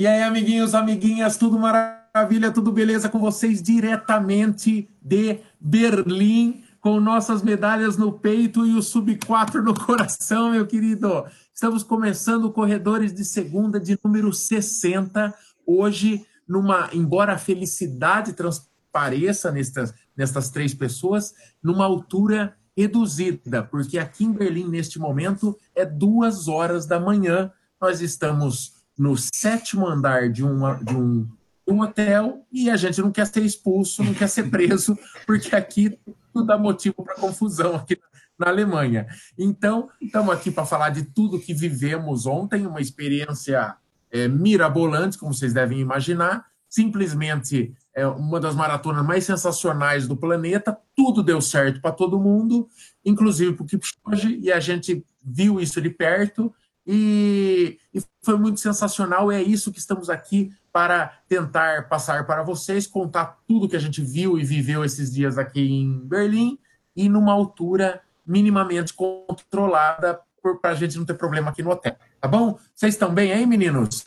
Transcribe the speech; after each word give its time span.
E 0.00 0.06
aí, 0.06 0.22
amiguinhos, 0.22 0.74
amiguinhas, 0.74 1.36
tudo 1.36 1.58
maravilha, 1.58 2.50
tudo 2.50 2.72
beleza 2.72 3.06
com 3.10 3.18
vocês 3.18 3.62
diretamente 3.62 4.88
de 4.98 5.40
Berlim, 5.60 6.64
com 6.80 6.98
nossas 6.98 7.42
medalhas 7.42 7.98
no 7.98 8.10
peito 8.10 8.64
e 8.64 8.74
o 8.78 8.82
sub-4 8.82 9.56
no 9.62 9.74
coração, 9.78 10.52
meu 10.52 10.66
querido. 10.66 11.26
Estamos 11.52 11.82
começando 11.82 12.50
Corredores 12.50 13.12
de 13.12 13.26
Segunda 13.26 13.78
de 13.78 13.98
número 14.02 14.32
60, 14.32 15.34
hoje, 15.66 16.24
numa, 16.48 16.88
embora 16.94 17.34
a 17.34 17.38
felicidade 17.38 18.32
transpareça 18.32 19.52
nestas, 19.52 19.92
nestas 20.16 20.48
três 20.48 20.72
pessoas, 20.72 21.34
numa 21.62 21.84
altura 21.84 22.56
reduzida, 22.74 23.62
porque 23.62 23.98
aqui 23.98 24.24
em 24.24 24.32
Berlim, 24.32 24.66
neste 24.66 24.98
momento, 24.98 25.58
é 25.74 25.84
duas 25.84 26.48
horas 26.48 26.86
da 26.86 26.98
manhã. 26.98 27.52
Nós 27.78 28.00
estamos 28.00 28.79
no 29.00 29.16
sétimo 29.16 29.88
andar 29.88 30.28
de, 30.28 30.44
uma, 30.44 30.74
de 30.74 30.94
um, 30.94 31.26
um 31.66 31.80
hotel 31.80 32.46
e 32.52 32.68
a 32.68 32.76
gente 32.76 33.00
não 33.00 33.10
quer 33.10 33.26
ser 33.26 33.42
expulso, 33.42 34.04
não 34.04 34.12
quer 34.12 34.28
ser 34.28 34.50
preso, 34.50 34.98
porque 35.26 35.56
aqui 35.56 35.98
tudo 36.34 36.44
dá 36.44 36.58
motivo 36.58 36.96
para 37.02 37.14
confusão 37.14 37.76
aqui 37.76 37.98
na 38.38 38.48
Alemanha. 38.48 39.06
Então, 39.38 39.88
estamos 40.02 40.34
aqui 40.34 40.50
para 40.50 40.66
falar 40.66 40.90
de 40.90 41.02
tudo 41.02 41.40
que 41.40 41.54
vivemos 41.54 42.26
ontem, 42.26 42.66
uma 42.66 42.78
experiência 42.78 43.74
é, 44.10 44.28
mirabolante, 44.28 45.16
como 45.16 45.32
vocês 45.32 45.54
devem 45.54 45.80
imaginar, 45.80 46.44
simplesmente 46.68 47.72
é 47.94 48.06
uma 48.06 48.38
das 48.38 48.54
maratonas 48.54 49.04
mais 49.04 49.24
sensacionais 49.24 50.06
do 50.06 50.14
planeta, 50.14 50.76
tudo 50.94 51.22
deu 51.22 51.40
certo 51.40 51.80
para 51.80 51.90
todo 51.90 52.20
mundo, 52.20 52.68
inclusive 53.02 53.54
para 53.54 53.64
o 53.64 53.66
Kipchoge, 53.66 54.38
e 54.42 54.52
a 54.52 54.60
gente 54.60 55.02
viu 55.24 55.58
isso 55.58 55.80
de 55.80 55.88
perto, 55.88 56.54
e, 56.92 57.78
e, 57.94 58.02
foi 58.20 58.36
muito 58.36 58.58
sensacional. 58.58 59.30
É 59.30 59.40
isso 59.40 59.70
que 59.70 59.78
estamos 59.78 60.10
aqui 60.10 60.52
para 60.72 61.12
tentar 61.28 61.88
passar 61.88 62.26
para 62.26 62.42
vocês, 62.42 62.84
contar 62.84 63.38
tudo 63.46 63.68
que 63.68 63.76
a 63.76 63.80
gente 63.80 64.02
viu 64.02 64.36
e 64.36 64.44
viveu 64.44 64.84
esses 64.84 65.12
dias 65.12 65.38
aqui 65.38 65.60
em 65.60 66.00
Berlim 66.00 66.58
e 66.96 67.08
numa 67.08 67.32
altura 67.32 68.00
minimamente 68.26 68.92
controlada 68.92 70.20
para 70.60 70.72
a 70.72 70.74
gente 70.74 70.98
não 70.98 71.04
ter 71.04 71.14
problema 71.14 71.50
aqui 71.50 71.62
no 71.62 71.70
hotel. 71.70 71.94
Tá 72.20 72.26
bom? 72.26 72.58
Vocês 72.74 72.94
estão 72.94 73.14
bem 73.14 73.30
aí, 73.30 73.46
meninos? 73.46 74.02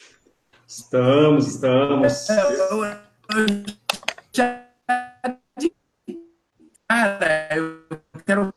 Estamos, 0.67 1.47
estamos. 1.47 2.27
Cara, 6.85 7.49
eu 7.55 7.85
quero 8.25 8.53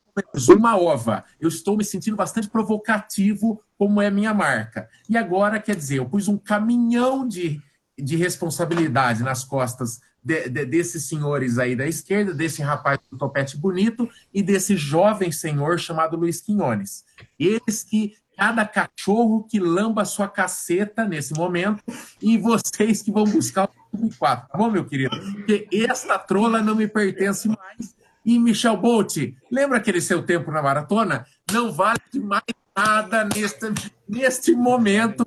uma 0.48 0.76
ova. 0.76 1.24
Eu 1.40 1.48
estou 1.48 1.76
me 1.76 1.84
sentindo 1.84 2.16
bastante 2.16 2.48
provocativo, 2.48 3.62
como 3.78 4.00
é 4.00 4.10
minha 4.10 4.32
marca. 4.32 4.88
E 5.08 5.16
agora, 5.16 5.60
quer 5.60 5.76
dizer, 5.76 5.98
eu 5.98 6.06
pus 6.06 6.28
um 6.28 6.38
caminhão 6.38 7.26
de, 7.26 7.60
de 7.98 8.16
responsabilidade 8.16 9.22
nas 9.22 9.44
costas 9.44 10.00
de, 10.22 10.48
de, 10.48 10.66
desses 10.66 11.04
senhores 11.04 11.58
aí 11.58 11.76
da 11.76 11.86
esquerda, 11.86 12.34
desse 12.34 12.60
rapaz 12.62 12.98
do 13.10 13.16
topete 13.16 13.56
bonito 13.56 14.08
e 14.34 14.42
desse 14.42 14.76
jovem 14.76 15.30
senhor 15.30 15.78
chamado 15.78 16.16
Luiz 16.16 16.40
Quinones. 16.40 17.04
Eles 17.38 17.84
que 17.84 18.14
cada 18.36 18.66
cachorro 18.66 19.46
que 19.48 19.58
lamba 19.58 20.04
sua 20.04 20.28
caceta 20.28 21.06
nesse 21.06 21.32
momento 21.32 21.82
e 22.20 22.36
vocês 22.36 23.02
que 23.02 23.10
vão 23.10 23.24
buscar 23.24 23.70
o 23.92 24.10
4, 24.18 24.48
tá 24.48 24.58
bom, 24.58 24.70
meu 24.70 24.84
querido? 24.84 25.16
Porque 25.32 25.66
esta 25.72 26.18
trola 26.18 26.60
não 26.60 26.74
me 26.74 26.86
pertence 26.86 27.48
mais 27.48 27.96
e 28.26 28.40
Michel 28.40 28.76
Bolt, 28.76 29.16
lembra 29.48 29.78
aquele 29.78 30.00
seu 30.00 30.20
tempo 30.20 30.50
na 30.50 30.60
maratona? 30.60 31.24
Não 31.52 31.72
vale 31.72 32.00
mais 32.14 32.42
nada 32.76 33.24
neste, 33.24 33.72
neste 34.06 34.52
momento. 34.54 35.24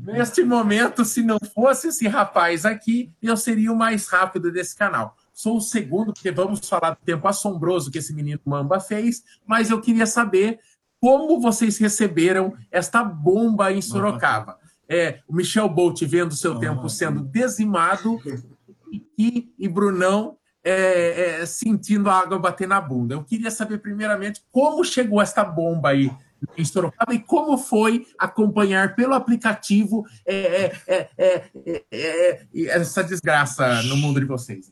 Neste 0.00 0.42
momento, 0.42 1.04
se 1.04 1.22
não 1.22 1.38
fosse 1.54 1.88
esse 1.88 2.08
rapaz 2.08 2.64
aqui, 2.64 3.12
eu 3.20 3.36
seria 3.36 3.70
o 3.70 3.76
mais 3.76 4.06
rápido 4.08 4.50
desse 4.50 4.74
canal. 4.74 5.14
Sou 5.34 5.58
o 5.58 5.60
segundo, 5.60 6.14
porque 6.14 6.30
vamos 6.30 6.66
falar 6.66 6.92
do 6.92 7.04
tempo 7.04 7.28
assombroso 7.28 7.90
que 7.90 7.98
esse 7.98 8.14
menino 8.14 8.40
Mamba 8.44 8.80
fez, 8.80 9.22
mas 9.46 9.70
eu 9.70 9.80
queria 9.80 10.06
saber 10.06 10.60
como 11.00 11.40
vocês 11.40 11.76
receberam 11.78 12.56
esta 12.70 13.04
bomba 13.04 13.70
em 13.72 13.82
Sorocaba. 13.82 14.56
É, 14.88 15.20
o 15.28 15.34
Michel 15.34 15.68
Bolt 15.68 16.00
vendo 16.04 16.34
seu 16.34 16.58
tempo 16.58 16.88
sendo 16.88 17.20
dizimado 17.20 18.18
e, 19.18 19.52
e 19.58 19.68
Brunão 19.68 20.38
é, 20.64 21.40
é, 21.40 21.46
sentindo 21.46 22.08
a 22.08 22.18
água 22.18 22.38
bater 22.38 22.66
na 22.66 22.80
bunda. 22.80 23.14
Eu 23.14 23.24
queria 23.24 23.50
saber, 23.50 23.78
primeiramente, 23.78 24.42
como 24.50 24.84
chegou 24.84 25.20
esta 25.20 25.44
bomba 25.44 25.90
aí 25.90 26.10
em 26.56 26.64
Sorocaba 26.64 27.14
e 27.14 27.18
como 27.18 27.56
foi 27.58 28.06
acompanhar 28.18 28.94
pelo 28.94 29.14
aplicativo 29.14 30.04
é, 30.26 30.72
é, 30.86 31.08
é, 31.16 31.42
é 31.90 32.46
essa 32.66 33.02
desgraça 33.02 33.82
no 33.84 33.96
mundo 33.96 34.20
de 34.20 34.26
vocês. 34.26 34.70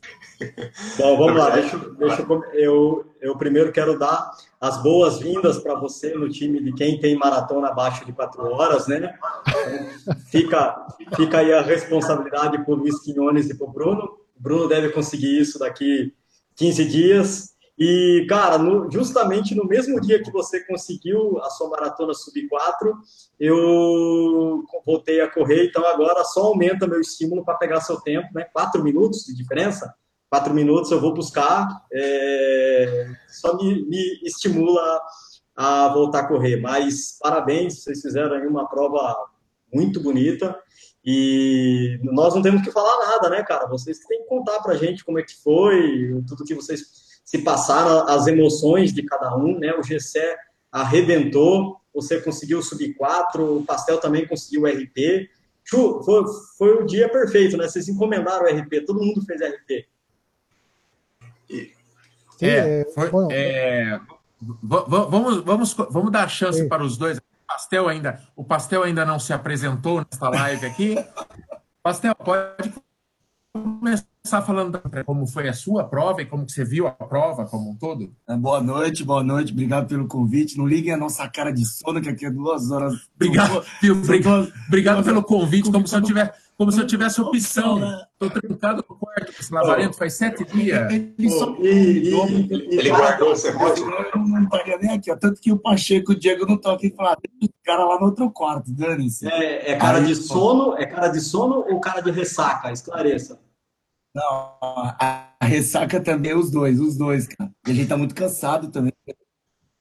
Bom, 0.97 1.17
vamos 1.17 1.37
lá. 1.37 1.49
Deixa, 1.49 1.77
deixa 1.77 2.21
eu, 2.21 2.43
eu, 2.53 3.05
eu 3.21 3.37
primeiro 3.37 3.71
quero 3.71 3.97
dar 3.97 4.31
as 4.59 4.81
boas-vindas 4.81 5.59
para 5.59 5.75
você 5.75 6.13
no 6.15 6.29
time 6.29 6.61
de 6.61 6.73
quem 6.73 6.99
tem 6.99 7.15
maratona 7.15 7.69
abaixo 7.69 8.05
de 8.05 8.13
quatro 8.13 8.43
horas, 8.45 8.87
né? 8.87 9.13
Fica, 10.29 10.87
fica 11.15 11.39
aí 11.39 11.53
a 11.53 11.61
responsabilidade 11.61 12.63
por 12.65 12.77
Luiz 12.77 12.99
Quinones 13.01 13.49
e 13.49 13.57
por 13.57 13.71
Bruno. 13.71 14.17
Bruno 14.35 14.67
deve 14.67 14.89
conseguir 14.89 15.39
isso 15.39 15.59
daqui 15.59 16.13
15 16.55 16.85
dias. 16.85 17.56
E, 17.77 18.25
cara, 18.27 18.57
no, 18.57 18.89
justamente 18.91 19.53
no 19.53 19.65
mesmo 19.65 20.01
dia 20.01 20.21
que 20.21 20.31
você 20.31 20.65
conseguiu 20.65 21.39
a 21.39 21.49
sua 21.51 21.69
maratona 21.69 22.13
sub-4, 22.13 22.91
eu 23.39 24.63
voltei 24.83 25.21
a 25.21 25.31
correr, 25.31 25.65
então 25.65 25.85
agora 25.85 26.23
só 26.23 26.45
aumenta 26.47 26.87
meu 26.87 26.99
estímulo 26.99 27.45
para 27.45 27.57
pegar 27.57 27.81
seu 27.81 28.01
tempo, 28.01 28.29
né? 28.33 28.45
Quatro 28.51 28.83
minutos 28.83 29.25
de 29.25 29.35
diferença. 29.35 29.93
Quatro 30.27 30.53
minutos 30.53 30.91
eu 30.91 30.99
vou 30.99 31.13
buscar, 31.13 31.67
é, 31.93 33.07
só 33.29 33.55
me, 33.55 33.85
me 33.85 34.19
estimula 34.23 35.01
a 35.55 35.87
voltar 35.89 36.21
a 36.21 36.27
correr. 36.27 36.57
Mas 36.57 37.17
parabéns, 37.21 37.83
vocês 37.83 38.01
fizeram 38.01 38.35
aí 38.35 38.47
uma 38.47 38.67
prova 38.67 39.15
muito 39.71 40.01
bonita. 40.01 40.57
E 41.05 41.99
nós 42.03 42.35
não 42.35 42.41
temos 42.41 42.61
que 42.61 42.71
falar 42.71 43.07
nada, 43.07 43.29
né, 43.29 43.43
cara? 43.43 43.67
Vocês 43.67 43.99
que 43.99 44.07
têm 44.07 44.23
que 44.23 44.27
contar 44.27 44.59
pra 44.61 44.75
gente 44.75 45.05
como 45.05 45.19
é 45.19 45.23
que 45.23 45.35
foi, 45.41 46.21
tudo 46.27 46.43
que 46.43 46.53
vocês 46.53 47.06
se 47.27 47.39
passaram, 47.39 48.07
as 48.07 48.25
emoções 48.25 48.93
de 48.93 49.03
cada 49.03 49.35
um, 49.35 49.59
né? 49.59 49.73
O 49.73 49.83
Gessé 49.83 50.37
arrebentou, 50.71 51.75
você 51.93 52.21
conseguiu 52.21 52.61
subir 52.61 52.93
quatro, 52.93 53.57
o 53.57 53.65
Pastel 53.65 53.99
também 53.99 54.25
conseguiu 54.25 54.61
o 54.61 54.65
RP. 54.65 55.29
Chu, 55.61 56.01
foi, 56.05 56.23
foi 56.57 56.81
o 56.81 56.85
dia 56.85 57.09
perfeito, 57.09 57.57
né? 57.57 57.67
Vocês 57.67 57.89
encomendaram 57.89 58.45
o 58.45 58.47
RP, 58.47 58.85
todo 58.85 59.03
mundo 59.03 59.21
fez 59.25 59.41
RP. 59.41 59.85
É, 62.41 62.85
foi, 62.95 63.09
é, 63.31 63.99
vamos, 64.63 65.43
vamos, 65.43 65.73
vamos 65.73 66.11
dar 66.11 66.29
chance 66.29 66.65
para 66.69 66.81
os 66.81 66.95
dois 66.97 67.19
Pastel 67.45 67.89
ainda, 67.89 68.21
o 68.37 68.43
Pastel 68.43 68.83
ainda 68.83 69.05
não 69.05 69.19
se 69.19 69.33
apresentou 69.33 69.99
nesta 69.99 70.29
live 70.29 70.65
aqui. 70.65 70.95
Pastel, 71.83 72.15
pode 72.15 72.73
começar 73.51 74.16
falando 74.27 74.81
como 75.05 75.25
foi 75.25 75.47
a 75.47 75.53
sua 75.53 75.83
prova 75.83 76.21
e 76.21 76.25
como 76.25 76.47
você 76.47 76.65
viu 76.65 76.87
a 76.87 76.91
prova 76.91 77.45
como 77.45 77.71
um 77.71 77.75
todo? 77.75 78.11
É, 78.27 78.35
boa 78.35 78.61
noite, 78.61 79.03
boa 79.03 79.23
noite, 79.23 79.53
obrigado 79.53 79.87
pelo 79.87 80.07
convite. 80.07 80.57
Não 80.57 80.67
liguem 80.67 80.93
a 80.93 80.97
nossa 80.97 81.27
cara 81.29 81.51
de 81.51 81.65
sono, 81.65 82.01
que 82.01 82.09
aqui 82.09 82.25
é 82.25 82.31
duas 82.31 82.69
horas. 82.69 82.93
Obrigado, 83.15 83.63
obrigado, 84.03 84.53
obrigado 84.67 85.03
pelo 85.03 85.23
convite, 85.23 85.71
como 85.71 85.87
se 85.87 85.95
eu 85.95 86.01
tivesse 86.01 86.47
como 86.57 86.71
se 86.71 86.81
eu 86.81 86.87
tivesse 86.87 87.21
opção. 87.21 87.79
Estou 88.13 88.29
trancado 88.31 88.83
no 88.89 88.95
quarto 88.95 89.31
com 89.31 89.39
esse 89.39 89.53
lavarento 89.53 89.95
faz 89.95 90.13
sete 90.13 90.43
dias. 90.45 90.91
Ele 90.91 91.29
só. 91.29 91.55
Ele 91.59 92.89
guardou 92.89 93.29
você 93.29 93.49
Eu 93.49 94.19
não 94.19 94.43
estaria 94.43 94.77
nem 94.79 94.91
aqui, 94.97 95.11
ó. 95.11 95.15
Tanto 95.15 95.39
que 95.39 95.51
o 95.51 95.57
Pacheco, 95.57 96.13
o 96.13 96.15
Diego 96.15 96.47
não 96.47 96.55
estão 96.55 96.73
aqui 96.73 96.89
falando. 96.89 97.19
O 97.43 97.49
cara 97.63 97.85
lá 97.85 97.99
no 97.99 98.07
outro 98.07 98.31
quarto, 98.31 98.71
dane-se. 98.71 99.27
É, 99.27 99.73
é, 99.73 99.75
cara 99.75 99.99
Aí, 99.99 100.05
de 100.05 100.15
sono? 100.15 100.75
É 100.77 100.85
cara 100.87 101.09
de 101.09 101.21
sono 101.21 101.63
ou 101.69 101.79
cara 101.79 102.01
de 102.01 102.09
ressaca? 102.09 102.71
Esclareça. 102.71 103.39
Não, 104.17 104.57
a 104.99 105.37
ressaca 105.43 106.01
também 106.01 106.31
é 106.31 106.35
os 106.35 106.49
dois, 106.49 106.79
os 106.79 106.97
dois, 106.97 107.27
cara. 107.27 107.51
E 107.67 107.69
a 107.69 107.73
gente 107.75 107.87
tá 107.87 107.95
muito 107.95 108.15
cansado 108.15 108.71
também. 108.71 108.91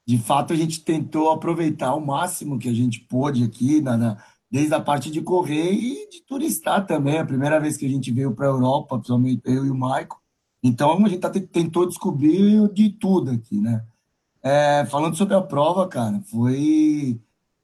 De 0.07 0.19
fato, 0.19 0.53
a 0.53 0.57
gente 0.57 0.85
tentou 0.85 1.31
aproveitar 1.31 1.95
o 1.95 2.05
máximo 2.05 2.59
que 2.59 2.69
a 2.69 2.75
gente 2.75 3.01
pôde 3.01 3.43
aqui 3.43 3.81
na, 3.81 3.97
na 3.97 4.25
desde 4.51 4.75
a 4.75 4.81
parte 4.81 5.11
de 5.11 5.23
correr 5.23 5.73
e 5.73 6.09
de 6.11 6.21
turistar 6.21 6.87
também. 6.87 7.19
A 7.19 7.25
primeira 7.25 7.59
vez 7.59 7.79
que 7.79 7.87
a 7.87 7.89
gente 7.89 8.13
veio 8.13 8.35
para 8.35 8.47
a 8.47 8.51
Europa, 8.51 8.97
principalmente 8.97 9.41
eu 9.47 9.65
e 9.65 9.71
o 9.71 9.75
Maico. 9.75 10.21
Então 10.63 10.93
a 10.93 11.09
gente 11.09 11.21
tá, 11.21 11.31
tentou 11.31 11.87
descobrir 11.87 12.69
de 12.75 12.91
tudo 12.91 13.31
aqui, 13.31 13.59
né? 13.59 13.87
É, 14.43 14.85
falando 14.91 15.17
sobre 15.17 15.35
a 15.35 15.41
prova, 15.41 15.89
cara, 15.89 16.21
foi 16.31 17.19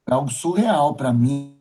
algo 0.07 0.31
surreal 0.31 0.95
para 0.95 1.13
mim. 1.13 1.55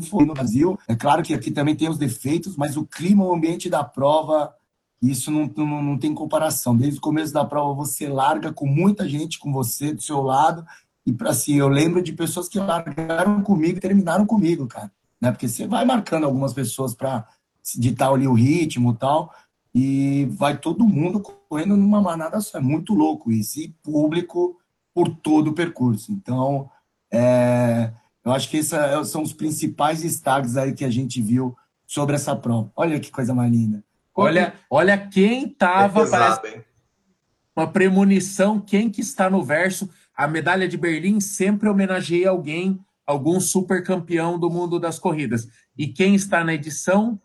Foi 0.00 0.24
no 0.24 0.34
Brasil. 0.34 0.78
É 0.88 0.94
claro 0.94 1.22
que 1.22 1.34
aqui 1.34 1.50
também 1.50 1.76
tem 1.76 1.88
os 1.88 1.98
defeitos, 1.98 2.56
mas 2.56 2.76
o 2.76 2.86
clima, 2.86 3.24
o 3.24 3.34
ambiente 3.34 3.68
da 3.68 3.84
prova, 3.84 4.54
isso 5.02 5.30
não, 5.30 5.50
não, 5.56 5.82
não 5.82 5.98
tem 5.98 6.14
comparação. 6.14 6.76
Desde 6.76 6.98
o 6.98 7.02
começo 7.02 7.32
da 7.32 7.44
prova, 7.44 7.74
você 7.74 8.08
larga 8.08 8.52
com 8.52 8.66
muita 8.66 9.08
gente 9.08 9.38
com 9.38 9.52
você 9.52 9.92
do 9.92 10.00
seu 10.00 10.22
lado 10.22 10.64
E 11.04 11.14
assim, 11.26 11.56
eu 11.56 11.68
lembro 11.68 12.00
de 12.00 12.12
pessoas 12.12 12.48
que 12.48 12.58
largaram 12.58 13.42
comigo 13.42 13.78
e 13.78 13.80
terminaram 13.80 14.24
comigo, 14.24 14.66
cara. 14.66 14.90
Né? 15.20 15.30
Porque 15.32 15.48
você 15.48 15.66
vai 15.66 15.84
marcando 15.84 16.24
algumas 16.24 16.52
pessoas 16.52 16.94
para 16.94 17.26
ditar 17.76 18.12
ali 18.12 18.26
o 18.26 18.32
ritmo 18.32 18.92
e 18.92 18.96
tal, 18.96 19.32
e 19.74 20.28
vai 20.32 20.56
todo 20.58 20.86
mundo 20.86 21.20
correndo 21.20 21.76
numa 21.76 22.00
manada 22.00 22.40
só. 22.40 22.58
É 22.58 22.60
muito 22.60 22.94
louco 22.94 23.30
isso. 23.30 23.60
E 23.60 23.68
público 23.82 24.56
por 24.94 25.08
todo 25.08 25.48
o 25.48 25.54
percurso. 25.54 26.12
Então, 26.12 26.70
é, 27.10 27.92
eu 28.24 28.32
acho 28.32 28.48
que 28.48 28.56
esses 28.56 28.72
é, 28.72 29.02
são 29.04 29.22
os 29.22 29.32
principais 29.32 30.02
destaques 30.02 30.56
aí 30.56 30.72
que 30.72 30.84
a 30.84 30.90
gente 30.90 31.20
viu 31.20 31.56
sobre 31.86 32.14
essa 32.14 32.34
prova. 32.36 32.70
Olha 32.76 33.00
que 33.00 33.10
coisa 33.10 33.34
mais 33.34 33.50
linda. 33.50 33.84
Olha, 34.14 34.54
olha 34.70 34.98
quem 34.98 35.46
estava 35.46 36.02
é 36.02 36.64
uma 37.56 37.66
premonição, 37.66 38.60
quem 38.60 38.90
que 38.90 39.00
está 39.00 39.28
no 39.28 39.42
verso. 39.44 39.88
A 40.14 40.28
medalha 40.28 40.68
de 40.68 40.76
Berlim 40.76 41.20
sempre 41.20 41.68
homenageia 41.68 42.30
alguém, 42.30 42.78
algum 43.06 43.40
super 43.40 43.82
campeão 43.82 44.38
do 44.38 44.50
mundo 44.50 44.78
das 44.78 44.98
corridas. 44.98 45.48
E 45.76 45.88
quem 45.88 46.14
está 46.14 46.44
na 46.44 46.54
edição? 46.54 47.20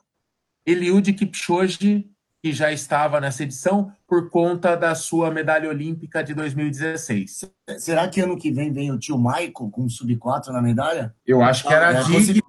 Eliud 0.66 1.14
Kipchoge, 1.14 2.10
que 2.42 2.52
já 2.52 2.72
estava 2.72 3.22
nessa 3.22 3.44
edição 3.44 3.92
por 4.08 4.30
conta 4.30 4.76
da 4.76 4.96
sua 4.96 5.30
medalha 5.30 5.70
olímpica 5.70 6.24
de 6.24 6.34
2016. 6.34 7.52
Será 7.78 8.08
que 8.08 8.22
ano 8.22 8.38
que 8.38 8.50
vem 8.50 8.72
vem 8.72 8.90
o 8.90 8.98
tio 8.98 9.18
Michael 9.18 9.52
com 9.52 9.84
o 9.84 9.90
sub-4 9.90 10.48
na 10.48 10.62
medalha? 10.62 11.14
Eu 11.26 11.44
acho 11.44 11.68
que 11.68 11.74
era 11.74 11.90
ah, 11.90 12.00
é, 12.00 12.04
digno. 12.04 12.42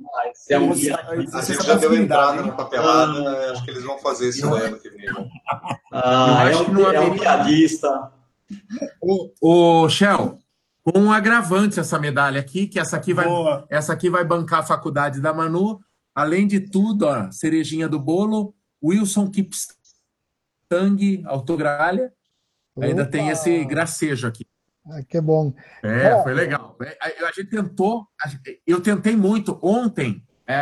É 0.48 0.58
um... 0.58 0.70
A 0.70 1.42
gente 1.42 1.66
já 1.66 1.74
deu 1.74 1.94
entrada 1.94 2.42
na 2.42 2.52
papelada, 2.52 3.18
ah, 3.18 3.52
acho 3.52 3.64
que 3.64 3.70
eles 3.72 3.82
vão 3.82 3.98
fazer 3.98 4.28
isso 4.28 4.46
ano 4.54 4.78
que 4.78 4.88
vem. 4.88 5.08
Ah, 5.92 6.48
é 6.48 6.56
um, 6.56 6.92
é 6.92 7.00
um 7.00 7.18
piadista. 7.18 8.12
O, 9.02 9.82
o 9.82 9.88
Shell, 9.88 10.38
com 10.84 10.98
um 10.98 11.12
agravante 11.12 11.80
essa 11.80 11.98
medalha 11.98 12.40
aqui, 12.40 12.68
que 12.68 12.78
essa 12.78 12.96
aqui 12.96 13.12
vai, 13.12 13.26
essa 13.68 13.92
aqui 13.92 14.08
vai 14.08 14.24
bancar 14.24 14.60
a 14.60 14.66
faculdade 14.66 15.20
da 15.20 15.34
Manu. 15.34 15.80
Além 16.14 16.46
de 16.46 16.60
tudo, 16.60 17.06
ó, 17.06 17.30
cerejinha 17.32 17.88
do 17.88 17.98
bolo, 17.98 18.54
Wilson 18.82 19.30
Kipstang, 20.68 21.22
autogralha. 21.26 22.12
Ainda 22.80 23.04
tem 23.04 23.30
esse 23.30 23.64
gracejo 23.64 24.28
aqui. 24.28 24.46
Ah, 24.86 25.02
que 25.02 25.20
bom. 25.20 25.52
É, 25.82 26.22
foi 26.22 26.32
legal. 26.32 26.76
É, 26.80 27.24
a 27.24 27.32
gente 27.32 27.46
tentou, 27.46 28.06
eu 28.66 28.80
tentei 28.80 29.16
muito. 29.16 29.58
Ontem, 29.62 30.22
é, 30.46 30.56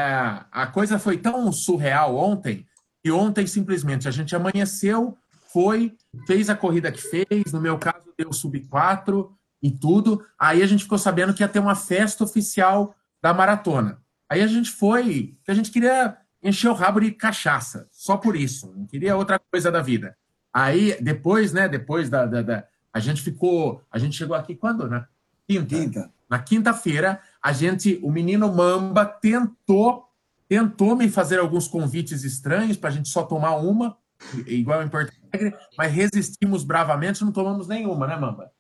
a 0.51 0.67
coisa 0.67 0.99
foi 0.99 1.19
tão 1.19 1.53
surreal 1.53 2.17
ontem, 2.17 2.67
que 3.05 3.11
ontem 3.11 3.47
simplesmente 3.47 4.09
a 4.09 4.11
gente 4.11 4.35
amanheceu, 4.35 5.17
foi, 5.53 5.95
fez 6.27 6.49
a 6.49 6.57
corrida 6.57 6.91
que 6.91 7.01
fez, 7.01 7.53
no 7.53 7.61
meu 7.61 7.79
caso 7.79 8.13
deu 8.17 8.33
sub 8.33 8.59
4 8.67 9.31
e 9.63 9.71
tudo. 9.71 10.25
Aí 10.39 10.63
a 10.63 10.67
gente 10.67 10.85
ficou 10.85 10.99
sabendo 10.99 11.35
que 11.35 11.43
ia 11.43 11.49
ter 11.49 11.61
uma 11.61 11.77
festa 11.77 12.25
oficial 12.25 12.95
da 13.23 13.33
maratona. 13.35 14.01
Aí 14.29 14.43
a 14.43 14.47
gente 14.47 14.71
foi, 14.71 15.37
a 15.47 15.55
gente 15.55 15.71
queria 15.71 16.17
encher 16.47 16.71
o 16.71 16.75
rabo 16.75 17.01
de 17.01 17.11
cachaça, 17.11 17.89
só 17.91 18.17
por 18.17 18.37
isso, 18.37 18.73
não 18.77 18.87
queria 18.87 19.17
outra 19.17 19.39
coisa 19.39 19.71
da 19.71 19.83
vida. 19.83 20.17
Aí, 20.53 20.97
depois, 21.03 21.53
né, 21.53 21.69
depois 21.69 22.09
da, 22.09 22.25
da, 22.25 22.43
da 22.43 22.65
a 22.93 22.99
gente 22.99 23.21
ficou, 23.21 23.83
a 23.91 23.99
gente 23.99 24.17
chegou 24.17 24.35
aqui 24.35 24.55
quando, 24.55 24.89
né? 24.89 25.07
Quinta. 25.47 25.77
Quinta. 25.77 26.13
Na 26.29 26.39
quinta-feira, 26.39 27.21
a 27.43 27.53
gente, 27.53 28.01
o 28.03 28.11
menino 28.11 28.53
Mamba 28.53 29.05
tentou, 29.05 30.09
tentou 30.49 30.97
me 30.97 31.09
fazer 31.09 31.39
alguns 31.39 31.69
convites 31.69 32.25
estranhos 32.25 32.77
para 32.77 32.89
a 32.89 32.93
gente 32.93 33.09
só 33.09 33.23
tomar 33.23 33.57
uma, 33.57 33.99
igual 34.47 34.83
em 34.83 34.89
Porto 34.89 35.13
Alegre, 35.31 35.55
mas 35.77 35.93
resistimos 35.93 36.65
bravamente, 36.65 37.23
não 37.23 37.33
tomamos 37.33 37.69
nenhuma, 37.69 38.07
né, 38.07 38.17
Mamba? 38.17 38.51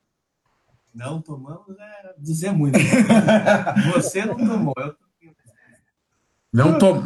Não 0.94 1.20
tomamos, 1.20 1.76
é 1.78 2.14
dizer 2.18 2.52
muito. 2.52 2.78
Você 3.94 4.24
não 4.24 4.36
tomou, 4.36 4.74
eu 4.78 4.94
não 6.56 6.78
tom... 6.78 7.02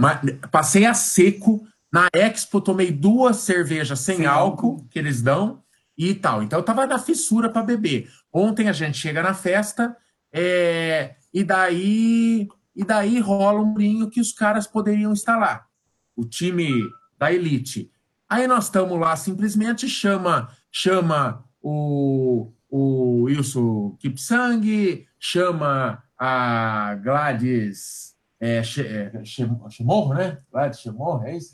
Passei 0.50 0.87
a 0.87 0.94
seco. 0.94 1.67
Na 1.93 2.06
Expo, 2.14 2.61
tomei 2.61 2.93
duas 2.93 3.38
cervejas 3.38 3.99
sem, 3.99 4.19
sem 4.19 4.26
álcool, 4.26 4.69
álcool, 4.69 4.87
que 4.88 4.97
eles 4.97 5.20
dão 5.20 5.61
e 5.99 6.14
tal. 6.14 6.41
Então, 6.41 6.61
eu 6.61 6.64
tava 6.64 6.87
na 6.87 7.00
fissura 7.00 7.50
para 7.50 7.64
beber. 7.64 8.08
Ontem 8.32 8.69
a 8.69 8.73
gente 8.73 8.97
chega 8.97 9.20
na 9.23 9.35
festa 9.35 9.97
é... 10.32 11.17
e 11.35 11.43
daí 11.43 12.49
e 12.76 12.85
daí 12.85 13.19
rola 13.19 13.61
um 13.61 13.75
brinho 13.75 14.08
que 14.08 14.20
os 14.20 14.32
caras 14.32 14.67
poderiam 14.69 15.12
lá. 15.26 15.67
O 16.14 16.25
time 16.25 16.88
da 17.19 17.32
elite. 17.32 17.91
Aí 18.29 18.47
nós 18.47 18.64
estamos 18.67 18.99
lá, 18.99 19.17
simplesmente 19.17 19.88
chama 19.88 20.49
chama 20.70 21.44
o, 21.61 22.52
o 22.69 23.23
Wilson 23.25 23.97
Kipsang, 23.99 25.06
chama 25.19 26.02
a 26.17 26.94
Gladys 27.02 28.09
é, 28.40 28.62
Chimorro, 29.69 30.14
é, 30.14 30.16
né? 30.16 30.38
Lá 30.50 30.69
de 30.69 30.81
Chimorro, 30.81 31.25
é 31.26 31.37
isso? 31.37 31.52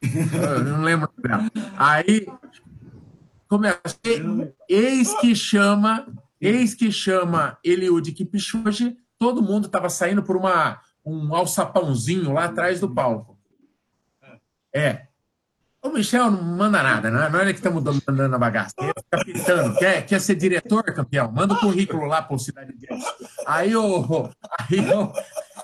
Eu 0.00 0.64
não 0.64 0.82
lembro. 0.82 1.10
Aí 1.76 2.26
começa. 3.48 3.80
Eis 4.68 5.12
que 5.20 5.34
chama, 5.34 6.06
eis 6.40 6.74
que 6.74 6.92
chama 6.92 7.58
Eliud 7.64 8.12
Kipchoge, 8.12 8.96
todo 9.18 9.42
mundo 9.42 9.66
estava 9.66 9.90
saindo 9.90 10.22
por 10.22 10.36
uma, 10.36 10.80
um 11.04 11.34
alçapãozinho 11.34 12.32
lá 12.32 12.44
atrás 12.44 12.78
do 12.78 12.88
palco. 12.88 13.36
É. 14.72 15.08
O 15.82 15.90
Michel 15.90 16.30
não 16.30 16.42
manda 16.42 16.82
nada, 16.82 17.08
né? 17.08 17.28
não 17.28 17.40
é 17.40 17.52
que 17.52 17.60
estamos 17.60 17.82
mandando 18.06 18.34
a 18.34 18.38
bagaça. 18.38 18.74
Ele 18.78 18.92
fica 18.96 19.24
pitando. 19.24 19.78
Quer, 19.78 20.06
quer 20.06 20.20
ser 20.20 20.34
diretor, 20.34 20.82
campeão? 20.92 21.30
Manda 21.30 21.54
o 21.54 21.60
currículo 21.60 22.04
lá 22.04 22.20
para 22.20 22.34
o 22.34 22.38
Cidade 22.38 22.72
de 22.76 22.86
Deus. 22.86 23.02
Aí 23.46 23.74
o. 23.76 24.28
Aí 24.58 24.80
o 24.92 25.12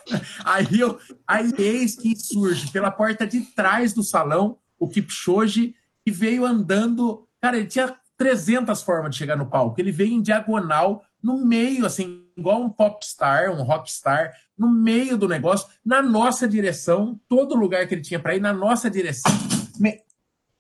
Aí, 0.45 0.81
eu, 0.81 0.99
aí 1.27 1.53
eis 1.59 1.97
que 1.97 2.15
surge 2.17 2.71
pela 2.71 2.91
porta 2.91 3.27
de 3.27 3.41
trás 3.41 3.93
do 3.93 4.03
salão 4.03 4.59
o 4.79 4.89
Kipchoge 4.89 5.75
e 6.05 6.11
veio 6.11 6.45
andando. 6.45 7.27
Cara, 7.41 7.57
ele 7.57 7.67
tinha 7.67 7.97
300 8.17 8.83
formas 8.83 9.13
de 9.13 9.19
chegar 9.19 9.37
no 9.37 9.47
palco. 9.47 9.81
Ele 9.81 9.91
veio 9.91 10.13
em 10.13 10.23
diagonal, 10.23 11.05
no 11.23 11.45
meio, 11.45 11.87
assim, 11.87 12.27
igual 12.37 12.63
um 12.63 12.71
popstar, 12.71 13.51
um 13.51 13.63
rockstar, 13.63 14.33
no 14.57 14.71
meio 14.71 15.17
do 15.17 15.29
negócio, 15.29 15.69
na 15.85 16.03
nossa 16.03 16.47
direção, 16.47 17.21
todo 17.29 17.57
lugar 17.57 17.87
que 17.87 17.95
ele 17.95 18.03
tinha 18.03 18.21
para 18.21 18.37
ir, 18.37 18.41
na 18.41 18.53
nossa 18.53 18.91
direção. 18.91 19.33
Me... 19.79 20.01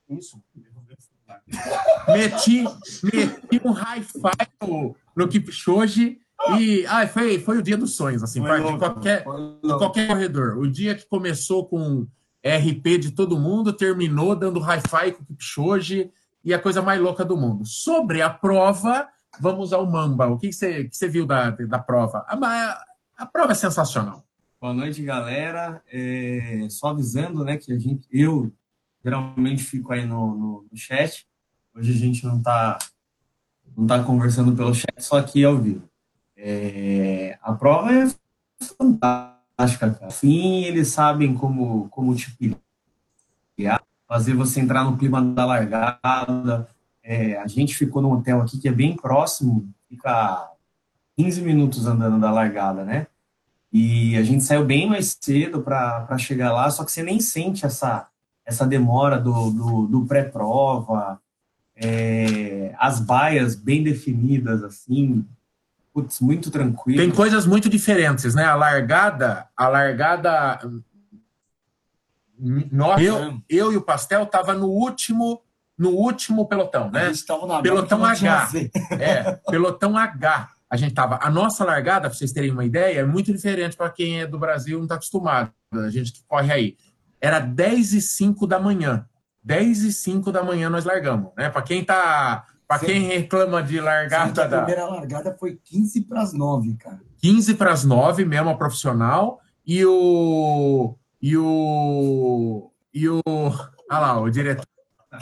Isso. 0.08 0.42
Meti, 2.09 2.64
meti 3.02 3.61
um 3.64 3.73
hi-fi 3.73 4.49
no, 4.61 4.97
no 5.14 5.28
Kipchoge 5.28 6.21
e 6.59 6.85
ah, 6.87 7.07
foi, 7.07 7.38
foi 7.38 7.59
o 7.59 7.62
dia 7.62 7.76
dos 7.76 7.97
sonhos, 7.97 8.23
assim, 8.23 8.41
foi 8.41 8.62
de, 8.62 8.79
qualquer, 8.79 9.25
de 9.62 9.79
qualquer 9.79 10.09
corredor. 10.09 10.59
O 10.59 10.71
dia 10.71 10.95
que 10.95 11.07
começou 11.07 11.67
com 11.67 12.07
RP 12.45 12.99
de 12.99 13.11
todo 13.12 13.38
mundo, 13.38 13.73
terminou 13.73 14.37
dando 14.37 14.61
hi-fi 14.61 15.12
com 15.12 15.23
o 15.23 15.26
Kipchoge 15.26 16.11
e 16.45 16.53
a 16.53 16.59
coisa 16.59 16.83
mais 16.83 17.00
louca 17.00 17.25
do 17.25 17.37
mundo. 17.37 17.64
Sobre 17.64 18.21
a 18.21 18.29
prova, 18.29 19.09
vamos 19.41 19.73
ao 19.73 19.87
Mamba. 19.91 20.26
O 20.26 20.38
que 20.38 20.53
você, 20.53 20.85
que 20.85 20.97
você 20.97 21.09
viu 21.09 21.25
da, 21.25 21.50
da 21.50 21.79
prova? 21.79 22.25
A, 22.29 22.85
a 23.17 23.26
prova 23.26 23.53
é 23.53 23.55
sensacional. 23.55 24.23
Boa 24.61 24.75
noite, 24.75 25.03
galera. 25.03 25.83
É, 25.91 26.67
só 26.69 26.88
avisando, 26.88 27.45
né, 27.45 27.57
que 27.57 27.73
a 27.73 27.79
gente, 27.79 28.07
eu 28.11 28.53
geralmente 29.03 29.62
fico 29.62 29.93
aí 29.93 30.05
no, 30.07 30.35
no, 30.35 30.67
no 30.71 30.76
chat. 30.76 31.26
Hoje 31.75 31.93
a 31.93 31.97
gente 31.97 32.25
não 32.25 32.38
está 32.38 32.79
não 33.76 33.87
tá 33.87 34.03
conversando 34.03 34.55
pelo 34.55 34.75
chat, 34.75 35.00
só 35.00 35.19
aqui 35.19 35.45
ao 35.45 35.59
vivo. 35.59 35.88
É, 36.46 37.38
a 37.40 37.54
prova 37.54 37.90
é 37.90 38.06
fantástica, 38.78 39.90
cara. 39.94 40.10
Sim, 40.10 40.64
eles 40.64 40.88
sabem 40.88 41.34
como, 41.34 41.88
como 41.88 42.14
te 42.14 42.36
criar, 43.56 43.82
fazer 44.06 44.34
você 44.34 44.60
entrar 44.60 44.84
no 44.84 44.98
clima 44.98 45.22
da 45.22 45.46
largada. 45.46 46.68
É, 47.02 47.38
a 47.38 47.46
gente 47.46 47.74
ficou 47.74 48.02
num 48.02 48.12
hotel 48.12 48.42
aqui 48.42 48.58
que 48.58 48.68
é 48.68 48.72
bem 48.72 48.94
próximo, 48.94 49.66
fica 49.88 50.50
15 51.16 51.40
minutos 51.40 51.86
andando 51.86 52.20
da 52.20 52.30
largada, 52.30 52.84
né? 52.84 53.06
E 53.72 54.14
a 54.18 54.22
gente 54.22 54.44
saiu 54.44 54.66
bem 54.66 54.86
mais 54.86 55.16
cedo 55.18 55.62
para 55.62 56.18
chegar 56.18 56.52
lá, 56.52 56.68
só 56.70 56.84
que 56.84 56.92
você 56.92 57.02
nem 57.02 57.20
sente 57.20 57.64
essa, 57.64 58.06
essa 58.44 58.66
demora 58.66 59.18
do, 59.18 59.50
do, 59.50 59.86
do 59.86 60.04
pré-prova, 60.04 61.18
é, 61.74 62.74
as 62.78 63.00
baias 63.00 63.54
bem 63.54 63.82
definidas, 63.82 64.62
assim, 64.62 65.26
putz, 65.94 66.20
muito 66.20 66.50
tranquilo. 66.50 66.98
Tem 66.98 67.10
coisas 67.10 67.46
muito 67.46 67.68
diferentes, 67.68 68.34
né? 68.34 68.44
A 68.44 68.56
largada, 68.56 69.48
a 69.56 69.68
largada. 69.68 70.58
Nós, 72.72 73.00
eu, 73.00 73.40
eu 73.48 73.72
e 73.72 73.76
o 73.76 73.82
Pastel 73.82 74.26
tava 74.26 74.52
no 74.52 74.66
último 74.66 75.40
no 75.78 75.90
último 75.90 76.46
pelotão, 76.46 76.90
né? 76.90 77.12
pelotão 77.62 78.04
H. 78.04 78.50
É, 78.92 79.32
pelotão 79.50 79.96
H. 79.96 80.50
A 80.68 80.76
gente 80.76 80.94
tava. 80.94 81.18
A 81.22 81.30
nossa 81.30 81.64
largada, 81.64 82.08
para 82.08 82.16
vocês 82.16 82.32
terem 82.32 82.50
uma 82.50 82.64
ideia, 82.64 83.00
é 83.00 83.04
muito 83.04 83.32
diferente 83.32 83.76
para 83.76 83.90
quem 83.90 84.20
é 84.20 84.26
do 84.26 84.38
Brasil 84.38 84.76
não 84.78 84.84
está 84.84 84.96
acostumado. 84.96 85.52
A 85.72 85.90
gente 85.90 86.12
que 86.12 86.24
corre 86.26 86.52
aí. 86.52 86.76
Era 87.20 87.38
10 87.38 87.92
e 87.94 88.00
5 88.00 88.46
da 88.46 88.58
manhã. 88.58 89.06
10 89.42 89.82
e 89.84 89.92
5 89.92 90.32
da 90.32 90.42
manhã 90.42 90.70
nós 90.70 90.84
largamos, 90.84 91.32
né? 91.36 91.50
Para 91.50 91.62
quem 91.62 91.84
tá 91.84 92.44
Para 92.66 92.80
quem 92.80 93.02
reclama 93.02 93.62
de 93.62 93.80
largada. 93.80 94.44
A 94.44 94.64
primeira 94.64 94.87
largada 94.87 95.37
foi 95.38 95.59
15 95.62 96.02
para 96.02 96.23
as 96.23 96.33
9, 96.33 96.75
cara. 96.76 97.00
15 97.18 97.54
para 97.54 97.73
as 97.73 97.85
9, 97.85 98.25
mesmo 98.25 98.50
a 98.50 98.56
profissional. 98.56 99.40
E 99.66 99.85
o. 99.85 100.97
E 101.21 101.37
o. 101.37 102.71
E 102.92 103.09
o. 103.09 103.21
Olha 103.26 104.00
lá, 104.00 104.21
o 104.21 104.30
diretor 104.30 104.66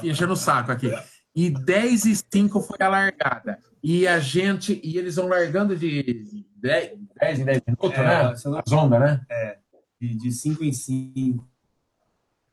enchendo 0.02 0.32
o 0.32 0.36
saco 0.36 0.72
aqui. 0.72 0.92
E 1.34 1.50
10 1.50 2.04
e 2.04 2.16
5 2.16 2.60
foi 2.60 2.78
a 2.80 2.88
largada. 2.88 3.58
E 3.82 4.06
a 4.06 4.20
gente. 4.20 4.80
E 4.82 4.96
eles 4.96 5.16
vão 5.16 5.26
largando 5.28 5.76
de 5.76 6.44
10, 6.56 6.98
10 7.20 7.38
em 7.40 7.44
10 7.44 7.62
minutos, 7.66 7.98
é, 7.98 8.04
né? 8.04 8.22
As 8.32 8.72
ondas, 8.72 9.00
né? 9.00 9.20
É. 9.28 9.58
De, 10.00 10.14
de 10.14 10.32
5 10.32 10.62
em 10.64 10.72
5. 10.72 11.48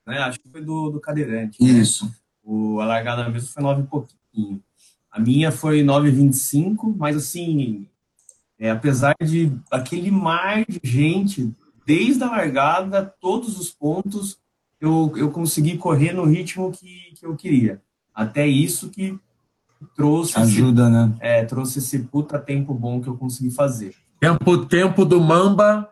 Né? 0.07 0.17
Acho 0.19 0.39
que 0.39 0.49
foi 0.49 0.63
do, 0.63 0.89
do 0.89 0.99
cadeirante. 0.99 1.61
Né? 1.61 1.69
Isso. 1.69 2.05
Né? 2.05 2.11
O, 2.43 2.79
a 2.79 2.85
largada 2.85 3.29
mesmo 3.29 3.49
foi 3.49 3.61
9 3.61 3.81
e 3.81 3.85
pouquinho. 3.85 4.63
A 5.19 5.21
minha 5.21 5.51
foi 5.51 5.83
9,25, 5.83 6.95
mas 6.97 7.17
assim, 7.17 7.85
é, 8.57 8.71
apesar 8.71 9.13
de 9.21 9.51
aquele 9.69 10.09
mar 10.09 10.63
de 10.65 10.79
gente, 10.81 11.53
desde 11.85 12.23
a 12.23 12.29
largada, 12.29 13.13
todos 13.19 13.59
os 13.59 13.69
pontos, 13.69 14.39
eu, 14.79 15.11
eu 15.17 15.29
consegui 15.29 15.77
correr 15.77 16.13
no 16.13 16.23
ritmo 16.23 16.71
que, 16.71 17.11
que 17.19 17.25
eu 17.25 17.35
queria. 17.35 17.81
Até 18.15 18.47
isso 18.47 18.89
que 18.89 19.19
trouxe. 19.93 20.39
Ajuda, 20.39 20.83
esse, 20.83 20.91
né? 20.91 21.13
É, 21.19 21.43
trouxe 21.43 21.79
esse 21.79 21.99
puta 21.99 22.39
tempo 22.39 22.73
bom 22.73 23.01
que 23.01 23.09
eu 23.09 23.17
consegui 23.17 23.51
fazer. 23.51 23.93
Tempo, 24.21 24.65
tempo 24.67 25.03
do 25.03 25.19
Mamba. 25.19 25.89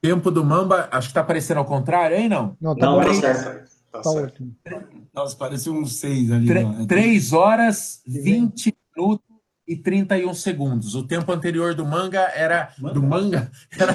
Tempo 0.00 0.30
do 0.30 0.42
Mamba, 0.42 0.88
acho 0.90 1.08
que 1.08 1.14
tá 1.14 1.20
aparecendo 1.20 1.58
ao 1.58 1.66
contrário, 1.66 2.16
hein, 2.16 2.28
não? 2.28 2.56
Não, 2.58 2.74
tá, 2.74 2.86
não, 2.86 3.00
tá 3.00 3.12
certo. 3.12 3.70
Tá, 3.92 4.00
tá 4.00 4.10
ótimo. 4.10 4.56
Nossa, 5.16 5.34
pareceu 5.34 5.72
um 5.72 5.86
6 5.86 6.30
ali. 6.30 6.86
3 6.86 7.32
horas, 7.32 8.02
20 8.06 8.76
minutos 8.94 9.24
e 9.66 9.74
31 9.74 10.34
segundos. 10.34 10.94
O 10.94 11.02
tempo 11.02 11.32
anterior 11.32 11.74
do 11.74 11.86
manga 11.86 12.20
era. 12.34 12.70
Manga. 12.78 12.94
Do 12.94 13.02
manga 13.02 13.50
era. 13.78 13.94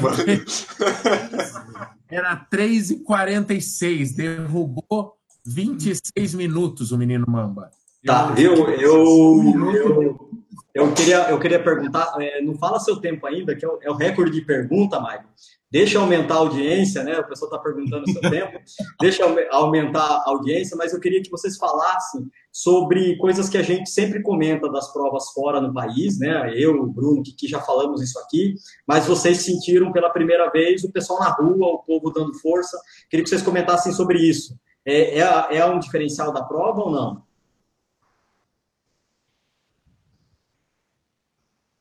era 2.09 2.35
3 2.35 2.89
e 2.89 2.99
46. 3.03 4.13
Derrubou 4.13 5.15
26 5.45 6.33
minutos 6.33 6.91
o 6.91 6.97
menino 6.97 7.25
Mamba. 7.27 7.69
Tá, 8.03 8.33
eu, 8.35 8.55
eu, 8.71 9.61
eu, 9.75 10.29
eu, 10.73 10.93
queria, 10.93 11.29
eu 11.29 11.39
queria 11.39 11.63
perguntar, 11.63 12.15
é, 12.19 12.41
não 12.41 12.55
fala 12.55 12.79
seu 12.79 12.95
tempo 12.95 13.27
ainda, 13.27 13.55
que 13.55 13.63
é 13.63 13.67
o, 13.67 13.79
é 13.79 13.91
o 13.91 13.95
recorde 13.95 14.31
de 14.31 14.41
pergunta, 14.41 14.99
Maicon. 14.99 15.29
Deixa 15.71 15.97
aumentar 15.99 16.33
a 16.33 16.39
audiência, 16.39 17.01
né? 17.01 17.17
O 17.17 17.27
pessoal 17.27 17.49
está 17.49 17.63
perguntando 17.63 18.03
o 18.03 18.11
seu 18.11 18.21
tempo. 18.29 18.59
Deixa 18.99 19.23
aumentar 19.51 20.01
a 20.01 20.29
audiência, 20.29 20.75
mas 20.75 20.91
eu 20.91 20.99
queria 20.99 21.23
que 21.23 21.31
vocês 21.31 21.55
falassem 21.55 22.29
sobre 22.51 23.17
coisas 23.17 23.47
que 23.47 23.57
a 23.57 23.63
gente 23.63 23.89
sempre 23.89 24.21
comenta 24.21 24.69
das 24.69 24.91
provas 24.91 25.31
fora 25.31 25.61
no 25.61 25.73
país, 25.73 26.19
né? 26.19 26.51
Eu, 26.53 26.83
o 26.83 26.87
Bruno, 26.87 27.23
que, 27.23 27.47
já 27.47 27.61
falamos 27.61 28.01
isso 28.01 28.19
aqui, 28.19 28.55
mas 28.85 29.05
vocês 29.05 29.37
sentiram 29.37 29.93
pela 29.93 30.09
primeira 30.09 30.51
vez 30.51 30.83
o 30.83 30.91
pessoal 30.91 31.21
na 31.21 31.29
rua, 31.29 31.67
o 31.67 31.79
povo 31.79 32.11
dando 32.11 32.33
força. 32.39 32.77
Queria 33.09 33.23
que 33.23 33.29
vocês 33.29 33.41
comentassem 33.41 33.93
sobre 33.93 34.19
isso. 34.19 34.59
É, 34.85 35.19
é, 35.19 35.57
é 35.57 35.65
um 35.65 35.79
diferencial 35.79 36.33
da 36.33 36.43
prova 36.43 36.81
ou 36.81 36.91
não? 36.91 37.23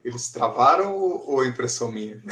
Eles 0.05 0.31
travaram 0.31 0.97
ou, 0.97 1.45
é 1.45 1.49
impressão 1.49 1.91
minha? 1.91 2.23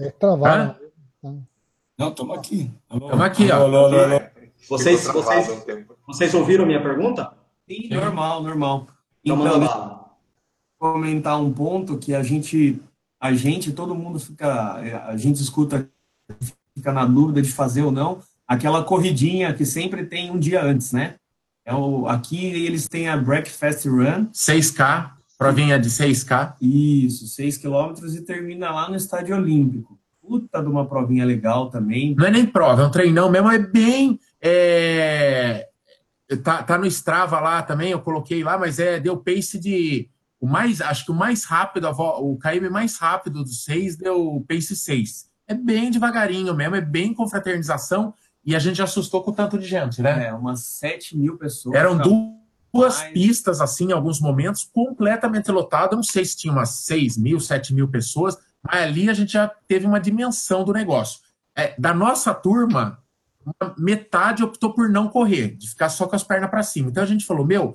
É, 0.00 0.10
travaram. 0.10 0.87
Não, 1.22 2.10
estamos 2.10 2.38
aqui. 2.38 2.70
Estamos 2.92 3.20
aqui, 3.20 3.50
ó. 3.50 3.64
Alô, 3.64 3.86
alô, 3.86 3.98
alô. 3.98 4.20
Vocês, 4.68 5.04
vocês, 5.04 5.64
vocês 6.06 6.34
ouviram 6.34 6.66
minha 6.66 6.82
pergunta? 6.82 7.32
Sim, 7.68 7.88
normal, 7.88 8.42
normal. 8.42 8.86
Então, 9.24 9.62
então 9.62 10.08
comentar 10.78 11.40
um 11.40 11.52
ponto 11.52 11.98
que 11.98 12.14
a 12.14 12.22
gente, 12.22 12.80
a 13.20 13.32
gente, 13.32 13.72
todo 13.72 13.94
mundo 13.94 14.20
fica, 14.20 14.74
a 15.06 15.16
gente 15.16 15.42
escuta, 15.42 15.90
fica 16.74 16.92
na 16.92 17.04
dúvida 17.04 17.42
de 17.42 17.50
fazer 17.50 17.82
ou 17.82 17.90
não, 17.90 18.20
aquela 18.46 18.84
corridinha 18.84 19.52
que 19.52 19.66
sempre 19.66 20.06
tem 20.06 20.30
um 20.30 20.38
dia 20.38 20.62
antes, 20.62 20.92
né? 20.92 21.16
É 21.64 21.74
o, 21.74 22.06
aqui 22.06 22.46
eles 22.46 22.88
têm 22.88 23.08
a 23.08 23.16
Breakfast 23.16 23.86
Run. 23.86 24.26
6K, 24.32 25.10
provinha 25.36 25.78
de 25.78 25.90
6K. 25.90 26.54
Isso, 26.60 27.26
6 27.26 27.58
quilômetros 27.58 28.14
e 28.14 28.22
termina 28.22 28.70
lá 28.70 28.88
no 28.88 28.96
Estádio 28.96 29.36
Olímpico. 29.36 29.97
Puta 30.28 30.60
de 30.60 30.68
uma 30.68 30.86
provinha 30.86 31.24
legal 31.24 31.70
também. 31.70 32.14
Não 32.14 32.26
é 32.26 32.30
nem 32.30 32.46
prova, 32.46 32.82
é 32.82 32.86
um 32.86 32.90
treinão 32.90 33.30
mesmo, 33.30 33.50
é 33.50 33.58
bem. 33.58 34.18
É... 34.40 35.66
Tá, 36.42 36.62
tá 36.62 36.76
no 36.76 36.86
Strava 36.86 37.40
lá 37.40 37.62
também, 37.62 37.90
eu 37.90 38.00
coloquei 38.00 38.44
lá, 38.44 38.58
mas 38.58 38.78
é 38.78 39.00
deu 39.00 39.16
pace 39.16 39.58
de. 39.58 40.08
O 40.40 40.46
mais, 40.46 40.80
acho 40.80 41.04
que 41.04 41.10
o 41.10 41.14
mais 41.14 41.44
rápido, 41.44 41.88
o 41.88 42.38
KM 42.38 42.68
mais 42.70 42.96
rápido 42.98 43.42
dos 43.42 43.64
seis 43.64 43.96
deu 43.96 44.44
pace 44.46 44.76
6. 44.76 45.26
É 45.48 45.54
bem 45.54 45.90
devagarinho 45.90 46.54
mesmo, 46.54 46.76
é 46.76 46.80
bem 46.80 47.14
confraternização 47.14 48.14
e 48.44 48.54
a 48.54 48.58
gente 48.58 48.80
assustou 48.80 49.22
com 49.22 49.30
o 49.30 49.34
tanto 49.34 49.58
de 49.58 49.66
gente, 49.66 50.00
né? 50.00 50.28
É, 50.28 50.32
umas 50.32 50.60
7 50.60 51.16
mil 51.16 51.36
pessoas. 51.36 51.74
Eram 51.74 51.98
duas 51.98 52.98
mais... 52.98 53.12
pistas, 53.12 53.60
assim, 53.60 53.88
em 53.88 53.92
alguns 53.92 54.20
momentos, 54.20 54.68
completamente 54.72 55.50
lotadas. 55.50 55.96
Não 55.96 56.02
sei 56.02 56.24
se 56.24 56.36
tinha 56.36 56.52
umas 56.52 56.70
6 56.86 57.16
mil, 57.18 57.40
7 57.40 57.74
mil 57.74 57.88
pessoas, 57.88 58.38
ali 58.66 59.08
a 59.08 59.14
gente 59.14 59.32
já 59.32 59.48
teve 59.66 59.86
uma 59.86 60.00
dimensão 60.00 60.64
do 60.64 60.72
negócio. 60.72 61.20
É, 61.56 61.74
da 61.78 61.92
nossa 61.92 62.32
turma, 62.34 63.02
metade 63.76 64.44
optou 64.44 64.72
por 64.72 64.88
não 64.88 65.08
correr, 65.08 65.56
de 65.56 65.68
ficar 65.68 65.88
só 65.88 66.06
com 66.06 66.16
as 66.16 66.22
pernas 66.22 66.50
para 66.50 66.62
cima. 66.62 66.90
Então 66.90 67.02
a 67.02 67.06
gente 67.06 67.24
falou, 67.24 67.46
meu, 67.46 67.74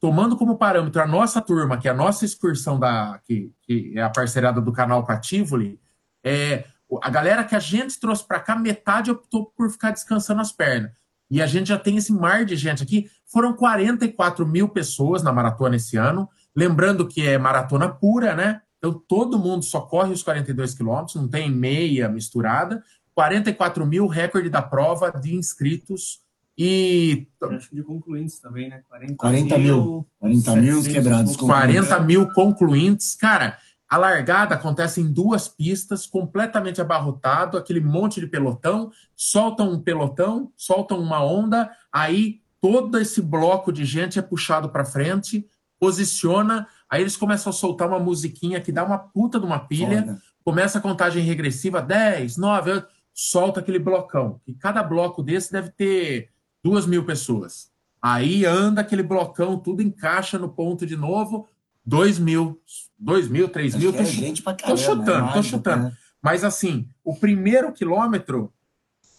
tomando 0.00 0.36
como 0.36 0.58
parâmetro 0.58 1.00
a 1.00 1.06
nossa 1.06 1.40
turma, 1.40 1.78
que 1.78 1.88
é 1.88 1.90
a 1.90 1.94
nossa 1.94 2.24
excursão 2.24 2.78
da 2.78 3.20
que, 3.24 3.52
que 3.62 3.92
é 3.96 4.02
a 4.02 4.10
parceirada 4.10 4.60
do 4.60 4.72
canal 4.72 5.04
Cativoli, 5.04 5.80
é, 6.24 6.64
a 7.02 7.10
galera 7.10 7.44
que 7.44 7.54
a 7.54 7.60
gente 7.60 7.98
trouxe 7.98 8.26
para 8.26 8.40
cá, 8.40 8.56
metade 8.56 9.10
optou 9.10 9.46
por 9.56 9.70
ficar 9.70 9.92
descansando 9.92 10.40
as 10.40 10.52
pernas. 10.52 10.90
E 11.30 11.40
a 11.40 11.46
gente 11.46 11.68
já 11.68 11.78
tem 11.78 11.96
esse 11.96 12.12
mar 12.12 12.44
de 12.44 12.56
gente 12.56 12.82
aqui. 12.82 13.08
Foram 13.24 13.54
44 13.54 14.44
mil 14.44 14.68
pessoas 14.68 15.22
na 15.22 15.32
maratona 15.32 15.76
esse 15.76 15.96
ano. 15.96 16.28
Lembrando 16.56 17.06
que 17.06 17.24
é 17.24 17.38
maratona 17.38 17.88
pura, 17.88 18.34
né? 18.34 18.60
Então 18.80 18.98
todo 19.06 19.38
mundo 19.38 19.62
só 19.62 19.82
corre 19.82 20.10
os 20.10 20.22
42 20.22 20.74
quilômetros, 20.74 21.14
não 21.14 21.28
tem 21.28 21.50
meia 21.50 22.08
misturada. 22.08 22.82
44 23.14 23.84
mil, 23.86 24.06
recorde 24.06 24.48
da 24.48 24.62
prova 24.62 25.10
de 25.10 25.36
inscritos. 25.36 26.22
E. 26.56 27.28
Acho 27.42 27.74
de 27.74 27.82
concluintes 27.82 28.38
também, 28.38 28.70
né? 28.70 28.82
40, 28.88 29.14
40 29.16 29.58
mil. 29.58 30.06
40 30.18 30.56
mil 30.56 30.82
quebrados. 30.82 31.36
40 31.36 32.00
mil 32.00 32.30
concluintes. 32.32 33.14
Cara, 33.14 33.58
a 33.88 33.96
largada 33.96 34.54
acontece 34.54 35.00
em 35.00 35.12
duas 35.12 35.48
pistas, 35.48 36.06
completamente 36.06 36.80
abarrotado, 36.80 37.58
aquele 37.58 37.80
monte 37.80 38.20
de 38.20 38.26
pelotão, 38.26 38.90
soltam 39.16 39.72
um 39.72 39.80
pelotão, 39.80 40.52
soltam 40.56 40.98
uma 40.98 41.24
onda, 41.24 41.70
aí 41.92 42.40
todo 42.60 42.98
esse 42.98 43.20
bloco 43.20 43.72
de 43.72 43.84
gente 43.84 44.18
é 44.18 44.22
puxado 44.22 44.68
para 44.68 44.84
frente, 44.84 45.46
posiciona, 45.78 46.68
aí 46.90 47.02
eles 47.02 47.16
começam 47.16 47.50
a 47.50 47.52
soltar 47.54 47.88
uma 47.88 48.00
musiquinha 48.00 48.60
que 48.60 48.72
dá 48.72 48.84
uma 48.84 48.98
puta 48.98 49.38
de 49.38 49.46
uma 49.46 49.60
pilha, 49.60 50.02
Foda. 50.02 50.22
começa 50.44 50.78
a 50.78 50.82
contagem 50.82 51.22
regressiva, 51.22 51.80
10, 51.80 52.36
9, 52.36 52.82
solta 53.14 53.60
aquele 53.60 53.78
blocão. 53.78 54.40
E 54.46 54.52
cada 54.52 54.82
bloco 54.82 55.22
desse 55.22 55.52
deve 55.52 55.70
ter 55.70 56.30
duas 56.62 56.86
mil 56.86 57.04
pessoas. 57.04 57.70
Aí 58.02 58.44
anda 58.44 58.80
aquele 58.80 59.02
blocão, 59.02 59.58
tudo 59.58 59.82
encaixa 59.82 60.38
no 60.38 60.48
ponto 60.48 60.86
de 60.86 60.96
novo, 60.96 61.46
dois 61.84 62.18
mil, 62.18 62.60
dois 62.98 63.28
mil, 63.28 63.48
três 63.48 63.74
mil. 63.74 63.92
Tô, 63.92 64.04
gente 64.04 64.42
pra 64.42 64.54
caramba, 64.54 64.76
tô 64.76 64.82
chutando, 64.82 65.28
é 65.28 65.32
tô 65.32 65.42
chutando. 65.42 65.84
Né? 65.84 65.96
Mas 66.22 66.44
assim, 66.44 66.88
o 67.04 67.14
primeiro 67.14 67.72
quilômetro, 67.72 68.52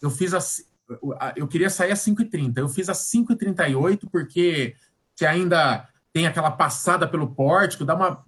eu 0.02 0.10
fiz 0.10 0.34
assim. 0.34 0.64
Eu 1.36 1.48
queria 1.48 1.70
sair 1.70 1.92
a 1.92 1.96
5h30. 1.96 2.58
Eu 2.58 2.68
fiz 2.68 2.90
a 2.90 2.94
5h38, 2.94 4.10
porque 4.12 4.76
se 5.16 5.26
ainda 5.26 5.88
tem 6.14 6.28
aquela 6.28 6.52
passada 6.52 7.08
pelo 7.08 7.34
pórtico, 7.34 7.86
dá 7.86 7.96
uma. 7.96 8.24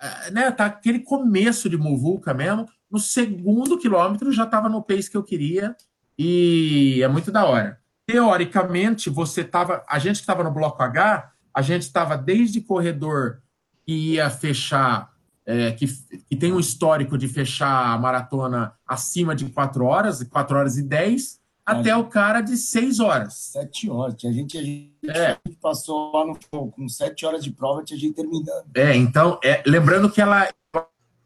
É, 0.00 0.30
né, 0.30 0.50
tá 0.50 0.66
aquele 0.66 1.00
começo 1.00 1.68
de 1.68 1.76
muvuca 1.76 2.32
mesmo. 2.34 2.66
No 2.90 2.98
segundo 2.98 3.78
quilômetro 3.78 4.32
já 4.32 4.44
estava 4.44 4.68
no 4.68 4.82
pace 4.82 5.10
que 5.10 5.16
eu 5.16 5.22
queria 5.22 5.76
e 6.18 7.00
é 7.02 7.08
muito 7.08 7.30
da 7.30 7.44
hora. 7.44 7.78
Teoricamente, 8.06 9.10
você 9.10 9.44
tava. 9.44 9.84
A 9.88 9.98
gente 9.98 10.16
que 10.16 10.22
estava 10.22 10.42
no 10.42 10.50
bloco 10.50 10.82
H, 10.82 11.30
a 11.54 11.62
gente 11.62 11.82
estava 11.82 12.16
desde 12.16 12.60
corredor 12.60 13.40
que 13.84 14.14
ia 14.14 14.30
fechar, 14.30 15.12
é, 15.44 15.72
que, 15.72 15.86
que 16.28 16.36
tem 16.36 16.52
um 16.52 16.60
histórico 16.60 17.16
de 17.16 17.28
fechar 17.28 17.92
a 17.92 17.98
maratona 17.98 18.74
acima 18.86 19.34
de 19.34 19.46
4 19.46 19.84
horas, 19.84 20.22
4 20.22 20.56
horas 20.56 20.76
e 20.76 20.82
10, 20.82 21.40
até 21.68 21.94
o 21.94 22.04
cara 22.04 22.40
de 22.40 22.56
6 22.56 23.00
horas. 23.00 23.34
7 23.52 23.90
horas. 23.90 24.16
A 24.24 24.32
gente, 24.32 24.56
a 24.56 24.62
gente 24.62 24.90
é. 25.08 25.36
passou 25.60 26.12
lá 26.12 26.26
no 26.26 26.34
show 26.34 26.70
com 26.70 26.88
7 26.88 27.26
horas 27.26 27.44
de 27.44 27.50
prova, 27.50 27.84
tinha 27.84 27.98
gente 27.98 28.14
terminando. 28.14 28.64
É, 28.74 28.96
então, 28.96 29.38
é, 29.44 29.62
lembrando 29.66 30.10
que 30.10 30.20
ela. 30.20 30.48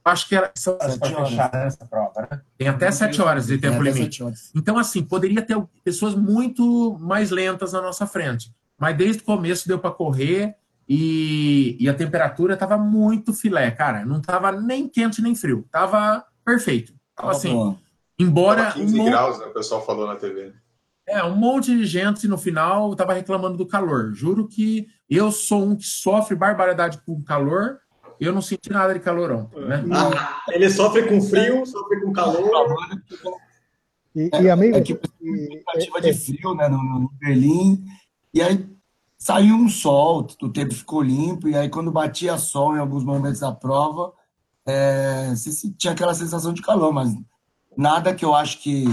Acho 0.04 0.28
que 0.28 0.34
era 0.34 0.50
são 0.56 0.74
horas 0.74 1.54
essa 1.64 1.86
prova, 1.86 2.28
né? 2.28 2.40
Tem 2.58 2.66
até 2.66 2.90
7 2.90 3.22
horas 3.22 3.46
de 3.46 3.56
tempo 3.56 3.80
limite. 3.80 4.20
Então, 4.52 4.76
assim, 4.76 5.04
poderia 5.04 5.40
ter 5.40 5.56
pessoas 5.84 6.16
muito 6.16 6.98
mais 7.00 7.30
lentas 7.30 7.72
na 7.72 7.80
nossa 7.80 8.04
frente. 8.04 8.52
Mas 8.76 8.96
desde 8.96 9.22
o 9.22 9.24
começo 9.24 9.68
deu 9.68 9.78
para 9.78 9.92
correr 9.92 10.56
e, 10.88 11.76
e 11.78 11.88
a 11.88 11.94
temperatura 11.94 12.54
estava 12.54 12.76
muito 12.76 13.32
filé, 13.32 13.70
cara. 13.70 14.04
Não 14.04 14.18
estava 14.18 14.50
nem 14.50 14.88
quente 14.88 15.22
nem 15.22 15.36
frio. 15.36 15.64
Tava 15.70 16.24
perfeito. 16.44 16.92
Tava 17.14 17.30
assim, 17.30 17.76
embora. 18.22 18.64
Tava 18.64 18.74
15 18.74 19.00
um 19.00 19.04
graus, 19.04 19.38
né? 19.38 19.46
O 19.46 19.52
pessoal 19.52 19.84
falou 19.84 20.06
na 20.06 20.16
TV. 20.16 20.52
É, 21.06 21.22
um 21.24 21.36
monte 21.36 21.76
de 21.76 21.84
gente 21.84 22.28
no 22.28 22.38
final 22.38 22.92
estava 22.92 23.12
reclamando 23.12 23.56
do 23.56 23.66
calor. 23.66 24.12
Juro 24.14 24.46
que 24.46 24.86
eu 25.10 25.32
sou 25.32 25.64
um 25.64 25.76
que 25.76 25.84
sofre 25.84 26.36
barbaridade 26.36 26.98
com 27.04 27.22
calor. 27.22 27.78
Eu 28.20 28.32
não 28.32 28.40
senti 28.40 28.70
nada 28.70 28.94
de 28.94 29.00
calorão. 29.00 29.50
Né? 29.54 29.84
Ah, 29.92 30.42
ele 30.50 30.70
sofre 30.70 31.02
com 31.08 31.20
frio, 31.20 31.66
sofre 31.66 32.00
com 32.00 32.12
calor. 32.12 32.48
E, 34.14 34.30
e 34.40 34.50
amigo. 34.50 34.76
É 34.76 34.80
que 34.80 34.92
expectativa 34.92 36.00
de 36.00 36.14
frio, 36.14 36.54
né? 36.54 36.68
No, 36.68 36.78
no 36.78 37.12
Berlim. 37.20 37.84
E 38.32 38.40
aí 38.40 38.64
saiu 39.18 39.54
um 39.54 39.68
sol, 39.68 40.26
o 40.42 40.48
tempo 40.48 40.74
ficou 40.74 41.00
limpo, 41.00 41.48
e 41.48 41.56
aí 41.56 41.68
quando 41.68 41.92
batia 41.92 42.36
sol 42.36 42.74
em 42.74 42.80
alguns 42.80 43.04
momentos 43.04 43.38
da 43.38 43.52
prova, 43.52 44.12
é, 44.66 45.30
você 45.30 45.72
tinha 45.78 45.92
aquela 45.92 46.12
sensação 46.12 46.52
de 46.52 46.60
calor, 46.60 46.92
mas 46.92 47.14
nada 47.76 48.14
que 48.14 48.24
eu 48.24 48.34
acho 48.34 48.60
que 48.60 48.84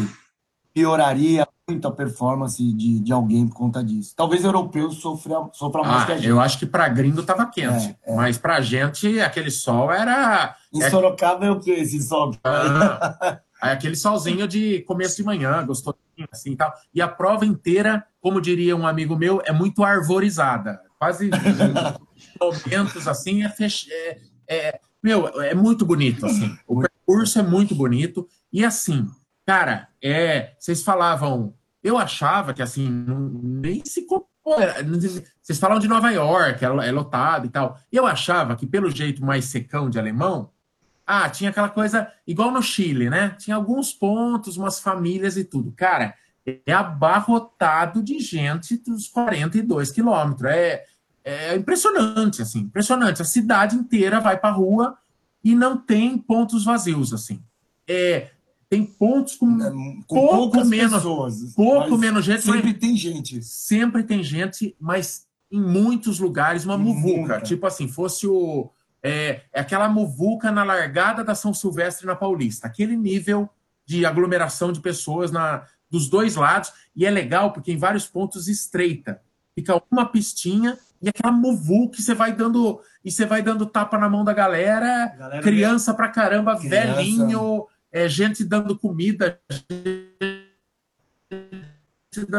pioraria 0.73 1.47
muito 1.67 1.87
a 1.87 1.91
performance 1.91 2.61
de, 2.73 2.99
de 2.99 3.13
alguém 3.13 3.47
por 3.47 3.55
conta 3.55 3.83
disso. 3.83 4.13
Talvez 4.15 4.43
europeu 4.43 4.91
sofra, 4.91 5.47
sofra 5.53 5.83
mais 5.83 6.03
ah, 6.03 6.05
que 6.05 6.11
a 6.13 6.15
gente. 6.17 6.27
Eu 6.27 6.39
acho 6.39 6.57
que 6.57 6.65
para 6.65 6.87
gringo 6.89 7.21
tava 7.21 7.45
quente, 7.45 7.95
é, 8.03 8.11
é. 8.11 8.15
mas 8.15 8.37
para 8.37 8.61
gente 8.61 9.19
aquele 9.19 9.51
sol 9.51 9.91
era. 9.91 10.55
Em 10.73 10.81
é... 10.81 10.89
Sorocaba 10.89 11.45
é 11.45 11.51
o 11.51 11.59
que 11.59 11.71
esse 11.71 12.01
sol? 12.01 12.35
Ah, 12.43 13.39
é 13.61 13.71
aquele 13.71 13.95
solzinho 13.95 14.47
de 14.47 14.79
começo 14.83 15.17
de 15.17 15.23
manhã, 15.23 15.63
gostosinho 15.65 15.99
assim 16.31 16.51
e 16.51 16.55
tal. 16.55 16.73
E 16.93 17.01
a 17.01 17.07
prova 17.07 17.45
inteira, 17.45 18.05
como 18.21 18.41
diria 18.41 18.75
um 18.75 18.87
amigo 18.87 19.15
meu, 19.15 19.41
é 19.45 19.51
muito 19.51 19.83
arvorizada. 19.83 20.81
Quase 20.97 21.29
momentos 22.41 23.07
assim, 23.07 23.43
é, 23.43 23.49
fech... 23.49 23.87
é, 23.91 24.17
é, 24.47 24.79
meu, 25.03 25.27
é 25.41 25.53
muito 25.53 25.85
bonito 25.85 26.25
assim. 26.25 26.57
O 26.67 26.81
percurso 27.09 27.39
é 27.39 27.43
muito 27.43 27.73
bonito 27.73 28.27
e 28.53 28.63
assim, 28.63 29.07
cara, 29.45 29.87
é, 30.01 30.53
vocês 30.59 30.83
falavam, 30.83 31.55
eu 31.83 31.97
achava 31.97 32.53
que 32.53 32.61
assim, 32.61 32.87
nem 32.87 33.83
se 33.83 34.05
vocês 35.41 35.59
falam 35.59 35.79
de 35.79 35.87
Nova 35.87 36.09
York, 36.11 36.63
é 36.63 36.91
lotado 36.91 37.45
e 37.45 37.49
tal. 37.49 37.77
Eu 37.91 38.07
achava 38.07 38.55
que 38.55 38.65
pelo 38.65 38.89
jeito 38.89 39.23
mais 39.23 39.45
secão 39.45 39.89
de 39.89 39.99
alemão, 39.99 40.49
ah, 41.05 41.29
tinha 41.29 41.49
aquela 41.49 41.69
coisa 41.69 42.11
igual 42.25 42.51
no 42.51 42.61
Chile, 42.61 43.09
né? 43.09 43.35
Tinha 43.37 43.55
alguns 43.55 43.93
pontos, 43.93 44.57
umas 44.57 44.79
famílias 44.79 45.37
e 45.37 45.43
tudo. 45.43 45.71
Cara, 45.71 46.15
é 46.65 46.73
abarrotado 46.73 48.01
de 48.01 48.19
gente 48.19 48.77
dos 48.77 49.07
42 49.07 49.91
quilômetros. 49.91 50.49
É, 50.49 50.83
é 51.23 51.55
impressionante, 51.55 52.41
assim, 52.41 52.59
impressionante. 52.61 53.21
A 53.21 53.25
cidade 53.25 53.75
inteira 53.75 54.19
vai 54.19 54.37
para 54.37 54.51
rua 54.51 54.97
e 55.43 55.55
não 55.55 55.77
tem 55.77 56.17
pontos 56.17 56.65
vazios, 56.65 57.13
assim. 57.13 57.41
É, 57.87 58.31
tem 58.69 58.85
pontos 58.85 59.35
com, 59.35 59.61
é, 59.61 59.71
com 60.05 60.27
pouco 60.27 60.63
menos 60.65 60.93
pessoas, 60.93 61.53
pouco 61.55 61.97
menos 61.97 62.23
gente. 62.23 62.43
Sempre 62.43 62.73
tem 62.73 62.95
gente. 62.95 63.41
Sempre 63.43 64.03
tem 64.03 64.23
gente, 64.23 64.75
mas 64.79 65.27
em 65.51 65.59
muitos 65.59 66.19
lugares 66.19 66.65
uma 66.65 66.77
muvuca. 66.77 67.41
Tipo 67.41 67.65
assim, 67.65 67.87
fosse 67.87 68.27
o 68.27 68.69
é, 69.01 69.41
é 69.53 69.61
aquela 69.61 69.87
muvuca 69.87 70.51
na 70.51 70.63
largada 70.63 71.23
da 71.23 71.33
São 71.33 71.53
Silvestre 71.53 72.05
na 72.05 72.15
Paulista, 72.15 72.67
aquele 72.67 72.95
nível 72.95 73.49
de 73.85 74.05
aglomeração 74.05 74.71
de 74.71 74.81
pessoas 74.81 75.31
na, 75.31 75.65
dos 75.89 76.09
dois 76.09 76.35
lados, 76.35 76.71
e 76.95 77.05
é 77.05 77.09
legal 77.09 77.51
porque 77.51 77.71
em 77.71 77.77
vários 77.77 78.05
pontos 78.05 78.47
estreita. 78.47 79.21
Fica 79.59 79.81
uma 79.91 80.05
pistinha 80.05 80.77
e 81.01 81.09
aquela 81.09 81.33
muvuca 81.33 81.97
que 81.97 82.01
você 82.01 82.13
vai 82.13 82.31
dando 82.33 82.79
e 83.03 83.11
você 83.11 83.25
vai 83.25 83.41
dando 83.41 83.65
tapa 83.65 83.97
na 83.97 84.09
mão 84.09 84.23
da 84.23 84.33
galera, 84.33 85.13
galera 85.17 85.41
criança 85.41 85.93
pra 85.93 86.07
caramba, 86.07 86.57
criança. 86.57 86.95
velhinho, 86.95 87.67
é, 87.91 88.07
gente 88.07 88.43
dando 88.43 88.77
comida, 88.77 89.39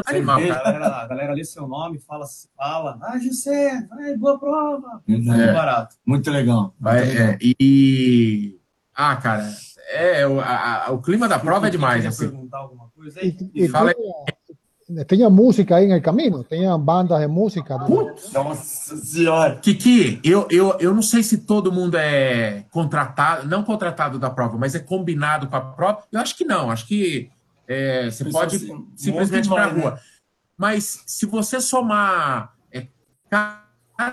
Animal, 0.07 0.41
galera, 0.41 0.87
a 0.87 1.07
galera 1.07 1.33
lê 1.33 1.45
seu 1.45 1.67
nome, 1.67 2.01
fala, 2.01 2.27
fala, 2.57 2.99
ah, 3.03 3.19
Gessé, 3.19 3.87
vai, 3.89 4.17
boa 4.17 4.39
prova. 4.39 5.01
Muito 5.07 5.33
é, 5.33 5.53
barato. 5.53 5.97
Muito 6.05 6.31
legal. 6.31 6.75
Vai, 6.79 7.17
É, 7.17 7.39
e. 7.41 8.59
Ah, 8.93 9.17
cara, 9.17 9.49
é, 9.93 10.27
o, 10.27 10.41
a, 10.41 10.89
o 10.91 11.01
clima 11.01 11.29
da 11.29 11.39
prova 11.39 11.69
é 11.69 11.71
demais. 11.71 12.05
Assim. 12.05 12.29
perguntar 12.29 12.59
alguma 12.59 12.89
coisa 12.91 13.21
aí? 13.21 13.37
E, 13.55 13.65
e 13.65 13.69
fala 13.69 13.95
tinha 15.07 15.31
música 15.31 15.77
aí 15.77 15.87
no 15.87 16.01
caminho? 16.01 16.45
Tinha 16.45 16.77
bandas 16.77 17.21
de 17.21 17.27
música? 17.27 17.79
Putz, 17.79 18.33
nossa 18.33 18.97
senhora! 18.97 19.57
Kiki, 19.57 20.21
eu, 20.25 20.47
eu, 20.51 20.77
eu 20.79 20.95
não 20.95 21.03
sei 21.03 21.23
se 21.23 21.39
todo 21.39 21.73
mundo 21.73 21.97
é 21.97 22.65
contratado, 22.71 23.47
não 23.47 23.63
contratado 23.63 24.19
da 24.19 24.31
prova, 24.31 24.57
mas 24.59 24.75
é 24.75 24.79
combinado 24.79 25.47
com 25.49 25.57
a 25.57 25.61
prova. 25.61 26.03
Eu 26.11 26.21
acho 26.21 26.37
que 26.37 26.45
não, 26.45 26.71
acho 26.71 26.87
que 26.87 27.31
é, 27.69 28.11
você 28.11 28.25
pode 28.25 28.57
assim, 28.57 28.87
simplesmente 28.97 29.47
ir 29.47 29.49
para 29.49 29.65
a 29.65 29.69
rua. 29.69 29.91
Né? 29.93 30.01
Mas 30.57 31.03
se 31.07 31.25
você 31.27 31.61
somar 31.61 32.55
é, 32.73 32.87
cada 33.31 34.07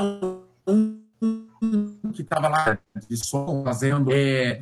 um 0.00 1.00
que 2.14 2.22
estava 2.22 2.48
lá 2.48 2.78
de 3.08 3.16
som 3.16 3.62
fazendo. 3.64 4.10
É, 4.12 4.60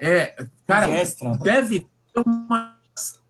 é 0.00 0.46
cara, 0.66 0.86
deve 1.42 1.80
ter 1.80 1.89
umas, 2.16 3.20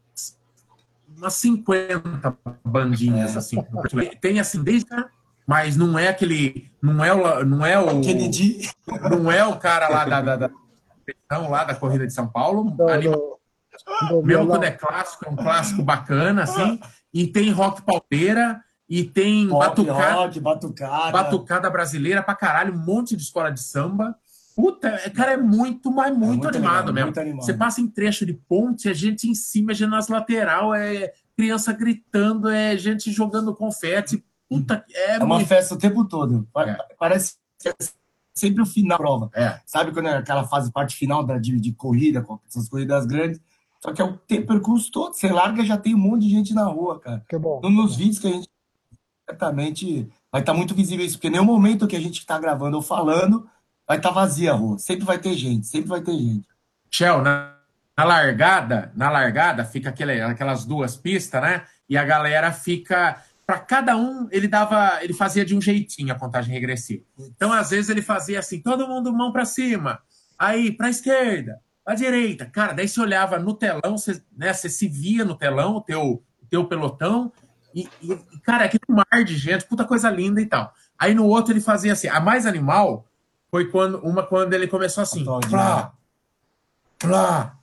umas 1.17 1.35
50 1.35 2.39
bandinhas, 2.65 3.37
assim. 3.37 3.63
Tem 4.21 4.41
assim, 4.41 4.63
desde. 4.63 4.89
Mas 5.47 5.77
não 5.77 5.99
é 5.99 6.09
aquele. 6.09 6.71
Não 6.81 7.05
é 7.05 7.13
o. 7.13 7.45
Não 7.45 7.67
é 7.67 7.79
o, 7.79 8.01
Kennedy. 8.01 8.71
não 9.11 9.31
é 9.31 9.45
o 9.45 9.57
cara 9.57 9.89
lá 9.89 10.05
da, 10.05 10.21
da, 10.21 10.37
da 10.37 10.51
lá 11.39 11.65
da 11.65 11.75
corrida 11.75 12.07
de 12.07 12.13
São 12.13 12.29
Paulo. 12.29 12.71
Do, 12.71 12.87
do, 14.09 14.23
Meu 14.23 14.47
quando 14.47 14.65
é 14.65 14.71
clássico, 14.71 15.27
é 15.27 15.31
um 15.31 15.37
clássico 15.37 15.83
bacana, 15.83 16.45
assim. 16.45 16.81
E 17.13 17.27
tem 17.27 17.51
rock 17.51 17.83
palmeira, 17.83 18.63
e 18.91 19.05
tem 19.05 19.47
batucada, 19.47 20.15
rock, 20.15 20.41
batucada. 20.41 21.13
batucada 21.13 21.71
brasileira 21.71 22.25
pra 22.25 22.35
caralho, 22.35 22.75
um 22.75 22.85
monte 22.85 23.17
de 23.17 23.23
escola 23.23 23.51
de 23.53 23.63
samba. 23.63 24.17
Puta, 24.61 24.89
é, 24.89 25.09
cara, 25.09 25.33
é 25.33 25.37
muito, 25.39 25.91
mas 25.91 26.11
muito, 26.11 26.25
é 26.25 26.27
muito 26.27 26.49
animado 26.49 26.79
legal, 26.79 26.93
mesmo. 26.93 27.07
Muito 27.07 27.21
animado. 27.21 27.47
Você 27.47 27.55
passa 27.55 27.81
em 27.81 27.89
trecho 27.89 28.27
de 28.27 28.35
ponte, 28.35 28.91
é 28.91 28.93
gente 28.93 29.27
em 29.27 29.35
cima, 29.35 29.73
é 29.73 29.75
gente 29.75 29.89
nas 29.89 30.09
lateral, 30.09 30.75
é 30.75 31.15
criança 31.35 31.73
gritando, 31.73 32.47
é 32.51 32.77
gente 32.77 33.11
jogando 33.11 33.55
confete. 33.55 34.23
Puta, 34.51 34.85
é, 34.93 35.17
é 35.17 35.19
uma 35.19 35.37
muito... 35.37 35.49
festa 35.49 35.75
o 35.75 35.79
tempo 35.79 36.05
todo. 36.05 36.47
É. 36.59 36.77
Parece 36.99 37.37
sempre 38.35 38.63
o 38.63 38.67
final 38.67 38.99
da 38.99 39.03
prova. 39.03 39.31
É. 39.33 39.61
Sabe 39.65 39.93
quando 39.93 40.09
é 40.09 40.19
aquela 40.19 40.45
fase, 40.45 40.71
parte 40.71 40.95
final 40.95 41.25
da, 41.25 41.39
de, 41.39 41.59
de 41.59 41.73
corrida, 41.73 42.21
com 42.21 42.39
essas 42.47 42.69
corridas 42.69 43.07
grandes? 43.07 43.41
Só 43.83 43.95
que 43.95 44.03
é 44.03 44.05
o 44.05 44.19
tempo, 44.19 44.49
percurso 44.49 44.93
todo. 44.93 45.15
Você 45.15 45.29
larga 45.33 45.65
já 45.65 45.79
tem 45.79 45.95
um 45.95 45.99
monte 45.99 46.25
de 46.25 46.31
gente 46.31 46.53
na 46.53 46.65
rua, 46.65 47.01
cara. 47.01 47.25
Que 47.27 47.39
bom. 47.39 47.63
Nos 47.63 47.97
vídeos 47.97 48.19
que 48.19 48.27
a 48.27 48.33
gente 48.33 48.49
certamente 49.27 50.07
vai 50.31 50.43
estar 50.43 50.53
muito 50.53 50.75
visível 50.75 51.07
isso, 51.07 51.17
porque 51.17 51.31
nenhum 51.31 51.45
momento 51.45 51.87
que 51.87 51.97
a 51.97 52.01
gente 52.01 52.19
está 52.19 52.39
gravando 52.39 52.77
ou 52.77 52.83
falando 52.83 53.49
vai 53.91 53.97
estar 53.97 54.11
tá 54.11 54.15
vazia 54.15 54.53
a 54.53 54.55
rua. 54.55 54.79
Sempre 54.79 55.05
vai 55.05 55.19
ter 55.19 55.35
gente, 55.35 55.67
sempre 55.67 55.89
vai 55.89 56.01
ter 56.01 56.13
gente. 56.13 56.47
Shell, 56.89 57.23
na, 57.23 57.57
na 57.99 58.05
largada, 58.05 58.93
na 58.95 59.11
largada 59.11 59.65
fica 59.65 59.89
aquele, 59.89 60.21
aquelas 60.21 60.65
duas 60.65 60.95
pistas, 60.95 61.43
né? 61.43 61.65
E 61.89 61.99
a 61.99 62.05
galera 62.05 62.53
fica 62.53 63.21
para 63.45 63.59
cada 63.59 63.97
um 63.97 64.29
ele 64.31 64.47
dava, 64.47 65.03
ele 65.03 65.13
fazia 65.13 65.45
de 65.45 65.57
um 65.57 65.61
jeitinho 65.61 66.13
a 66.13 66.17
contagem 66.17 66.55
regressiva. 66.55 67.03
Então 67.19 67.53
às 67.53 67.71
vezes 67.71 67.91
ele 67.91 68.01
fazia 68.01 68.39
assim, 68.39 68.61
todo 68.61 68.87
mundo 68.87 69.13
mão 69.13 69.33
para 69.33 69.45
cima, 69.45 70.01
aí 70.39 70.71
para 70.71 70.89
esquerda, 70.89 71.61
para 71.85 71.97
direita, 71.97 72.47
cara. 72.47 72.73
Daí 72.73 72.87
você 72.87 73.01
olhava 73.01 73.41
no 73.41 73.55
telão, 73.55 73.99
você, 73.99 74.23
né, 74.37 74.53
você 74.53 74.69
se 74.69 74.87
via 74.87 75.25
no 75.25 75.35
telão 75.35 75.75
o 75.75 75.81
teu, 75.81 76.23
teu 76.49 76.65
pelotão 76.65 77.33
e, 77.75 77.89
e 78.01 78.17
cara, 78.45 78.67
aquele 78.67 78.85
mar 78.89 79.25
de 79.25 79.37
gente, 79.37 79.67
puta 79.67 79.85
coisa 79.85 80.09
linda 80.09 80.41
e 80.41 80.47
tal. 80.47 80.73
Aí 80.97 81.13
no 81.13 81.27
outro 81.27 81.53
ele 81.53 81.61
fazia 81.61 81.93
assim, 81.93 82.07
a 82.07 82.21
mais 82.21 82.47
animal 82.47 83.10
foi 83.51 83.71
quando 83.71 83.99
uma 83.99 84.23
quando 84.23 84.55
ele 84.55 84.69
começou 84.69 85.03
assim, 85.03 85.25
plá, 85.25 85.93
plá. 86.99 87.57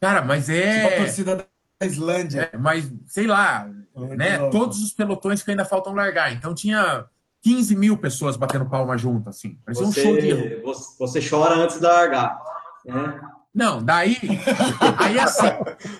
Cara, 0.00 0.22
mas 0.22 0.48
é 0.48 0.82
tipo 0.82 0.94
a 0.94 0.96
torcida 0.98 1.36
da 1.80 1.86
Islândia. 1.86 2.50
É, 2.52 2.56
mas 2.56 2.90
sei 3.06 3.26
lá, 3.26 3.68
né? 3.94 4.50
Todos 4.50 4.82
os 4.82 4.92
pelotões 4.92 5.42
que 5.42 5.50
ainda 5.50 5.64
faltam 5.64 5.94
largar. 5.94 6.32
Então 6.32 6.54
tinha 6.54 7.04
15 7.42 7.76
mil 7.76 7.96
pessoas 7.96 8.36
batendo 8.36 8.66
palma 8.66 8.96
junto, 8.96 9.28
assim. 9.28 9.58
Parecia 9.64 9.86
você, 9.86 10.00
um 10.00 10.02
show 10.02 10.18
de. 10.18 10.62
Você 10.98 11.20
chora 11.28 11.54
antes 11.56 11.78
da 11.80 11.92
largar. 11.92 12.40
Né? 12.84 13.20
Não, 13.54 13.82
daí. 13.82 14.18
Aí 14.98 15.18
assim, 15.18 15.46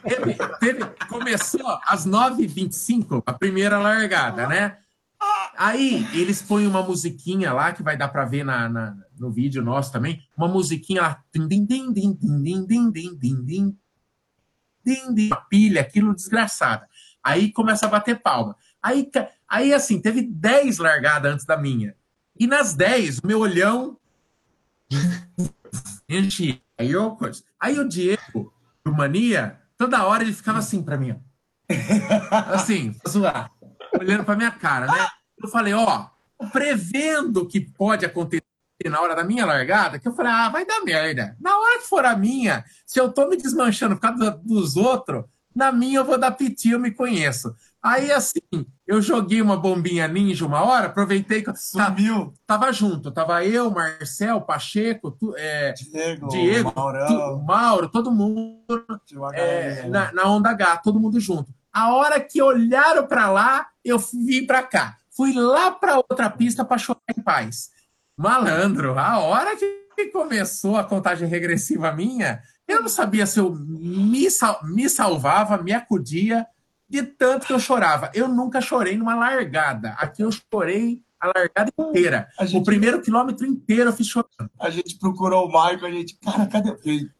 teve, 0.02 0.34
teve, 0.60 0.84
começou 1.08 1.78
às 1.86 2.06
9h25 2.06 3.22
a 3.24 3.32
primeira 3.32 3.78
largada, 3.78 4.46
né? 4.46 4.78
Aí 5.56 6.06
eles 6.12 6.42
põem 6.42 6.66
uma 6.66 6.82
musiquinha 6.82 7.52
lá 7.52 7.72
que 7.72 7.82
vai 7.82 7.96
dar 7.96 8.08
para 8.08 8.24
ver 8.24 8.44
na, 8.44 8.68
na, 8.68 8.96
no 9.18 9.30
vídeo 9.30 9.62
nosso 9.62 9.92
também, 9.92 10.22
uma 10.36 10.48
musiquinha 10.48 11.02
lá, 11.02 11.22
uma 14.84 15.36
pilha, 15.36 15.80
aquilo 15.80 16.14
desgraçada. 16.14 16.88
Aí 17.22 17.52
começa 17.52 17.86
a 17.86 17.88
bater 17.88 18.20
palma. 18.22 18.56
Aí, 18.82 19.10
aí 19.48 19.74
assim, 19.74 20.00
teve 20.00 20.22
10 20.22 20.78
largadas 20.78 21.32
antes 21.32 21.44
da 21.44 21.56
minha. 21.56 21.96
E 22.38 22.46
nas 22.46 22.74
10, 22.74 23.18
o 23.18 23.26
meu 23.26 23.40
olhão. 23.40 23.98
Gente, 26.08 26.62
aí 26.78 26.92
eu. 26.92 27.18
Aí 27.58 27.78
o 27.78 27.88
Diego, 27.88 28.52
do 28.84 28.92
Mania, 28.92 29.60
toda 29.76 30.04
hora 30.04 30.22
ele 30.22 30.32
ficava 30.32 30.58
assim 30.58 30.82
para 30.82 30.96
mim. 30.96 31.20
Assim, 32.54 32.94
zoar. 33.08 33.50
Olhando 33.98 34.24
pra 34.24 34.36
minha 34.36 34.52
cara, 34.52 34.86
né? 34.86 35.08
Eu 35.42 35.48
falei, 35.48 35.74
ó, 35.74 36.06
prevendo 36.52 37.46
que 37.46 37.60
pode 37.60 38.04
acontecer 38.04 38.42
na 38.84 39.00
hora 39.00 39.14
da 39.14 39.24
minha 39.24 39.46
largada, 39.46 39.98
que 39.98 40.06
eu 40.06 40.14
falei, 40.14 40.32
ah, 40.32 40.48
vai 40.48 40.64
dar 40.66 40.80
merda. 40.82 41.36
Na 41.40 41.56
hora 41.56 41.78
que 41.78 41.88
for 41.88 42.04
a 42.04 42.16
minha, 42.16 42.64
se 42.86 43.00
eu 43.00 43.12
tô 43.12 43.28
me 43.28 43.36
desmanchando 43.36 43.96
por 43.96 44.02
causa 44.02 44.30
dos 44.44 44.76
outros, 44.76 45.24
na 45.54 45.72
minha 45.72 46.00
eu 46.00 46.04
vou 46.04 46.18
dar 46.18 46.32
piti, 46.32 46.70
eu 46.70 46.78
me 46.78 46.90
conheço. 46.90 47.54
Aí, 47.82 48.10
assim, 48.10 48.40
eu 48.86 49.00
joguei 49.00 49.40
uma 49.40 49.56
bombinha 49.56 50.08
ninja 50.08 50.44
uma 50.44 50.60
hora, 50.62 50.86
aproveitei 50.86 51.40
que 51.40 51.54
Sumiu. 51.56 52.34
Tava 52.46 52.72
junto, 52.72 53.12
tava 53.12 53.44
eu, 53.44 53.70
Marcel, 53.70 54.40
Pacheco, 54.40 55.12
tu, 55.12 55.34
é, 55.36 55.72
Diego, 55.72 56.28
Diego 56.28 56.72
tu, 56.72 57.44
Mauro, 57.46 57.88
todo 57.88 58.10
mundo 58.10 58.60
é, 59.34 59.82
galera. 59.82 59.88
na, 59.88 60.12
na 60.12 60.28
onda 60.28 60.50
H, 60.50 60.78
todo 60.78 61.00
mundo 61.00 61.20
junto. 61.20 61.54
A 61.72 61.94
hora 61.94 62.18
que 62.20 62.42
olharam 62.42 63.06
para 63.06 63.30
lá, 63.30 63.66
eu 63.84 63.98
vim 63.98 64.44
para 64.44 64.62
cá. 64.62 64.96
Fui 65.16 65.32
lá 65.32 65.70
para 65.70 65.96
outra 65.96 66.28
pista 66.30 66.64
para 66.64 66.78
chorar 66.78 67.00
em 67.16 67.22
paz. 67.22 67.70
Malandro, 68.18 68.98
a 68.98 69.18
hora 69.18 69.56
que 69.56 70.06
começou 70.12 70.76
a 70.76 70.84
contagem 70.84 71.28
regressiva 71.28 71.92
minha, 71.92 72.40
eu 72.68 72.82
não 72.82 72.88
sabia 72.88 73.26
se 73.26 73.38
eu 73.38 73.54
me, 73.54 74.30
sal- 74.30 74.60
me 74.64 74.88
salvava, 74.88 75.56
me 75.58 75.72
acudia, 75.72 76.46
de 76.88 77.02
tanto 77.02 77.46
que 77.46 77.52
eu 77.52 77.58
chorava. 77.58 78.10
Eu 78.14 78.28
nunca 78.28 78.60
chorei 78.60 78.96
numa 78.96 79.14
largada. 79.14 79.90
Aqui 79.98 80.22
eu 80.22 80.30
chorei 80.32 81.00
a 81.20 81.28
largada 81.28 81.70
inteira. 81.78 82.28
A 82.38 82.44
gente- 82.44 82.60
O 82.60 82.64
primeiro 82.64 83.00
quilômetro 83.00 83.46
inteiro 83.46 83.90
eu 83.90 83.92
fiz 83.92 84.06
chorando. 84.06 84.50
A 84.60 84.70
gente 84.70 84.98
procurou 84.98 85.46
o 85.48 85.52
Marco, 85.52 85.84
a 85.86 85.90
gente, 85.90 86.16
cara, 86.18 86.46
cadê? 86.46 86.76
Ele 86.84 87.10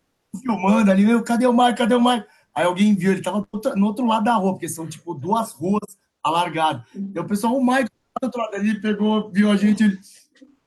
filmando 0.42 0.90
ali, 0.90 1.04
meu, 1.06 1.22
cadê 1.22 1.46
o 1.46 1.52
Marco? 1.52 1.78
Cadê 1.78 1.94
o 1.94 2.00
Marco? 2.00 2.26
Aí 2.54 2.64
alguém 2.64 2.94
viu, 2.94 3.12
ele 3.12 3.22
tava 3.22 3.46
no 3.74 3.86
outro 3.86 4.06
lado 4.06 4.24
da 4.24 4.34
rua, 4.34 4.52
porque 4.52 4.68
são 4.68 4.86
tipo 4.86 5.14
duas 5.14 5.52
ruas 5.52 5.96
alargadas. 6.26 6.82
E 6.94 7.18
o 7.18 7.24
pessoal, 7.24 7.56
o 7.56 7.64
tá 7.66 7.82
do 8.20 8.24
outro 8.26 8.40
lado, 8.40 8.54
ele 8.56 8.80
pegou, 8.80 9.30
viu 9.30 9.50
a 9.50 9.56
gente, 9.56 9.84
ele. 9.84 9.98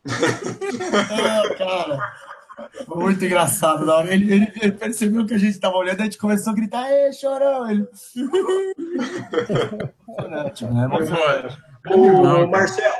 ah, 1.11 1.55
cara. 1.57 2.13
Foi 2.85 2.97
muito 3.03 3.23
engraçado 3.23 3.85
na 3.85 3.95
hora. 3.95 4.13
Ele, 4.13 4.33
ele- 4.33 4.51
ele 4.61 4.71
percebeu 4.73 5.25
que 5.25 5.33
a 5.33 5.37
gente 5.37 5.57
tava 5.59 5.77
olhando, 5.77 6.01
a 6.01 6.03
gente 6.03 6.17
começou 6.17 6.51
a 6.51 6.55
gritar, 6.55 6.89
ê, 6.91 7.11
chorão! 7.13 7.69
Ele. 7.69 7.87
Impressionante, 10.07 10.65
né? 10.65 10.87
Mas, 10.87 11.09
O 11.89 12.47
Marcel, 12.47 12.93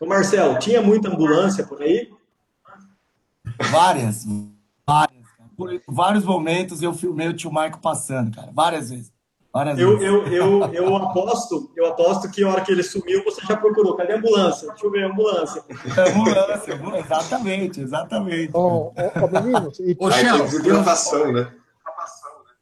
o 0.00 0.06
Marcel, 0.06 0.58
tinha 0.58 0.80
muita 0.80 1.08
ambulância 1.08 1.66
por 1.66 1.82
aí? 1.82 2.08
Várias, 3.70 4.24
várias. 4.86 5.26
cara. 5.36 5.50
Por 5.56 5.80
vários 5.88 6.24
momentos 6.24 6.80
eu 6.80 6.94
filmei 6.94 7.28
o 7.28 7.34
tio 7.34 7.50
Marco 7.52 7.80
passando, 7.80 8.34
cara. 8.34 8.50
Várias 8.52 8.90
vezes. 8.90 9.12
Eu, 9.76 10.00
eu, 10.00 10.26
eu, 10.28 10.72
eu 10.72 10.96
aposto, 10.96 11.72
eu 11.76 11.86
aposto 11.86 12.30
que 12.30 12.44
a 12.44 12.48
hora 12.48 12.60
que 12.60 12.70
ele 12.70 12.84
sumiu, 12.84 13.24
você 13.24 13.44
já 13.44 13.56
procurou. 13.56 13.96
Cadê 13.96 14.12
a 14.12 14.16
ambulância? 14.16 14.68
Deixa 14.68 14.86
eu 14.86 14.90
ver 14.92 15.02
a 15.02 15.08
ambulância. 15.08 15.64
Ambulância, 16.08 16.74
ambulância. 16.74 17.00
exatamente, 17.00 17.80
exatamente. 17.80 18.50
Ô, 18.54 18.92
ô, 18.92 19.28
meninos, 19.32 19.80
e 19.80 19.96
Ô, 19.98 20.08
Shell, 20.08 21.32
né? 21.32 21.52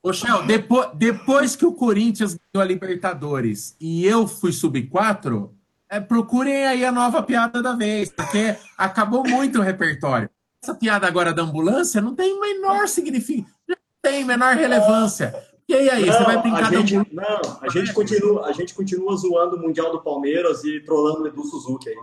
Ô, 0.03 0.13
Shell, 0.15 0.47
depois, 0.47 0.89
depois 0.95 1.55
que 1.55 1.67
o 1.67 1.75
Corinthians 1.75 2.39
ganhou 2.55 2.65
a 2.65 2.67
Libertadores 2.67 3.77
e 3.79 4.07
eu 4.07 4.27
fui 4.27 4.53
sub-4, 4.53 5.51
é, 5.91 6.01
procurem 6.01 6.67
aí 6.67 6.87
a 6.87 6.93
nova 6.93 7.23
piada 7.23 7.63
da 7.63 7.75
vez, 7.75 8.11
porque 8.11 8.57
acabou 8.79 9.23
muito 9.29 9.59
o 9.59 9.63
repertório. 9.63 10.31
Essa 10.63 10.75
piada 10.75 11.07
agora 11.07 11.35
da 11.35 11.43
ambulância 11.43 12.01
não 12.01 12.15
tem 12.15 12.41
menor 12.41 12.89
significado, 12.89 13.53
não 13.69 13.77
tem 14.03 14.25
menor 14.25 14.55
relevância. 14.55 15.35
E 15.69 15.75
aí, 15.75 15.91
aí 15.91 16.05
você 16.07 16.25
vai 16.25 16.37
Não, 16.37 16.43
brincar 16.43 16.71
de 16.71 16.77
gente, 16.79 16.97
ambulância? 16.97 17.41
não, 17.43 17.59
a 17.61 17.69
gente 17.69 17.93
continua, 17.93 18.47
a 18.47 18.53
gente 18.53 18.75
continua 18.75 19.17
zoando 19.17 19.57
o 19.57 19.61
Mundial 19.61 19.93
do 19.93 20.01
Palmeiras 20.01 20.65
e 20.65 20.81
trolando 20.81 21.23
o 21.23 21.27
Edu 21.27 21.45
Suzuki 21.45 21.91
aí. 21.91 21.97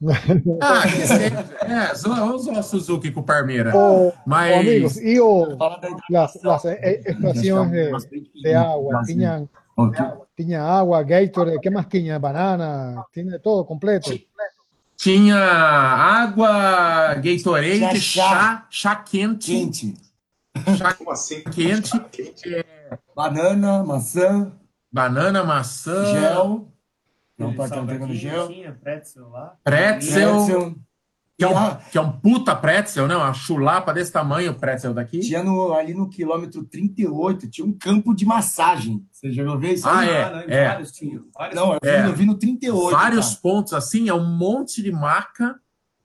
Ah, 0.62 0.82
que 0.82 1.06
seja. 1.06 1.56
É, 1.90 1.94
zoa- 1.94 2.14
vamos 2.14 2.44
zoar 2.44 2.60
o 2.60 2.62
Suzuki 2.62 3.10
com 3.10 3.20
o 3.20 3.22
Parmeira. 3.22 3.76
ô, 3.76 4.08
ô, 4.08 4.12
Mas. 4.24 4.54
amigos, 4.60 4.96
e 4.96 5.20
o, 5.20 5.58
las, 6.08 6.38
las 6.42 6.64
eh, 6.64 7.02
estaciones 7.04 8.04
de, 8.08 8.30
de 8.42 8.54
agua, 8.54 9.02
tinham, 9.04 9.46
tinha 10.36 10.62
água, 10.62 11.02
Gatorade, 11.02 11.58
¿qué 11.60 11.68
más 11.70 11.86
tinha? 11.88 12.18
Banana, 12.18 13.04
tiene 13.12 13.38
todo 13.40 13.64
completo. 13.66 14.10
Tinha 14.96 15.36
água, 15.36 17.14
Gatorade, 17.16 17.78
Tinha 17.78 17.94
chá. 17.96 18.22
chá, 18.22 18.66
chá 18.70 18.96
quente, 19.04 19.50
Quente. 19.52 19.94
Chá 20.76 20.94
Como 20.94 21.10
assim? 21.10 21.42
quente, 21.44 21.98
Quente. 22.10 22.64
Banana, 23.14 23.82
maçã, 23.84 24.52
banana, 24.92 25.44
maçã, 25.44 26.04
gel. 26.06 26.68
Não 27.38 27.54
pode 27.54 27.72
estar 27.72 27.86
pegando 27.86 28.14
gel. 28.14 28.48
Pretzel 28.82 29.28
lá. 29.30 29.56
pretzel, 29.64 30.36
Pretzel. 30.36 30.74
que 31.38 31.44
é, 31.44 31.48
um, 31.48 31.56
Ah, 31.56 31.80
que 31.90 31.96
é 31.96 32.00
um 32.00 32.12
puta 32.12 32.54
pretzel, 32.54 33.08
não? 33.08 33.18
Uma 33.20 33.32
chulapa 33.32 33.94
desse 33.94 34.12
tamanho, 34.12 34.52
o 34.52 34.54
pretzel 34.54 34.92
daqui. 34.92 35.20
Tinha 35.20 35.42
no, 35.42 35.72
ali 35.72 35.94
no 35.94 36.08
quilômetro 36.10 36.62
38, 36.64 37.48
tinha 37.48 37.66
um 37.66 37.72
campo 37.72 38.14
de 38.14 38.26
massagem. 38.26 39.06
Você 39.10 39.32
já 39.32 39.50
ouviu 39.50 39.72
isso? 39.72 39.88
Ah, 39.88 40.00
aí? 40.00 40.08
é, 40.10 40.30
não, 40.30 40.38
é. 40.54 40.68
Vários 40.68 40.92
tinham. 40.92 41.24
Vários 41.34 41.56
Não, 41.56 41.72
eu 41.72 41.78
vi, 41.82 41.88
É. 41.88 42.06
eu 42.06 42.12
vi 42.14 42.26
no 42.26 42.34
38. 42.36 42.90
Vários 42.94 43.28
cara. 43.28 43.40
pontos 43.42 43.72
assim, 43.72 44.08
é 44.10 44.14
um 44.14 44.26
monte 44.36 44.82
de 44.82 44.92
maca 44.92 45.58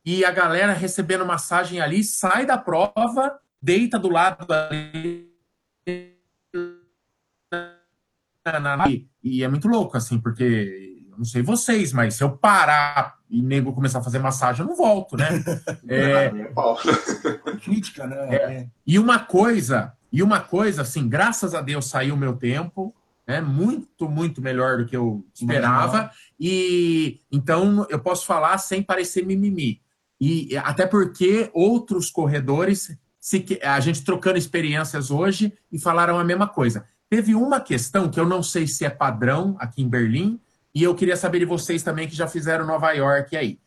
e 0.06 0.24
a 0.24 0.32
galera 0.32 0.72
recebendo 0.72 1.26
massagem 1.26 1.82
ali, 1.82 2.02
sai 2.04 2.46
da 2.46 2.58
prova, 2.58 3.38
deita 3.66 3.98
do 3.98 4.10
lado 4.10 4.46
ali. 4.54 5.34
e, 9.24 9.44
é 9.44 9.48
muito 9.48 9.68
louco, 9.68 9.98
assim, 9.98 10.20
porque 10.20 11.02
eu 11.10 11.18
não 11.18 11.26
sei 11.26 11.42
vocês, 11.42 11.92
mas 11.92 12.14
se 12.14 12.24
eu 12.24 12.38
parar 12.38 13.18
e 13.28 13.42
nego 13.42 13.74
começar 13.74 13.98
a 13.98 14.04
fazer 14.04 14.20
massagem, 14.20 14.62
eu 14.62 14.68
não 14.68 14.76
volto, 14.76 15.18
né? 15.18 15.30
É, 15.88 16.32
Nem 16.32 16.44
a 16.44 16.52
pau. 16.52 16.78
Crítica, 17.64 18.06
né? 18.06 18.36
É. 18.36 18.68
E 18.86 19.00
uma 19.00 19.18
coisa, 19.18 19.94
e 20.12 20.22
uma 20.22 20.40
coisa, 20.40 20.84
assim, 20.84 21.10
graças 21.10 21.56
a 21.56 21.62
Deus 21.62 21.88
saiu 21.88 22.14
o 22.14 22.18
meu 22.18 22.36
tempo, 22.36 22.94
né? 23.28 23.42
Muito, 23.42 24.08
muito 24.08 24.44
melhor 24.44 24.78
do 24.78 24.86
que 24.86 24.96
eu 24.96 25.26
esperava. 25.34 26.12
E 26.40 27.20
então 27.32 27.88
eu 27.90 28.00
posso 28.00 28.28
falar 28.28 28.60
sem 28.60 28.84
parecer 28.84 29.26
mimimi. 29.26 29.82
E 30.22 30.56
até 30.58 30.86
porque 30.86 31.50
outros 31.52 32.12
corredores, 32.12 32.96
a 33.64 33.80
gente 33.80 34.04
trocando 34.04 34.38
experiências 34.38 35.10
hoje 35.10 35.54
e 35.72 35.80
falaram 35.80 36.20
a 36.20 36.24
mesma 36.24 36.48
coisa. 36.48 36.86
Teve 37.10 37.34
uma 37.36 37.60
questão 37.60 38.10
que 38.10 38.20
eu 38.20 38.26
não 38.26 38.44
sei 38.44 38.68
se 38.68 38.86
é 38.86 38.90
padrão 38.90 39.56
aqui 39.60 39.82
em 39.82 39.90
Berlim, 39.90 40.40
e 40.74 40.84
eu 40.84 40.94
queria 40.94 41.16
saber 41.16 41.40
de 41.40 41.46
vocês 41.46 41.82
também 41.82 42.08
que 42.08 42.16
já 42.16 42.28
fizeram 42.28 42.66
Nova 42.66 42.92
York 42.92 43.36
aí. 43.38 43.60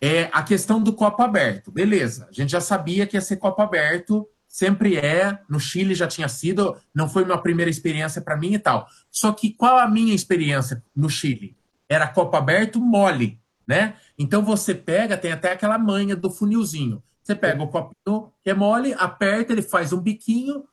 É 0.00 0.28
a 0.32 0.42
questão 0.42 0.82
do 0.82 0.92
copo 0.92 1.22
aberto. 1.22 1.70
Beleza, 1.70 2.26
a 2.28 2.32
gente 2.32 2.50
já 2.50 2.60
sabia 2.60 3.06
que 3.06 3.16
ia 3.16 3.20
ser 3.20 3.36
copo 3.36 3.62
aberto, 3.62 4.26
sempre 4.48 4.96
é. 4.96 5.38
No 5.48 5.60
Chile 5.60 5.94
já 5.94 6.08
tinha 6.08 6.28
sido, 6.28 6.76
não 6.92 7.08
foi 7.08 7.22
uma 7.22 7.40
primeira 7.40 7.70
experiência 7.70 8.20
para 8.20 8.36
mim 8.36 8.54
e 8.54 8.58
tal. 8.58 8.88
Só 9.10 9.32
que 9.32 9.50
qual 9.50 9.78
a 9.78 9.88
minha 9.88 10.14
experiência 10.14 10.82
no 10.94 11.08
Chile? 11.08 11.56
Era 11.88 12.08
copo 12.08 12.36
aberto 12.36 12.80
mole, 12.80 13.38
né? 13.66 13.94
Então 14.18 14.42
você 14.42 14.74
pega, 14.74 15.16
tem 15.16 15.30
até 15.30 15.52
aquela 15.52 15.78
manha 15.78 16.16
do 16.16 16.30
funilzinho. 16.30 17.00
Você 17.22 17.34
pega 17.34 17.62
o 17.62 17.68
copinho 17.68 18.32
que 18.42 18.50
é 18.50 18.54
mole, 18.54 18.94
aperta, 18.98 19.52
ele 19.52 19.62
faz 19.62 19.92
um 19.92 20.00
biquinho 20.00 20.64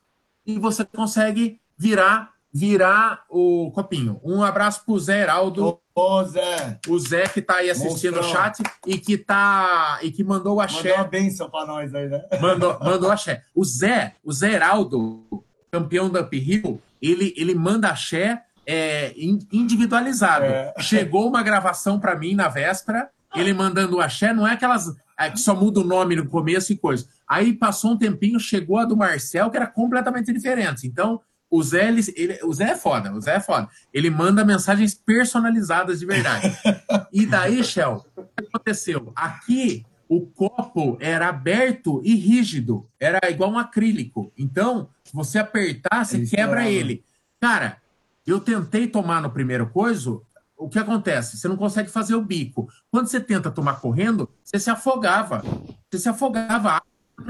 e 0.45 0.57
você 0.59 0.83
consegue 0.83 1.59
virar 1.77 2.31
virar 2.51 3.25
o 3.29 3.69
copinho. 3.75 4.19
Um 4.23 4.41
abraço 4.43 4.83
pro 4.83 4.97
Zé 4.99 5.21
Heraldo, 5.21 5.79
Ô, 5.93 6.23
Zé, 6.23 6.79
o 6.88 6.97
Zé 6.97 7.27
que 7.27 7.43
tá 7.43 7.57
aí 7.57 7.69
assistindo 7.69 8.13
o 8.15 8.23
Monstrão. 8.23 8.43
chat 8.43 8.63
e 8.88 8.97
que 8.97 9.19
tá 9.19 9.99
e 10.01 10.09
que 10.12 10.23
mandou 10.23 10.53
o 10.53 10.57
mandou 10.57 10.62
axé, 10.62 10.95
uma 10.95 11.03
benção 11.03 11.47
pra 11.47 11.63
nós 11.67 11.93
aí, 11.93 12.09
né? 12.09 12.23
mandou, 12.41 12.75
mandou 12.81 13.12
axé. 13.12 13.43
O 13.53 13.63
Zé, 13.63 14.15
o 14.23 14.33
Zé 14.33 14.53
Heraldo, 14.53 15.23
campeão 15.71 16.09
da 16.09 16.21
Uphill, 16.21 16.81
ele 16.99 17.35
ele 17.38 17.53
manda 17.53 17.89
axé 17.89 18.41
é, 18.65 19.13
in- 19.15 19.47
individualizado. 19.53 20.45
É. 20.45 20.73
Chegou 20.79 21.27
uma 21.27 21.43
gravação 21.43 21.99
para 21.99 22.15
mim 22.15 22.33
na 22.33 22.47
véspera, 22.47 23.12
ele 23.35 23.53
mandando 23.53 23.97
o 23.97 24.01
axé, 24.01 24.33
não 24.33 24.47
é 24.47 24.53
aquelas 24.53 24.95
é, 25.19 25.29
que 25.29 25.39
só 25.39 25.53
muda 25.55 25.81
o 25.81 25.83
nome 25.83 26.15
no 26.15 26.25
começo 26.27 26.71
e 26.71 26.77
coisa. 26.77 27.05
Aí 27.27 27.53
passou 27.53 27.91
um 27.91 27.97
tempinho, 27.97 28.39
chegou 28.39 28.77
a 28.77 28.85
do 28.85 28.95
Marcel, 28.97 29.49
que 29.51 29.57
era 29.57 29.67
completamente 29.67 30.31
diferente. 30.31 30.87
Então, 30.87 31.21
o 31.51 31.61
Zé, 31.63 31.87
ele, 31.89 32.01
ele- 32.15 32.39
o 32.43 32.53
Zé 32.53 32.71
é 32.71 32.75
foda, 32.75 33.11
o 33.13 33.19
Zé 33.19 33.35
é 33.35 33.39
foda. 33.39 33.67
Ele 33.93 34.09
manda 34.09 34.45
mensagens 34.45 34.93
personalizadas 34.93 35.99
de 35.99 36.05
verdade. 36.05 36.51
E 37.11 37.25
daí, 37.25 37.63
Shell, 37.63 38.05
o 38.15 38.21
que 38.23 38.47
aconteceu? 38.47 39.11
Aqui, 39.15 39.83
o 40.07 40.25
copo 40.27 40.95
era 40.99 41.27
aberto 41.27 42.01
e 42.03 42.15
rígido, 42.15 42.87
era 42.99 43.19
igual 43.29 43.51
um 43.51 43.57
acrílico. 43.59 44.31
Então, 44.37 44.89
se 45.03 45.13
você 45.13 45.39
apertar, 45.39 46.05
você 46.05 46.17
Ele 46.17 46.27
quebra 46.27 46.61
estourava. 46.61 46.69
ele. 46.69 47.03
Cara, 47.41 47.77
eu 48.25 48.39
tentei 48.39 48.87
tomar 48.87 49.21
no 49.21 49.29
primeiro 49.31 49.67
coiso, 49.69 50.23
o 50.60 50.67
que 50.67 50.78
acontece? 50.78 51.38
Você 51.38 51.48
não 51.48 51.56
consegue 51.56 51.89
fazer 51.89 52.15
o 52.15 52.22
bico. 52.22 52.67
Quando 52.91 53.08
você 53.08 53.19
tenta 53.19 53.50
tomar 53.50 53.80
correndo, 53.80 54.30
você 54.43 54.60
se 54.60 54.69
afogava. 54.69 55.41
Você 55.89 56.00
se 56.00 56.10
afogava 56.10 56.82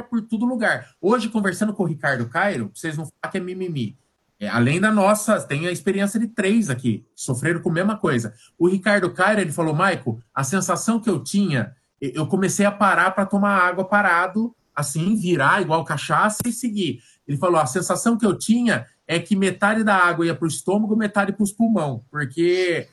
por 0.09 0.21
todo 0.23 0.45
lugar. 0.45 0.89
Hoje, 0.99 1.29
conversando 1.29 1.73
com 1.73 1.83
o 1.83 1.85
Ricardo 1.85 2.27
Cairo, 2.27 2.71
vocês 2.73 2.97
não 2.97 3.05
falam 3.05 3.31
que 3.31 3.37
é 3.37 3.39
mimimi. 3.39 3.95
É, 4.39 4.47
além 4.47 4.81
da 4.81 4.91
nossa, 4.91 5.39
tem 5.41 5.67
a 5.67 5.71
experiência 5.71 6.19
de 6.19 6.27
três 6.27 6.69
aqui, 6.69 7.05
sofreram 7.13 7.61
com 7.61 7.69
a 7.69 7.73
mesma 7.73 7.97
coisa. 7.97 8.33
O 8.57 8.67
Ricardo 8.67 9.11
Cairo, 9.11 9.41
ele 9.41 9.51
falou, 9.51 9.75
Maico, 9.75 10.19
a 10.33 10.43
sensação 10.43 10.99
que 10.99 11.09
eu 11.09 11.21
tinha, 11.21 11.75
eu 12.01 12.25
comecei 12.25 12.65
a 12.65 12.71
parar 12.71 13.11
para 13.11 13.25
tomar 13.25 13.59
água 13.59 13.83
parado, 13.83 14.55
assim, 14.73 15.15
virar 15.15 15.61
igual 15.61 15.83
cachaça 15.83 16.39
e 16.45 16.53
seguir. 16.53 17.01
Ele 17.27 17.37
falou, 17.37 17.59
a 17.59 17.65
sensação 17.65 18.17
que 18.17 18.25
eu 18.25 18.35
tinha 18.37 18.87
é 19.05 19.19
que 19.19 19.35
metade 19.35 19.83
da 19.83 19.95
água 19.95 20.25
ia 20.25 20.33
para 20.33 20.45
o 20.45 20.47
estômago, 20.47 20.95
metade 20.95 21.33
para 21.33 21.43
os 21.43 21.51
pulmões, 21.51 22.01
porque 22.09 22.87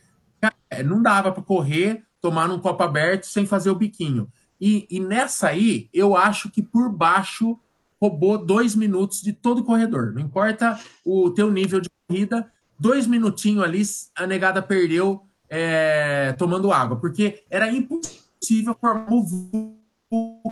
não 0.82 1.02
dava 1.02 1.32
para 1.32 1.42
correr, 1.42 2.04
tomar 2.20 2.48
num 2.48 2.58
copo 2.58 2.82
aberto 2.82 3.24
sem 3.24 3.46
fazer 3.46 3.70
o 3.70 3.74
biquinho. 3.74 4.28
E, 4.60 4.86
e, 4.90 5.00
nessa 5.00 5.48
aí, 5.48 5.88
eu 5.92 6.16
acho 6.16 6.50
que 6.50 6.62
por 6.62 6.90
baixo 6.90 7.58
roubou 8.00 8.38
dois 8.38 8.74
minutos 8.74 9.22
de 9.22 9.32
todo 9.32 9.58
o 9.58 9.64
corredor. 9.64 10.12
Não 10.12 10.20
importa 10.20 10.78
o 11.04 11.30
teu 11.30 11.50
nível 11.50 11.80
de 11.80 11.90
corrida, 12.08 12.50
dois 12.78 13.06
minutinhos 13.06 13.64
ali, 13.64 13.82
a 14.14 14.26
negada 14.26 14.62
perdeu 14.62 15.26
é, 15.48 16.32
tomando 16.32 16.72
água, 16.72 16.96
porque 16.96 17.44
era 17.50 17.70
impossível 17.70 18.76
formar 18.80 19.12
o 19.12 20.42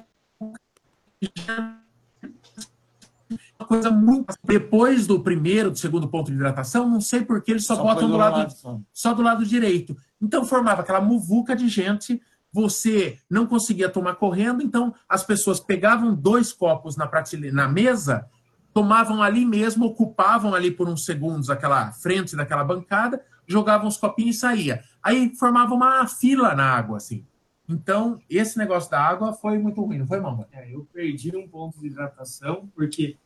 coisa 3.64 3.90
muito. 3.90 4.34
Depois 4.44 5.06
do 5.06 5.20
primeiro, 5.20 5.70
do 5.70 5.78
segundo 5.78 6.08
ponto 6.08 6.28
de 6.30 6.36
hidratação, 6.36 6.88
não 6.88 7.00
sei 7.00 7.24
por 7.24 7.42
que 7.42 7.52
eles 7.52 7.66
só, 7.66 7.76
só 7.76 7.82
botam 7.82 8.08
do 8.08 8.16
lado, 8.16 8.38
lado 8.38 8.52
só. 8.52 8.80
só 8.92 9.14
do 9.14 9.22
lado 9.22 9.44
direito. 9.44 9.96
Então 10.20 10.44
formava 10.44 10.82
aquela 10.82 11.00
muvuca 11.00 11.56
de 11.56 11.68
gente 11.68 12.20
você 12.54 13.18
não 13.28 13.48
conseguia 13.48 13.88
tomar 13.88 14.14
correndo, 14.14 14.62
então 14.62 14.94
as 15.08 15.24
pessoas 15.24 15.58
pegavam 15.58 16.14
dois 16.14 16.52
copos 16.52 16.96
na 16.96 17.04
prateleira, 17.04 17.52
na 17.52 17.68
mesa, 17.68 18.30
tomavam 18.72 19.20
ali 19.20 19.44
mesmo, 19.44 19.86
ocupavam 19.86 20.54
ali 20.54 20.70
por 20.70 20.88
uns 20.88 21.04
segundos 21.04 21.50
aquela 21.50 21.90
frente 21.90 22.36
daquela 22.36 22.62
bancada, 22.62 23.20
jogavam 23.44 23.88
os 23.88 23.96
copinhos 23.96 24.36
e 24.36 24.38
saía. 24.38 24.84
Aí 25.02 25.34
formava 25.34 25.74
uma 25.74 26.06
fila 26.06 26.54
na 26.54 26.64
água, 26.64 26.98
assim. 26.98 27.26
Então, 27.68 28.20
esse 28.30 28.56
negócio 28.56 28.88
da 28.88 29.00
água 29.00 29.32
foi 29.32 29.58
muito 29.58 29.82
ruim, 29.82 29.98
não 29.98 30.06
foi, 30.06 30.20
Mamba? 30.20 30.46
É, 30.52 30.72
eu 30.72 30.86
perdi 30.92 31.36
um 31.36 31.48
ponto 31.48 31.80
de 31.80 31.88
hidratação, 31.88 32.70
porque 32.72 33.16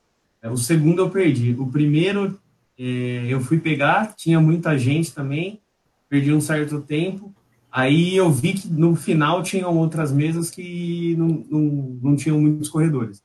o 0.45 0.57
segundo 0.57 1.03
eu 1.03 1.11
perdi. 1.11 1.55
O 1.59 1.67
primeiro 1.67 2.39
é, 2.79 3.27
eu 3.29 3.41
fui 3.41 3.59
pegar, 3.59 4.15
tinha 4.15 4.41
muita 4.41 4.79
gente 4.79 5.13
também, 5.13 5.61
perdi 6.09 6.33
um 6.33 6.41
certo 6.41 6.81
tempo. 6.81 7.35
Aí 7.71 8.17
eu 8.17 8.31
vi 8.31 8.55
que 8.55 8.69
no 8.69 8.95
final 8.95 9.43
tinham 9.43 9.77
outras 9.77 10.13
mesas 10.13 10.51
que 10.51 11.15
não, 11.17 11.45
não, 11.51 11.99
não 12.03 12.17
tinham 12.17 12.41
muitos 12.41 12.69
corredores. 12.69 13.23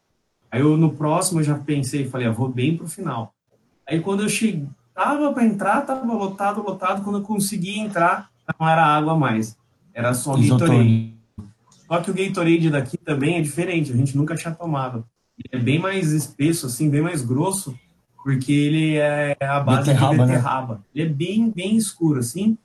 Aí 0.51 0.61
eu 0.61 0.75
no 0.75 0.93
próximo 0.93 1.39
eu 1.39 1.43
já 1.43 1.57
pensei, 1.57 2.07
falei, 2.07 2.27
ah, 2.27 2.31
vou 2.31 2.49
bem 2.49 2.75
pro 2.75 2.87
final. 2.87 3.33
Aí 3.87 3.99
quando 3.99 4.23
eu 4.23 4.29
cheguei, 4.29 4.67
tava 4.93 5.31
para 5.33 5.45
entrar, 5.45 5.81
tava 5.81 6.05
lotado, 6.13 6.61
lotado. 6.61 7.03
Quando 7.03 7.19
eu 7.19 7.23
consegui 7.23 7.79
entrar, 7.79 8.29
não 8.59 8.67
era 8.67 8.85
água 8.85 9.17
mais, 9.17 9.57
era 9.93 10.13
só 10.13 10.35
Gatorade. 10.35 11.13
Só 11.87 12.01
que 12.01 12.11
o 12.11 12.13
Gatorade 12.13 12.69
daqui 12.69 12.97
também 12.97 13.37
é 13.37 13.41
diferente, 13.41 13.91
a 13.91 13.95
gente 13.95 14.15
nunca 14.17 14.35
tinha 14.35 14.53
tomado. 14.53 15.05
Ele 15.51 15.61
é 15.61 15.63
bem 15.63 15.79
mais 15.79 16.11
espesso, 16.11 16.65
assim, 16.65 16.89
bem 16.89 17.01
mais 17.01 17.21
grosso, 17.21 17.77
porque 18.23 18.51
ele 18.51 18.95
é 18.97 19.37
a 19.41 19.59
base 19.59 19.87
beterraba, 19.89 20.13
de 20.13 20.19
beterraba. 20.19 20.73
Né? 20.75 20.79
Ele 20.95 21.09
é 21.09 21.13
bem, 21.13 21.51
bem 21.51 21.75
escuro, 21.75 22.19
assim. 22.19 22.57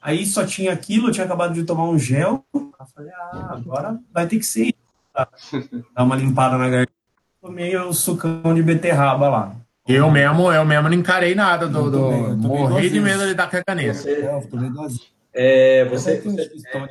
Aí 0.00 0.24
só 0.26 0.44
tinha 0.44 0.72
aquilo, 0.72 1.08
eu 1.08 1.12
tinha 1.12 1.26
acabado 1.26 1.54
de 1.54 1.64
tomar 1.64 1.84
um 1.84 1.98
gel. 1.98 2.44
Eu 2.54 2.72
falei, 2.94 3.10
ah, 3.12 3.48
agora 3.52 3.98
vai 4.12 4.26
ter 4.26 4.38
que 4.38 4.46
ser 4.46 4.74
tá? 5.12 5.28
Dar 5.94 6.04
uma 6.04 6.16
limpada 6.16 6.56
na 6.56 6.68
garganta. 6.68 6.92
Tomei 7.40 7.76
o 7.76 7.92
sucão 7.92 8.54
de 8.54 8.62
beterraba 8.62 9.28
lá. 9.28 9.56
Eu 9.86 10.10
mesmo, 10.10 10.52
eu 10.52 10.64
mesmo 10.64 10.88
não 10.88 10.96
encarei 10.96 11.34
nada 11.34 11.66
do. 11.66 11.90
do... 11.90 12.36
Morri 12.36 12.90
de 12.90 13.00
medo 13.00 13.26
de 13.26 13.34
dar 13.34 13.48
cacaneta. 13.48 13.94
Você, 13.94 14.28
é, 15.32 15.84
você, 15.86 16.20
você, 16.20 16.50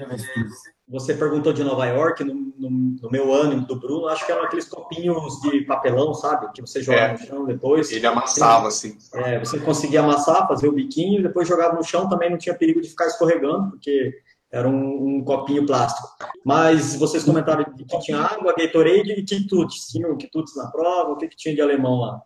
você 0.10 0.77
perguntou 1.18 1.52
de 1.52 1.64
Nova 1.64 1.86
York, 1.86 2.24
no, 2.24 2.34
no, 2.34 2.70
no, 2.70 3.12
meu 3.12 3.34
ano 3.34 3.60
do 3.66 3.76
Bruno, 3.78 4.08
acho 4.08 4.26
que 4.26 4.32
eram 4.32 4.44
aqueles 4.44 4.68
copinhos 4.68 5.40
de 5.42 5.62
papelão, 5.62 6.14
sabe? 6.14 6.52
Que 6.54 6.62
você 6.62 6.82
jogava 6.82 7.06
é, 7.06 7.12
no 7.14 7.20
chão 7.20 7.46
depois. 7.46 7.92
Ele 7.92 8.08
amassava, 8.08 8.70
assim. 8.70 8.98
É, 9.14 9.38
você 9.40 9.60
conseguia 9.60 10.00
amassar, 10.00 10.48
fazer 10.48 10.68
o 10.68 10.72
biquinho, 10.72 11.22
depois 11.22 11.48
jogava 11.48 11.76
no 11.76 11.84
chão, 11.84 12.08
também 12.08 12.30
não 12.30 12.38
tinha 12.38 12.56
perigo 12.56 12.82
de 12.82 12.88
ficar 12.88 13.08
escorregando, 13.08 13.72
porque 13.72 14.14
era 14.50 14.68
um, 14.68 15.18
um 15.18 15.24
copinho 15.24 15.66
plástico. 15.66 16.08
Mas 16.46 16.96
vocês 16.96 17.24
comentaram 17.24 17.66
que 17.66 18.00
tinha 18.00 18.20
água, 18.20 18.56
Gatorade 18.58 19.12
e 19.12 19.24
quitutes. 19.24 19.88
Tinham 19.88 20.16
quitutes 20.16 20.56
na 20.56 20.68
prova? 20.68 21.12
O 21.12 21.18
que, 21.18 21.28
que 21.28 21.36
tinha 21.36 21.54
de 21.54 21.62
alemão 21.62 22.00
lá? 22.00 22.22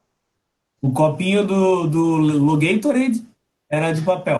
O 0.81 0.91
copinho 0.91 1.45
do, 1.45 1.87
do, 1.87 2.39
do 2.39 2.57
Gatorade 2.57 3.25
era 3.69 3.91
de 3.91 4.01
papel. 4.01 4.39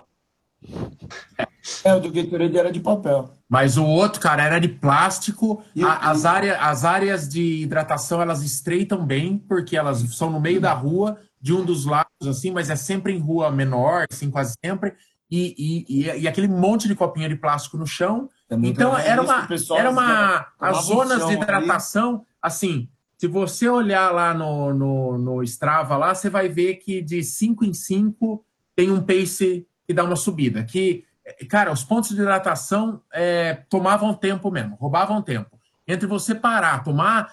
É, 1.84 1.94
o 1.94 2.00
do 2.00 2.10
Gatorade 2.10 2.58
era 2.58 2.72
de 2.72 2.80
papel. 2.80 3.36
Mas 3.48 3.76
o 3.76 3.84
outro, 3.84 4.20
cara, 4.20 4.42
era 4.42 4.58
de 4.58 4.68
plástico. 4.68 5.62
A, 5.82 6.10
as, 6.10 6.24
área, 6.24 6.58
as 6.58 6.84
áreas 6.84 7.28
de 7.28 7.62
hidratação, 7.62 8.20
elas 8.20 8.42
estreitam 8.42 9.04
bem, 9.04 9.38
porque 9.38 9.76
elas 9.76 9.98
são 10.16 10.30
no 10.30 10.40
meio 10.40 10.60
da 10.60 10.72
rua, 10.72 11.18
de 11.40 11.52
um 11.52 11.64
dos 11.64 11.84
lados, 11.84 12.26
assim, 12.26 12.50
mas 12.50 12.70
é 12.70 12.76
sempre 12.76 13.12
em 13.12 13.18
rua 13.18 13.50
menor, 13.50 14.06
assim, 14.10 14.30
quase 14.30 14.54
sempre. 14.64 14.94
E, 15.30 15.54
e, 15.56 16.02
e, 16.02 16.20
e 16.20 16.28
aquele 16.28 16.48
monte 16.48 16.86
de 16.88 16.94
copinha 16.94 17.28
de 17.28 17.36
plástico 17.36 17.76
no 17.76 17.86
chão. 17.86 18.28
Também 18.48 18.70
então, 18.70 18.96
era 18.96 19.22
uma, 19.22 19.48
era 19.76 19.90
uma... 19.90 20.46
As 20.60 20.84
zonas 20.84 21.26
de 21.26 21.34
hidratação, 21.34 22.14
ali. 22.14 22.22
assim, 22.42 22.88
se 23.16 23.26
você 23.28 23.68
olhar 23.68 24.12
lá 24.12 24.34
no, 24.34 24.74
no, 24.74 25.18
no 25.18 25.42
Strava, 25.44 25.96
lá, 25.96 26.14
você 26.14 26.28
vai 26.28 26.48
ver 26.48 26.76
que 26.76 27.00
de 27.00 27.22
5 27.22 27.64
em 27.64 27.72
5 27.72 28.44
tem 28.74 28.90
um 28.90 29.00
pace 29.00 29.66
que 29.92 29.94
dá 29.94 30.04
uma 30.04 30.16
subida. 30.16 30.64
Que 30.64 31.04
cara, 31.48 31.70
os 31.70 31.84
pontos 31.84 32.10
de 32.10 32.20
hidratação 32.20 33.00
é, 33.12 33.54
tomavam 33.68 34.14
tempo 34.14 34.50
mesmo, 34.50 34.74
roubavam 34.76 35.22
tempo. 35.22 35.58
Entre 35.86 36.06
você 36.06 36.34
parar, 36.34 36.82
tomar, 36.82 37.32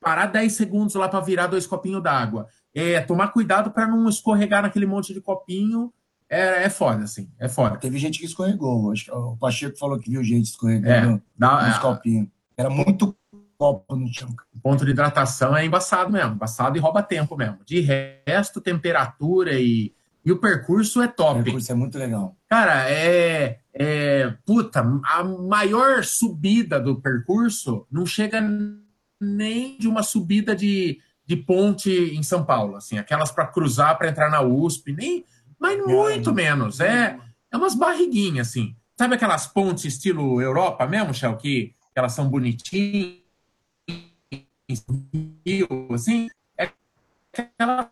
parar 0.00 0.26
10 0.26 0.52
segundos 0.52 0.94
lá 0.94 1.08
para 1.08 1.20
virar 1.20 1.46
dois 1.46 1.66
copinhos 1.66 2.02
d'água, 2.02 2.48
é, 2.74 3.00
tomar 3.00 3.28
cuidado 3.28 3.70
para 3.70 3.86
não 3.86 4.08
escorregar 4.08 4.62
naquele 4.62 4.86
monte 4.86 5.12
de 5.12 5.20
copinho, 5.20 5.92
é, 6.28 6.64
é 6.64 6.70
foda, 6.70 7.04
assim, 7.04 7.28
é 7.38 7.48
foda. 7.48 7.76
Teve 7.76 7.98
gente 7.98 8.18
que 8.18 8.24
escorregou, 8.24 8.92
acho 8.92 9.04
que 9.06 9.10
o 9.10 9.36
Pacheco 9.36 9.78
falou 9.78 9.98
que 9.98 10.10
viu 10.10 10.22
gente 10.22 10.46
escorregando 10.46 11.16
é, 11.16 11.20
dá, 11.36 11.68
nos 11.68 11.76
é, 11.76 11.80
copinhos. 11.80 12.28
Era 12.56 12.70
muito 12.70 13.16
copo 13.58 13.96
no 13.96 14.12
chão. 14.12 14.34
Ponto 14.62 14.84
de 14.84 14.92
hidratação 14.92 15.56
é 15.56 15.64
embaçado 15.64 16.10
mesmo, 16.10 16.34
embaçado 16.34 16.76
e 16.76 16.80
rouba 16.80 17.02
tempo 17.02 17.36
mesmo. 17.36 17.58
De 17.66 17.80
resto, 17.80 18.60
temperatura 18.60 19.58
e 19.58 19.92
e 20.24 20.30
o 20.30 20.38
percurso 20.38 21.00
é 21.02 21.08
top. 21.08 21.40
O 21.40 21.44
percurso 21.44 21.72
é 21.72 21.74
muito 21.74 21.98
legal. 21.98 22.36
Cara, 22.48 22.90
é, 22.90 23.60
é. 23.72 24.34
Puta, 24.44 24.80
a 24.80 25.24
maior 25.24 26.04
subida 26.04 26.78
do 26.78 27.00
percurso 27.00 27.86
não 27.90 28.04
chega 28.04 28.40
nem 29.20 29.78
de 29.78 29.88
uma 29.88 30.02
subida 30.02 30.54
de, 30.54 31.00
de 31.26 31.36
ponte 31.36 31.90
em 31.90 32.22
São 32.22 32.44
Paulo, 32.44 32.76
assim, 32.76 32.98
aquelas 32.98 33.30
para 33.30 33.46
cruzar 33.46 33.96
para 33.96 34.08
entrar 34.08 34.30
na 34.30 34.42
USP, 34.42 34.92
nem, 34.92 35.24
mas 35.58 35.78
muito 35.86 36.32
menos. 36.32 36.80
É, 36.80 37.18
é 37.50 37.56
umas 37.56 37.74
barriguinhas, 37.74 38.48
assim. 38.48 38.74
Sabe 38.98 39.14
aquelas 39.14 39.46
pontes 39.46 39.84
estilo 39.84 40.40
Europa 40.40 40.86
mesmo, 40.86 41.14
Shell, 41.14 41.36
que 41.36 41.74
elas 41.94 42.12
são 42.12 42.28
bonitinhas, 42.28 43.20
assim? 45.94 46.28
É 46.58 46.70
aquelas 47.32 47.88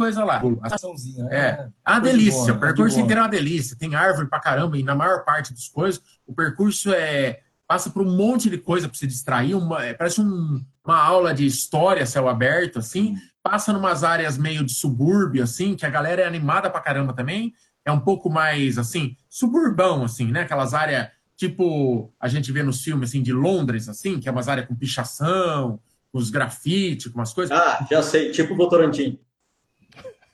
coisa 0.00 0.24
lá. 0.24 0.42
Açãozinha, 0.62 1.26
é. 1.30 1.36
é. 1.36 1.68
A 1.84 1.98
delícia, 1.98 2.54
boa, 2.54 2.56
o 2.56 2.60
percurso 2.60 2.98
inteiro 2.98 3.20
é 3.20 3.22
uma 3.22 3.28
delícia. 3.28 3.76
Tem 3.76 3.94
árvore 3.94 4.28
pra 4.28 4.40
caramba, 4.40 4.78
e 4.78 4.82
na 4.82 4.94
maior 4.94 5.26
parte 5.26 5.52
das 5.52 5.68
coisas, 5.68 6.00
o 6.26 6.34
percurso 6.34 6.90
é 6.90 7.40
passa 7.68 7.90
por 7.90 8.02
um 8.02 8.16
monte 8.16 8.50
de 8.50 8.58
coisa 8.58 8.88
para 8.88 8.98
se 8.98 9.06
distrair, 9.06 9.54
uma, 9.54 9.84
é, 9.84 9.94
parece 9.94 10.20
um, 10.20 10.60
uma 10.84 10.96
aula 11.00 11.32
de 11.32 11.46
história, 11.46 12.04
céu 12.04 12.28
aberto, 12.28 12.80
assim, 12.80 13.14
passa 13.44 13.72
numas 13.72 14.02
áreas 14.02 14.36
meio 14.36 14.64
de 14.64 14.74
subúrbio, 14.74 15.44
assim, 15.44 15.76
que 15.76 15.86
a 15.86 15.88
galera 15.90 16.22
é 16.22 16.26
animada 16.26 16.68
pra 16.68 16.80
caramba 16.80 17.12
também, 17.12 17.52
é 17.84 17.92
um 17.92 18.00
pouco 18.00 18.28
mais, 18.28 18.76
assim, 18.76 19.16
suburbão, 19.28 20.02
assim, 20.02 20.32
né, 20.32 20.40
aquelas 20.40 20.74
áreas, 20.74 21.10
tipo, 21.36 22.12
a 22.18 22.26
gente 22.26 22.50
vê 22.50 22.64
nos 22.64 22.82
filmes, 22.82 23.10
assim, 23.10 23.22
de 23.22 23.32
Londres, 23.32 23.88
assim, 23.88 24.18
que 24.18 24.28
é 24.28 24.32
umas 24.32 24.48
áreas 24.48 24.66
com 24.66 24.74
pichação, 24.74 25.78
com 26.10 26.18
os 26.18 26.28
grafites, 26.28 27.06
com 27.12 27.20
umas 27.20 27.32
coisas. 27.32 27.56
Ah, 27.56 27.86
já 27.88 28.02
sei, 28.02 28.32
tipo 28.32 28.56
Votorantim. 28.56 29.16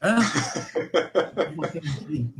Hã? 0.02 0.18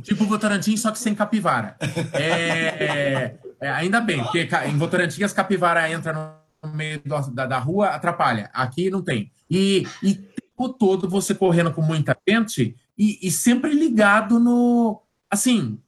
tipo 0.03 0.25
Votorantim, 0.25 0.77
só 0.77 0.91
que 0.91 0.99
sem 0.99 1.15
capivara. 1.15 1.75
É, 2.13 3.35
é, 3.59 3.69
ainda 3.69 3.99
bem, 3.99 4.21
porque 4.23 4.47
em 4.65 4.77
Votorantim 4.77 5.23
as 5.23 5.33
capivara 5.33 5.91
entram 5.91 6.35
no 6.63 6.73
meio 6.73 7.01
da, 7.33 7.45
da 7.45 7.59
rua, 7.59 7.89
atrapalha. 7.89 8.49
Aqui 8.53 8.89
não 8.89 9.01
tem. 9.01 9.31
E, 9.49 9.87
e 10.03 10.15
tempo 10.57 10.69
todo 10.69 11.07
você 11.07 11.35
correndo 11.35 11.71
com 11.71 11.81
muita 11.81 12.17
gente 12.27 12.75
e, 12.97 13.19
e 13.21 13.31
sempre 13.31 13.73
ligado 13.73 14.39
no. 14.39 15.01
Assim, 15.29 15.79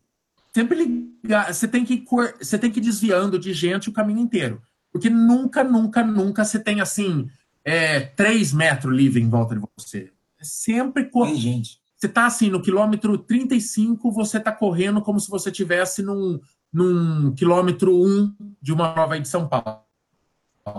sempre 0.53 1.11
ligar, 1.23 1.53
você 1.53 1.67
tem 1.67 1.83
que 1.83 2.03
você 2.37 2.57
tem 2.57 2.71
que 2.71 2.79
ir 2.79 2.83
desviando 2.83 3.39
de 3.39 3.51
gente 3.53 3.89
o 3.89 3.93
caminho 3.93 4.19
inteiro. 4.19 4.61
Porque 4.91 5.09
nunca, 5.09 5.63
nunca, 5.63 6.03
nunca 6.03 6.45
você 6.45 6.59
tem 6.59 6.81
assim 6.81 7.27
é, 7.63 7.99
3 7.99 8.53
metros 8.53 8.95
livre 8.95 9.21
em 9.21 9.29
volta 9.29 9.55
de 9.55 9.61
você. 9.77 10.11
Sempre 10.41 11.05
corre. 11.05 11.35
gente. 11.35 11.79
Você 11.95 12.07
tá 12.07 12.25
assim, 12.25 12.49
no 12.49 12.61
quilômetro 12.61 13.17
35, 13.17 14.09
você 14.11 14.39
tá 14.39 14.53
correndo 14.53 15.01
como 15.01 15.19
se 15.19 15.29
você 15.29 15.51
tivesse 15.51 16.01
num, 16.01 16.39
num 16.71 17.33
quilômetro 17.33 17.93
1 17.93 18.53
de 18.61 18.71
uma 18.71 19.11
aí 19.11 19.19
de 19.19 19.27
São 19.27 19.47
Paulo. 19.47 19.81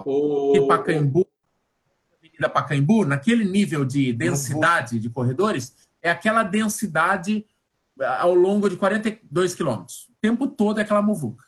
O... 0.06 0.54
E 0.56 0.66
Pacaembu, 0.66 1.26
Avenida 2.18 2.48
Pacaembu, 2.48 3.04
naquele 3.04 3.44
nível 3.44 3.84
de 3.84 4.12
densidade 4.14 4.98
de 4.98 5.10
corredores, 5.10 5.74
é 6.00 6.10
aquela 6.10 6.42
densidade 6.42 7.44
ao 8.18 8.34
longo 8.34 8.70
de 8.70 8.76
42 8.76 9.54
quilômetros. 9.54 10.08
O 10.08 10.14
tempo 10.22 10.46
todo 10.46 10.78
é 10.78 10.82
aquela 10.82 11.02
muvuca. 11.02 11.44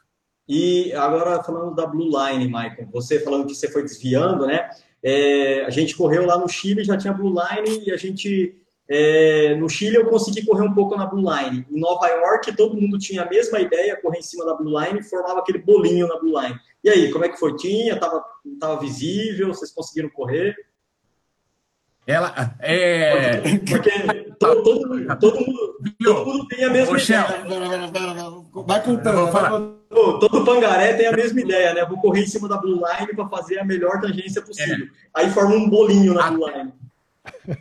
E 0.46 0.92
agora 0.92 1.42
falando 1.42 1.74
da 1.74 1.86
Blue 1.86 2.10
Line, 2.10 2.44
Michael, 2.46 2.88
você 2.92 3.20
falando 3.20 3.46
que 3.46 3.54
você 3.54 3.70
foi 3.70 3.82
desviando, 3.82 4.46
né? 4.46 4.68
É, 5.04 5.64
a 5.64 5.70
gente 5.70 5.96
correu 5.96 6.24
lá 6.24 6.38
no 6.38 6.48
Chile, 6.48 6.84
já 6.84 6.96
tinha 6.96 7.12
Blue 7.12 7.34
Line 7.34 7.84
e 7.86 7.92
a 7.92 7.96
gente 7.96 8.56
é, 8.88 9.54
no 9.56 9.68
Chile 9.68 9.96
eu 9.96 10.06
consegui 10.06 10.44
correr 10.44 10.62
um 10.62 10.74
pouco 10.74 10.96
na 10.96 11.06
Blue 11.06 11.22
Line. 11.22 11.66
Em 11.70 11.80
Nova 11.80 12.06
York 12.06 12.54
todo 12.56 12.80
mundo 12.80 12.98
tinha 12.98 13.22
a 13.22 13.28
mesma 13.28 13.60
ideia, 13.60 14.00
correr 14.00 14.18
em 14.18 14.22
cima 14.22 14.44
da 14.44 14.54
Blue 14.54 14.78
Line 14.78 15.00
e 15.00 15.04
formava 15.04 15.40
aquele 15.40 15.58
bolinho 15.58 16.06
na 16.06 16.18
Blue 16.18 16.38
Line. 16.40 16.58
E 16.84 16.90
aí, 16.90 17.10
como 17.10 17.24
é 17.24 17.28
que 17.28 17.38
foi? 17.38 17.56
Tinha? 17.56 17.98
Tava, 17.98 18.24
tava 18.60 18.80
visível? 18.80 19.48
Vocês 19.48 19.72
conseguiram 19.72 20.10
correr? 20.10 20.54
Ela 22.06 22.56
é. 22.58 23.40
Porque, 23.58 23.90
todo, 24.38 24.62
todo, 24.62 25.18
todo, 25.18 25.40
mundo, 25.40 25.74
todo 26.02 26.26
mundo 26.26 26.48
tem 26.48 26.64
a 26.64 26.70
mesma 26.70 27.00
ideia. 27.00 27.26
Vai 28.52 28.82
contando. 28.82 29.30
Vai 29.30 29.81
todo 30.18 30.44
pangaré 30.44 30.94
tem 30.94 31.06
a 31.06 31.12
mesma 31.12 31.40
ideia, 31.40 31.74
né? 31.74 31.84
Vou 31.84 32.00
correr 32.00 32.22
em 32.22 32.26
cima 32.26 32.48
da 32.48 32.56
blue 32.56 32.74
line 32.76 33.14
para 33.14 33.28
fazer 33.28 33.58
a 33.58 33.64
melhor 33.64 34.00
tangência 34.00 34.42
possível. 34.42 34.86
É. 34.86 35.20
Aí 35.20 35.30
forma 35.30 35.54
um 35.54 35.68
bolinho 35.68 36.14
na 36.14 36.30
blue 36.30 36.48
line. 36.48 36.72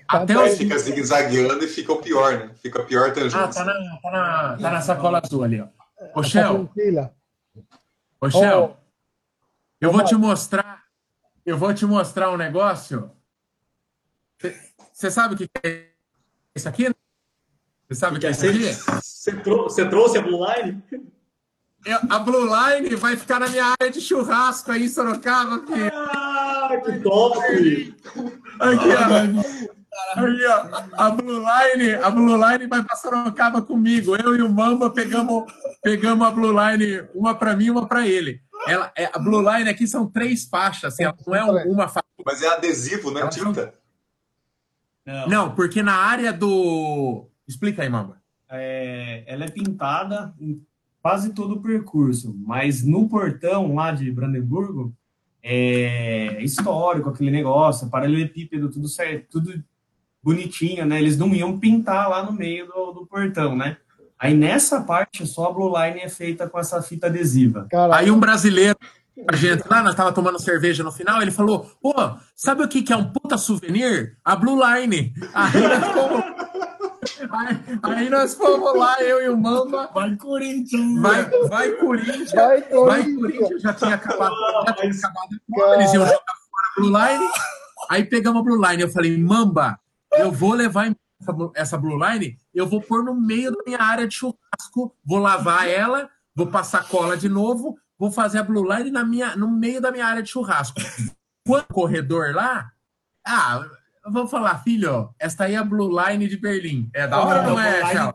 Até 0.08 0.36
Aí 0.36 0.56
fica 0.56 0.78
zigue-zagueando 0.78 1.64
e 1.64 1.68
fica 1.68 1.94
o 1.94 2.02
pior, 2.02 2.34
né? 2.34 2.52
Fica 2.62 2.82
a 2.82 2.86
pior 2.86 3.14
tangência. 3.14 3.40
Ah, 3.40 3.48
tá 3.48 3.64
na, 3.64 3.74
tá 3.74 4.12
na, 4.12 4.58
tá 4.58 4.72
na 4.72 4.82
sacola 4.82 5.22
azul 5.24 5.44
ali, 5.44 5.62
ó. 5.62 5.68
Ô, 6.16 6.24
Shell. 6.24 6.70
Ô, 8.20 8.30
Shell. 8.30 8.78
Eu 9.80 9.92
vou 9.92 10.04
te 10.04 10.16
mostrar. 10.16 10.82
Eu 11.46 11.58
vou 11.58 11.74
te 11.74 11.86
mostrar 11.86 12.32
um 12.32 12.38
negócio 12.38 13.12
você 15.02 15.12
sabe 15.12 15.36
o 15.36 15.38
que 15.38 15.50
é 15.64 15.88
isso 16.56 16.70
aqui? 16.70 16.90
Você 17.88 17.96
sabe 17.96 18.18
o 18.18 18.20
que 18.20 18.28
é 18.28 18.32
isso 18.32 18.46
aqui? 18.46 18.74
Você, 19.02 19.36
trou 19.38 19.64
você 19.64 19.88
trouxe 19.88 20.18
a 20.18 20.22
Blue 20.22 20.46
Line? 20.46 20.82
Eu, 21.84 21.98
a 22.10 22.20
Blue 22.20 22.46
Line 22.46 22.96
vai 22.96 23.18
ficar 23.18 23.40
na 23.40 23.50
minha 23.50 23.74
área 23.80 23.92
de 23.92 24.00
churrasco 24.00 24.72
aí 24.72 24.86
em 24.86 24.90
Sorocaba. 24.90 25.56
Aqui. 25.56 25.90
Ah, 25.94 26.70
que 26.84 27.00
top! 27.00 27.96
Aqui, 28.60 28.88
ó. 28.88 29.72
Aí, 30.16 30.46
ó, 30.46 30.84
a 30.94 31.10
Blue 31.10 31.40
Line, 31.40 31.94
a 31.96 32.10
Blue 32.10 32.36
Line 32.36 32.68
vai 32.68 32.84
para 32.84 32.96
Sorocaba 32.96 33.62
comigo. 33.62 34.16
Eu 34.16 34.36
e 34.36 34.42
o 34.42 34.50
Mamba 34.50 34.90
pegamos, 34.90 35.52
pegamos 35.82 36.28
a 36.28 36.32
Blue 36.32 36.52
Line, 36.52 37.08
uma 37.16 37.34
para 37.34 37.56
mim, 37.56 37.70
uma 37.72 37.88
para 37.88 38.08
ele. 38.08 38.42
Ela, 38.68 38.92
é, 38.96 39.06
a 39.12 39.18
Blue 39.18 39.42
Line 39.42 39.70
aqui 39.70 39.88
são 39.88 40.06
três 40.08 40.46
faixas, 40.46 40.94
assim, 40.94 41.04
não 41.26 41.36
é 41.36 41.44
uma 41.66 41.88
faixa. 41.88 42.06
Mas 42.24 42.44
é 42.44 42.48
adesivo, 42.48 43.10
não 43.10 43.22
é 43.22 43.28
tinta? 43.30 43.74
Não. 45.06 45.28
Não, 45.28 45.56
porque 45.56 45.82
na 45.82 45.96
área 45.96 46.32
do. 46.32 47.28
Explica 47.48 47.82
aí, 47.82 47.90
Mamba. 47.90 48.22
É, 48.50 49.24
ela 49.26 49.46
é 49.46 49.50
pintada 49.50 50.34
em 50.40 50.64
quase 51.02 51.34
todo 51.34 51.56
o 51.56 51.62
percurso, 51.62 52.36
mas 52.46 52.84
no 52.84 53.10
portão 53.10 53.74
lá 53.74 53.92
de 53.92 54.12
Brandenburgo 54.12 54.94
é 55.44 56.42
histórico 56.44 57.10
aquele 57.10 57.32
negócio, 57.32 57.90
paralelepípedo, 57.90 58.70
tudo 58.70 58.88
certo, 58.88 59.28
tudo 59.32 59.64
bonitinho, 60.24 60.86
né? 60.86 61.00
Eles 61.00 61.18
não 61.18 61.34
iam 61.34 61.58
pintar 61.58 62.08
lá 62.08 62.24
no 62.24 62.32
meio 62.32 62.68
do, 62.68 62.92
do 62.92 63.06
portão, 63.08 63.56
né? 63.56 63.78
Aí 64.20 64.36
nessa 64.36 64.82
parte 64.82 65.26
só 65.26 65.48
a 65.48 65.54
Blue 65.54 65.74
Line 65.76 66.02
é 66.02 66.10
feita 66.10 66.48
com 66.48 66.60
essa 66.60 66.80
fita 66.82 67.08
adesiva. 67.08 67.68
Aí 67.92 68.12
um 68.12 68.20
brasileiro 68.20 68.78
a 69.28 69.36
gente 69.36 69.64
lá, 69.68 69.84
nós 69.84 69.96
tava 69.96 70.14
tomando 70.14 70.40
cerveja 70.40 70.84
no 70.84 70.92
final, 70.92 71.22
ele 71.22 71.32
falou: 71.32 71.70
pô, 71.82 71.94
sabe 72.36 72.64
o 72.64 72.68
que, 72.68 72.82
que 72.82 72.94
é 72.94 72.96
um 72.96 73.12
puta 73.12 73.38
souvenir? 73.38 74.18
A 74.24 74.36
Blue 74.36 74.56
Line. 74.56 75.14
Aí 75.34 75.52
fomos, 75.94 76.24
aí, 77.32 77.60
aí 77.84 78.10
nós 78.10 78.34
fomos 78.36 78.76
lá, 78.78 79.02
eu 79.02 79.22
e 79.22 79.30
o 79.30 79.38
Mamba. 79.38 79.90
Vai 79.94 80.16
Corinthians! 80.16 81.02
Vai, 81.02 81.24
vai 81.48 81.72
Corinthians! 81.74 82.32
Vai 82.32 82.62
Corinthians! 82.62 82.72
Vai, 82.72 83.14
Corinthians. 83.14 83.62
Já 83.62 83.74
tinha 83.74 83.96
acabado, 83.96 84.36
já 84.66 84.74
tinha 84.74 84.92
acabado 84.92 85.42
eles 85.76 85.94
iam 85.94 86.06
jogar 86.06 86.20
fora 86.20 86.68
a 86.68 86.80
Blue 86.80 86.90
Line. 86.90 87.32
Aí 87.90 88.04
pegamos 88.04 88.42
a 88.42 88.44
Blue 88.44 88.70
Line. 88.70 88.84
Eu 88.84 88.90
falei: 88.90 89.18
Mamba, 89.18 89.80
eu 90.14 90.32
vou 90.32 90.54
levar 90.54 90.88
essa, 90.88 91.52
essa 91.56 91.78
Blue 91.78 91.98
Line, 91.98 92.38
eu 92.54 92.68
vou 92.68 92.82
pôr 92.82 93.04
no 93.04 93.14
meio 93.14 93.52
da 93.52 93.64
minha 93.66 93.82
área 93.82 94.08
de 94.08 94.16
churrasco, 94.16 94.96
vou 95.06 95.20
lavar 95.20 95.68
ela, 95.68 96.10
vou 96.36 96.48
passar 96.48 96.88
cola 96.88 97.18
de 97.18 97.30
novo 97.30 97.78
vou 98.02 98.10
fazer 98.10 98.40
a 98.40 98.44
Blue 98.44 98.68
Line 98.68 98.90
na 98.90 99.06
minha, 99.06 99.36
no 99.36 99.48
meio 99.48 99.80
da 99.80 99.92
minha 99.92 100.08
área 100.08 100.24
de 100.24 100.30
churrasco. 100.32 100.82
Quando 101.46 101.68
corredor 101.68 102.34
lá, 102.34 102.72
ah, 103.24 103.64
vamos 104.06 104.32
falar, 104.32 104.64
filho, 104.64 105.10
esta 105.20 105.46
aí 105.46 105.54
é 105.54 105.58
a 105.58 105.64
Blue 105.64 105.90
Line 105.90 106.28
de 106.28 106.38
Berlim. 106.38 106.90
É 106.94 107.08
da 107.08 107.20
hora, 107.20 107.44
não 107.44 107.60
é, 107.60 107.82
Tchau? 107.82 108.14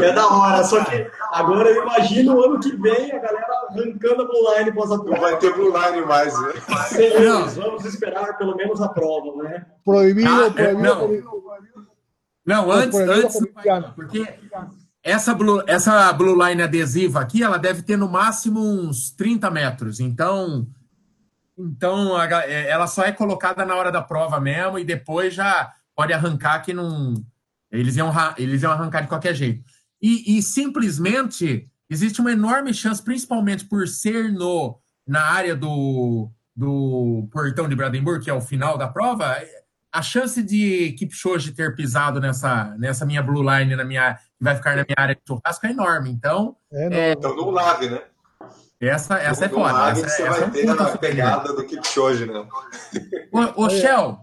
É 0.00 0.12
da 0.12 0.26
hora, 0.26 0.64
só 0.64 0.84
que 0.84 1.10
agora 1.32 1.68
eu 1.70 1.82
imagino 1.82 2.34
o 2.34 2.44
ano 2.44 2.60
que 2.60 2.76
vem 2.76 3.12
a 3.12 3.18
galera 3.18 3.46
arrancando 3.70 4.22
a 4.22 4.24
Blue 4.26 4.56
Line 4.56 4.72
pós 4.72 4.90
a 4.90 4.98
prova. 4.98 5.10
Não 5.10 5.20
vai 5.20 5.38
ter 5.38 5.52
Blue 5.54 5.72
Line 5.76 6.06
mais, 6.06 6.40
né? 6.40 6.52
Beleza, 6.92 7.60
vamos 7.60 7.84
esperar 7.84 8.38
pelo 8.38 8.56
menos 8.56 8.80
a 8.80 8.88
prova, 8.88 9.42
né? 9.42 9.66
Proibido, 9.84 10.28
ah, 10.28 10.50
proibido. 10.50 10.82
Não, 10.82 12.66
não 12.66 12.70
antes, 12.70 12.98
antes, 12.98 13.40
porque 13.96 14.26
essa 15.02 15.34
Blue, 15.34 15.62
essa 15.66 16.12
Blue 16.12 16.34
Line 16.46 16.62
adesiva 16.62 17.20
aqui, 17.20 17.42
ela 17.42 17.58
deve 17.58 17.82
ter 17.82 17.96
no 17.96 18.08
máximo 18.08 18.60
uns 18.60 19.10
30 19.10 19.50
metros. 19.50 20.00
Então, 20.00 20.66
então 21.58 22.16
a, 22.16 22.26
é, 22.44 22.68
ela 22.68 22.86
só 22.86 23.04
é 23.04 23.12
colocada 23.12 23.64
na 23.64 23.74
hora 23.74 23.90
da 23.90 24.02
prova 24.02 24.40
mesmo 24.40 24.78
e 24.78 24.84
depois 24.84 25.34
já 25.34 25.72
pode 25.94 26.12
arrancar 26.12 26.60
que 26.60 26.74
não. 26.74 27.14
Eles 27.70 27.96
iam, 27.96 28.12
eles 28.36 28.62
iam 28.62 28.72
arrancar 28.72 29.02
de 29.02 29.08
qualquer 29.08 29.34
jeito. 29.34 29.64
E, 30.00 30.38
e 30.38 30.42
simplesmente 30.42 31.68
existe 31.88 32.20
uma 32.20 32.32
enorme 32.32 32.72
chance, 32.72 33.02
principalmente 33.02 33.64
por 33.64 33.88
ser 33.88 34.32
no, 34.32 34.78
na 35.06 35.22
área 35.22 35.56
do, 35.56 36.30
do 36.54 37.28
portão 37.32 37.68
de 37.68 37.74
Brandenburg, 37.74 38.22
que 38.22 38.30
é 38.30 38.34
o 38.34 38.40
final 38.40 38.76
da 38.76 38.88
prova, 38.88 39.36
a 39.92 40.02
chance 40.02 40.42
de 40.42 40.92
Kipchoge 40.92 41.52
ter 41.52 41.74
pisado 41.74 42.20
nessa, 42.20 42.76
nessa 42.78 43.06
minha 43.06 43.22
blue 43.22 43.42
line, 43.42 43.74
na 43.74 43.84
minha, 43.84 44.14
que 44.14 44.44
vai 44.44 44.54
ficar 44.54 44.76
na 44.76 44.84
minha 44.84 44.96
área 44.96 45.14
de 45.14 45.22
churrasco, 45.26 45.66
é 45.66 45.70
enorme. 45.70 46.10
Então, 46.10 46.56
é, 46.70 47.12
então 47.12 47.34
não 47.34 47.50
lave, 47.50 47.88
né? 47.88 48.02
Essa, 48.80 49.18
essa 49.18 49.46
é 49.46 49.48
foda. 49.48 49.90
Essa, 49.90 50.08
você 50.08 50.22
essa 50.22 50.40
vai 50.40 50.48
é 50.48 50.50
ter 50.50 50.66
na 50.66 50.98
pegada 50.98 51.52
do 51.52 51.64
Kipchoge, 51.64 52.26
né? 52.26 52.46
Ô, 53.32 53.64
ô 53.64 53.70
Shell, 53.70 54.18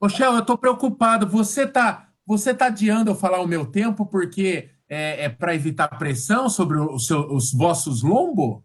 ô 0.00 0.08
Shell, 0.08 0.34
eu 0.34 0.44
tô 0.44 0.56
preocupado. 0.56 1.26
Você 1.26 1.66
tá, 1.66 2.08
você 2.24 2.54
tá 2.54 2.66
adiando 2.66 3.10
eu 3.10 3.14
falar 3.16 3.40
o 3.40 3.48
meu 3.48 3.66
tempo 3.66 4.06
porque 4.06 4.70
é, 4.88 5.24
é 5.24 5.28
para 5.28 5.54
evitar 5.54 5.88
pressão 5.98 6.48
sobre 6.48 6.78
o 6.78 6.98
seu, 6.98 7.32
os 7.32 7.52
vossos 7.52 8.02
lombos? 8.02 8.62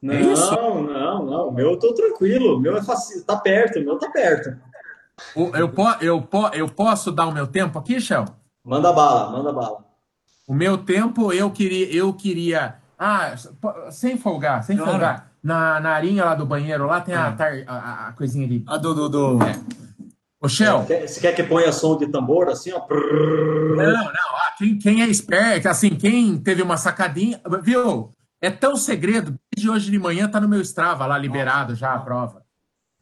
Não, 0.00 0.14
é 0.14 0.22
não, 0.22 1.24
não. 1.24 1.48
O 1.48 1.52
meu 1.52 1.70
eu 1.70 1.78
tô 1.78 1.94
tranquilo. 1.94 2.56
O 2.56 2.60
meu 2.60 2.76
é 2.76 2.82
fácil, 2.82 3.24
tá 3.24 3.36
perto, 3.36 3.78
o 3.78 3.84
meu 3.84 3.96
tá 3.96 4.10
perto. 4.10 4.58
Eu, 5.36 5.72
eu, 6.00 6.28
eu 6.52 6.68
posso 6.68 7.12
dar 7.12 7.28
o 7.28 7.32
meu 7.32 7.46
tempo 7.46 7.78
aqui, 7.78 8.00
Shell? 8.00 8.24
Manda 8.64 8.92
bala, 8.92 9.30
manda 9.30 9.52
bala. 9.52 9.84
O 10.48 10.54
meu 10.54 10.78
tempo, 10.78 11.32
eu 11.32 11.48
queria. 11.52 11.94
Eu 11.94 12.12
queria 12.12 12.81
ah, 13.04 13.34
sem 13.90 14.16
folgar, 14.16 14.62
sem 14.62 14.76
claro. 14.76 14.92
folgar. 14.92 15.32
Na, 15.42 15.80
na 15.80 15.90
arinha 15.90 16.24
lá 16.24 16.36
do 16.36 16.46
banheiro, 16.46 16.86
lá 16.86 17.00
tem 17.00 17.16
a, 17.16 17.36
é. 17.36 17.64
a, 17.66 18.08
a 18.08 18.12
coisinha 18.12 18.46
ali. 18.46 18.62
A 18.66 18.76
do. 18.76 18.94
do, 18.94 19.08
do... 19.08 19.42
É. 19.42 19.60
Ô, 20.40 20.48
Shell. 20.48 20.82
Você 20.82 21.20
quer 21.20 21.34
que 21.34 21.42
ponha 21.42 21.72
som 21.72 21.98
de 21.98 22.06
tambor 22.06 22.48
assim, 22.48 22.72
ó? 22.72 22.86
Não, 22.88 23.76
não. 23.76 24.04
Ah, 24.04 24.54
quem, 24.56 24.78
quem 24.78 25.02
é 25.02 25.08
esperto, 25.08 25.68
assim, 25.68 25.90
quem 25.90 26.38
teve 26.38 26.62
uma 26.62 26.76
sacadinha. 26.76 27.40
Viu? 27.62 28.14
É 28.40 28.50
tão 28.50 28.76
segredo. 28.76 29.36
Desde 29.52 29.68
hoje 29.68 29.90
de 29.90 29.98
manhã 29.98 30.28
tá 30.28 30.40
no 30.40 30.48
meu 30.48 30.60
Strava 30.60 31.04
lá 31.04 31.18
liberado 31.18 31.74
já 31.74 31.94
a 31.94 31.98
prova. 31.98 32.44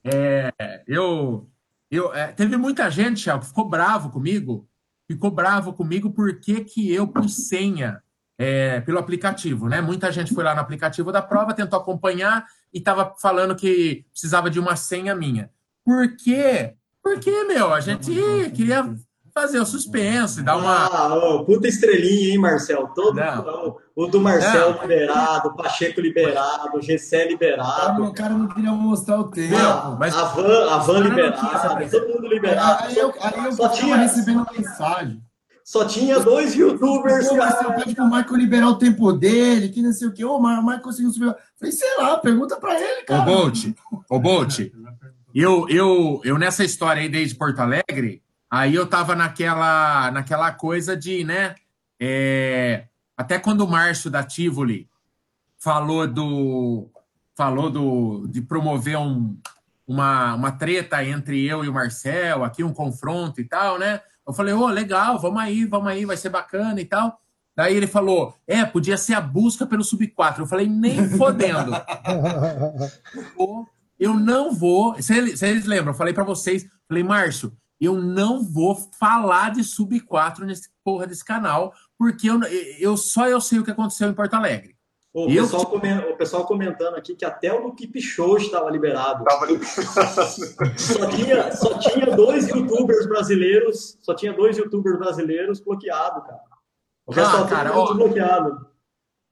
É, 0.03 0.51
eu 0.87 1.47
eu, 1.91 2.15
é, 2.15 2.29
teve 2.29 2.57
muita 2.57 2.89
gente, 2.91 3.21
Shell, 3.21 3.41
que 3.41 3.47
ficou 3.47 3.69
bravo 3.69 4.11
comigo, 4.11 4.67
ficou 5.07 5.31
bravo 5.31 5.73
comigo 5.73 6.11
porque 6.11 6.65
que 6.65 6.91
eu 6.91 7.07
pus 7.09 7.49
senha 7.49 8.01
é, 8.41 8.81
pelo 8.81 8.99
aplicativo, 8.99 9.69
né? 9.69 9.83
Muita 9.83 10.11
gente 10.11 10.33
foi 10.33 10.43
lá 10.43 10.55
no 10.55 10.63
aplicativo 10.63 11.13
da 11.13 11.21
prova, 11.21 11.53
tentou 11.53 11.79
acompanhar 11.79 12.47
e 12.73 12.79
estava 12.79 13.15
falando 13.21 13.55
que 13.55 14.07
precisava 14.11 14.49
de 14.49 14.59
uma 14.59 14.77
senha 14.77 15.15
minha. 15.15 15.51
Por 15.85 16.17
quê? 16.17 16.73
Porque, 17.03 17.45
meu, 17.45 17.75
a 17.75 17.81
gente 17.81 18.11
queria 18.57 18.95
fazer 19.35 19.61
o 19.61 19.67
suspense, 19.67 20.43
dar 20.43 20.57
uma. 20.57 20.87
Ah, 20.87 21.15
oh, 21.15 21.45
puta 21.45 21.69
estrelinha, 21.69 22.31
hein, 22.31 22.39
Marcel? 22.39 22.89
Todo 22.95 23.21
o, 23.21 24.05
o 24.05 24.07
do 24.07 24.19
Marcel 24.19 24.73
não. 24.73 24.83
liberado, 24.83 25.55
Pacheco 25.55 26.01
liberado, 26.01 26.81
Gessé 26.81 27.29
liberado. 27.29 28.05
O 28.05 28.15
cara 28.15 28.33
não 28.33 28.49
queria 28.49 28.73
mostrar 28.73 29.21
o 29.21 29.25
tempo. 29.25 29.55
mas 29.99 30.17
a 30.17 30.25
Van, 30.25 30.71
a 30.71 30.79
Van 30.79 31.01
liberada, 31.01 31.91
todo 31.91 32.09
mundo 32.09 32.27
liberado. 32.27 32.85
Aí 32.85 32.97
eu, 32.97 33.13
aí 33.21 33.45
eu 33.45 33.53
só 33.53 33.69
tinha 33.69 33.97
recebendo 33.97 34.47
mensagem. 34.51 35.23
Só 35.71 35.85
tinha 35.85 36.19
dois 36.19 36.53
youtubers, 36.53 37.29
Pô, 37.29 37.37
cara. 37.37 37.53
Você 37.53 37.85
pede 37.85 37.95
pro 37.95 38.05
Michael 38.07 38.37
liberar 38.37 38.71
o 38.71 38.75
tempo 38.75 39.13
dele, 39.13 39.69
que 39.69 39.81
não 39.81 39.93
sei 39.93 40.09
o 40.09 40.13
quê. 40.13 40.25
Ô, 40.25 40.37
mas 40.41 40.59
o 40.59 40.63
Michael 40.63 40.83
conseguiu 40.83 41.13
subir. 41.13 41.33
Falei, 41.57 41.73
sei 41.73 41.97
lá, 41.97 42.19
pergunta 42.19 42.57
pra 42.57 42.75
ele, 42.75 43.03
cara. 43.05 43.23
Ô, 43.23 43.25
Bolt, 43.25 43.67
ô, 44.09 44.19
Bolt, 44.19 44.59
eu, 45.33 45.69
eu, 45.69 46.21
eu 46.25 46.37
nessa 46.37 46.65
história 46.65 47.01
aí 47.01 47.09
desde 47.09 47.37
Porto 47.37 47.61
Alegre, 47.61 48.21
aí 48.51 48.75
eu 48.75 48.85
tava 48.85 49.15
naquela, 49.15 50.11
naquela 50.11 50.51
coisa 50.51 50.97
de, 50.97 51.23
né, 51.23 51.55
é, 52.01 52.87
até 53.17 53.39
quando 53.39 53.61
o 53.61 53.69
Márcio 53.69 54.11
da 54.11 54.25
Tivoli 54.25 54.89
falou 55.57 56.05
do, 56.05 56.91
falou 57.37 57.71
do, 57.71 58.27
de 58.27 58.43
promover 58.43 58.99
um, 58.99 59.39
uma, 59.87 60.35
uma 60.35 60.51
treta 60.51 61.05
entre 61.05 61.47
eu 61.47 61.65
e 61.65 61.69
o 61.69 61.73
Marcel, 61.73 62.43
aqui 62.43 62.65
um 62.65 62.75
confronto 62.75 63.41
e 63.41 63.45
tal, 63.45 63.79
né, 63.79 64.01
eu 64.27 64.33
falei, 64.33 64.55
ô, 64.55 64.63
oh, 64.63 64.69
legal, 64.69 65.19
vamos 65.19 65.41
aí, 65.41 65.65
vamos 65.65 65.89
aí, 65.89 66.05
vai 66.05 66.17
ser 66.17 66.29
bacana 66.29 66.81
e 66.81 66.85
tal. 66.85 67.21
Daí 67.57 67.77
ele 67.77 67.87
falou, 67.87 68.35
é, 68.47 68.65
podia 68.65 68.97
ser 68.97 69.15
a 69.15 69.21
busca 69.21 69.67
pelo 69.67 69.85
Sub-4. 69.85 70.39
Eu 70.39 70.47
falei, 70.47 70.67
nem 70.67 71.09
fodendo. 71.11 71.73
eu 73.99 74.15
não 74.15 74.55
vou. 74.55 74.95
Vocês 74.95 75.67
lembram, 75.67 75.93
eu 75.93 75.97
falei 75.99 76.15
para 76.15 76.25
vocês, 76.25 76.67
falei, 76.89 77.03
Márcio, 77.03 77.53
eu 77.81 78.01
não 78.01 78.43
vou 78.43 78.77
falar 78.99 79.51
de 79.51 79.65
Sub-4 79.65 80.41
nesse 80.41 80.71
porra 80.85 81.07
desse 81.07 81.25
canal, 81.25 81.75
porque 81.99 82.29
eu, 82.31 82.41
eu 82.79 82.97
só 82.97 83.27
eu 83.27 83.41
sei 83.41 83.59
o 83.59 83.65
que 83.65 83.71
aconteceu 83.71 84.09
em 84.09 84.15
Porto 84.15 84.35
Alegre. 84.35 84.77
O, 85.13 85.29
eu... 85.29 85.43
pessoal, 85.43 85.63
o 85.63 86.17
pessoal 86.17 86.47
comentando 86.47 86.95
aqui 86.95 87.17
que 87.17 87.25
até 87.25 87.53
o 87.53 87.63
do 87.63 87.75
Keep 87.75 88.01
Show 88.01 88.37
estava 88.37 88.71
liberado. 88.71 89.25
só, 90.79 91.07
tinha, 91.09 91.53
só 91.57 91.79
tinha 91.79 92.15
dois 92.15 92.49
youtubers 92.49 93.07
brasileiros, 93.07 93.99
só 94.01 94.15
tinha 94.15 94.33
dois 94.33 94.57
youtubers 94.57 94.99
brasileiros 94.99 95.59
bloqueados, 95.59 96.25
cara. 96.25 96.41
O 97.07 97.13
resto 97.13 97.37
ah, 97.37 97.47
cara, 97.49 97.77
ó, 97.77 97.93
bloqueado. 97.93 98.71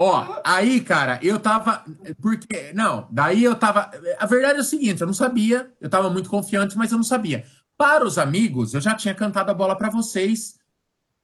Ó, 0.01 0.41
aí, 0.45 0.81
cara, 0.81 1.21
eu 1.23 1.39
tava. 1.39 1.85
Porque. 2.21 2.73
Não, 2.73 3.07
daí 3.11 3.45
eu 3.45 3.55
tava. 3.55 3.91
A 4.19 4.27
verdade 4.27 4.59
é 4.59 4.63
o 4.63 4.65
seguinte: 4.65 5.01
eu 5.01 5.07
não 5.07 5.15
sabia, 5.15 5.73
eu 5.81 5.89
tava 5.89 6.11
muito 6.11 6.29
confiante, 6.29 6.77
mas 6.77 6.91
eu 6.91 6.97
não 6.97 7.05
sabia. 7.05 7.45
Para 7.77 8.05
os 8.05 8.19
amigos, 8.19 8.75
eu 8.75 8.81
já 8.81 8.97
tinha 8.97 9.15
cantado 9.15 9.53
a 9.53 9.55
bola 9.55 9.77
para 9.77 9.91
vocês. 9.91 10.59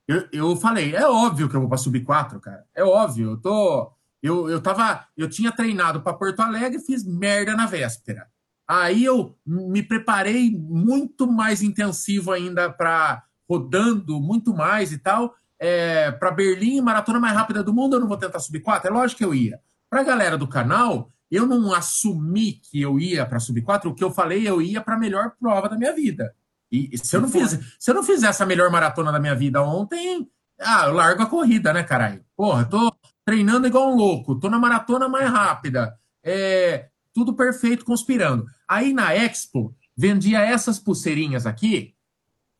Eu, 0.06 0.28
eu 0.32 0.56
falei, 0.56 0.94
é 0.94 1.08
óbvio 1.08 1.48
que 1.48 1.56
eu 1.56 1.60
vou 1.60 1.68
para 1.68 1.78
subir 1.78 2.04
quatro, 2.04 2.38
cara. 2.38 2.64
É 2.74 2.84
óbvio, 2.84 3.32
eu 3.32 3.36
tô 3.40 3.93
eu, 4.24 4.48
eu 4.48 4.58
tava, 4.58 5.06
eu 5.14 5.28
tinha 5.28 5.52
treinado 5.52 6.00
para 6.00 6.14
Porto 6.14 6.40
Alegre 6.40 6.78
e 6.78 6.82
fiz 6.82 7.04
merda 7.04 7.54
na 7.54 7.66
véspera. 7.66 8.26
Aí 8.66 9.04
eu 9.04 9.36
me 9.46 9.82
preparei 9.82 10.50
muito 10.50 11.30
mais 11.30 11.60
intensivo 11.62 12.32
ainda 12.32 12.70
para 12.70 13.22
rodando 13.46 14.18
muito 14.18 14.54
mais 14.54 14.92
e 14.92 14.98
tal. 14.98 15.34
É, 15.58 16.10
para 16.10 16.30
Berlim, 16.30 16.80
maratona 16.80 17.20
mais 17.20 17.34
rápida 17.34 17.62
do 17.62 17.74
mundo, 17.74 17.96
eu 17.96 18.00
não 18.00 18.08
vou 18.08 18.16
tentar 18.16 18.38
subir 18.38 18.60
quatro. 18.60 18.88
É 18.88 18.90
lógico 18.94 19.18
que 19.18 19.24
eu 19.26 19.34
ia. 19.34 19.60
Para 19.90 20.00
a 20.00 20.04
galera 20.04 20.38
do 20.38 20.48
canal, 20.48 21.12
eu 21.30 21.46
não 21.46 21.74
assumi 21.74 22.54
que 22.54 22.80
eu 22.80 22.98
ia 22.98 23.26
para 23.26 23.38
subir 23.38 23.60
quatro. 23.60 23.90
O 23.90 23.94
que 23.94 24.02
eu 24.02 24.10
falei, 24.10 24.48
eu 24.48 24.62
ia 24.62 24.80
para 24.80 24.94
a 24.94 24.98
melhor 24.98 25.32
prova 25.38 25.68
da 25.68 25.76
minha 25.76 25.94
vida. 25.94 26.34
E 26.72 26.96
se 26.96 27.14
eu 27.14 27.20
não 27.20 27.28
fiz, 27.28 27.60
se 27.78 27.90
eu 27.90 27.94
não 27.94 28.02
fizesse 28.02 28.42
a 28.42 28.46
melhor 28.46 28.70
maratona 28.70 29.12
da 29.12 29.20
minha 29.20 29.34
vida 29.34 29.62
ontem, 29.62 30.26
ah, 30.60 30.86
eu 30.86 30.94
largo 30.94 31.22
a 31.22 31.26
corrida, 31.26 31.72
né, 31.72 31.82
caralho? 31.82 32.24
Porra, 32.36 32.64
tô 32.64 32.92
treinando 33.24 33.66
igual 33.66 33.92
um 33.92 33.96
louco, 33.96 34.38
tô 34.38 34.48
na 34.48 34.58
maratona 34.58 35.08
mais 35.08 35.30
rápida, 35.30 35.98
é, 36.22 36.88
tudo 37.12 37.34
perfeito, 37.34 37.84
conspirando. 37.84 38.46
Aí 38.68 38.92
na 38.92 39.14
Expo, 39.14 39.74
vendia 39.96 40.40
essas 40.40 40.78
pulseirinhas 40.78 41.46
aqui, 41.46 41.94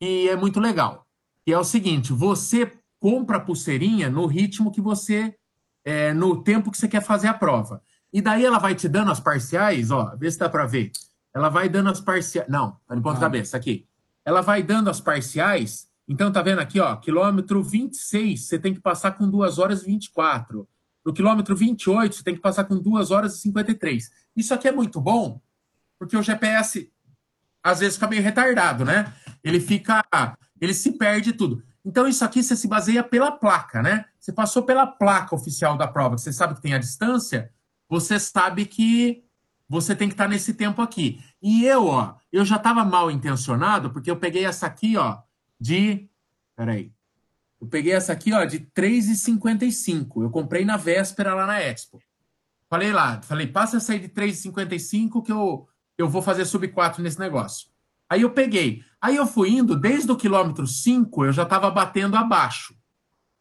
e 0.01 0.27
é 0.27 0.35
muito 0.35 0.59
legal. 0.59 1.05
E 1.45 1.53
é 1.53 1.57
o 1.57 1.63
seguinte, 1.63 2.11
você 2.11 2.71
compra 2.99 3.37
a 3.37 3.39
pulseirinha 3.39 4.09
no 4.09 4.25
ritmo 4.25 4.71
que 4.71 4.81
você, 4.81 5.35
é, 5.83 6.13
no 6.13 6.41
tempo 6.41 6.71
que 6.71 6.77
você 6.77 6.87
quer 6.87 7.01
fazer 7.01 7.27
a 7.27 7.33
prova. 7.33 7.81
E 8.11 8.21
daí 8.21 8.45
ela 8.45 8.57
vai 8.57 8.73
te 8.73 8.87
dando 8.87 9.11
as 9.11 9.19
parciais, 9.19 9.91
ó, 9.91 10.15
vê 10.15 10.31
se 10.31 10.39
dá 10.39 10.49
para 10.49 10.65
ver. 10.65 10.91
Ela 11.33 11.49
vai 11.49 11.69
dando 11.69 11.89
as 11.89 11.99
parciais, 11.99 12.47
não, 12.49 12.77
tá 12.87 12.95
de 12.95 13.01
ponta 13.01 13.17
ah. 13.17 13.21
cabeça, 13.21 13.57
aqui. 13.57 13.85
Ela 14.23 14.41
vai 14.41 14.63
dando 14.63 14.89
as 14.89 14.99
parciais 14.99 15.87
então, 16.07 16.31
tá 16.31 16.41
vendo 16.41 16.59
aqui, 16.59 16.79
ó, 16.79 16.95
quilômetro 16.97 17.63
26, 17.63 18.47
você 18.47 18.59
tem 18.59 18.73
que 18.73 18.79
passar 18.79 19.11
com 19.11 19.29
2 19.29 19.57
horas 19.57 19.81
e 19.81 19.85
24. 19.87 20.67
No 21.03 21.13
quilômetro 21.13 21.55
28, 21.55 22.15
você 22.15 22.23
tem 22.23 22.35
que 22.35 22.41
passar 22.41 22.65
com 22.65 22.79
2 22.79 23.11
horas 23.11 23.35
e 23.35 23.41
53. 23.41 24.11
Isso 24.35 24.53
aqui 24.53 24.67
é 24.67 24.71
muito 24.71 25.01
bom, 25.01 25.41
porque 25.97 26.15
o 26.15 26.21
GPS 26.21 26.91
às 27.63 27.79
vezes 27.79 27.95
fica 27.95 28.07
meio 28.07 28.21
retardado, 28.21 28.85
né? 28.85 29.11
Ele 29.43 29.59
fica, 29.59 30.03
ele 30.61 30.73
se 30.73 30.91
perde 30.91 31.33
tudo. 31.33 31.63
Então, 31.83 32.07
isso 32.07 32.23
aqui 32.23 32.43
você 32.43 32.55
se 32.55 32.67
baseia 32.67 33.03
pela 33.03 33.31
placa, 33.31 33.81
né? 33.81 34.05
Você 34.19 34.31
passou 34.31 34.63
pela 34.63 34.85
placa 34.85 35.33
oficial 35.35 35.75
da 35.75 35.87
prova, 35.87 36.17
você 36.17 36.31
sabe 36.31 36.55
que 36.55 36.61
tem 36.61 36.75
a 36.75 36.79
distância, 36.79 37.51
você 37.89 38.19
sabe 38.19 38.65
que 38.65 39.23
você 39.67 39.95
tem 39.95 40.07
que 40.07 40.13
estar 40.13 40.27
nesse 40.27 40.53
tempo 40.53 40.81
aqui. 40.81 41.19
E 41.41 41.65
eu, 41.65 41.87
ó, 41.87 42.15
eu 42.31 42.45
já 42.45 42.57
estava 42.57 42.85
mal 42.85 43.09
intencionado, 43.09 43.89
porque 43.89 44.09
eu 44.09 44.17
peguei 44.17 44.45
essa 44.45 44.67
aqui, 44.67 44.95
ó, 44.97 45.19
de. 45.59 46.09
Peraí. 46.55 46.91
Eu 47.59 47.67
peguei 47.67 47.93
essa 47.93 48.13
aqui, 48.13 48.33
ó, 48.33 48.45
de 48.45 48.59
3,55. 48.59 50.23
Eu 50.23 50.29
comprei 50.29 50.65
na 50.65 50.77
véspera 50.77 51.33
lá 51.33 51.45
na 51.45 51.61
Expo. 51.61 51.99
Falei 52.69 52.91
lá, 52.91 53.21
falei, 53.21 53.47
passa 53.47 53.77
essa 53.77 53.93
aí 53.93 53.99
de 53.99 54.09
3,55 54.09 55.23
que 55.23 55.31
eu, 55.31 55.67
eu 55.97 56.09
vou 56.09 56.21
fazer 56.21 56.45
sub 56.45 56.67
4 56.67 57.01
nesse 57.01 57.19
negócio. 57.19 57.69
Aí 58.09 58.21
eu 58.21 58.31
peguei. 58.31 58.83
Aí 59.01 59.15
eu 59.15 59.25
fui 59.25 59.49
indo, 59.49 59.75
desde 59.79 60.11
o 60.11 60.17
quilômetro 60.17 60.67
5, 60.67 61.25
eu 61.25 61.33
já 61.33 61.43
estava 61.43 61.69
batendo 61.71 62.15
abaixo. 62.15 62.75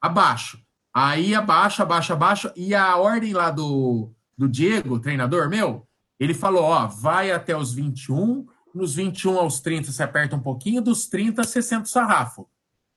Abaixo. 0.00 0.58
Aí 0.92 1.34
abaixo, 1.34 1.82
abaixo, 1.82 2.12
abaixo. 2.12 2.52
E 2.54 2.74
a 2.74 2.96
ordem 2.96 3.32
lá 3.32 3.50
do, 3.50 4.12
do 4.36 4.48
Diego, 4.48 5.00
treinador 5.00 5.48
meu, 5.48 5.86
ele 6.18 6.34
falou: 6.34 6.64
ó, 6.64 6.86
vai 6.86 7.32
até 7.32 7.56
os 7.56 7.72
21, 7.72 8.46
nos 8.74 8.94
21 8.94 9.38
aos 9.38 9.60
30 9.60 9.92
você 9.92 10.02
aperta 10.02 10.34
um 10.34 10.40
pouquinho, 10.40 10.82
dos 10.82 11.06
30 11.06 11.44
você 11.44 11.62
senta 11.62 11.84
o 11.84 11.88
sarrafo. 11.88 12.48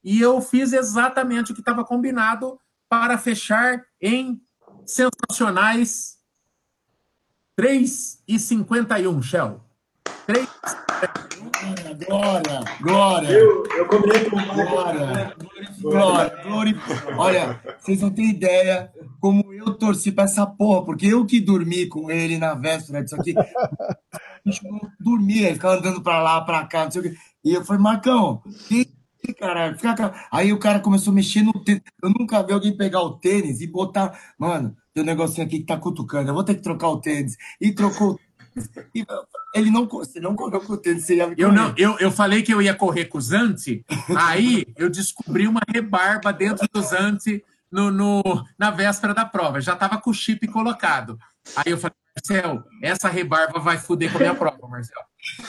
E 0.04 0.20
eu 0.20 0.42
fiz 0.42 0.74
exatamente 0.74 1.52
o 1.52 1.54
que 1.56 1.62
estava 1.62 1.86
combinado 1.86 2.60
para 2.90 3.18
fechar 3.18 3.84
em 4.02 4.42
sensacionais 4.86 6.18
3,51, 7.60 9.22
Shell. 9.22 9.62
3 10.26 10.48
Glória, 12.08 12.60
glória. 12.82 13.28
Eu, 13.30 13.66
eu 13.76 13.86
combinei 13.88 14.30
com 14.30 14.36
o 14.36 14.46
Glória, 14.46 15.36
glória, 15.82 16.44
glória. 16.44 16.82
Olha, 17.18 17.62
vocês 17.80 18.02
não 18.02 18.10
têm 18.10 18.30
ideia 18.30 18.92
como 19.20 19.54
eu 19.54 19.74
torci 19.74 20.12
para 20.12 20.26
essa 20.26 20.46
porra, 20.46 20.86
porque 20.86 21.08
eu 21.08 21.26
que 21.26 21.40
dormi 21.40 21.88
com 21.88 22.10
ele 22.10 22.38
na 22.38 22.54
véspera 22.54 23.04
disso 23.04 23.16
aqui 23.16 23.34
dormia, 25.00 25.54
ficava 25.54 25.76
andando 25.76 26.02
pra 26.02 26.22
lá, 26.22 26.42
pra 26.42 26.66
cá, 26.66 26.86
não 26.86 26.92
sei 26.92 27.02
o 27.02 27.04
quê. 27.04 27.18
E 27.44 27.54
eu 27.54 27.64
falei, 27.64 27.82
Marcão, 27.82 28.42
que 28.68 28.88
caralho, 29.34 29.78
fica... 29.78 30.14
Aí 30.32 30.54
o 30.54 30.60
cara 30.60 30.80
começou 30.80 31.12
a 31.12 31.16
mexer 31.16 31.42
no 31.44 31.54
tênis. 31.64 31.82
Eu 32.02 32.10
nunca 32.10 32.42
vi 32.44 32.54
alguém 32.54 32.76
pegar 32.76 33.02
o 33.02 33.18
tênis 33.18 33.62
e 33.62 33.68
botar. 33.68 34.18
Mano, 34.38 34.76
tem 34.94 35.04
um 35.04 35.06
negocinho 35.06 35.46
aqui 35.46 35.60
que 35.60 35.66
tá 35.66 35.78
cutucando, 35.78 36.30
eu 36.30 36.34
vou 36.34 36.44
ter 36.44 36.56
que 36.56 36.62
trocar 36.62 36.90
o 36.90 37.00
tênis. 37.00 37.38
E 37.60 37.72
trocou 37.72 38.12
o 38.12 38.16
tênis. 38.16 38.70
E 38.96 39.06
ele 39.54 39.70
não, 39.70 39.88
você 39.88 40.20
não 40.20 40.36
correu 40.36 40.62
com 40.62 40.74
o 40.74 40.78
tênis, 40.78 41.06
você 41.06 41.16
ia 41.16 41.34
eu 41.38 41.52
não, 41.52 41.74
eu, 41.78 41.98
eu 42.00 42.12
falei 42.12 42.42
que 42.42 42.54
eu 42.54 42.62
ia 42.62 42.74
correr 42.74 43.06
com 43.06 43.18
o 43.18 43.22
Zante, 43.22 43.84
aí 44.16 44.66
eu 44.76 44.90
descobri 44.90 45.48
uma 45.48 45.62
rebarba 45.74 46.32
dentro 46.34 46.68
do 46.72 46.82
Zante 46.82 47.44
no, 47.72 47.92
no, 47.92 48.22
na 48.58 48.72
véspera 48.72 49.14
da 49.14 49.26
prova. 49.26 49.62
Já 49.62 49.76
tava 49.76 50.00
com 50.00 50.10
o 50.10 50.14
chip 50.14 50.48
colocado. 50.48 51.20
Aí 51.56 51.72
eu 51.72 51.78
falei, 51.78 51.96
Marcel, 52.18 52.64
essa 52.82 53.08
rebarba 53.08 53.60
vai 53.60 53.78
foder 53.78 54.12
com 54.12 54.18
a 54.18 54.22
minha 54.22 54.36
prova, 54.36 54.68
Marcel. 54.68 55.02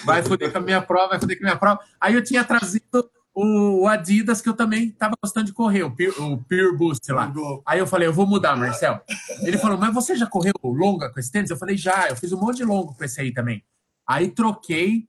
Vai 0.05 0.23
foder 0.23 0.53
com 0.53 0.59
a 0.59 0.61
minha 0.61 0.83
prova, 0.83 1.09
vai 1.09 1.21
foder 1.21 1.39
com 1.39 1.45
a 1.45 1.49
minha 1.49 1.59
prova. 1.59 1.81
Aí 2.01 2.15
eu 2.15 2.23
tinha 2.23 2.45
trazido 2.45 3.11
o 3.35 3.87
Adidas, 3.87 4.43
que 4.43 4.49
eu 4.49 4.55
também 4.55 4.89
estava 4.89 5.15
gostando 5.23 5.47
de 5.47 5.53
correr, 5.53 5.85
o 5.85 5.91
Pure, 5.91 6.11
o 6.19 6.39
Pure 6.39 6.77
Boost 6.77 7.11
lá. 7.13 7.33
Aí 7.65 7.79
eu 7.79 7.87
falei, 7.87 8.09
eu 8.09 8.13
vou 8.13 8.27
mudar, 8.27 8.57
Marcel. 8.57 9.01
Ele 9.43 9.57
falou, 9.57 9.79
mas 9.79 9.95
você 9.95 10.17
já 10.17 10.27
correu 10.27 10.53
longa 10.65 11.11
com 11.11 11.21
esse 11.21 11.31
tênis? 11.31 11.49
Eu 11.49 11.57
falei, 11.57 11.77
já, 11.77 12.09
eu 12.09 12.17
fiz 12.17 12.33
um 12.33 12.41
monte 12.41 12.59
de 12.59 12.65
longo 12.65 12.95
com 12.95 13.05
esse 13.05 13.21
aí 13.21 13.33
também. 13.33 13.65
Aí 14.07 14.29
troquei, 14.29 15.09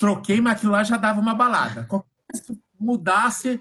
troquei, 0.00 0.40
mas 0.40 0.54
aquilo 0.54 0.72
lá 0.72 0.82
já 0.82 0.96
dava 0.96 1.20
uma 1.20 1.34
balada. 1.34 1.84
Qualquer 1.84 2.08
coisa 2.28 2.44
que 2.44 2.58
mudasse, 2.78 3.60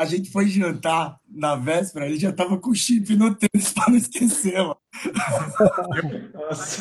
a 0.00 0.06
gente 0.06 0.30
foi 0.30 0.48
jantar 0.48 1.18
na 1.28 1.54
véspera, 1.54 2.06
ele 2.06 2.18
já 2.18 2.32
tava 2.32 2.56
com 2.56 2.72
chip 2.72 3.14
no 3.14 3.34
tênis 3.34 3.70
para 3.70 3.90
não 3.90 3.98
esquecer, 3.98 4.56
mano. 4.56 4.76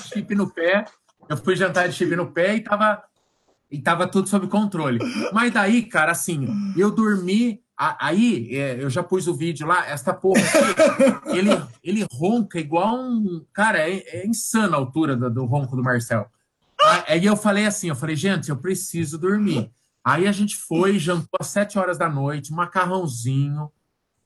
chip 0.07 0.33
no 0.33 0.49
pé, 0.49 0.85
eu 1.27 1.35
fui 1.35 1.53
jantar 1.57 1.89
de 1.89 1.95
chip 1.95 2.15
no 2.15 2.31
pé 2.31 2.55
e 2.55 2.61
tava. 2.61 3.03
e 3.69 3.77
tava 3.77 4.07
tudo 4.07 4.29
sob 4.29 4.47
controle. 4.47 4.99
Mas 5.33 5.51
daí, 5.51 5.83
cara, 5.83 6.13
assim, 6.13 6.47
eu 6.77 6.89
dormi. 6.89 7.61
Aí, 7.77 8.55
é, 8.55 8.81
eu 8.81 8.89
já 8.89 9.03
pus 9.03 9.27
o 9.27 9.35
vídeo 9.35 9.67
lá, 9.67 9.85
esta 9.85 10.13
porra, 10.13 10.41
ele, 11.27 11.49
ele 11.83 12.07
ronca 12.09 12.57
igual 12.57 12.95
um. 12.95 13.45
Cara, 13.51 13.79
é, 13.79 14.01
é 14.21 14.25
insana 14.25 14.77
a 14.77 14.79
altura 14.79 15.17
do, 15.17 15.29
do 15.29 15.45
ronco 15.45 15.75
do 15.75 15.83
Marcel. 15.83 16.25
Aí 17.05 17.25
eu 17.25 17.35
falei 17.35 17.65
assim: 17.65 17.89
eu 17.89 17.95
falei, 17.97 18.15
gente, 18.15 18.49
eu 18.49 18.55
preciso 18.55 19.17
dormir. 19.17 19.69
Aí 20.09 20.27
a 20.27 20.31
gente 20.31 20.55
foi, 20.55 20.97
jantou 20.97 21.37
às 21.39 21.47
sete 21.47 21.77
horas 21.77 21.97
da 21.97 22.09
noite, 22.09 22.53
macarrãozinho. 22.53 23.71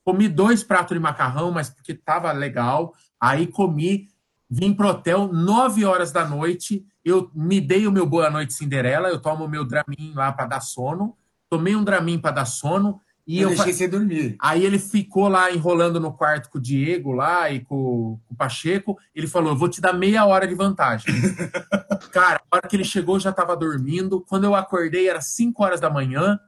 Comi 0.04 0.28
dois 0.28 0.62
pratos 0.62 0.94
de 0.96 1.00
macarrão, 1.00 1.50
mas 1.50 1.70
porque 1.70 1.94
tava 1.94 2.30
legal. 2.32 2.94
Aí 3.20 3.46
comi, 3.46 4.08
vim 4.48 4.72
pro 4.72 4.88
hotel 4.88 5.32
nove 5.32 5.84
horas 5.84 6.12
da 6.12 6.26
noite 6.26 6.86
eu 7.04 7.30
me 7.34 7.60
dei 7.60 7.86
o 7.86 7.92
meu 7.92 8.06
boa 8.06 8.30
noite 8.30 8.54
Cinderela, 8.54 9.08
eu 9.08 9.20
tomo 9.20 9.44
o 9.44 9.48
meu 9.48 9.64
Dramin 9.64 10.14
lá 10.14 10.32
para 10.32 10.46
dar 10.46 10.60
sono, 10.60 11.16
tomei 11.50 11.76
um 11.76 11.84
Dramin 11.84 12.18
para 12.18 12.30
dar 12.30 12.46
sono 12.46 12.98
e 13.26 13.40
eu, 13.40 13.50
eu 13.50 13.56
deixei 13.56 13.72
você 13.72 13.88
dormir. 13.88 14.36
Aí 14.40 14.64
ele 14.64 14.78
ficou 14.78 15.28
lá 15.28 15.50
enrolando 15.50 15.98
no 15.98 16.12
quarto 16.12 16.50
com 16.50 16.58
o 16.58 16.60
Diego 16.60 17.12
lá 17.12 17.50
e 17.50 17.60
com, 17.60 18.20
com 18.26 18.34
o 18.34 18.36
Pacheco. 18.36 18.98
Ele 19.14 19.26
falou: 19.26 19.52
"Eu 19.52 19.56
vou 19.56 19.68
te 19.68 19.80
dar 19.80 19.94
meia 19.94 20.26
hora 20.26 20.46
de 20.46 20.54
vantagem". 20.54 21.06
Cara, 22.12 22.40
a 22.50 22.56
hora 22.56 22.68
que 22.68 22.76
ele 22.76 22.84
chegou 22.84 23.16
eu 23.16 23.20
já 23.20 23.30
estava 23.30 23.56
dormindo. 23.56 24.20
Quando 24.28 24.44
eu 24.44 24.54
acordei 24.54 25.08
era 25.08 25.20
5 25.20 25.62
horas 25.62 25.80
da 25.80 25.88
manhã. 25.88 26.38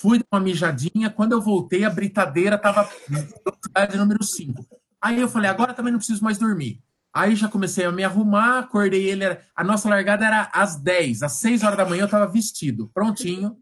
Fui 0.00 0.18
dar 0.18 0.24
uma 0.32 0.40
mijadinha. 0.40 1.10
Quando 1.10 1.32
eu 1.32 1.42
voltei, 1.42 1.84
a 1.84 1.90
britadeira 1.90 2.56
estava 2.56 2.88
velocidade 3.08 3.98
número 3.98 4.22
5. 4.22 4.64
Aí 5.02 5.20
eu 5.20 5.28
falei: 5.28 5.50
"Agora 5.50 5.74
também 5.74 5.92
não 5.92 5.98
preciso 5.98 6.22
mais 6.22 6.38
dormir". 6.38 6.80
Aí 7.12 7.36
já 7.36 7.46
comecei 7.46 7.84
a 7.84 7.92
me 7.92 8.04
arrumar, 8.04 8.60
acordei 8.60 9.10
ele. 9.10 9.24
Era, 9.24 9.42
a 9.54 9.62
nossa 9.62 9.88
largada 9.88 10.24
era 10.24 10.48
às 10.52 10.76
10, 10.76 11.22
às 11.22 11.32
6 11.32 11.62
horas 11.62 11.76
da 11.76 11.84
manhã 11.84 12.02
eu 12.02 12.06
estava 12.06 12.26
vestido, 12.26 12.90
prontinho. 12.94 13.56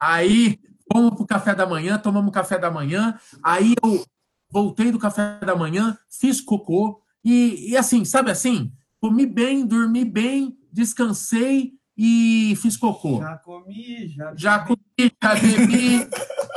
Aí 0.00 0.58
fomos 0.94 1.14
para 1.14 1.22
o 1.24 1.26
café 1.26 1.54
da 1.56 1.66
manhã, 1.66 1.98
tomamos 1.98 2.32
café 2.32 2.56
da 2.56 2.70
manhã. 2.70 3.18
Aí 3.42 3.74
eu 3.82 4.04
voltei 4.48 4.92
do 4.92 4.98
café 4.98 5.40
da 5.40 5.56
manhã, 5.56 5.98
fiz 6.08 6.40
cocô. 6.40 7.02
E, 7.24 7.70
e 7.70 7.76
assim, 7.76 8.04
sabe 8.04 8.30
assim? 8.30 8.72
Comi 9.00 9.26
bem, 9.26 9.66
dormi 9.66 10.04
bem, 10.04 10.56
descansei 10.72 11.72
e 11.96 12.56
fiz 12.62 12.76
cocô. 12.76 13.18
Já 13.18 13.36
comi, 13.38 14.08
já 14.08 14.26
bebi. 14.26 14.40
Já 14.40 14.58
comi, 14.60 15.12
já 15.20 15.34
bebi. 15.34 16.08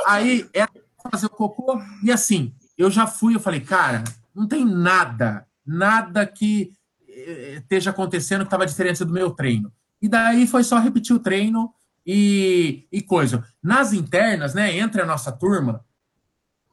Aí 0.06 0.48
era 0.54 0.70
fazer 1.10 1.26
o 1.26 1.30
cocô. 1.30 1.80
E 2.04 2.12
assim, 2.12 2.54
eu 2.76 2.88
já 2.90 3.08
fui, 3.08 3.34
eu 3.34 3.40
falei, 3.40 3.60
cara, 3.60 4.04
não 4.32 4.46
tem 4.46 4.64
nada 4.64 5.48
nada 5.68 6.24
que 6.24 6.72
eh, 7.06 7.56
esteja 7.58 7.90
acontecendo 7.90 8.40
que 8.40 8.46
estava 8.46 8.64
diferente 8.64 9.04
do 9.04 9.12
meu 9.12 9.30
treino. 9.30 9.70
E 10.00 10.08
daí 10.08 10.46
foi 10.46 10.64
só 10.64 10.78
repetir 10.78 11.14
o 11.14 11.18
treino 11.18 11.74
e, 12.10 12.88
e 12.90 13.02
coisa. 13.02 13.44
Nas 13.62 13.92
internas, 13.92 14.54
né, 14.54 14.74
entre 14.78 15.02
a 15.02 15.04
nossa 15.04 15.30
turma, 15.30 15.84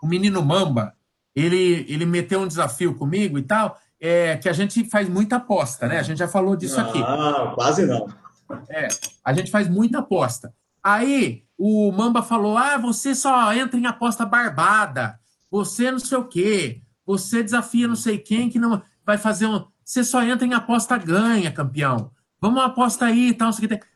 o 0.01 0.07
menino 0.07 0.41
Mamba, 0.41 0.95
ele, 1.35 1.85
ele 1.89 2.05
meteu 2.05 2.39
um 2.39 2.47
desafio 2.47 2.95
comigo 2.95 3.37
e 3.37 3.41
tal, 3.41 3.77
é, 3.99 4.37
que 4.37 4.47
a 4.47 4.53
gente 4.53 4.89
faz 4.89 5.09
muita 5.09 5.35
aposta, 5.35 5.89
né? 5.89 5.99
A 5.99 6.03
gente 6.03 6.19
já 6.19 6.27
falou 6.27 6.55
disso 6.55 6.79
aqui. 6.79 7.03
Ah, 7.03 7.51
quase 7.53 7.85
não. 7.85 8.07
É, 8.69 8.87
a 9.25 9.33
gente 9.33 9.51
faz 9.51 9.67
muita 9.67 9.99
aposta. 9.99 10.53
Aí 10.81 11.43
o 11.57 11.91
Mamba 11.91 12.23
falou: 12.23 12.57
ah, 12.57 12.77
você 12.77 13.13
só 13.13 13.51
entra 13.53 13.77
em 13.77 13.87
aposta 13.87 14.25
barbada, 14.25 15.19
você 15.51 15.91
não 15.91 15.99
sei 15.99 16.17
o 16.17 16.25
quê, 16.25 16.81
você 17.05 17.43
desafia 17.43 17.87
não 17.87 17.95
sei 17.95 18.19
quem 18.19 18.49
que 18.49 18.59
não 18.59 18.81
vai 19.05 19.17
fazer 19.17 19.47
um. 19.47 19.65
Você 19.83 20.03
só 20.03 20.23
entra 20.23 20.47
em 20.47 20.53
aposta 20.53 20.97
ganha, 20.97 21.51
campeão. 21.51 22.11
Vamos 22.39 22.63
aposta 22.63 23.05
aí 23.05 23.29
e 23.29 23.33
tal. 23.33 23.49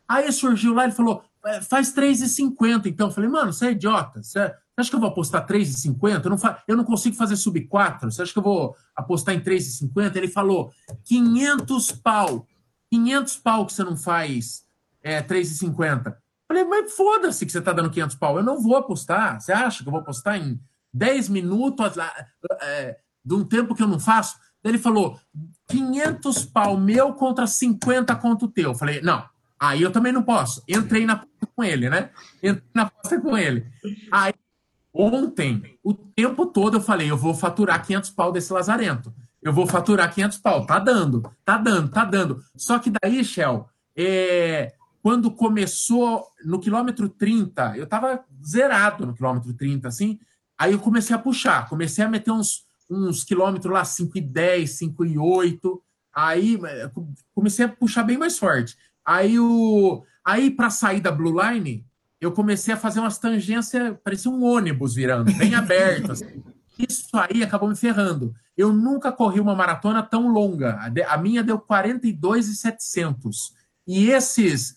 Aí 0.08 0.32
surgiu 0.32 0.74
lá, 0.74 0.84
ele 0.84 0.94
falou: 0.94 1.24
faz 1.68 1.94
3,50. 1.94 2.88
Então 2.88 3.08
eu 3.08 3.12
falei, 3.12 3.30
mano, 3.30 3.54
você 3.54 3.68
é 3.68 3.72
idiota. 3.72 4.22
Você 4.22 4.40
acha 4.78 4.90
que 4.90 4.96
eu 4.96 5.00
vou 5.00 5.10
apostar 5.10 5.46
3,50? 5.46 6.26
Eu 6.26 6.30
não, 6.30 6.38
eu 6.68 6.78
não 6.78 6.84
consigo 6.84 7.16
fazer 7.16 7.36
sub 7.36 7.60
4. 7.68 8.12
Você 8.12 8.22
acha 8.22 8.34
que 8.34 8.40
eu 8.40 8.44
vou 8.44 8.76
apostar 8.96 9.36
em 9.36 9.40
3,50? 9.40 10.16
Ele 10.16 10.28
falou: 10.28 10.72
500 11.04 11.92
pau. 11.94 12.48
500 12.92 13.38
pau 13.38 13.66
que 13.66 13.74
você 13.74 13.84
não 13.84 13.96
faz 13.96 14.66
é, 15.04 15.22
3,50. 15.22 16.16
Falei, 16.48 16.64
mas 16.64 16.92
foda-se 16.94 17.46
que 17.46 17.52
você 17.52 17.62
tá 17.62 17.72
dando 17.72 17.92
500 17.92 18.16
pau. 18.16 18.38
Eu 18.38 18.44
não 18.44 18.62
vou 18.62 18.76
apostar. 18.76 19.40
Você 19.40 19.52
acha 19.52 19.84
que 19.84 19.88
eu 19.88 19.92
vou 19.92 20.02
apostar 20.02 20.36
em 20.38 20.60
10 20.94 21.30
minutos 21.30 21.96
é, 22.62 22.98
de 23.24 23.36
um 23.36 23.46
tempo 23.46 23.76
que 23.76 23.84
eu 23.84 23.88
não 23.88 24.00
faço. 24.00 24.38
Ele 24.64 24.78
falou: 24.78 25.20
500 25.68 26.46
pau 26.46 26.78
meu 26.78 27.14
contra 27.14 27.48
50 27.48 28.16
contra 28.16 28.46
o 28.46 28.52
teu. 28.52 28.72
Eu 28.72 28.76
falei: 28.76 29.02
não, 29.02 29.24
aí 29.60 29.82
eu 29.82 29.92
também 29.92 30.14
não 30.14 30.24
posso. 30.24 30.64
Entrei 30.68 31.06
na 31.06 31.14
aposta 31.14 31.48
com 31.56 31.64
ele, 31.64 31.90
né? 31.90 32.10
Entrei 32.42 32.64
na 32.74 32.84
aposta 32.84 33.20
com 33.20 33.38
ele. 33.38 33.66
Aí, 34.12 34.34
ontem, 34.94 35.78
o 35.84 35.94
tempo 35.94 36.46
todo 36.46 36.78
eu 36.78 36.82
falei: 36.82 37.10
eu 37.10 37.18
vou 37.18 37.34
faturar 37.34 37.86
500 37.86 38.10
pau 38.12 38.32
desse 38.32 38.54
lazarento. 38.54 39.14
Eu 39.42 39.54
vou 39.54 39.66
faturar 39.66 40.14
500 40.14 40.38
pau. 40.40 40.66
Tá 40.66 40.80
dando, 40.80 41.24
tá 41.46 41.58
dando, 41.58 41.90
tá 41.90 42.06
dando. 42.06 42.42
Só 42.56 42.78
que 42.80 42.92
daí, 43.02 43.24
Shell, 43.24 43.68
é, 43.96 44.74
quando 45.02 45.32
começou 45.32 46.26
no 46.44 46.60
quilômetro 46.60 47.08
30, 47.10 47.78
eu 47.78 47.88
tava 47.88 48.24
zerado 48.46 49.06
no 49.06 49.14
quilômetro 49.14 49.54
30, 49.54 49.88
assim. 49.88 50.20
Aí 50.58 50.74
eu 50.74 50.80
comecei 50.80 51.16
a 51.16 51.20
puxar, 51.20 51.70
comecei 51.70 52.04
a 52.04 52.10
meter 52.10 52.32
uns, 52.32 52.66
uns 52.90 53.24
quilômetros 53.24 53.74
lá, 53.74 53.86
5 53.86 54.18
e 54.18 54.22
10, 54.22 54.70
5 54.72 55.06
e 55.06 55.18
8. 55.18 55.82
Aí 56.14 56.60
eh, 56.62 56.92
comecei 57.34 57.64
a 57.64 57.70
puxar 57.70 58.04
bem 58.04 58.18
mais 58.18 58.38
forte. 58.38 58.76
Aí, 59.10 59.40
o, 59.40 60.04
aí 60.24 60.52
para 60.52 60.70
sair 60.70 61.02
da 61.02 61.12
Blue 61.12 61.42
Line, 61.42 61.84
eu 62.22 62.32
comecei 62.32 62.72
a 62.72 62.78
fazer 62.78 63.00
umas 63.00 63.18
tangências, 63.18 63.98
parecia 64.04 64.30
um 64.30 64.44
ônibus 64.44 64.94
virando, 64.94 65.34
bem 65.34 65.56
aberto. 65.56 66.12
Assim. 66.12 66.44
Isso 66.78 67.10
aí 67.14 67.42
acabou 67.42 67.68
me 67.68 67.76
ferrando. 67.76 68.36
Eu 68.56 68.72
nunca 68.72 69.12
corri 69.12 69.40
uma 69.40 69.56
maratona 69.56 70.04
tão 70.04 70.28
longa. 70.32 70.78
A 71.08 71.18
minha 71.18 71.44
deu 71.44 71.58
42,700. 71.58 73.52
E 73.88 74.12
esses 74.12 74.76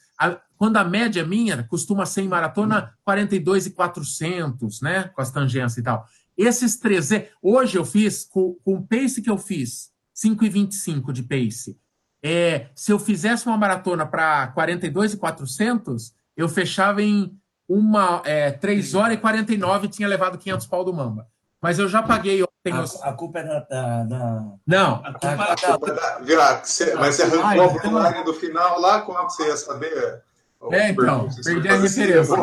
quando 0.57 0.79
a 0.79 0.85
média 0.85 1.27
minha 1.27 1.65
costuma 1.65 2.07
ser 2.07 2.23
em 2.23 2.29
maratona 2.29 2.95
42 3.05 3.67
e 3.67 3.71
400, 3.73 4.81
né? 4.81 5.05
Com 5.09 5.21
as 5.21 5.31
tangências 5.31 5.77
e 5.77 5.83
tal. 5.83 6.07
Esses 6.39 6.77
300, 6.77 7.29
hoje 7.43 7.77
eu 7.77 7.85
fiz, 7.85 8.25
com, 8.25 8.55
com 8.65 8.77
o 8.77 8.87
pace 8.87 9.21
que 9.21 9.29
eu 9.29 9.37
fiz, 9.37 9.91
5,25 10.17 11.13
de 11.13 11.23
pace. 11.23 11.77
É, 12.23 12.67
se 12.75 12.93
eu 12.93 12.99
fizesse 12.99 13.47
uma 13.47 13.57
maratona 13.57 14.07
para 14.07 14.49
42 14.49 15.15
e 15.15 15.17
400, 15.17 16.15
eu 16.37 16.49
fechava 16.49 17.03
em 17.03 17.37
uma, 17.69 18.23
é, 18.25 18.51
3 18.51 18.95
horas 18.95 19.15
e 19.15 19.21
49 19.21 19.87
e 19.87 19.91
tinha 19.91 20.09
levado 20.09 20.39
500 20.39 20.67
pau 20.67 20.85
do 20.85 20.93
Mamba. 20.93 21.27
Mas 21.61 21.79
eu 21.79 21.89
já 21.89 22.03
paguei 22.03 22.43
ontem. 22.43 22.77
A, 22.77 22.83
os... 22.83 23.03
a 23.03 23.13
culpa 23.13 23.39
é 23.39 23.45
da. 23.45 23.61
da, 23.61 24.05
da... 24.05 24.45
Não. 24.67 24.95
A 25.05 25.13
culpa, 25.13 25.29
a, 25.29 25.53
a 25.53 25.57
culpa 25.57 25.91
é 25.91 25.95
da. 25.95 26.19
Virar, 26.19 26.65
você, 26.65 26.95
mas 26.97 27.15
você 27.15 27.23
arrancou 27.23 27.99
a 27.99 28.09
ah, 28.09 28.23
do 28.23 28.35
final 28.35 28.81
lá, 28.81 29.03
como 29.03 29.23
você 29.23 29.47
ia 29.47 29.57
saber? 29.57 30.23
É, 30.71 30.91
então, 30.91 31.29
perdi 31.45 31.69
a 31.69 31.77
referência. 31.77 32.37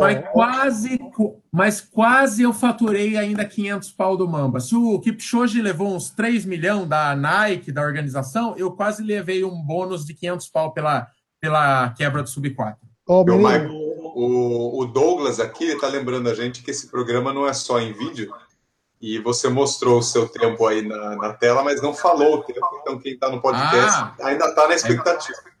Mas 0.00 0.24
quase, 0.32 0.98
mas 1.52 1.80
quase 1.80 2.42
eu 2.42 2.52
faturei 2.54 3.16
ainda 3.16 3.44
500 3.44 3.90
pau 3.90 4.16
do 4.16 4.26
Mamba. 4.26 4.58
Se 4.60 4.74
o 4.74 4.98
Kipchoge 4.98 5.60
levou 5.60 5.94
uns 5.94 6.10
3 6.10 6.46
milhões 6.46 6.88
da 6.88 7.14
Nike, 7.14 7.70
da 7.70 7.82
organização, 7.82 8.54
eu 8.56 8.70
quase 8.72 9.02
levei 9.02 9.44
um 9.44 9.62
bônus 9.62 10.06
de 10.06 10.14
500 10.14 10.48
pau 10.48 10.72
pela, 10.72 11.06
pela 11.40 11.90
quebra 11.90 12.22
do 12.22 12.28
Sub-4. 12.28 12.76
Oh, 13.06 13.24
Michael, 13.24 13.70
o, 13.70 14.82
o 14.82 14.86
Douglas 14.86 15.40
aqui 15.40 15.64
está 15.64 15.88
lembrando 15.88 16.28
a 16.28 16.34
gente 16.34 16.62
que 16.62 16.70
esse 16.70 16.88
programa 16.88 17.32
não 17.32 17.46
é 17.46 17.52
só 17.52 17.80
em 17.80 17.92
vídeo, 17.92 18.32
e 19.00 19.18
você 19.20 19.48
mostrou 19.48 19.98
o 19.98 20.02
seu 20.02 20.28
tempo 20.28 20.66
aí 20.66 20.82
na, 20.82 21.16
na 21.16 21.32
tela, 21.32 21.62
mas 21.62 21.80
não 21.80 21.94
falou 21.94 22.36
o 22.36 22.42
tempo, 22.42 22.66
então 22.80 22.98
quem 22.98 23.12
está 23.12 23.30
no 23.30 23.40
podcast 23.40 23.96
ah, 23.96 24.14
ainda 24.22 24.46
está 24.46 24.66
na 24.66 24.74
expectativa. 24.74 25.38
É 25.38 25.57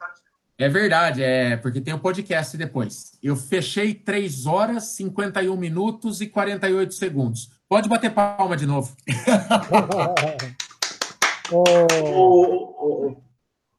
verdade, 0.66 1.22
é 1.22 1.56
porque 1.56 1.80
tem 1.80 1.94
o 1.94 1.98
um 1.98 2.00
podcast 2.00 2.56
depois. 2.56 3.16
Eu 3.22 3.36
fechei 3.36 3.94
3 3.94 4.46
horas, 4.46 4.96
51 4.96 5.56
minutos 5.56 6.20
e 6.20 6.26
48 6.26 6.94
segundos. 6.94 7.48
Pode 7.68 7.88
bater 7.88 8.10
palma 8.10 8.56
de 8.56 8.66
novo. 8.66 8.92
ô, 11.52 11.62
ô, 12.10 13.16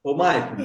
ô, 0.04 0.14
Maicon, 0.16 0.56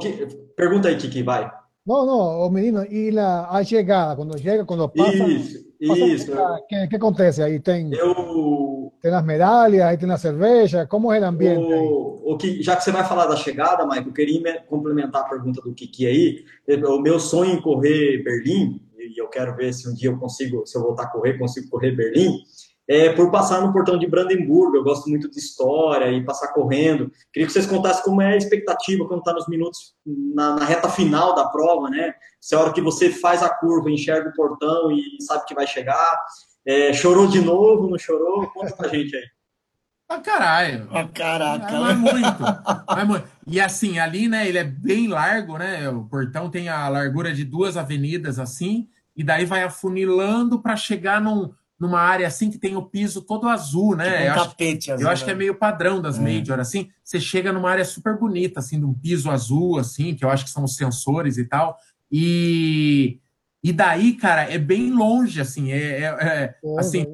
que, 0.00 0.26
pergunta 0.56 0.88
aí, 0.88 0.96
Kiki, 0.96 1.22
vai. 1.22 1.48
Não, 1.86 2.04
não, 2.04 2.40
o 2.40 2.50
menino, 2.50 2.84
e 2.84 3.16
a, 3.16 3.50
a 3.50 3.62
chegada, 3.62 4.16
quando 4.16 4.36
chega, 4.38 4.64
quando 4.64 4.88
passa. 4.88 5.12
Isso, 5.12 5.67
isso. 5.80 6.32
O 6.32 6.66
que, 6.66 6.88
que 6.88 6.96
acontece 6.96 7.42
aí? 7.42 7.60
Tem. 7.60 7.92
Eu 7.94 8.78
tem 9.00 9.14
as 9.14 9.24
medalhas, 9.24 9.82
aí 9.82 9.96
tem 9.96 10.10
a 10.10 10.18
cerveja, 10.18 10.86
como 10.86 11.12
é 11.12 11.20
o 11.20 11.24
ambiente? 11.24 11.72
O, 11.72 12.32
o 12.32 12.36
que, 12.36 12.62
já 12.62 12.76
que 12.76 12.82
você 12.82 12.90
vai 12.90 13.04
falar 13.04 13.26
da 13.26 13.36
chegada, 13.36 13.86
Mike, 13.86 14.08
eu 14.08 14.12
queria 14.12 14.60
complementar 14.62 15.22
a 15.22 15.28
pergunta 15.28 15.60
do 15.60 15.72
Kiki 15.72 16.06
aí. 16.06 16.44
O 16.84 17.00
meu 17.00 17.20
sonho 17.20 17.54
em 17.54 17.62
correr 17.62 18.22
Berlim, 18.24 18.80
e 18.98 19.20
eu 19.20 19.28
quero 19.28 19.54
ver 19.54 19.72
se 19.72 19.88
um 19.88 19.94
dia 19.94 20.10
eu 20.10 20.18
consigo, 20.18 20.66
se 20.66 20.76
eu 20.76 20.82
voltar 20.82 21.04
a 21.04 21.10
correr, 21.10 21.38
consigo 21.38 21.68
correr 21.70 21.92
Berlim, 21.92 22.42
é, 22.88 23.12
por 23.12 23.30
passar 23.30 23.60
no 23.60 23.72
portão 23.72 23.98
de 23.98 24.06
Brandemburgo. 24.06 24.76
Eu 24.76 24.82
gosto 24.82 25.10
muito 25.10 25.30
de 25.30 25.38
história 25.38 26.10
e 26.10 26.24
passar 26.24 26.48
correndo. 26.48 27.12
Queria 27.32 27.46
que 27.46 27.52
vocês 27.52 27.66
contassem 27.66 28.02
como 28.02 28.22
é 28.22 28.32
a 28.32 28.36
expectativa 28.36 29.06
quando 29.06 29.20
está 29.20 29.34
nos 29.34 29.46
minutos, 29.46 29.94
na, 30.06 30.56
na, 30.56 30.64
reta 30.64 30.88
final 30.88 31.34
da 31.34 31.46
prova, 31.48 31.90
né? 31.90 32.14
Se 32.40 32.54
é 32.54 32.58
a 32.58 32.62
hora 32.62 32.72
que 32.72 32.80
você 32.80 33.10
faz 33.10 33.42
a 33.42 33.50
curva, 33.50 33.90
enxerga 33.90 34.30
o 34.30 34.34
portão 34.34 34.90
e 34.90 35.02
sabe 35.20 35.44
que 35.44 35.54
vai 35.54 35.66
chegar. 35.66 36.18
É, 36.66 36.92
chorou 36.94 37.26
de 37.26 37.40
novo, 37.40 37.90
não 37.90 37.98
chorou? 37.98 38.46
Conta 38.48 38.74
pra 38.74 38.88
gente 38.88 39.14
aí. 39.14 39.24
Ah, 40.10 40.20
caralho. 40.20 40.88
Ah, 40.90 41.06
caraca. 41.06 41.76
É, 41.90 41.92
muito. 41.92 42.44
é 42.98 43.04
muito. 43.04 43.28
E 43.46 43.60
assim, 43.60 43.98
ali, 43.98 44.26
né, 44.26 44.48
ele 44.48 44.56
é 44.56 44.64
bem 44.64 45.06
largo, 45.06 45.58
né? 45.58 45.90
O 45.90 46.04
portão 46.04 46.48
tem 46.48 46.70
a 46.70 46.88
largura 46.88 47.34
de 47.34 47.44
duas 47.44 47.76
avenidas 47.76 48.38
assim, 48.38 48.88
e 49.14 49.22
daí 49.22 49.44
vai 49.44 49.62
afunilando 49.62 50.62
para 50.62 50.76
chegar 50.76 51.20
num, 51.20 51.52
numa 51.78 52.00
área 52.00 52.26
assim 52.26 52.50
que 52.50 52.58
tem 52.58 52.76
o 52.76 52.82
piso 52.82 53.22
todo 53.22 53.48
azul, 53.48 53.94
né? 53.94 54.04
Tipo 54.04 54.22
um 54.22 54.26
eu 54.26 54.34
tapete 54.34 54.90
acho, 54.90 54.92
azul. 54.94 55.06
Eu 55.06 55.12
acho 55.12 55.24
que 55.24 55.30
é 55.30 55.34
né? 55.34 55.38
meio 55.38 55.54
padrão 55.54 56.02
das 56.02 56.18
é. 56.18 56.20
Major, 56.20 56.58
assim. 56.58 56.88
Você 57.04 57.20
chega 57.20 57.52
numa 57.52 57.70
área 57.70 57.84
super 57.84 58.18
bonita, 58.18 58.60
assim, 58.60 58.78
de 58.78 58.84
um 58.84 58.92
piso 58.92 59.30
azul, 59.30 59.78
assim, 59.78 60.14
que 60.14 60.24
eu 60.24 60.30
acho 60.30 60.44
que 60.44 60.50
são 60.50 60.64
os 60.64 60.74
sensores 60.74 61.38
e 61.38 61.44
tal. 61.44 61.78
E, 62.10 63.20
e 63.62 63.72
daí, 63.72 64.14
cara, 64.14 64.42
é 64.42 64.58
bem 64.58 64.90
longe, 64.90 65.40
assim, 65.40 65.70
é, 65.70 66.00
é, 66.00 66.04
é 66.04 66.54
assim, 66.78 67.06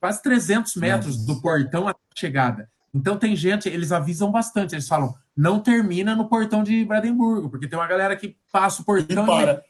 quase 0.00 0.22
300 0.22 0.76
metros 0.76 1.24
do 1.24 1.40
portão 1.40 1.86
até 1.86 2.00
a 2.00 2.18
chegada. 2.18 2.70
Então 2.92 3.16
tem 3.18 3.34
gente, 3.34 3.68
eles 3.68 3.90
avisam 3.90 4.30
bastante, 4.30 4.74
eles 4.74 4.86
falam, 4.86 5.14
não 5.36 5.58
termina 5.58 6.14
no 6.14 6.28
portão 6.28 6.62
de 6.62 6.84
Brandenburgo, 6.84 7.50
porque 7.50 7.66
tem 7.66 7.76
uma 7.76 7.88
galera 7.88 8.14
que 8.14 8.36
passa 8.52 8.82
o 8.82 8.84
portão 8.84 9.26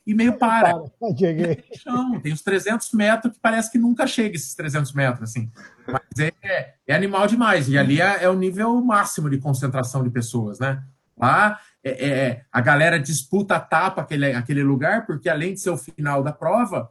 e, 0.07 0.12
e 0.12 0.15
meio 0.15 0.37
para. 0.37 0.75
Cheguei. 1.19 1.65
Não, 1.87 2.21
tem 2.21 2.33
uns 2.35 2.43
300 2.43 2.93
metros 2.93 3.33
que 3.33 3.41
parece 3.41 3.73
que 3.73 3.79
nunca 3.79 4.07
chega 4.07 4.37
esses 4.37 4.55
300 4.55 4.93
metros, 4.93 5.31
assim. 5.31 5.51
Mas 5.87 6.03
é, 6.19 6.75
é 6.87 6.95
animal 6.95 7.27
demais. 7.27 7.69
E 7.69 7.79
ali 7.79 8.01
é, 8.01 8.25
é, 8.25 8.29
o 8.29 8.35
nível 8.35 8.79
máximo 8.83 9.31
de 9.31 9.39
concentração 9.39 10.05
de 10.05 10.11
pessoas, 10.11 10.59
né? 10.59 10.83
Lá 11.17 11.59
é, 11.83 12.09
é, 12.09 12.45
a 12.53 12.61
galera 12.61 12.99
disputa 12.99 13.57
a 13.57 13.61
tapa 13.61 14.03
aquele, 14.03 14.33
aquele 14.33 14.62
lugar, 14.62 15.07
porque 15.07 15.31
além 15.31 15.55
de 15.55 15.61
ser 15.61 15.71
o 15.71 15.79
final 15.79 16.23
da 16.23 16.33
prova, 16.33 16.91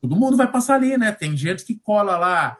todo 0.00 0.16
mundo 0.16 0.36
vai 0.36 0.50
passar 0.50 0.76
ali, 0.76 0.96
né? 0.96 1.10
Tem 1.10 1.36
gente 1.36 1.64
que 1.64 1.74
cola 1.74 2.16
lá 2.16 2.56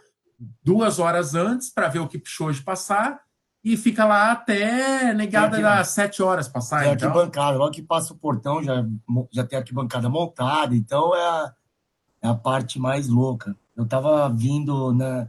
duas 0.65 0.99
horas 0.99 1.37
antes 1.37 1.71
para 1.71 1.89
ver 1.89 2.01
o 2.01 2.09
Kipchoge 2.09 2.63
passar 2.63 3.21
e 3.65 3.77
fica 3.77 4.05
lá 4.05 4.33
até 4.33 5.15
negada 5.15 5.61
das 5.61 5.89
sete 5.89 6.23
horas 6.23 6.49
passar. 6.49 6.83
Tem 6.83 6.93
então. 6.93 7.09
arquibancada, 7.09 7.57
logo 7.57 7.71
que 7.71 7.83
passa 7.83 8.13
o 8.13 8.17
portão 8.17 8.63
já, 8.63 8.85
já 9.31 9.45
tem 9.45 9.59
arquibancada 9.59 10.09
montada, 10.09 10.75
então 10.75 11.15
é 11.15 11.23
a, 11.23 11.53
é 12.23 12.29
a 12.29 12.35
parte 12.35 12.79
mais 12.79 13.09
louca. 13.09 13.57
Eu 13.77 13.87
tava 13.87 14.29
vindo 14.29 14.93
na. 14.93 15.29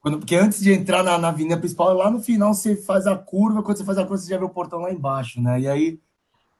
Quando, 0.00 0.18
porque 0.18 0.36
antes 0.36 0.60
de 0.60 0.72
entrar 0.72 1.02
na, 1.02 1.18
na 1.18 1.28
avenida 1.28 1.58
principal, 1.58 1.92
lá 1.94 2.10
no 2.10 2.22
final 2.22 2.54
você 2.54 2.76
faz 2.76 3.06
a 3.06 3.16
curva, 3.16 3.62
quando 3.62 3.78
você 3.78 3.84
faz 3.84 3.98
a 3.98 4.02
curva, 4.02 4.18
você 4.18 4.30
já 4.30 4.38
vê 4.38 4.44
o 4.44 4.50
portão 4.50 4.80
lá 4.80 4.92
embaixo, 4.92 5.40
né? 5.40 5.60
E 5.60 5.68
aí, 5.68 6.00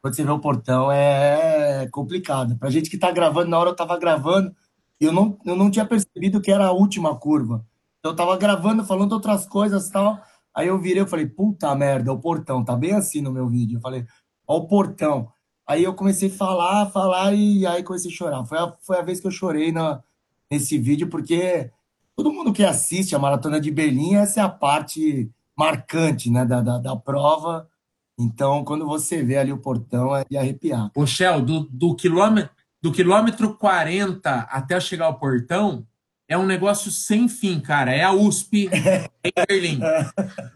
quando 0.01 0.15
você 0.15 0.25
vê 0.25 0.31
o 0.31 0.39
portão, 0.39 0.91
é 0.91 1.89
complicado. 1.91 2.57
Pra 2.57 2.71
gente 2.71 2.91
que 2.91 2.99
tá 2.99 3.11
gravando, 3.11 3.51
na 3.51 3.59
hora 3.59 3.71
eu 3.71 3.77
tava 3.77 3.99
gravando, 3.99 4.55
eu 4.99 5.13
não, 5.13 5.39
eu 5.45 5.57
não 5.57 5.71
tinha 5.71 5.87
percebido 5.87 6.41
que 6.41 6.51
era 6.51 6.67
a 6.67 6.73
última 6.73 7.15
curva. 7.17 7.65
Eu 8.03 8.15
tava 8.15 8.37
gravando, 8.37 8.85
falando 8.85 9.13
outras 9.13 9.47
coisas 9.47 9.89
e 9.89 9.93
tal. 9.93 10.21
Aí 10.55 10.69
eu 10.69 10.79
virei, 10.79 11.03
eu 11.03 11.07
falei, 11.07 11.27
puta 11.27 11.75
merda, 11.75 12.13
o 12.13 12.19
portão, 12.19 12.65
tá 12.65 12.77
bem 12.77 12.93
assim 12.93 13.21
no 13.21 13.33
meu 13.33 13.49
vídeo. 13.49 13.77
Eu 13.77 13.81
falei, 13.81 14.05
ó 14.47 14.59
o 14.59 14.67
portão. 14.67 15.29
Aí 15.67 15.85
eu 15.85 15.95
comecei 15.95 16.29
a 16.29 16.33
falar, 16.33 16.91
falar 16.91 17.33
e 17.33 17.65
aí 17.67 17.83
comecei 17.83 18.11
a 18.11 18.15
chorar. 18.15 18.45
Foi 18.45 18.59
a, 18.59 18.73
foi 18.83 18.99
a 18.99 19.03
vez 19.03 19.21
que 19.21 19.27
eu 19.27 19.31
chorei 19.31 19.71
na, 19.71 20.03
nesse 20.51 20.77
vídeo, 20.77 21.09
porque 21.09 21.71
todo 22.17 22.33
mundo 22.33 22.53
que 22.53 22.65
assiste 22.65 23.15
a 23.15 23.19
Maratona 23.19 23.61
de 23.61 23.71
Berlim, 23.71 24.17
essa 24.17 24.41
é 24.41 24.43
a 24.43 24.49
parte 24.49 25.31
marcante 25.57 26.31
né, 26.31 26.45
da, 26.45 26.61
da, 26.61 26.79
da 26.79 26.97
prova. 26.97 27.69
Então, 28.19 28.65
quando 28.65 28.87
você 28.87 29.23
vê 29.23 29.37
ali 29.37 29.53
o 29.53 29.59
portão, 29.59 30.15
é 30.15 30.25
de 30.29 30.37
arrepiar. 30.37 30.91
Ô, 30.95 31.07
Shell, 31.07 31.41
do, 31.41 31.61
do, 31.71 31.95
quilômetro, 31.95 32.51
do 32.83 32.91
quilômetro 32.91 33.57
40 33.57 34.29
até 34.51 34.81
chegar 34.81 35.07
ao 35.07 35.19
portão, 35.19 35.87
é 36.31 36.39
um 36.39 36.47
negócio 36.47 36.93
sem 36.93 37.29
fim, 37.29 37.59
cara. 37.59 37.93
É 37.93 38.05
a 38.05 38.13
USP 38.13 38.71
em 39.25 39.33
Berlim. 39.49 39.81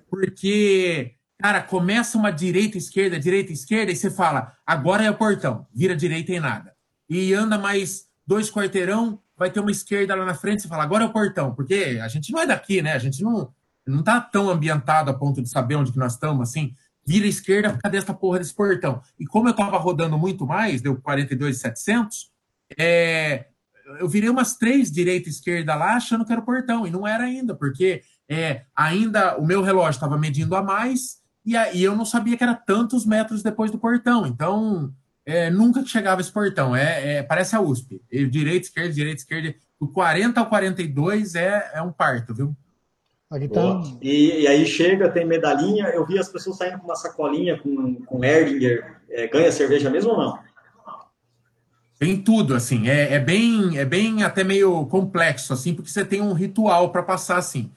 Porque, 0.08 1.16
cara, 1.36 1.60
começa 1.60 2.16
uma 2.16 2.30
direita, 2.30 2.78
esquerda, 2.78 3.18
direita, 3.18 3.52
esquerda, 3.52 3.90
e 3.90 3.96
você 3.96 4.08
fala, 4.08 4.56
agora 4.64 5.02
é 5.02 5.10
o 5.10 5.16
portão, 5.16 5.66
vira 5.74 5.96
direita 5.96 6.32
e 6.32 6.38
nada. 6.38 6.72
E 7.10 7.34
anda 7.34 7.58
mais 7.58 8.04
dois 8.24 8.48
quarteirão, 8.48 9.18
vai 9.36 9.50
ter 9.50 9.58
uma 9.58 9.72
esquerda 9.72 10.14
lá 10.14 10.24
na 10.24 10.34
frente, 10.34 10.62
você 10.62 10.68
fala, 10.68 10.84
agora 10.84 11.02
é 11.02 11.08
o 11.08 11.12
portão. 11.12 11.52
Porque 11.52 11.98
a 12.00 12.06
gente 12.06 12.30
não 12.30 12.40
é 12.40 12.46
daqui, 12.46 12.80
né? 12.80 12.92
A 12.92 12.98
gente 13.00 13.20
não, 13.20 13.52
não 13.84 14.00
tá 14.00 14.20
tão 14.20 14.48
ambientado 14.48 15.10
a 15.10 15.14
ponto 15.14 15.42
de 15.42 15.48
saber 15.48 15.74
onde 15.74 15.90
que 15.90 15.98
nós 15.98 16.12
estamos, 16.12 16.48
assim. 16.48 16.72
Vira 17.04 17.26
esquerda, 17.26 17.76
cadê 17.82 17.98
essa 17.98 18.14
porra 18.14 18.38
desse 18.38 18.54
portão? 18.54 19.02
E 19.18 19.26
como 19.26 19.48
eu 19.48 19.54
tava 19.54 19.76
rodando 19.76 20.16
muito 20.16 20.46
mais, 20.46 20.80
deu 20.80 20.96
42,700, 21.00 22.30
é, 22.78 23.46
eu 23.98 24.08
virei 24.08 24.30
umas 24.30 24.56
três 24.56 24.90
direita 24.90 25.28
e 25.28 25.32
esquerda 25.32 25.74
lá 25.74 25.94
achando 25.94 26.24
que 26.24 26.32
era 26.32 26.40
o 26.40 26.44
portão, 26.44 26.86
e 26.86 26.90
não 26.90 27.06
era 27.06 27.24
ainda, 27.24 27.54
porque 27.54 28.02
é, 28.28 28.62
ainda 28.74 29.36
o 29.36 29.44
meu 29.44 29.62
relógio 29.62 29.90
estava 29.90 30.18
medindo 30.18 30.56
a 30.56 30.62
mais 30.62 31.22
e, 31.44 31.56
a, 31.56 31.72
e, 31.74 31.82
eu 31.82 31.94
não 31.94 32.06
sabia 32.06 32.36
que 32.36 32.42
era 32.42 32.54
tantos 32.54 33.04
metros 33.04 33.42
depois 33.42 33.70
do 33.70 33.78
portão. 33.78 34.26
Então, 34.26 34.90
é, 35.26 35.50
nunca 35.50 35.84
chegava 35.84 36.20
esse 36.20 36.32
portão. 36.32 36.74
É, 36.74 37.16
é 37.16 37.22
parece 37.22 37.54
a 37.54 37.60
USP. 37.60 38.00
Direita, 38.30 38.66
esquerda, 38.66 38.92
direita, 38.94 39.20
esquerda. 39.20 39.54
Do 39.78 39.88
40 39.88 40.40
ao 40.40 40.48
42 40.48 41.34
é, 41.34 41.72
é 41.74 41.82
um 41.82 41.92
parto, 41.92 42.34
viu? 42.34 42.56
Aqui 43.30 43.48
tá... 43.48 43.82
E, 44.00 44.42
e, 44.42 44.46
aí 44.46 44.64
chega, 44.64 45.10
tem 45.10 45.26
medalhinha. 45.26 45.86
Eu 45.86 46.06
vi 46.06 46.18
as 46.18 46.28
pessoas 46.28 46.56
saindo 46.56 46.78
com 46.78 46.86
uma 46.86 46.96
sacolinha 46.96 47.58
com, 47.58 47.96
com 48.06 48.24
Erdinger. 48.24 49.00
É, 49.10 49.26
ganha 49.26 49.52
cerveja 49.52 49.90
mesmo 49.90 50.12
ou 50.12 50.16
não? 50.16 50.38
Tem 52.04 52.18
tudo, 52.18 52.54
assim. 52.54 52.86
É, 52.86 53.14
é, 53.14 53.18
bem, 53.18 53.78
é 53.78 53.84
bem 53.86 54.24
até 54.24 54.44
meio 54.44 54.84
complexo, 54.88 55.54
assim, 55.54 55.72
porque 55.72 55.90
você 55.90 56.04
tem 56.04 56.20
um 56.20 56.34
ritual 56.34 56.92
para 56.92 57.02
passar, 57.02 57.38
assim. 57.38 57.72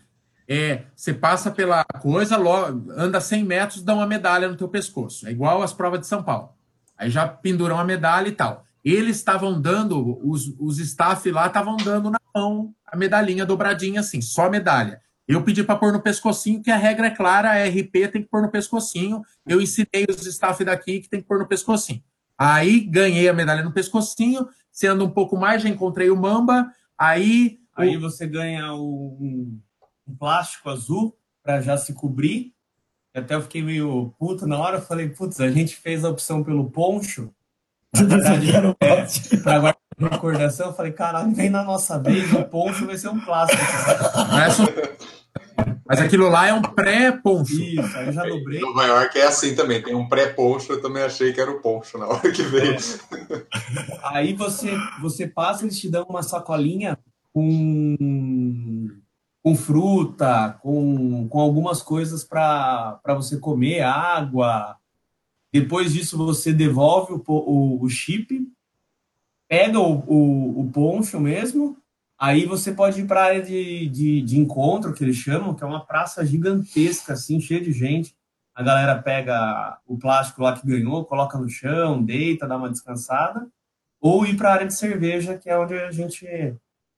É, 0.46 0.84
você 0.94 1.14
passa 1.14 1.50
pela 1.50 1.86
coisa, 2.02 2.36
logo, 2.36 2.92
anda 2.92 3.22
100 3.22 3.46
metros, 3.46 3.82
dá 3.82 3.94
uma 3.94 4.06
medalha 4.06 4.50
no 4.50 4.58
teu 4.58 4.68
pescoço. 4.68 5.26
É 5.26 5.32
igual 5.32 5.64
às 5.64 5.72
provas 5.72 6.02
de 6.02 6.08
São 6.08 6.22
Paulo. 6.22 6.50
Aí 6.98 7.10
já 7.10 7.26
penduram 7.26 7.80
a 7.80 7.86
medalha 7.86 8.28
e 8.28 8.34
tal. 8.34 8.66
Eles 8.84 9.16
estavam 9.16 9.62
dando, 9.62 10.20
os, 10.22 10.54
os 10.60 10.78
staff 10.78 11.32
lá 11.32 11.48
estavam 11.48 11.78
dando 11.78 12.12
na 12.12 12.20
mão 12.36 12.74
a 12.86 12.98
medalhinha 12.98 13.46
dobradinha, 13.46 14.02
assim, 14.02 14.20
só 14.20 14.50
medalha. 14.50 15.00
Eu 15.26 15.42
pedi 15.42 15.64
para 15.64 15.78
pôr 15.78 15.94
no 15.94 16.02
pescocinho, 16.02 16.62
que 16.62 16.70
a 16.70 16.76
regra 16.76 17.08
é 17.08 17.12
clara, 17.12 17.52
a 17.52 17.66
RP 17.66 18.12
tem 18.12 18.24
que 18.24 18.30
pôr 18.30 18.42
no 18.42 18.52
pescocinho. 18.52 19.22
Eu 19.48 19.62
ensinei 19.62 20.06
os 20.10 20.26
staff 20.26 20.66
daqui 20.66 21.00
que 21.00 21.08
tem 21.08 21.22
que 21.22 21.28
pôr 21.28 21.40
no 21.40 21.48
pescocinho. 21.48 22.04
Aí 22.38 22.82
ganhei 22.82 23.28
a 23.28 23.34
medalha 23.34 23.64
no 23.64 23.72
pescocinho, 23.72 24.48
sendo 24.72 25.06
um 25.06 25.10
pouco 25.10 25.36
mais, 25.36 25.64
já 25.64 25.70
encontrei 25.70 26.10
o 26.10 26.16
Mamba. 26.16 26.72
Aí. 26.98 27.60
Aí 27.76 27.98
você 27.98 28.28
ganha 28.28 28.74
um, 28.74 29.60
um 30.08 30.16
plástico 30.16 30.70
azul 30.70 31.16
para 31.44 31.62
já 31.62 31.78
se 31.78 31.94
cobrir. 31.94 32.54
Até 33.14 33.36
eu 33.36 33.42
fiquei 33.42 33.64
meio 33.64 34.14
puto 34.20 34.46
na 34.46 34.60
hora, 34.60 34.78
eu 34.78 34.82
falei, 34.82 35.10
putz, 35.10 35.40
a 35.40 35.50
gente 35.50 35.76
fez 35.76 36.06
a 36.06 36.10
opção 36.10 36.44
pelo 36.44 36.70
poncho. 36.70 37.34
Na 37.96 38.04
verdade, 38.06 38.52
é, 38.80 39.38
para 39.38 39.60
guardar 39.60 39.78
recordação, 40.00 40.68
eu 40.68 40.74
falei, 40.74 40.92
caralho, 40.92 41.34
vem 41.34 41.50
na 41.50 41.64
nossa 41.64 41.98
vez, 41.98 42.32
o 42.32 42.44
poncho 42.44 42.86
vai 42.86 42.98
ser 42.98 43.10
um 43.10 43.20
plástico. 43.20 43.62
Mas 45.88 46.02
aquilo 46.02 46.28
lá 46.28 46.48
é 46.48 46.54
um 46.54 46.62
pré-poncho. 46.62 47.62
Isso, 47.62 47.98
aí 47.98 48.08
eu 48.08 48.14
já 48.14 48.24
dobrei. 48.26 48.60
Nova 48.60 48.86
York 48.86 49.18
é 49.18 49.26
assim 49.26 49.56
também, 49.56 49.82
tem 49.82 49.96
um 49.96 50.08
pré-poncho, 50.08 50.74
eu 50.74 50.82
também 50.82 51.02
achei 51.02 51.32
que 51.32 51.40
era 51.40 51.50
o 51.50 51.62
poncho 51.62 51.98
na 51.98 52.08
hora 52.08 52.30
que 52.32 52.44
veio. 52.44 52.74
É. 52.76 52.78
Aí 54.04 54.34
você, 54.34 54.72
você 55.02 55.26
passa, 55.26 55.64
eles 55.64 55.80
te 55.80 55.90
dão 55.90 56.06
uma 56.10 56.22
sacolinha 56.22 56.98
com, 57.34 58.90
com 59.42 59.56
fruta, 59.56 60.58
com, 60.62 61.28
com 61.30 61.40
algumas 61.40 61.82
coisas 61.82 62.24
para 62.24 63.00
você 63.16 63.38
comer, 63.38 63.82
água. 63.82 64.76
Depois 65.54 65.94
disso, 65.94 66.18
você 66.18 66.52
devolve 66.52 67.14
o, 67.14 67.24
o, 67.28 67.84
o 67.84 67.90
chip, 67.90 68.46
pega 69.48 69.80
o, 69.80 70.04
o, 70.06 70.62
o 70.62 70.72
poncho 70.72 71.18
mesmo, 71.18 71.78
Aí 72.20 72.46
você 72.46 72.72
pode 72.72 73.02
ir 73.02 73.06
para 73.06 73.22
a 73.22 73.26
área 73.26 73.44
de, 73.44 73.88
de, 73.90 74.22
de, 74.22 74.40
encontro, 74.40 74.94
que 74.94 75.04
eles 75.04 75.18
chamam, 75.18 75.54
que 75.54 75.64
é 75.64 75.68
uma 75.68 75.86
praça 75.86 76.26
gigantesca, 76.26 77.14
assim, 77.14 77.40
cheia 77.40 77.62
de 77.62 77.72
gente. 77.72 78.16
A 78.56 78.64
galera 78.64 79.00
pega 79.00 79.78
o 79.86 79.98
plástico 80.00 80.42
lá 80.42 80.58
que 80.58 80.66
ganhou, 80.66 81.06
coloca 81.06 81.38
no 81.38 81.48
chão, 81.48 82.04
deita, 82.04 82.48
dá 82.48 82.58
uma 82.58 82.72
descansada. 82.72 83.48
Ou 84.02 84.26
ir 84.26 84.36
para 84.36 84.50
a 84.50 84.54
área 84.54 84.68
de 84.68 84.74
cerveja, 84.74 85.38
que 85.38 85.48
é 85.48 85.58
onde 85.58 85.76
a 85.76 85.92
gente. 85.92 86.26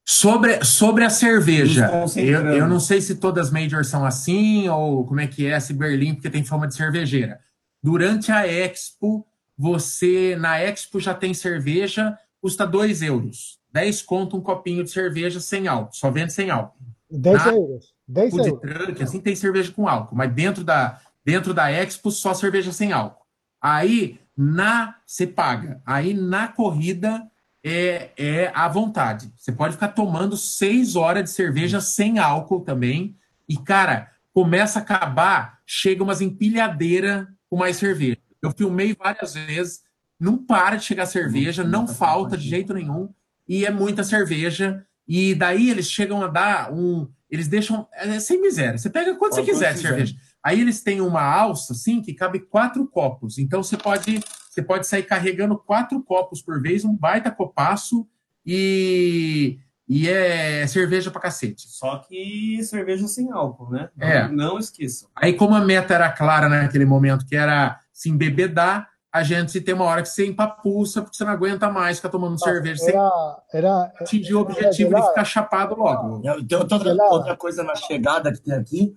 Sobre, 0.08 0.64
sobre 0.64 1.04
a 1.04 1.10
cerveja, 1.10 1.92
eu, 2.16 2.54
eu 2.54 2.68
não 2.68 2.80
sei 2.80 3.00
se 3.00 3.16
todas 3.16 3.48
as 3.48 3.54
majors 3.54 3.90
são 3.90 4.06
assim, 4.06 4.68
ou 4.70 5.06
como 5.06 5.20
é 5.20 5.28
que 5.28 5.46
é, 5.46 5.60
se 5.60 5.74
Berlim, 5.74 6.16
porque 6.16 6.30
tem 6.30 6.44
fama 6.44 6.68
de 6.68 6.76
cervejeira. 6.76 7.40
Durante 7.84 8.32
a 8.32 8.48
Expo, 8.48 9.28
você, 9.58 10.36
na 10.40 10.60
Expo 10.60 11.00
já 11.00 11.14
tem 11.14 11.34
cerveja, 11.34 12.18
custa 12.42 12.66
2 12.66 13.02
euros. 13.02 13.59
10 13.72 14.02
conto 14.02 14.38
um 14.38 14.42
copinho 14.42 14.84
de 14.84 14.90
cerveja 14.90 15.40
sem 15.40 15.68
álcool, 15.68 15.94
só 15.94 16.10
vende 16.10 16.34
sem 16.34 16.50
álcool. 16.50 16.78
10 17.10 17.46
euros. 17.48 17.94
10 18.08 18.32
food 18.32 18.48
euros. 18.50 18.62
truck, 18.62 19.04
assim, 19.04 19.20
tem 19.20 19.36
cerveja 19.36 19.72
com 19.72 19.88
álcool, 19.88 20.16
mas 20.16 20.34
dentro 20.34 20.64
da, 20.64 21.00
dentro 21.24 21.54
da 21.54 21.72
Expo 21.72 22.12
só 22.12 22.34
cerveja 22.34 22.72
sem 22.72 22.92
álcool. 22.92 23.26
Aí, 23.62 24.20
na, 24.36 24.96
você 25.06 25.28
paga. 25.28 25.82
Aí, 25.86 26.14
na 26.14 26.48
corrida, 26.48 27.30
é, 27.64 28.12
é 28.18 28.52
à 28.56 28.68
vontade. 28.68 29.32
Você 29.36 29.52
pode 29.52 29.74
ficar 29.74 29.90
tomando 29.90 30.38
seis 30.38 30.96
horas 30.96 31.24
de 31.24 31.30
cerveja 31.32 31.82
sem 31.82 32.20
álcool 32.20 32.62
também. 32.62 33.16
E, 33.48 33.58
cara, 33.58 34.12
começa 34.34 34.80
a 34.80 34.82
acabar, 34.82 35.60
chega 35.66 36.04
umas 36.04 36.22
empilhadeiras 36.22 37.28
com 37.50 37.58
mais 37.58 37.78
cerveja. 37.78 38.18
Eu 38.42 38.52
filmei 38.52 38.96
várias 38.96 39.34
vezes, 39.34 39.82
não 40.20 40.38
para 40.38 40.78
de 40.78 40.86
chegar 40.86 41.06
cerveja, 41.06 41.64
não 41.64 41.88
falta 41.88 42.38
de 42.38 42.48
jeito 42.48 42.74
nenhum, 42.74 43.10
e 43.50 43.66
é 43.66 43.72
muita 43.72 44.04
cerveja. 44.04 44.86
E 45.08 45.34
daí 45.34 45.72
eles 45.72 45.90
chegam 45.90 46.22
a 46.22 46.28
dar 46.28 46.72
um. 46.72 47.10
Eles 47.30 47.48
deixam. 47.48 47.88
É 47.94 48.20
sem 48.20 48.40
miséria. 48.40 48.78
Você 48.78 48.90
pega 48.92 49.16
quanto 49.16 49.36
você 49.36 49.44
quiser 49.44 49.74
de 49.74 49.80
cerveja. 49.80 50.16
Aí 50.44 50.62
eles 50.62 50.82
têm 50.84 51.02
uma 51.02 51.22
alça, 51.22 51.74
assim, 51.74 52.02
que 52.02 52.14
cabe 52.14 52.40
quatro 52.40 52.88
copos. 52.88 53.38
Então 53.40 53.62
você 53.64 53.76
pode, 53.76 54.22
você 54.50 54.62
pode 54.62 54.88
sair 54.88 55.04
carregando 55.04 55.58
quatro 55.58 56.02
copos 56.04 56.42
por 56.42 56.62
vez, 56.62 56.86
um 56.86 56.96
baita 56.96 57.30
copaço, 57.32 58.08
e, 58.46 59.60
e 59.88 60.08
é 60.08 60.66
cerveja 60.68 61.12
pra 61.12 61.22
cacete. 61.22 61.64
Só 61.68 61.98
que 61.98 62.64
cerveja 62.64 63.08
sem 63.08 63.32
álcool, 63.32 63.70
né? 63.72 63.90
Não, 63.98 64.08
É. 64.08 64.28
não 64.32 64.58
esqueçam. 64.60 65.10
Aí, 65.16 65.34
como 65.34 65.56
a 65.56 65.62
meta 65.66 65.94
era 65.94 66.10
clara 66.12 66.48
naquele 66.48 66.86
momento, 66.86 67.26
que 67.26 67.36
era 67.36 67.80
se 67.92 68.10
embebedar, 68.10 68.88
a 69.12 69.24
gente 69.24 69.60
tem 69.60 69.74
uma 69.74 69.86
hora 69.86 70.02
que 70.04 70.10
você 70.10 70.28
empapuça, 70.28 71.02
porque 71.02 71.18
você 71.18 71.24
não 71.24 71.32
aguenta 71.32 71.70
mais 71.70 71.98
ficar 71.98 72.10
tomando 72.10 72.40
cerveja 72.40 72.84
sem 72.84 72.94
Era, 72.94 73.42
era, 73.52 73.94
atingir 74.00 74.36
o 74.36 74.42
objetivo 74.42 74.94
de 74.94 75.08
ficar 75.08 75.26
chapado 75.26 75.76
logo. 75.76 76.22
Tem 76.48 76.58
outra, 76.58 76.96
outra 77.10 77.36
coisa 77.36 77.64
na 77.64 77.76
chegada 77.76 78.32
que 78.32 78.42
tem 78.42 78.54
aqui, 78.54 78.96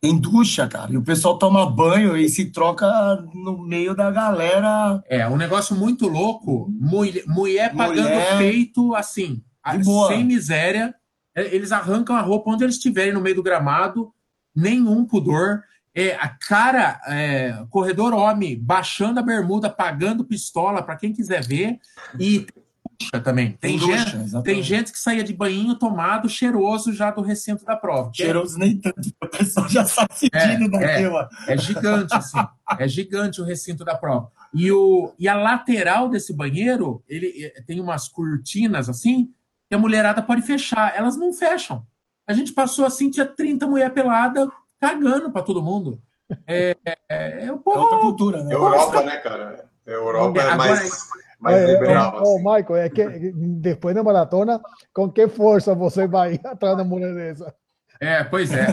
tem 0.00 0.18
ducha, 0.18 0.66
cara. 0.66 0.92
E 0.92 0.96
o 0.96 1.04
pessoal 1.04 1.38
toma 1.38 1.64
banho 1.64 2.16
e 2.16 2.28
se 2.28 2.46
troca 2.50 2.88
no 3.32 3.56
meio 3.56 3.94
da 3.94 4.10
galera. 4.10 5.00
É, 5.08 5.28
um 5.28 5.36
negócio 5.36 5.76
muito 5.76 6.08
louco, 6.08 6.68
mulher, 6.72 7.22
mulher 7.28 7.72
pagando 7.72 8.08
Mulher. 8.08 8.38
peito, 8.38 8.96
assim, 8.96 9.44
sem 10.08 10.24
miséria. 10.24 10.92
É, 11.36 11.54
Eles 11.54 11.70
arrancam 11.70 12.16
a 12.16 12.20
roupa 12.20 12.50
onde 12.50 12.64
eles 12.64 12.74
estiverem 12.74 13.12
no 13.12 13.20
meio 13.20 13.36
do 13.36 13.44
gramado, 13.44 14.12
nenhum 14.52 15.06
pudor. 15.06 15.62
É, 15.94 16.14
a 16.14 16.28
cara, 16.28 17.00
é, 17.06 17.64
corredor 17.68 18.14
homem, 18.14 18.58
baixando 18.58 19.20
a 19.20 19.22
bermuda, 19.22 19.68
pagando 19.68 20.24
pistola 20.24 20.82
para 20.82 20.96
quem 20.96 21.12
quiser 21.12 21.44
ver. 21.44 21.78
E 22.18 22.46
ducha 23.02 23.20
também. 23.20 23.52
Tem, 23.60 23.78
Tem 23.78 23.78
gente, 23.78 24.42
tem 24.42 24.62
gente 24.62 24.92
que 24.92 24.98
saía 24.98 25.24
de 25.24 25.32
banhinho 25.32 25.74
tomado, 25.74 26.28
cheiroso 26.28 26.92
já 26.92 27.10
do 27.10 27.20
recinto 27.20 27.64
da 27.64 27.76
prova. 27.76 28.10
Cheiroso 28.14 28.58
nem 28.58 28.78
tanto, 28.78 29.00
o 29.22 29.28
pessoal 29.28 29.68
já 29.68 29.84
sai 29.84 30.06
sentindo 30.12 30.76
É, 30.76 31.02
daqui, 31.02 31.50
é. 31.50 31.54
É 31.54 31.58
gigante, 31.58 32.14
assim. 32.14 32.38
É 32.78 32.88
gigante 32.88 33.40
o 33.40 33.44
recinto 33.44 33.84
da 33.84 33.96
prova. 33.96 34.30
E, 34.54 34.70
o, 34.70 35.12
e 35.18 35.28
a 35.28 35.34
lateral 35.34 36.08
desse 36.08 36.32
banheiro, 36.32 37.02
ele 37.08 37.44
eh, 37.44 37.62
tem 37.66 37.80
umas 37.80 38.08
cortinas 38.08 38.88
assim, 38.88 39.30
que 39.68 39.74
a 39.74 39.78
mulherada 39.78 40.22
pode 40.22 40.42
fechar. 40.42 40.94
Elas 40.96 41.16
não 41.16 41.32
fecham. 41.32 41.86
A 42.26 42.32
gente 42.32 42.52
passou 42.52 42.84
assim, 42.84 43.10
tinha 43.10 43.26
30 43.26 43.66
mulher 43.66 43.92
pelada 43.92 44.50
cagando 44.86 45.30
para 45.30 45.42
todo 45.42 45.62
mundo. 45.62 46.02
É, 46.46 46.76
é, 46.84 46.96
é, 47.46 47.52
o 47.52 47.62
É 47.64 47.78
outra 47.78 47.98
cultura, 47.98 48.42
né? 48.42 48.52
Europa, 48.54 49.02
né, 49.02 49.16
cara? 49.18 49.64
A 49.86 49.90
Europa 49.90 50.40
é 50.40 50.42
Agora- 50.42 50.56
mais, 50.56 51.08
mais 51.38 51.56
É, 51.58 51.64
é, 51.64 51.72
liberal. 51.74 52.14
oh, 52.16 52.22
assim. 52.22 52.38
Michael, 52.38 52.76
é 52.76 52.88
que 52.90 53.32
depois 53.32 53.94
da 53.94 54.02
maratona, 54.02 54.60
com 54.92 55.08
que 55.10 55.28
força 55.28 55.74
você 55.74 56.06
vai 56.08 56.40
atrás 56.44 56.76
da 56.76 56.82
mulher 56.84 57.14
dessa? 57.14 57.54
É, 58.00 58.24
pois 58.24 58.50
é. 58.52 58.66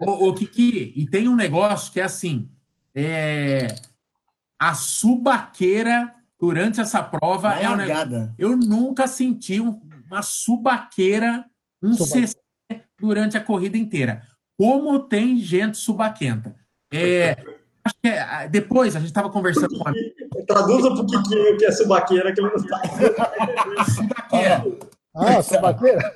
o, 0.00 0.28
o 0.28 0.34
Kiki, 0.34 0.92
e 0.96 1.06
tem 1.08 1.28
um 1.28 1.36
negócio 1.36 1.92
que 1.92 2.00
é 2.00 2.04
assim: 2.04 2.50
é, 2.94 3.68
a 4.58 4.74
subaqueira 4.74 6.12
durante 6.40 6.80
essa 6.80 7.00
prova 7.02 7.54
é 7.54 7.68
um 7.68 7.76
negócio. 7.76 8.34
Eu 8.38 8.56
nunca 8.56 9.06
senti 9.06 9.60
um- 9.60 9.80
uma 10.10 10.22
subaqueira, 10.22 11.44
um 11.82 11.92
Suba- 11.92 12.06
CC 12.10 12.36
durante 12.98 13.36
a 13.36 13.40
corrida 13.44 13.76
inteira. 13.76 14.22
Como 14.58 14.98
tem 14.98 15.38
gente 15.38 15.78
subaquenta. 15.78 16.56
É, 16.92 17.36
acho 17.84 17.94
que 18.02 18.08
é, 18.08 18.20
ah, 18.20 18.46
depois 18.48 18.96
a 18.96 18.98
gente 18.98 19.08
estava 19.08 19.30
conversando 19.30 19.78
com 19.78 19.88
a 19.88 19.92
Traduza 20.46 20.90
Kiki 21.06 21.34
o 21.36 21.56
que 21.56 21.64
é 21.64 21.70
subaqueira, 21.70 22.34
que 22.34 22.40
ele 22.40 22.50
não 22.50 22.66
tá. 22.66 23.84
subaqueira. 23.84 24.64
Ah, 25.14 25.42
sabaqueira. 25.42 26.14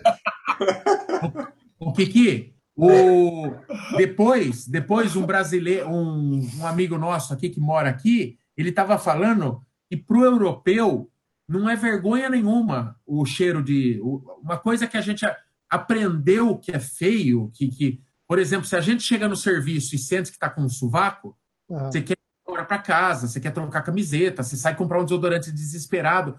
O 1.78 1.92
Kiki, 1.92 2.54
o, 2.76 3.50
depois, 3.96 4.66
depois 4.66 5.14
um 5.14 5.26
brasileiro, 5.26 5.88
um, 5.88 6.48
um 6.58 6.66
amigo 6.66 6.98
nosso 6.98 7.32
aqui 7.32 7.48
que 7.48 7.60
mora 7.60 7.90
aqui, 7.90 8.38
ele 8.56 8.70
estava 8.70 8.98
falando 8.98 9.62
que 9.88 9.96
para 9.96 10.18
o 10.18 10.24
europeu 10.24 11.10
não 11.48 11.68
é 11.68 11.76
vergonha 11.76 12.30
nenhuma 12.30 12.96
o 13.06 13.24
cheiro 13.24 13.62
de. 13.62 14.00
Uma 14.42 14.56
coisa 14.56 14.86
que 14.86 14.96
a 14.96 15.00
gente 15.00 15.24
aprendeu 15.68 16.56
que 16.56 16.72
é 16.72 16.78
feio, 16.78 17.50
que, 17.54 17.68
que, 17.68 18.00
por 18.32 18.38
exemplo, 18.38 18.66
se 18.66 18.74
a 18.74 18.80
gente 18.80 19.02
chega 19.02 19.28
no 19.28 19.36
serviço 19.36 19.94
e 19.94 19.98
sente 19.98 20.30
que 20.30 20.36
está 20.38 20.48
com 20.48 20.62
um 20.62 20.68
sovaco, 20.70 21.36
Ah, 21.70 21.90
você 21.90 22.00
quer 22.00 22.14
ir 22.14 22.18
embora 22.48 22.64
para 22.64 22.78
casa, 22.78 23.28
você 23.28 23.38
quer 23.38 23.50
trocar 23.50 23.82
camiseta, 23.82 24.42
você 24.42 24.56
sai 24.56 24.74
comprar 24.74 24.98
um 25.00 25.04
desodorante 25.04 25.52
desesperado. 25.52 26.38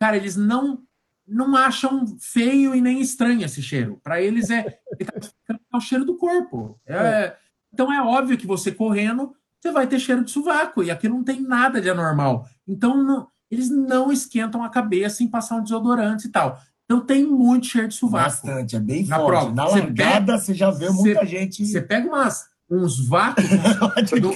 Cara, 0.00 0.16
eles 0.16 0.36
não 0.36 0.82
não 1.26 1.54
acham 1.54 2.16
feio 2.18 2.74
e 2.74 2.80
nem 2.80 2.98
estranho 2.98 3.44
esse 3.44 3.60
cheiro. 3.62 4.00
Para 4.02 4.22
eles 4.22 4.48
é, 4.48 4.78
é 4.98 5.76
o 5.76 5.80
cheiro 5.80 6.06
do 6.06 6.16
corpo. 6.16 6.80
É- 6.86 7.36
então 7.70 7.92
é 7.92 8.00
óbvio 8.02 8.38
que 8.38 8.46
você 8.46 8.72
correndo, 8.72 9.34
você 9.60 9.70
vai 9.70 9.86
ter 9.86 9.98
cheiro 9.98 10.24
de 10.24 10.30
sovaco 10.30 10.82
e 10.82 10.90
aquilo 10.90 11.14
não 11.16 11.24
tem 11.24 11.42
nada 11.42 11.78
de 11.78 11.90
anormal. 11.90 12.48
Então 12.66 12.96
não- 13.04 13.28
eles 13.50 13.68
não 13.68 14.10
esquentam 14.10 14.64
a 14.64 14.70
cabeça 14.70 15.22
em 15.22 15.28
passar 15.28 15.56
um 15.56 15.62
desodorante 15.62 16.26
e 16.26 16.30
tal. 16.30 16.58
Então 16.84 17.00
tem 17.04 17.24
muito 17.24 17.66
cheiro 17.66 17.88
de 17.88 17.94
sovaco. 17.94 18.24
Bastante, 18.24 18.76
é 18.76 18.80
bem 18.80 19.06
Na 19.06 19.16
forte. 19.16 19.28
prova. 19.28 19.54
Na 19.54 19.64
Você 19.66 19.80
largada, 19.80 20.38
você 20.38 20.54
já 20.54 20.70
vê 20.70 20.90
muita 20.90 21.24
gente. 21.24 21.64
Você 21.64 21.80
pega 21.80 22.06
umas, 22.06 22.46
uns 22.70 23.08
vácuos 23.08 23.46
do- 24.20 24.34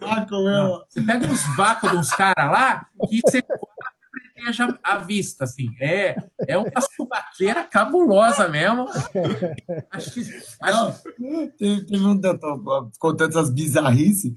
vácuos, 0.00 0.44
meu. 0.44 0.82
Você 0.88 1.02
pega 1.02 1.26
uns 1.26 1.56
vácuos 1.56 1.90
de 1.92 1.96
uns 1.98 2.10
caras 2.10 2.50
lá 2.50 2.86
que 3.08 3.20
você 3.20 3.42
preteja 3.42 4.78
a 4.82 4.96
vista, 4.98 5.44
assim. 5.44 5.68
É, 5.80 6.16
é 6.48 6.58
uma 6.58 6.80
subaqueira 6.96 7.62
cabulosa 7.64 8.48
mesmo. 8.48 8.88
Acho 9.90 10.10
que, 10.12 10.20
acho, 10.62 11.02
Teve, 11.58 11.84
teve 11.86 12.04
um 12.04 12.20
tô 12.20 12.90
contando 12.98 13.30
essas 13.30 13.50
bizarrices. 13.50 14.32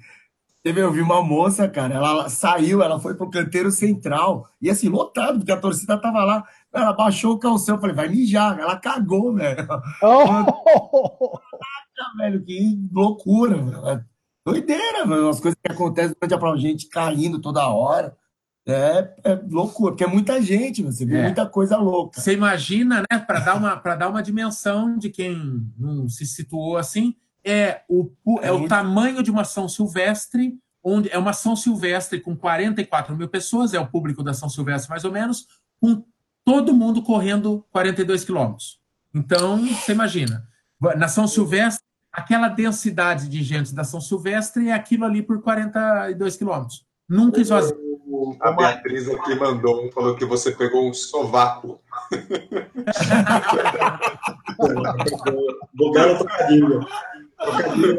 Teve, 0.62 0.80
eu 0.82 0.92
vi 0.94 1.02
uma 1.02 1.22
moça, 1.22 1.68
cara, 1.68 1.96
ela 1.96 2.30
saiu, 2.30 2.82
ela 2.82 2.98
foi 2.98 3.16
pro 3.16 3.30
canteiro 3.30 3.70
central, 3.70 4.48
e 4.62 4.70
assim, 4.70 4.88
lotado, 4.88 5.40
porque 5.40 5.52
a 5.52 5.60
torcida 5.60 5.98
tava 5.98 6.24
lá. 6.24 6.44
Ela 6.74 6.92
baixou 6.94 7.34
o 7.34 7.40
calção, 7.40 7.76
eu 7.76 7.82
falei, 7.82 7.96
vai 7.96 8.10
mijar. 8.10 8.60
Ela 8.60 8.78
cagou, 8.78 9.34
velho. 9.34 9.68
Oh! 10.02 11.40
velho, 12.18 12.44
que 12.44 12.80
loucura, 12.92 13.56
velho. 13.58 13.88
É 13.90 14.04
Doideira, 14.46 15.06
velho. 15.06 15.30
As 15.30 15.40
coisas 15.40 15.58
que 15.64 15.72
acontecem 15.72 16.16
durante 16.20 16.34
a 16.34 16.38
prova, 16.38 16.58
gente 16.58 16.88
caindo 16.90 17.40
toda 17.40 17.68
hora. 17.68 18.16
É, 18.66 19.14
é 19.26 19.36
loucura, 19.50 19.92
porque 19.92 20.04
é 20.06 20.08
muita 20.08 20.42
gente, 20.42 20.82
você 20.84 21.06
vê 21.06 21.18
É. 21.18 21.24
muita 21.24 21.46
coisa 21.46 21.76
louca. 21.78 22.20
você 22.22 22.32
imagina, 22.34 23.04
né, 23.12 23.20
para 23.20 23.40
dar, 23.42 23.56
uma, 23.58 23.76
pra 23.78 23.94
dar 23.96 24.08
uma 24.10 24.24
dimensão 24.24 24.98
de 24.98 25.10
quem 25.10 25.38
não 25.78 26.08
se 26.08 26.26
situou 26.26 26.78
assim, 26.78 27.14
é 27.46 27.82
o, 27.90 28.10
é 28.42 28.48
É 28.48 28.52
o 28.54 28.60
muito- 28.60 28.70
tamanho 28.70 29.22
de 29.22 29.30
uma 29.30 29.44
São 29.44 29.68
Silvestre, 29.68 30.58
onde 30.82 31.10
é 31.10 31.18
uma 31.18 31.34
São 31.34 31.58
Silvestre 31.58 32.22
com 32.22 32.38
44 32.38 33.16
mil 33.18 33.28
pessoas, 33.28 33.74
é 33.74 33.80
o 33.82 33.88
público 33.88 34.24
da 34.24 34.34
São 34.34 34.48
Silvestre 34.48 34.90
mais 34.90 35.04
ou 35.04 35.12
menos, 35.12 35.46
com 35.82 36.02
todo 36.46 36.74
mundo 36.74 37.02
correndo 37.02 37.66
42 37.72 38.24
quilômetros. 38.24 38.80
Então, 39.14 39.66
você 39.66 39.92
imagina, 39.92 40.48
na 40.98 41.08
São 41.08 41.28
Silvestre, 41.28 41.84
aquela 42.12 42.48
densidade 42.48 43.30
de 43.30 43.44
gente 43.44 43.74
da 43.74 43.84
São 43.84 44.02
Silvestre 44.02 44.70
é 44.70 44.74
aquilo 44.74 45.06
ali 45.06 45.22
por 45.22 45.42
42 45.42 46.36
quilômetros. 46.36 46.86
Nunca 47.08 47.40
esvazia. 47.42 47.76
A 48.42 48.52
Beatriz 48.52 49.10
aqui 49.10 49.36
mandou 49.36 49.86
um, 49.86 49.92
falou 49.92 50.16
que 50.16 50.26
você 50.26 50.52
pegou 50.52 50.88
um 50.88 50.94
sovaco. 50.94 51.82
Belo 55.92 56.18
trocadilho. 56.18 56.86
Trocadilho. 57.38 57.98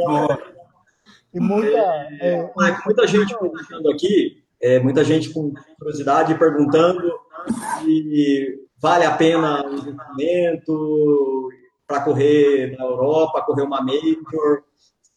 E 1.35 1.41
muita. 1.41 1.79
é, 2.21 2.51
Mike, 2.57 2.85
muita 2.85 3.07
gente 3.07 3.37
perguntando 3.37 3.91
aqui, 3.91 4.45
é, 4.61 4.79
muita 4.79 5.03
gente 5.03 5.31
com 5.31 5.53
curiosidade 5.79 6.35
perguntando 6.37 7.13
se 7.53 8.69
vale 8.81 9.05
a 9.05 9.17
pena 9.17 9.67
o 9.67 9.75
investimento 9.75 11.49
para 11.87 12.01
correr 12.03 12.77
na 12.77 12.85
Europa, 12.85 13.43
correr 13.43 13.63
uma 13.63 13.83
major. 13.83 14.63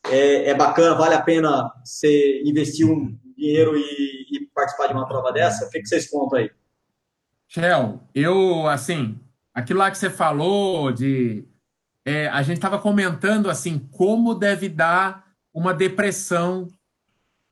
É, 0.09 0.51
é 0.51 0.55
bacana, 0.55 0.95
vale 0.95 1.15
a 1.15 1.21
pena 1.21 1.71
você 1.83 2.41
investir 2.45 2.89
um 2.89 3.17
dinheiro 3.37 3.75
e, 3.75 4.25
e 4.31 4.47
participar 4.53 4.87
de 4.87 4.93
uma 4.93 5.07
prova 5.07 5.31
dessa? 5.31 5.65
O 5.65 5.69
que, 5.69 5.79
que 5.81 5.87
vocês 5.87 6.09
contam 6.09 6.39
aí? 6.39 6.51
Shell, 7.47 7.99
eu, 8.13 8.67
assim, 8.67 9.19
aquilo 9.53 9.79
lá 9.79 9.91
que 9.91 9.97
você 9.97 10.09
falou 10.09 10.91
de 10.91 11.45
é, 12.05 12.27
a 12.29 12.41
gente 12.41 12.57
estava 12.57 12.79
comentando 12.79 13.49
assim 13.49 13.79
como 13.91 14.33
deve 14.33 14.69
dar 14.69 15.25
uma 15.53 15.73
depressão 15.73 16.67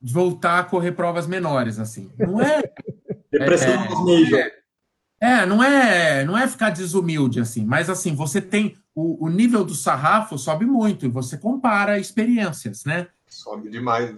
de 0.01 0.13
voltar 0.13 0.59
a 0.59 0.63
correr 0.63 0.93
provas 0.93 1.27
menores, 1.27 1.77
assim. 1.79 2.09
Não 2.17 2.41
é. 2.41 2.61
depressão 3.31 3.73
é, 3.73 4.39
é, 4.39 4.51
é, 5.19 5.45
não 5.45 5.63
é, 5.63 6.25
não 6.25 6.37
é 6.37 6.47
ficar 6.47 6.69
desumilde 6.69 7.39
assim, 7.39 7.65
mas 7.65 7.89
assim 7.89 8.13
você 8.13 8.41
tem 8.41 8.77
o, 8.93 9.25
o 9.25 9.29
nível 9.29 9.63
do 9.63 9.73
sarrafo 9.73 10.37
sobe 10.37 10.65
muito 10.65 11.05
e 11.05 11.09
você 11.09 11.37
compara 11.37 11.99
experiências, 11.99 12.85
né? 12.85 13.07
Sobe 13.27 13.69
demais. 13.69 14.15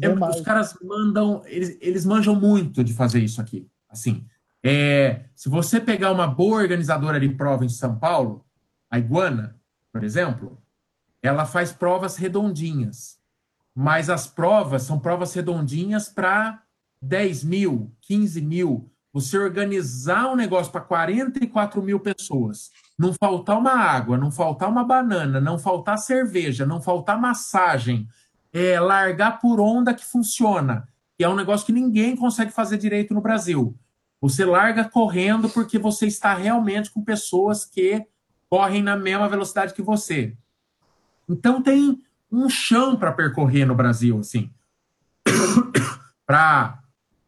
É, 0.00 0.08
os 0.08 0.40
caras 0.42 0.76
mandam, 0.82 1.42
eles, 1.46 1.76
eles 1.80 2.04
manjam 2.04 2.34
muito 2.34 2.84
de 2.84 2.94
fazer 2.94 3.20
isso 3.20 3.40
aqui. 3.40 3.66
Assim, 3.88 4.24
é, 4.62 5.24
se 5.34 5.48
você 5.48 5.80
pegar 5.80 6.12
uma 6.12 6.26
boa 6.26 6.58
organizadora 6.58 7.18
de 7.18 7.28
prova 7.30 7.64
em 7.64 7.68
São 7.68 7.98
Paulo, 7.98 8.44
a 8.90 8.98
Iguana, 8.98 9.56
por 9.92 10.04
exemplo, 10.04 10.58
ela 11.22 11.44
faz 11.44 11.72
provas 11.72 12.16
redondinhas. 12.16 13.18
Mas 13.74 14.10
as 14.10 14.26
provas 14.26 14.82
são 14.82 14.98
provas 14.98 15.32
redondinhas 15.32 16.08
para 16.08 16.62
10 17.00 17.44
mil, 17.44 17.92
15 18.02 18.40
mil. 18.40 18.89
Você 19.12 19.36
organizar 19.36 20.30
um 20.30 20.36
negócio 20.36 20.70
para 20.70 20.80
44 20.80 21.82
mil 21.82 21.98
pessoas, 21.98 22.70
não 22.98 23.12
faltar 23.12 23.58
uma 23.58 23.72
água, 23.72 24.16
não 24.16 24.30
faltar 24.30 24.68
uma 24.68 24.84
banana, 24.84 25.40
não 25.40 25.58
faltar 25.58 25.98
cerveja, 25.98 26.64
não 26.64 26.80
faltar 26.80 27.20
massagem, 27.20 28.06
é, 28.52 28.78
largar 28.78 29.40
por 29.40 29.60
onda 29.60 29.92
que 29.92 30.04
funciona, 30.04 30.88
que 31.18 31.24
é 31.24 31.28
um 31.28 31.34
negócio 31.34 31.66
que 31.66 31.72
ninguém 31.72 32.14
consegue 32.14 32.52
fazer 32.52 32.78
direito 32.78 33.12
no 33.12 33.20
Brasil. 33.20 33.76
Você 34.20 34.44
larga 34.44 34.84
correndo 34.84 35.48
porque 35.48 35.78
você 35.78 36.06
está 36.06 36.34
realmente 36.34 36.90
com 36.90 37.02
pessoas 37.02 37.64
que 37.64 38.06
correm 38.48 38.82
na 38.82 38.96
mesma 38.96 39.28
velocidade 39.28 39.74
que 39.74 39.82
você. 39.82 40.36
Então 41.28 41.62
tem 41.62 42.02
um 42.30 42.48
chão 42.48 42.96
para 42.96 43.12
percorrer 43.12 43.64
no 43.64 43.74
Brasil, 43.74 44.18
assim. 44.18 44.50
para 46.26 46.79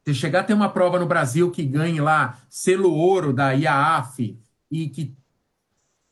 você 0.04 0.14
chegar 0.14 0.40
a 0.40 0.44
ter 0.44 0.54
uma 0.54 0.68
prova 0.68 0.98
no 0.98 1.06
Brasil 1.06 1.50
que 1.50 1.64
ganhe 1.64 2.00
lá 2.00 2.38
selo 2.48 2.92
ouro 2.92 3.32
da 3.32 3.52
IAAF 3.52 4.38
e 4.70 4.88
que 4.88 5.14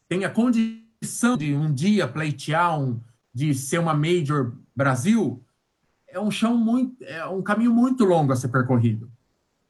tenha 0.09 0.31
condição 0.31 1.37
de 1.37 1.55
um 1.55 1.73
dia 1.73 2.07
pleitear 2.07 2.79
um, 2.79 3.01
de 3.33 3.55
ser 3.55 3.79
uma 3.79 3.95
Major 3.95 4.53
Brasil, 4.75 5.43
é 6.09 6.21
um 6.21 6.31
chão 6.31 6.57
muito, 6.57 7.03
é 7.05 7.25
um 7.27 7.43
caminho 7.43 7.73
muito 7.73 8.05
longo 8.05 8.33
a 8.33 8.37
ser 8.37 8.49
percorrido 8.49 9.11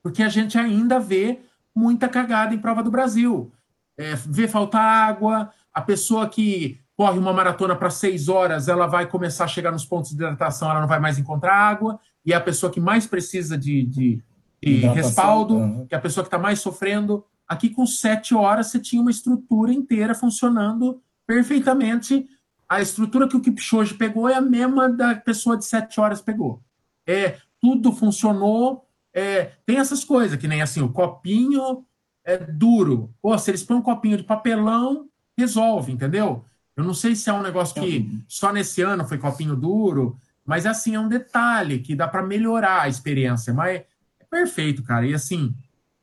porque 0.02 0.22
a 0.22 0.28
gente 0.28 0.58
ainda 0.58 0.98
vê 0.98 1.40
muita 1.74 2.08
cagada 2.08 2.54
em 2.54 2.58
prova 2.58 2.82
do 2.82 2.90
Brasil. 2.90 3.52
É, 3.96 4.14
vê 4.14 4.48
faltar 4.48 4.82
água, 4.82 5.50
a 5.72 5.80
pessoa 5.80 6.28
que 6.28 6.80
corre 6.96 7.18
uma 7.18 7.32
maratona 7.32 7.76
para 7.76 7.90
seis 7.90 8.28
horas, 8.28 8.68
ela 8.68 8.86
vai 8.86 9.06
começar 9.06 9.44
a 9.44 9.48
chegar 9.48 9.72
nos 9.72 9.84
pontos 9.84 10.10
de 10.10 10.16
hidratação, 10.16 10.70
ela 10.70 10.80
não 10.80 10.88
vai 10.88 10.98
mais 10.98 11.18
encontrar 11.18 11.54
água, 11.54 11.98
e 12.24 12.32
é 12.32 12.36
a 12.36 12.40
pessoa 12.40 12.72
que 12.72 12.80
mais 12.80 13.06
precisa 13.06 13.56
de, 13.56 13.82
de, 13.84 14.22
de 14.62 14.76
respaldo, 14.88 15.56
uhum. 15.56 15.86
que 15.86 15.94
é 15.94 15.98
a 15.98 16.00
pessoa 16.00 16.24
que 16.24 16.28
está 16.28 16.38
mais 16.38 16.60
sofrendo. 16.60 17.24
Aqui, 17.46 17.70
com 17.70 17.86
sete 17.86 18.34
horas, 18.34 18.68
você 18.68 18.78
tinha 18.78 19.02
uma 19.02 19.10
estrutura 19.10 19.72
inteira 19.72 20.14
funcionando 20.14 21.02
perfeitamente. 21.26 22.28
A 22.68 22.80
estrutura 22.80 23.28
que 23.28 23.36
o 23.36 23.40
Kipchoge 23.40 23.94
pegou 23.94 24.28
é 24.28 24.34
a 24.34 24.40
mesma 24.40 24.88
da 24.88 25.14
pessoa 25.14 25.56
de 25.56 25.64
sete 25.64 26.00
horas 26.00 26.20
pegou. 26.20 26.62
É, 27.06 27.38
tudo 27.60 27.92
funcionou 27.92 28.86
é, 29.12 29.52
tem 29.66 29.78
essas 29.78 30.04
coisas, 30.04 30.38
que 30.38 30.48
nem 30.48 30.62
assim, 30.62 30.80
o 30.80 30.88
copinho 30.88 31.84
é 32.24 32.38
duro. 32.38 33.12
Pô, 33.20 33.36
se 33.36 33.50
eles 33.50 33.62
põem 33.62 33.78
um 33.78 33.82
copinho 33.82 34.16
de 34.16 34.22
papelão, 34.22 35.08
resolve, 35.36 35.92
entendeu? 35.92 36.44
Eu 36.76 36.84
não 36.84 36.94
sei 36.94 37.14
se 37.14 37.28
é 37.28 37.32
um 37.32 37.42
negócio 37.42 37.80
que 37.80 38.08
só 38.28 38.52
nesse 38.52 38.82
ano 38.82 39.04
foi 39.04 39.18
copinho 39.18 39.56
duro, 39.56 40.16
mas 40.50 40.66
assim, 40.66 40.96
é 40.96 40.98
um 40.98 41.06
detalhe 41.06 41.78
que 41.78 41.94
dá 41.94 42.08
para 42.08 42.24
melhorar 42.24 42.82
a 42.82 42.88
experiência. 42.88 43.54
Mas 43.54 43.82
é 44.18 44.24
perfeito, 44.28 44.82
cara. 44.82 45.06
E 45.06 45.14
assim, 45.14 45.54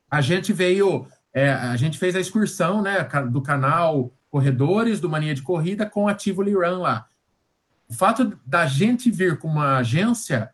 a 0.10 0.22
gente 0.22 0.54
veio, 0.54 1.06
é, 1.34 1.52
a 1.52 1.76
gente 1.76 1.98
fez 1.98 2.16
a 2.16 2.20
excursão 2.22 2.82
né, 2.82 3.04
do 3.30 3.42
canal 3.42 4.14
Corredores 4.30 5.02
do 5.02 5.10
Mania 5.10 5.36
de 5.36 5.42
Corrida 5.42 5.86
com 5.86 6.08
a 6.08 6.14
Tivoli 6.14 6.54
Run 6.54 6.80
lá. 6.80 7.08
O 7.90 7.94
fato 7.94 8.40
da 8.46 8.66
gente 8.66 9.12
vir 9.12 9.38
com 9.38 9.50
uma 9.50 9.80
agência 9.80 10.50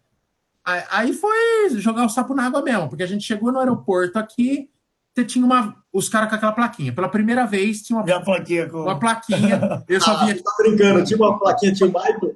Aí 0.65 1.11
foi 1.11 1.71
jogar 1.71 2.05
o 2.05 2.09
sapo 2.09 2.33
na 2.33 2.47
água 2.47 2.63
mesmo, 2.63 2.87
porque 2.87 3.03
a 3.03 3.07
gente 3.07 3.25
chegou 3.25 3.51
no 3.51 3.59
aeroporto 3.59 4.17
aqui, 4.17 4.69
você 5.13 5.25
tinha 5.25 5.45
uma. 5.45 5.75
Os 5.91 6.07
caras 6.07 6.29
com 6.29 6.35
aquela 6.35 6.53
plaquinha. 6.53 6.93
Pela 6.93 7.09
primeira 7.09 7.45
vez 7.45 7.83
tinha 7.83 7.99
uma, 7.99 8.23
plaquinha, 8.23 8.67
com... 8.69 8.83
uma 8.83 8.97
plaquinha. 8.97 9.83
Eu 9.87 10.01
só 10.01 10.17
via. 10.25 10.33
Ah, 10.33 10.43
tá 10.43 10.51
brincando, 10.57 11.03
tinha 11.03 11.17
uma 11.17 11.37
plaquinha, 11.37 11.73
tinha 11.73 11.89
o 11.89 11.93
Michael. 11.93 12.33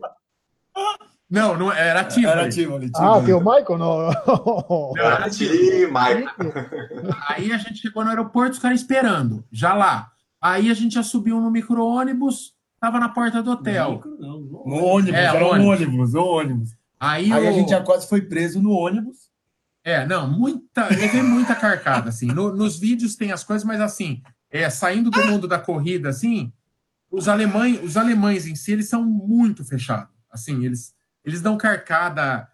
Não, 1.30 1.58
não 1.58 1.72
era 1.72 2.02
ativo. 2.02 2.28
Era 2.28 2.46
ativo, 2.46 2.76
ali, 2.76 2.90
Ah, 2.96 3.22
tem 3.24 3.34
o 3.34 3.40
Michael? 3.40 3.78
Não, 3.78 4.10
não 4.10 4.94
era 4.98 5.26
ativo, 5.26 5.88
Michael. 5.88 6.28
Aí 7.28 7.52
a 7.52 7.58
gente 7.58 7.80
chegou 7.80 8.04
no 8.04 8.10
aeroporto, 8.10 8.54
os 8.54 8.60
caras 8.60 8.80
esperando, 8.80 9.44
já 9.52 9.74
lá. 9.74 10.12
Aí 10.42 10.72
a 10.72 10.74
gente 10.74 10.96
já 10.96 11.04
subiu 11.04 11.42
no 11.42 11.52
micro-ônibus, 11.52 12.54
tava 12.80 13.00
na 13.00 13.10
porta 13.10 13.44
do 13.44 13.52
hotel. 13.52 14.02
No, 14.20 14.40
no 14.66 14.84
ônibus, 14.84 15.20
é, 15.20 15.26
era 15.26 15.46
ônibus. 15.46 15.66
um 15.66 15.70
ônibus, 15.70 16.16
ônibus. 16.16 16.70
Aí, 17.00 17.32
Aí 17.32 17.48
a 17.48 17.52
gente 17.52 17.70
já 17.70 17.82
quase 17.82 18.08
foi 18.08 18.22
preso 18.22 18.62
no 18.62 18.72
ônibus. 18.72 19.28
É, 19.84 20.06
não, 20.06 20.30
muita. 20.30 20.88
Levei 20.88 21.22
muita 21.22 21.56
carcada, 21.56 22.10
assim. 22.10 22.28
No, 22.28 22.56
nos 22.56 22.80
vídeos 22.80 23.16
tem 23.16 23.32
as 23.32 23.44
coisas, 23.44 23.66
mas 23.66 23.80
assim, 23.82 24.22
é, 24.50 24.70
saindo 24.70 25.10
do 25.10 25.26
mundo 25.26 25.48
da 25.48 25.60
corrida, 25.60 26.10
assim, 26.10 26.52
os 27.12 27.28
alemães, 27.28 27.82
os 27.84 27.98
alemães 27.98 28.46
em 28.48 28.56
si, 28.56 28.74
eles 28.74 28.90
são 28.90 29.04
muito 29.04 29.64
fechados. 29.64 30.14
Assim, 30.32 30.66
eles, 30.66 30.94
eles 31.28 31.42
dão 31.42 31.58
carcada. 31.58 32.48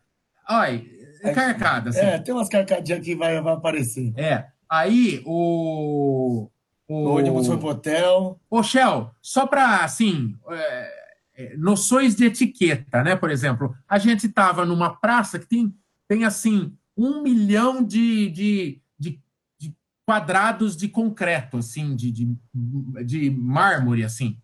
Ai, 0.47 0.86
é 1.21 1.32
carcada, 1.32 1.91
assim. 1.91 1.99
É, 1.99 2.19
tem 2.19 2.34
umas 2.34 2.49
carcadinhas 2.49 3.03
que 3.03 3.15
vai, 3.15 3.39
vai 3.39 3.53
aparecer. 3.53 4.13
É. 4.17 4.47
Aí 4.69 5.21
o. 5.26 6.49
O, 6.86 6.95
o 6.95 7.15
ônibus 7.15 7.47
foi 7.47 7.57
pro 7.57 7.69
hotel. 7.69 8.38
Ô, 8.49 8.61
Shell, 8.61 9.09
só 9.21 9.47
para 9.47 9.86
assim. 9.86 10.36
É 10.49 11.03
é, 11.36 11.57
noções 11.57 12.15
de 12.15 12.26
etiqueta, 12.26 13.03
né? 13.03 13.15
Por 13.15 13.32
exemplo, 13.32 13.76
a 13.88 13.97
gente 13.97 14.28
estava 14.28 14.65
numa 14.65 14.95
praça 14.95 15.39
que 15.39 15.47
tem, 15.47 15.74
tem 16.07 16.26
assim 16.26 16.76
um 16.95 17.24
milhão 17.24 17.84
de, 17.84 18.30
de, 18.30 18.82
de, 18.99 19.19
de 19.59 19.76
quadrados 20.05 20.78
de 20.78 20.88
concreto, 20.88 21.57
assim, 21.57 21.95
de, 21.95 22.11
de, 22.11 22.38
de 23.03 23.32
mármore, 23.32 24.03
assim. 24.03 24.38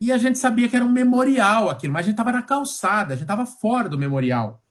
E 0.00 0.12
a 0.12 0.18
gente 0.18 0.38
sabia 0.38 0.68
que 0.68 0.76
era 0.76 0.84
um 0.84 0.90
memorial 0.90 1.70
aquilo, 1.70 1.92
mas 1.92 2.00
a 2.00 2.04
gente 2.04 2.14
estava 2.14 2.32
na 2.32 2.42
calçada, 2.42 3.14
a 3.14 3.16
gente 3.16 3.24
estava 3.24 3.46
fora 3.46 3.88
do 3.88 3.98
memorial. 3.98 4.62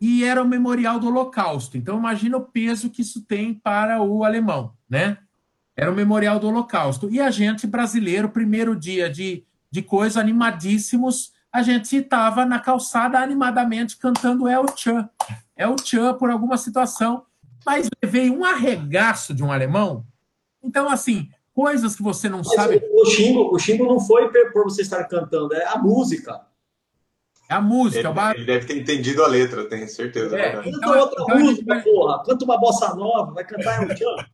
E 0.00 0.22
era 0.24 0.42
o 0.42 0.46
memorial 0.46 1.00
do 1.00 1.06
Holocausto. 1.06 1.78
Então, 1.78 1.96
imagina 1.96 2.36
o 2.36 2.42
peso 2.42 2.90
que 2.90 3.00
isso 3.00 3.22
tem 3.22 3.54
para 3.54 4.02
o 4.02 4.22
alemão, 4.22 4.74
né? 4.88 5.18
Era 5.76 5.90
o 5.90 5.94
memorial 5.94 6.38
do 6.38 6.48
Holocausto. 6.48 7.08
E 7.10 7.20
a 7.20 7.30
gente, 7.30 7.66
brasileiro, 7.66 8.28
primeiro 8.28 8.76
dia 8.76 9.08
de, 9.08 9.44
de 9.70 9.82
coisa, 9.82 10.20
animadíssimos, 10.20 11.32
a 11.50 11.62
gente 11.62 11.96
estava 11.96 12.44
na 12.44 12.58
calçada 12.58 13.18
animadamente 13.18 13.96
cantando 13.96 14.46
El 14.46 14.66
Chan. 14.76 15.08
El 15.56 15.76
Chan 15.82 16.14
por 16.14 16.30
alguma 16.30 16.58
situação, 16.58 17.24
mas 17.64 17.88
veio 18.04 18.38
um 18.38 18.44
arregaço 18.44 19.32
de 19.32 19.42
um 19.42 19.50
alemão. 19.50 20.04
Então, 20.62 20.88
assim, 20.88 21.30
coisas 21.54 21.94
que 21.94 22.02
você 22.02 22.28
não 22.28 22.38
mas 22.38 22.52
sabe. 22.52 22.82
O 22.92 23.06
xingo, 23.06 23.54
o 23.54 23.58
xingo 23.58 23.86
não 23.86 24.00
foi 24.00 24.28
por 24.52 24.64
você 24.64 24.82
estar 24.82 25.04
cantando, 25.04 25.54
é 25.54 25.66
a 25.66 25.78
música. 25.78 26.40
É 27.48 27.54
a 27.54 27.60
música. 27.60 28.00
Ele, 28.00 28.06
é 28.06 28.10
o 28.10 28.14
bar... 28.14 28.34
ele 28.34 28.44
deve 28.44 28.66
ter 28.66 28.78
entendido 28.78 29.22
a 29.22 29.28
letra, 29.28 29.68
tenho 29.68 29.88
certeza. 29.88 30.36
É, 30.36 30.62
canta 30.62 30.98
outra 30.98 31.22
então 31.22 31.38
música, 31.38 31.66
vai... 31.66 31.82
porra. 31.82 32.22
Canta 32.24 32.44
uma 32.44 32.58
bossa 32.58 32.94
nova, 32.94 33.32
vai 33.32 33.44
cantar 33.44 33.82
El 33.82 33.96
Chan. 33.96 34.26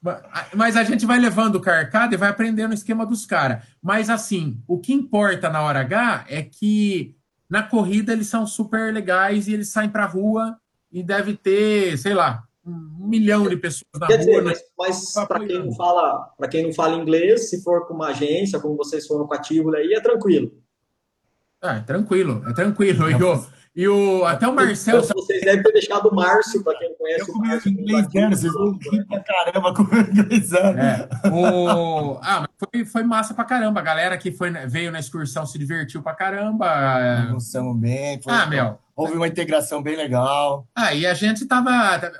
Mas 0.54 0.76
a 0.76 0.84
gente 0.84 1.04
vai 1.04 1.18
levando 1.18 1.56
o 1.56 1.60
carcado 1.60 2.14
e 2.14 2.16
vai 2.16 2.28
aprendendo 2.28 2.70
o 2.70 2.74
esquema 2.74 3.04
dos 3.04 3.26
caras. 3.26 3.64
Mas 3.82 4.08
assim, 4.08 4.62
o 4.66 4.78
que 4.78 4.92
importa 4.92 5.50
na 5.50 5.60
hora 5.62 5.80
H 5.80 6.24
é 6.28 6.42
que 6.42 7.16
na 7.50 7.62
corrida 7.62 8.12
eles 8.12 8.28
são 8.28 8.46
super 8.46 8.92
legais 8.92 9.48
e 9.48 9.54
eles 9.54 9.70
saem 9.70 9.90
pra 9.90 10.06
rua 10.06 10.56
e 10.92 11.02
deve 11.02 11.36
ter, 11.36 11.98
sei 11.98 12.14
lá, 12.14 12.44
um 12.68 13.08
milhão 13.08 13.48
de 13.48 13.56
pessoas 13.56 13.88
na 13.98 14.06
Quer 14.06 14.20
rua. 14.20 14.26
Dizer, 14.26 14.42
mas, 14.42 14.62
mas 14.78 15.26
para 15.26 15.46
quem 15.46 15.58
não 15.58 15.72
fala, 15.72 16.32
para 16.36 16.48
quem 16.48 16.62
não 16.64 16.72
fala 16.72 16.96
inglês, 16.96 17.48
se 17.50 17.62
for 17.62 17.86
com 17.86 17.94
uma 17.94 18.08
agência, 18.08 18.60
como 18.60 18.76
vocês 18.76 19.06
foram 19.06 19.26
com 19.26 19.34
a 19.34 19.40
Tíbula 19.40 19.78
aí, 19.78 19.92
é 19.92 20.00
tranquilo. 20.00 20.52
Ah, 21.62 21.76
é 21.76 21.80
tranquilo, 21.80 22.42
é 22.48 22.52
tranquilo. 22.52 23.10
E 23.10 23.22
o, 23.22 23.46
e 23.74 23.88
o, 23.88 24.24
até 24.24 24.46
o 24.46 24.54
Marcelo. 24.54 25.02
Então, 25.02 25.16
vocês 25.16 25.40
devem 25.40 25.62
ter 25.62 25.72
deixado 25.72 26.08
o 26.08 26.14
Márcio, 26.14 26.62
para 26.62 26.78
quem 26.78 26.88
não 26.90 26.96
conhece 26.96 27.30
eu 27.30 27.34
o 27.34 27.38
Márcio. 27.38 27.70
inglês, 27.70 28.06
vocês 28.12 28.52
vão 28.52 28.78
rir 28.90 29.06
pra 29.06 29.20
caramba 29.20 29.74
com 29.74 29.82
o 29.82 29.98
inglês. 29.98 30.52
É, 30.52 31.08
o... 31.32 32.18
Ah, 32.22 32.40
mas 32.40 32.50
foi, 32.58 32.84
foi 32.84 33.02
massa 33.02 33.34
pra 33.34 33.44
caramba. 33.44 33.80
A 33.80 33.82
galera 33.82 34.18
que 34.18 34.32
foi, 34.32 34.50
veio 34.66 34.92
na 34.92 34.98
excursão 34.98 35.46
se 35.46 35.58
divertiu 35.58 36.02
pra 36.02 36.14
caramba. 36.14 37.28
Gostamos 37.32 37.76
bem. 37.78 38.20
Foi, 38.22 38.32
ah, 38.32 38.46
meu. 38.46 38.78
Houve 38.98 39.14
uma 39.14 39.28
integração 39.28 39.80
bem 39.80 39.96
legal. 39.96 40.66
Ah, 40.74 40.92
e 40.92 41.06
a 41.06 41.14
gente 41.14 41.46
tava. 41.46 41.70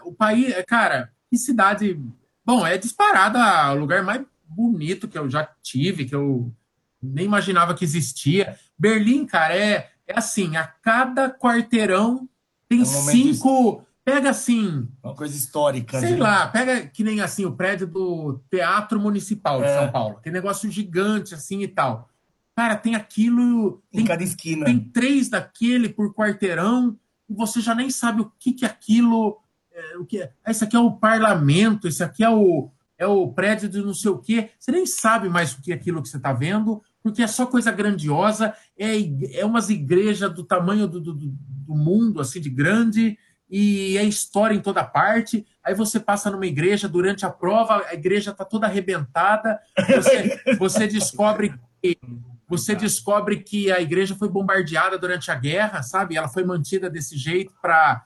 O 0.05 0.13
país, 0.13 0.55
cara, 0.65 1.11
que 1.29 1.37
cidade. 1.37 2.01
Bom, 2.47 2.65
é 2.65 2.79
disparada 2.79 3.73
o 3.73 3.79
lugar 3.79 4.05
mais 4.05 4.25
bonito 4.45 5.09
que 5.09 5.19
eu 5.19 5.29
já 5.29 5.49
tive, 5.61 6.05
que 6.05 6.15
eu 6.15 6.55
nem 7.03 7.25
imaginava 7.25 7.75
que 7.75 7.85
existia. 7.85 8.57
Berlim, 8.79 9.27
cara, 9.27 9.57
é, 9.57 9.91
é 10.07 10.17
assim, 10.17 10.57
a 10.57 10.65
cada 10.65 11.29
quarteirão 11.29 12.29
tem 12.69 12.79
é 12.79 12.83
um 12.83 12.85
cinco. 12.85 13.85
Pega 14.05 14.31
assim. 14.31 14.87
Uma 15.03 15.17
coisa 15.17 15.37
histórica. 15.37 15.99
Sei 15.99 16.13
né? 16.13 16.19
lá, 16.19 16.47
pega 16.47 16.87
que 16.87 17.03
nem 17.03 17.21
assim 17.21 17.45
o 17.45 17.57
prédio 17.57 17.89
do 17.89 18.41
Teatro 18.49 19.01
Municipal 19.01 19.61
de 19.61 19.67
é. 19.67 19.75
São 19.75 19.91
Paulo. 19.91 20.21
Tem 20.23 20.33
negócio 20.33 20.71
gigante 20.71 21.35
assim 21.35 21.61
e 21.61 21.69
tal. 21.69 22.09
Cara, 22.59 22.75
tem 22.75 22.97
aquilo. 22.97 23.81
Em 23.93 23.99
tem, 23.99 24.05
cada 24.05 24.25
esquina. 24.25 24.65
Tem 24.65 24.81
três 24.81 25.29
daquele 25.29 25.89
por 25.89 26.13
quarteirão, 26.13 26.99
e 27.31 27.33
você 27.33 27.61
já 27.61 27.73
nem 27.73 27.89
sabe 27.89 28.21
o 28.21 28.33
que, 28.37 28.53
que 28.53 28.65
é 28.65 28.69
aquilo. 28.69 29.39
É, 29.73 29.97
o 29.97 30.05
que 30.05 30.21
é. 30.21 30.33
Esse 30.45 30.65
aqui 30.65 30.75
é 30.75 30.81
o 30.81 30.91
parlamento, 30.91 31.87
esse 31.87 32.03
aqui 32.03 32.25
é 32.25 32.29
o, 32.29 32.69
é 32.99 33.07
o 33.07 33.29
prédio 33.29 33.69
de 33.69 33.81
não 33.81 33.95
sei 33.95 34.11
o 34.11 34.19
quê. 34.19 34.51
Você 34.59 34.73
nem 34.73 34.85
sabe 34.87 35.29
mais 35.29 35.53
o 35.53 35.63
que 35.63 35.71
é 35.71 35.77
aquilo 35.77 36.03
que 36.03 36.09
você 36.09 36.17
está 36.17 36.33
vendo, 36.33 36.83
porque 37.01 37.23
é 37.23 37.29
só 37.29 37.47
coisa 37.47 37.71
grandiosa, 37.71 38.53
é, 38.77 38.95
é 39.35 39.45
umas 39.45 39.71
igrejas 39.71 40.35
do 40.35 40.43
tamanho 40.43 40.89
do, 40.89 41.01
do, 41.01 41.15
do 41.15 41.77
mundo, 41.77 42.21
assim, 42.21 42.41
de 42.41 42.51
grande, 42.51 43.17
e 43.49 43.97
é 43.97 44.03
história 44.03 44.57
em 44.57 44.61
toda 44.61 44.83
parte. 44.83 45.47
Aí 45.63 45.77
você 45.77 46.01
passa 46.01 46.29
numa 46.29 46.47
igreja 46.47 46.89
durante 46.89 47.25
a 47.25 47.31
prova, 47.31 47.87
a 47.87 47.95
igreja 47.95 48.33
está 48.33 48.45
toda 48.45 48.67
arrebentada, 48.67 49.61
você, 49.95 50.41
você 50.59 50.89
descobre 50.89 51.55
que 51.81 51.97
você 52.49 52.75
descobre 52.75 53.41
que 53.41 53.71
a 53.71 53.81
igreja 53.81 54.17
foi 54.17 54.29
bombardeada 54.29 54.97
durante 54.99 55.31
a 55.31 55.35
guerra, 55.35 55.83
sabe? 55.83 56.17
Ela 56.17 56.29
foi 56.29 56.45
mantida 56.45 56.89
desse 56.89 57.17
jeito 57.17 57.53
para 57.61 58.03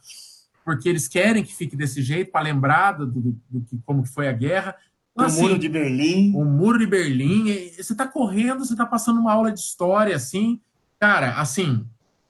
porque 0.65 0.89
eles 0.89 1.09
querem 1.09 1.43
que 1.43 1.55
fique 1.55 1.77
desse 1.77 2.03
jeito 2.03 2.31
para 2.31 2.43
lembrar 2.43 2.93
do, 2.93 3.07
do, 3.07 3.41
do, 3.51 3.61
que 3.63 3.79
como 3.85 4.05
foi 4.05 4.29
a 4.29 4.33
guerra. 4.33 4.77
Então, 5.13 5.25
o 5.25 5.29
assim, 5.29 5.43
muro 5.43 5.59
de 5.59 5.69
Berlim. 5.69 6.33
O 6.35 6.45
muro 6.45 6.79
de 6.79 6.87
Berlim. 6.87 7.45
Você 7.77 7.93
está 7.93 8.07
correndo, 8.07 8.65
você 8.65 8.73
está 8.75 8.87
passando 8.87 9.21
uma 9.21 9.33
aula 9.33 9.53
de 9.53 9.59
história, 9.59 10.15
assim. 10.15 10.61
Cara, 11.01 11.35
assim, 11.41 11.85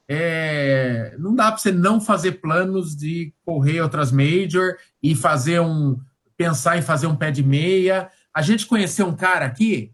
é... 0.09 1.15
não 1.19 1.35
dá 1.35 1.53
para 1.53 1.59
você 1.59 1.71
não 1.71 2.01
fazer 2.01 2.41
planos 2.41 2.97
de 2.97 3.33
correr 3.45 3.83
outras 3.83 4.11
major 4.11 4.77
e 5.03 5.15
fazer 5.15 5.61
um. 5.61 6.01
pensar 6.37 6.79
em 6.79 6.83
fazer 6.83 7.07
um 7.07 7.17
pé 7.17 7.31
de 7.31 7.43
meia. 7.43 8.11
A 8.35 8.41
gente 8.41 8.67
conheceu 8.67 9.07
um 9.07 9.15
cara 9.15 9.45
aqui 9.45 9.93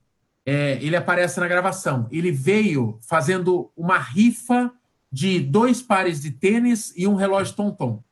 é, 0.49 0.79
ele 0.81 0.97
aparece 0.97 1.39
na 1.39 1.47
gravação. 1.47 2.09
Ele 2.11 2.33
veio 2.33 2.99
fazendo 3.03 3.71
uma 3.77 3.99
rifa 3.99 4.73
de 5.13 5.41
dois 5.41 5.83
pares 5.83 6.23
de 6.23 6.31
tênis 6.31 6.91
e 6.97 7.07
um 7.07 7.15
relógio 7.15 7.55
Tonton. 7.55 8.03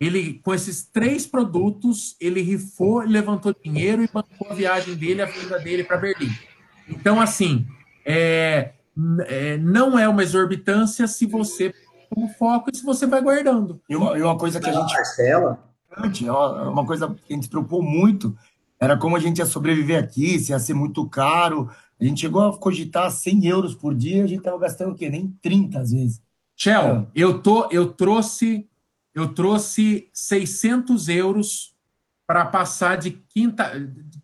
Ele, 0.00 0.40
com 0.42 0.54
esses 0.54 0.84
três 0.84 1.26
produtos, 1.26 2.16
ele 2.18 2.40
rifou, 2.40 3.00
levantou 3.00 3.54
dinheiro 3.62 4.02
e 4.02 4.08
bancou 4.08 4.50
a 4.50 4.54
viagem 4.54 4.94
dele, 4.94 5.20
a 5.20 5.26
vinda 5.26 5.58
dele 5.58 5.84
para 5.84 5.98
Berlim. 5.98 6.32
Então, 6.88 7.20
assim, 7.20 7.66
é, 8.06 8.72
é, 9.26 9.58
não 9.58 9.98
é 9.98 10.08
uma 10.08 10.22
exorbitância 10.22 11.06
se 11.06 11.26
você 11.26 11.74
como 12.08 12.26
foco 12.28 12.70
e 12.72 12.76
se 12.76 12.86
você 12.86 13.06
vai 13.06 13.20
guardando. 13.20 13.82
E 13.86 13.94
uma, 13.94 14.16
e 14.16 14.22
uma 14.22 14.38
coisa 14.38 14.58
que 14.58 14.70
a 14.70 14.72
gente. 14.72 14.94
Marcela. 14.94 15.62
Uma 16.70 16.86
coisa 16.86 17.06
que 17.06 17.32
a 17.32 17.34
gente 17.34 17.44
se 17.44 17.50
preocupou 17.50 17.82
muito 17.82 18.34
era 18.78 18.96
como 18.96 19.16
a 19.16 19.20
gente 19.20 19.38
ia 19.38 19.46
sobreviver 19.46 20.02
aqui, 20.02 20.38
se 20.38 20.52
ia 20.52 20.58
ser 20.58 20.74
muito 20.74 21.08
caro. 21.08 21.70
A 22.00 22.04
gente 22.04 22.20
chegou 22.20 22.42
a 22.42 22.58
cogitar 22.58 23.10
100 23.10 23.46
euros 23.46 23.74
por 23.74 23.94
dia, 23.94 24.24
a 24.24 24.26
gente 24.26 24.38
estava 24.38 24.58
gastando 24.58 24.92
o 24.92 24.94
quê? 24.94 25.08
Nem 25.08 25.28
30 25.40 25.78
às 25.78 25.90
vezes. 25.90 26.22
Shell, 26.54 26.96
é. 26.96 27.06
eu, 27.14 27.42
tô, 27.42 27.68
eu 27.70 27.92
trouxe 27.92 28.68
eu 29.16 29.32
trouxe 29.32 30.10
600 30.12 31.08
euros 31.08 31.74
para 32.26 32.44
passar 32.44 32.98
de 32.98 33.12
quinta. 33.12 33.72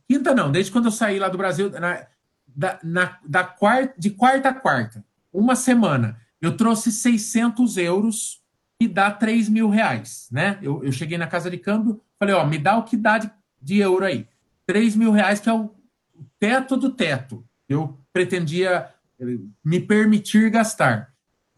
Quinta 0.07 0.35
não, 0.35 0.53
desde 0.53 0.71
quando 0.71 0.85
eu 0.85 0.91
saí 0.91 1.19
lá 1.19 1.31
do 1.31 1.39
Brasil, 1.39 1.71
na, 1.71 2.07
da, 2.47 2.79
na, 2.85 3.19
da 3.27 3.43
quarta, 3.43 3.95
de 3.99 4.11
quarta 4.11 4.51
a 4.51 4.55
quarta, 4.55 5.03
uma 5.33 5.57
semana, 5.57 6.19
eu 6.43 6.59
trouxe 6.59 6.93
600 6.93 7.79
euros 7.79 8.43
e 8.79 8.87
dá 8.87 9.11
3 9.11 9.49
mil 9.49 9.71
reais, 9.71 10.29
né? 10.31 10.59
Eu, 10.61 10.85
eu 10.85 10.93
cheguei 10.93 11.17
na 11.17 11.27
casa 11.27 11.51
de 11.51 11.57
câmbio, 11.57 12.03
falei, 12.19 12.35
ó, 12.35 12.45
me 12.45 12.59
dá 12.59 12.77
o 12.77 12.85
que 12.85 12.97
dá 12.97 13.17
de, 13.17 13.31
de 13.63 13.79
euro 13.79 14.05
aí. 14.05 14.29
3 14.67 14.97
mil 14.97 15.11
reais, 15.11 15.41
que 15.41 15.49
é 15.49 15.53
o 15.53 15.75
teto 16.39 16.77
do 16.77 16.91
teto. 16.91 17.45
Eu 17.69 17.99
pretendia 18.13 18.89
eh, 19.21 19.25
me 19.65 19.81
permitir 19.81 20.51
gastar. 20.51 21.13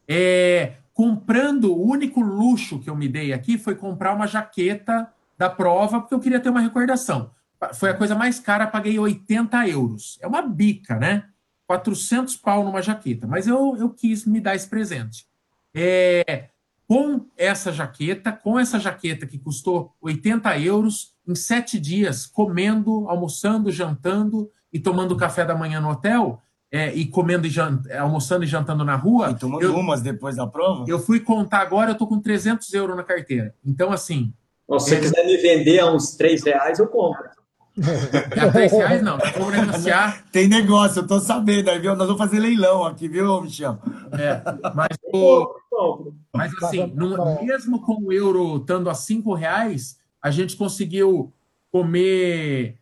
É, 0.06 0.74
comprando, 0.92 1.72
o 1.72 1.84
único 1.84 2.20
luxo 2.20 2.78
que 2.78 2.88
eu 2.88 2.96
me 2.96 3.08
dei 3.08 3.32
aqui 3.32 3.58
foi 3.58 3.74
comprar 3.74 4.14
uma 4.14 4.26
jaqueta 4.26 5.10
da 5.36 5.50
prova, 5.50 6.00
porque 6.00 6.14
eu 6.14 6.20
queria 6.20 6.40
ter 6.40 6.50
uma 6.50 6.60
recordação. 6.60 7.30
Foi 7.74 7.90
a 7.90 7.94
coisa 7.94 8.14
mais 8.14 8.38
cara, 8.38 8.66
paguei 8.66 8.98
80 8.98 9.68
euros. 9.68 10.18
É 10.20 10.26
uma 10.26 10.42
bica, 10.42 10.96
né? 10.96 11.28
400 11.66 12.36
pau 12.36 12.62
numa 12.62 12.82
jaqueta. 12.82 13.26
Mas 13.26 13.46
eu, 13.46 13.76
eu 13.76 13.90
quis 13.90 14.26
me 14.26 14.40
dar 14.40 14.54
esse 14.54 14.68
presente. 14.68 15.26
É, 15.74 16.50
com 16.94 17.26
essa 17.36 17.72
jaqueta, 17.72 18.30
com 18.30 18.56
essa 18.56 18.78
jaqueta 18.78 19.26
que 19.26 19.36
custou 19.36 19.92
80 20.00 20.56
euros, 20.60 21.12
em 21.26 21.34
sete 21.34 21.76
dias, 21.80 22.24
comendo, 22.24 23.08
almoçando, 23.08 23.72
jantando 23.72 24.48
e 24.72 24.78
tomando 24.78 25.16
café 25.16 25.44
da 25.44 25.56
manhã 25.56 25.80
no 25.80 25.90
hotel, 25.90 26.40
é, 26.70 26.94
e 26.94 27.04
comendo 27.04 27.48
e 27.48 27.50
jant... 27.50 27.90
almoçando 27.98 28.44
e 28.44 28.46
jantando 28.46 28.84
na 28.84 28.94
rua. 28.94 29.32
E 29.32 29.34
tomando 29.34 29.64
eu, 29.64 29.74
umas 29.74 30.02
depois 30.02 30.36
da 30.36 30.46
prova? 30.46 30.84
Eu 30.86 31.00
fui 31.00 31.18
contar 31.18 31.62
agora, 31.62 31.90
eu 31.90 31.94
tô 31.96 32.06
com 32.06 32.20
300 32.20 32.72
euros 32.74 32.96
na 32.96 33.02
carteira. 33.02 33.52
Então, 33.66 33.90
assim. 33.90 34.32
Se 34.60 34.68
você 34.68 34.94
é... 34.94 35.00
quiser 35.00 35.26
me 35.26 35.36
vender 35.38 35.80
a 35.80 35.90
uns 35.90 36.14
3 36.14 36.44
reais, 36.44 36.78
eu 36.78 36.86
compro. 36.86 37.28
A 38.40 38.52
3 38.52 38.72
reais 38.72 39.02
não, 39.02 39.18
vou 39.36 39.50
negociar. 39.50 40.24
Tem 40.30 40.46
negócio, 40.46 41.00
eu 41.00 41.06
tô 41.06 41.18
sabendo, 41.18 41.70
aí, 41.70 41.78
viu? 41.78 41.96
Nós 41.96 42.06
vamos 42.06 42.22
fazer 42.22 42.38
leilão 42.38 42.84
aqui, 42.84 43.08
viu, 43.08 43.40
Michel? 43.40 43.78
É, 44.12 44.40
mas, 44.74 44.96
o... 45.12 46.12
mas 46.32 46.52
assim, 46.62 46.86
no, 46.94 47.42
mesmo 47.42 47.80
com 47.80 48.04
o 48.04 48.12
euro 48.12 48.58
estando 48.58 48.88
a 48.88 48.94
5 48.94 49.34
reais, 49.34 49.98
a 50.22 50.30
gente 50.30 50.56
conseguiu 50.56 51.32
comer. 51.70 52.78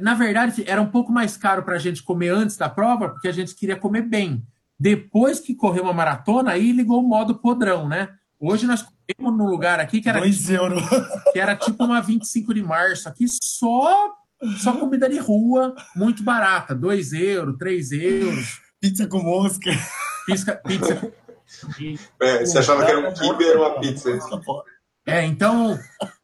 Na 0.00 0.14
verdade, 0.14 0.64
era 0.66 0.82
um 0.82 0.90
pouco 0.90 1.12
mais 1.12 1.36
caro 1.36 1.62
para 1.62 1.76
a 1.76 1.78
gente 1.78 2.02
comer 2.02 2.30
antes 2.30 2.56
da 2.56 2.68
prova, 2.68 3.08
porque 3.08 3.28
a 3.28 3.32
gente 3.32 3.54
queria 3.54 3.76
comer 3.76 4.02
bem. 4.02 4.42
Depois 4.78 5.38
que 5.38 5.54
correu 5.54 5.84
uma 5.84 5.92
maratona, 5.92 6.50
aí 6.50 6.72
ligou 6.72 7.00
o 7.00 7.08
modo 7.08 7.36
podrão, 7.36 7.88
né? 7.88 8.08
Hoje 8.38 8.66
nós 8.66 8.84
comemos 9.14 9.38
num 9.38 9.50
lugar 9.50 9.80
aqui 9.80 10.00
que 10.00 10.08
era, 10.08 10.20
Dois 10.20 10.50
euros. 10.50 10.82
que 11.32 11.38
era 11.38 11.56
tipo 11.56 11.84
uma 11.84 12.00
25 12.00 12.54
de 12.54 12.62
março, 12.62 13.08
aqui 13.08 13.26
só, 13.28 14.14
só 14.58 14.72
comida 14.76 15.08
de 15.08 15.18
rua, 15.18 15.74
muito 15.94 16.22
barata, 16.22 16.74
2 16.74 17.12
euros, 17.12 17.56
3 17.58 17.92
euros. 17.92 18.60
Pizza 18.80 19.06
com 19.06 19.22
mosca. 19.22 19.70
Pizza, 20.26 20.56
pizza. 20.56 21.12
É, 22.20 22.44
você 22.44 22.58
achava 22.58 22.84
que 22.84 22.90
era 22.90 23.08
um 23.08 23.12
kibe, 23.12 23.44
era 23.44 23.58
uma 23.58 23.80
pizza. 23.80 24.18
É, 25.06 25.24
então, 25.24 25.78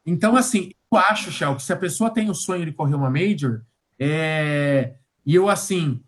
então 0.04 0.36
assim, 0.36 0.72
eu 0.92 0.98
acho, 0.98 1.30
Shell, 1.30 1.56
que 1.56 1.62
se 1.62 1.72
a 1.72 1.76
pessoa 1.76 2.10
tem 2.10 2.28
o 2.28 2.34
sonho 2.34 2.66
de 2.66 2.72
correr 2.72 2.94
uma 2.94 3.10
Major, 3.10 3.62
é, 3.98 4.94
e 5.24 5.34
eu, 5.34 5.48
assim, 5.48 6.02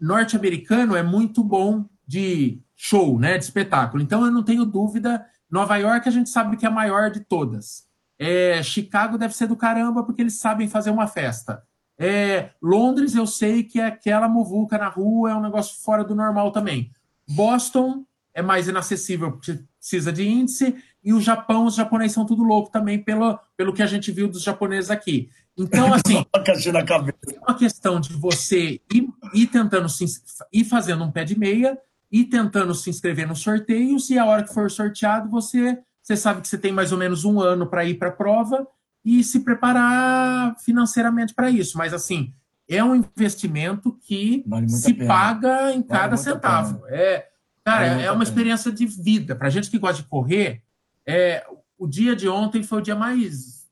norte-americano 0.00 0.96
é 0.96 1.02
muito 1.02 1.44
bom 1.44 1.84
de 2.06 2.60
show, 2.74 3.18
né, 3.18 3.36
de 3.38 3.44
espetáculo. 3.44 4.02
Então, 4.02 4.24
eu 4.24 4.30
não 4.30 4.42
tenho 4.42 4.64
dúvida. 4.64 5.24
Nova 5.50 5.76
York 5.76 6.08
a 6.08 6.12
gente 6.12 6.30
sabe 6.30 6.56
que 6.56 6.66
é 6.66 6.68
a 6.68 6.72
maior 6.72 7.10
de 7.10 7.20
todas. 7.20 7.86
É, 8.18 8.62
Chicago 8.62 9.18
deve 9.18 9.36
ser 9.36 9.46
do 9.46 9.56
caramba 9.56 10.02
porque 10.02 10.22
eles 10.22 10.38
sabem 10.38 10.68
fazer 10.68 10.90
uma 10.90 11.06
festa. 11.06 11.62
É, 11.98 12.50
Londres 12.60 13.14
eu 13.14 13.26
sei 13.26 13.62
que 13.62 13.80
é 13.80 13.86
aquela 13.86 14.28
muvuca 14.28 14.76
na 14.76 14.88
rua, 14.88 15.30
é 15.30 15.34
um 15.34 15.42
negócio 15.42 15.82
fora 15.82 16.04
do 16.04 16.14
normal 16.14 16.50
também. 16.50 16.90
Boston 17.28 18.04
é 18.34 18.42
mais 18.42 18.68
inacessível 18.68 19.32
porque 19.32 19.58
precisa 19.78 20.12
de 20.12 20.28
índice 20.28 20.76
e 21.02 21.12
o 21.12 21.20
Japão, 21.20 21.66
os 21.66 21.74
japoneses 21.74 22.12
são 22.12 22.26
tudo 22.26 22.42
louco 22.42 22.70
também 22.70 23.02
pelo, 23.02 23.38
pelo 23.56 23.72
que 23.72 23.82
a 23.82 23.86
gente 23.86 24.10
viu 24.10 24.28
dos 24.28 24.42
japoneses 24.42 24.90
aqui. 24.90 25.30
Então, 25.56 25.92
assim, 25.94 26.24
é 26.34 27.38
uma 27.38 27.54
questão 27.54 28.00
de 28.00 28.12
você 28.12 28.80
ir, 28.92 29.08
ir 29.32 29.46
tentando 29.46 29.88
se, 29.88 30.04
ir 30.52 30.64
fazendo 30.64 31.04
um 31.04 31.10
pé 31.10 31.24
de 31.24 31.38
meia 31.38 31.78
e 32.10 32.24
tentando 32.24 32.74
se 32.74 32.88
inscrever 32.90 33.26
nos 33.26 33.40
sorteios, 33.40 34.10
e 34.10 34.18
a 34.18 34.24
hora 34.24 34.44
que 34.44 34.54
for 34.54 34.70
sorteado, 34.70 35.28
você, 35.28 35.78
você 36.02 36.16
sabe 36.16 36.40
que 36.40 36.48
você 36.48 36.58
tem 36.58 36.72
mais 36.72 36.92
ou 36.92 36.98
menos 36.98 37.24
um 37.24 37.40
ano 37.40 37.66
para 37.66 37.84
ir 37.84 37.94
para 37.94 38.08
a 38.08 38.12
prova 38.12 38.66
e 39.04 39.22
se 39.22 39.40
preparar 39.40 40.56
financeiramente 40.58 41.34
para 41.34 41.50
isso. 41.50 41.78
Mas, 41.78 41.92
assim, 41.92 42.32
é 42.68 42.82
um 42.82 42.94
investimento 42.94 43.92
que 44.02 44.42
vale 44.46 44.68
se 44.68 44.94
paga 44.94 45.72
em 45.72 45.82
cada 45.82 46.16
vale 46.16 46.18
centavo. 46.18 46.82
É, 46.88 47.26
cara, 47.64 47.88
vale 47.88 48.02
é 48.02 48.10
uma 48.10 48.24
experiência 48.24 48.72
de 48.72 48.86
vida. 48.86 49.36
Para 49.36 49.50
gente 49.50 49.70
que 49.70 49.78
gosta 49.78 50.02
de 50.02 50.08
correr, 50.08 50.62
é, 51.06 51.46
o 51.78 51.86
dia 51.86 52.16
de 52.16 52.28
ontem 52.28 52.62
foi 52.62 52.78
o 52.78 52.82
dia 52.82 52.96
mais 52.96 53.66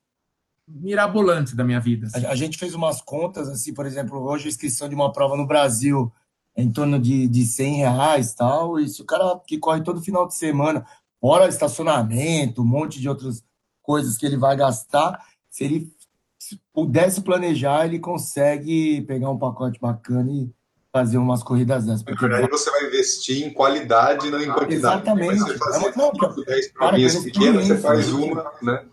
mirabolante 0.67 1.55
da 1.55 1.63
minha 1.63 1.79
vida. 1.79 2.07
Assim. 2.07 2.25
A, 2.25 2.35
gente 2.35 2.57
fez 2.57 2.73
umas 2.73 3.01
contas, 3.01 3.47
assim, 3.49 3.73
por 3.73 3.85
exemplo, 3.85 4.19
hoje 4.21 4.45
a 4.45 4.49
inscrição 4.49 4.89
de 4.89 4.95
uma 4.95 5.11
prova 5.11 5.35
no 5.35 5.45
Brasil 5.45 6.11
em 6.55 6.71
torno 6.71 6.99
de, 6.99 7.27
de 7.27 7.45
100 7.45 7.75
reais 7.75 8.33
tal, 8.33 8.79
e 8.79 8.87
se 8.87 9.01
o 9.01 9.05
cara 9.05 9.39
que 9.45 9.57
corre 9.57 9.81
todo 9.81 10.01
final 10.01 10.27
de 10.27 10.35
semana, 10.35 10.85
fora 11.19 11.47
estacionamento, 11.47 12.61
um 12.61 12.65
monte 12.65 12.99
de 12.99 13.09
outras 13.09 13.43
coisas 13.81 14.17
que 14.17 14.25
ele 14.25 14.37
vai 14.37 14.55
gastar, 14.55 15.19
se 15.49 15.63
ele 15.63 15.95
se 16.39 16.59
pudesse 16.73 17.21
planejar, 17.21 17.85
ele 17.85 17.99
consegue 17.99 19.01
pegar 19.01 19.29
um 19.29 19.37
pacote 19.37 19.79
bacana 19.79 20.31
e 20.31 20.49
fazer 20.93 21.17
umas 21.17 21.43
corridas 21.43 21.85
dessas. 21.85 22.03
Porque... 22.03 22.27
Verdade, 22.27 22.49
você 22.49 22.71
vai 22.71 22.85
investir 22.85 23.45
em 23.45 23.51
qualidade, 23.51 24.29
não 24.31 24.39
em 24.39 24.45
quantidade. 24.45 24.75
Exatamente. 24.75 25.39
Você 25.39 25.57
fazer 25.57 25.85
é 25.87 25.91
uma, 25.93 26.45
10 26.45 26.71
provinhas 26.71 27.15
pequenas, 27.17 27.67
você 27.67 27.77
faz 27.77 28.13
uma, 28.13 28.51
né? 28.61 28.85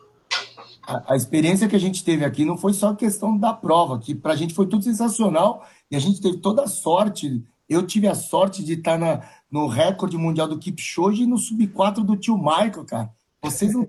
A, 0.84 1.12
a, 1.12 1.16
experiência 1.16 1.68
que 1.68 1.76
a 1.76 1.78
gente 1.78 2.02
teve 2.02 2.24
aqui 2.24 2.44
não 2.44 2.56
foi 2.56 2.72
só 2.72 2.92
questão 2.92 3.38
da 3.38 3.52
prova, 3.52 4.00
que 4.00 4.16
para 4.16 4.32
a 4.32 4.36
gente 4.36 4.52
foi 4.52 4.66
tudo 4.66 4.82
sensacional 4.82 5.64
e 5.88 5.94
a 5.94 6.00
gente 6.00 6.20
teve 6.20 6.38
toda 6.38 6.62
a 6.62 6.66
sorte. 6.66 7.44
Eu 7.68 7.86
tive 7.86 8.06
a 8.08 8.14
sorte 8.14 8.64
de 8.64 8.74
estar 8.74 8.98
na, 8.98 9.22
no 9.50 9.66
recorde 9.66 10.16
mundial 10.16 10.48
do 10.48 10.58
Kipchoge 10.58 11.22
e 11.22 11.26
no 11.26 11.38
sub-4 11.38 12.04
do 12.04 12.16
tio 12.16 12.36
Michael, 12.36 12.84
cara. 12.84 13.10
Vocês 13.42 13.72
não 13.72 13.82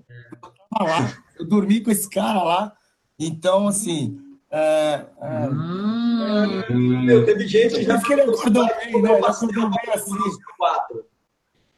eu 0.80 0.86
lá, 0.86 1.12
eu 1.38 1.46
dormi 1.46 1.80
com 1.80 1.90
esse 1.90 2.08
cara 2.08 2.42
lá. 2.42 2.72
Então, 3.18 3.68
assim, 3.68 4.18
é, 4.50 5.04
é, 5.20 5.48
hum, 5.48 7.04
meu, 7.04 7.24
teve 7.24 7.46
gente 7.46 7.74
que 7.74 7.82
já 7.82 8.00
que 8.00 8.12
ele 8.12 8.22
acordou 8.22 8.66
bem, 8.66 9.02
né? 9.02 9.16
Ele 9.16 9.26
acordou 9.26 9.70
bem 9.70 9.94
assim. 9.94 10.12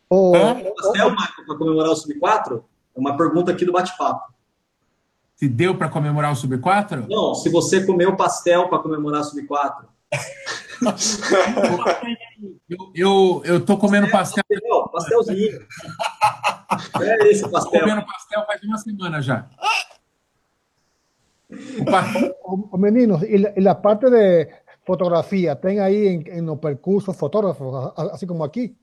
O 0.08 0.32
pastel, 0.32 1.10
Michael, 1.10 1.46
para 1.46 1.56
comemorar 1.56 1.90
o 1.90 1.96
Sub-4? 1.96 2.62
É 2.94 3.00
uma 3.00 3.16
pergunta 3.16 3.50
aqui 3.50 3.64
do 3.64 3.72
bate-papo. 3.72 4.32
Se 5.34 5.48
deu 5.48 5.76
para 5.76 5.88
comemorar 5.88 6.32
o 6.32 6.36
Sub-4? 6.36 7.06
Não, 7.08 7.34
se 7.34 7.48
você 7.50 7.84
comeu 7.84 8.16
pastel 8.16 8.68
para 8.68 8.78
comemorar 8.78 9.20
o 9.22 9.24
Sub-4. 9.24 9.84
Eu, 12.68 12.92
eu, 12.94 13.42
eu 13.44 13.64
tô 13.64 13.76
comendo 13.78 14.10
pastel. 14.10 14.44
pastel 14.48 14.88
pastelzinho. 14.92 15.66
É 17.00 17.28
esse 17.28 17.48
pastel. 17.48 17.72
Tô 17.72 17.80
comendo 17.80 18.06
pastel 18.06 18.46
faz 18.46 18.62
uma 18.62 18.78
semana 18.78 19.22
já. 19.22 19.48
O, 22.44 22.76
meninos, 22.76 23.22
e 23.22 23.60
la, 23.60 23.74
parte 23.74 24.10
de 24.10 24.48
fotografia, 24.84 25.54
tem 25.54 25.78
aí 25.80 26.08
em, 26.08 26.20
em 26.38 26.40
no 26.40 26.56
percurso 26.56 27.12
fotógrafos, 27.12 27.92
assim 28.12 28.26
como 28.26 28.42
aqui? 28.42 28.76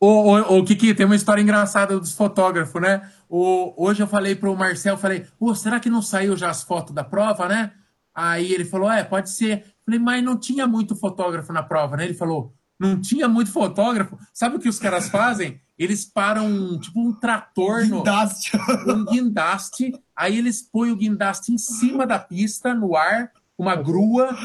O, 0.00 0.06
o, 0.06 0.58
o 0.58 0.64
Kiki, 0.64 0.94
tem 0.94 1.04
uma 1.04 1.14
história 1.14 1.42
engraçada 1.42 1.98
dos 1.98 2.12
fotógrafos, 2.14 2.80
né? 2.80 3.08
O, 3.28 3.74
hoje 3.76 4.02
eu 4.02 4.06
falei 4.06 4.34
para 4.34 4.50
o 4.50 4.56
Marcel, 4.56 4.96
falei, 4.96 5.26
oh, 5.38 5.54
será 5.54 5.78
que 5.78 5.90
não 5.90 6.00
saiu 6.00 6.36
já 6.36 6.48
as 6.48 6.62
fotos 6.62 6.94
da 6.94 7.04
prova, 7.04 7.46
né? 7.46 7.72
Aí 8.14 8.52
ele 8.52 8.64
falou, 8.64 8.90
é, 8.90 9.04
pode 9.04 9.30
ser. 9.30 9.64
Falei, 9.90 9.98
mas 9.98 10.22
não 10.22 10.36
tinha 10.36 10.68
muito 10.68 10.94
fotógrafo 10.94 11.52
na 11.52 11.64
prova, 11.64 11.96
né? 11.96 12.04
Ele 12.04 12.14
falou, 12.14 12.54
não 12.78 13.00
tinha 13.00 13.28
muito 13.28 13.50
fotógrafo. 13.50 14.16
Sabe 14.32 14.56
o 14.56 14.60
que 14.60 14.68
os 14.68 14.78
caras 14.78 15.08
fazem? 15.08 15.60
Eles 15.76 16.04
param, 16.04 16.78
tipo, 16.78 17.00
um 17.00 17.12
trator 17.12 17.84
no. 17.88 17.98
Guindaste. 17.98 18.52
Um 18.86 19.04
guindaste. 19.04 19.92
Aí 20.14 20.38
eles 20.38 20.62
põem 20.62 20.92
o 20.92 20.96
guindaste 20.96 21.52
em 21.52 21.58
cima 21.58 22.06
da 22.06 22.20
pista, 22.20 22.72
no 22.72 22.94
ar, 22.94 23.32
uma 23.58 23.74
grua, 23.74 24.36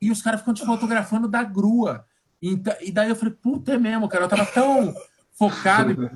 e 0.00 0.10
os 0.10 0.22
caras 0.22 0.40
ficam 0.40 0.54
te 0.54 0.64
fotografando 0.64 1.28
da 1.28 1.42
grua. 1.42 2.06
Então, 2.40 2.74
e 2.80 2.90
daí 2.90 3.10
eu 3.10 3.16
falei, 3.16 3.34
puta, 3.34 3.74
é 3.74 3.78
mesmo, 3.78 4.08
cara. 4.08 4.24
Eu 4.24 4.28
tava 4.28 4.46
tão 4.46 4.94
focado. 5.32 6.10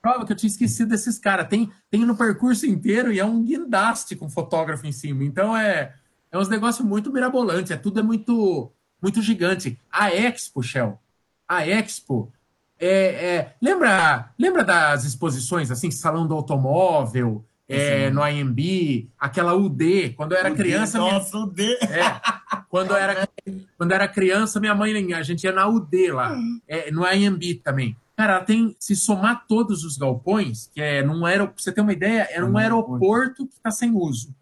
Prova 0.00 0.24
que 0.24 0.32
eu 0.32 0.36
tinha 0.36 0.50
esquecido 0.50 0.88
desses 0.88 1.18
caras. 1.18 1.48
Tem, 1.48 1.70
tem 1.90 2.06
no 2.06 2.16
percurso 2.16 2.64
inteiro 2.64 3.12
e 3.12 3.18
é 3.18 3.24
um 3.24 3.42
guindaste 3.42 4.16
com 4.16 4.30
fotógrafo 4.30 4.86
em 4.86 4.92
cima. 4.92 5.24
Então 5.24 5.56
é, 5.56 5.94
é 6.34 6.38
uns 6.38 6.48
negócios 6.48 6.84
muito 6.84 7.12
mirabolantes. 7.12 7.70
É 7.70 7.76
tudo 7.76 8.00
é 8.00 8.02
muito, 8.02 8.72
muito 9.00 9.22
gigante. 9.22 9.78
A 9.90 10.12
Expo, 10.12 10.62
Shell, 10.62 10.98
a 11.46 11.66
Expo. 11.66 12.32
É, 12.76 12.88
é, 12.88 13.54
lembra, 13.62 14.30
lembra 14.36 14.64
das 14.64 15.04
exposições 15.04 15.70
assim, 15.70 15.92
Salão 15.92 16.26
do 16.26 16.34
Automóvel, 16.34 17.44
é, 17.68 18.10
no 18.10 18.26
IMB, 18.26 19.08
aquela 19.16 19.54
UD, 19.54 20.10
quando 20.16 20.32
eu 20.32 20.38
era 20.38 20.50
UD, 20.50 20.56
criança. 20.56 20.98
Nossa, 20.98 21.36
minha... 21.36 21.46
UD! 21.46 21.62
É, 21.62 22.20
quando 22.68 22.90
eu 22.90 22.96
era, 22.96 23.28
quando 23.78 23.92
eu 23.92 23.94
era 23.94 24.08
criança, 24.08 24.58
minha 24.58 24.74
mãe, 24.74 25.14
a 25.14 25.22
gente 25.22 25.44
ia 25.44 25.52
na 25.52 25.68
UD 25.68 26.10
lá, 26.10 26.36
é, 26.66 26.90
no 26.90 27.06
IMB 27.06 27.60
também. 27.62 27.96
Cara, 28.16 28.40
tem, 28.40 28.74
se 28.80 28.96
somar 28.96 29.46
todos 29.46 29.84
os 29.84 29.96
galpões, 29.96 30.68
que 30.74 30.80
é 30.80 31.00
num 31.00 31.24
aeroporto, 31.24 31.62
você 31.62 31.70
ter 31.70 31.80
uma 31.80 31.92
ideia, 31.92 32.28
era 32.28 32.44
um 32.44 32.58
aeroporto 32.58 33.46
que 33.46 33.54
está 33.54 33.70
sem 33.70 33.92
uso. 33.92 34.34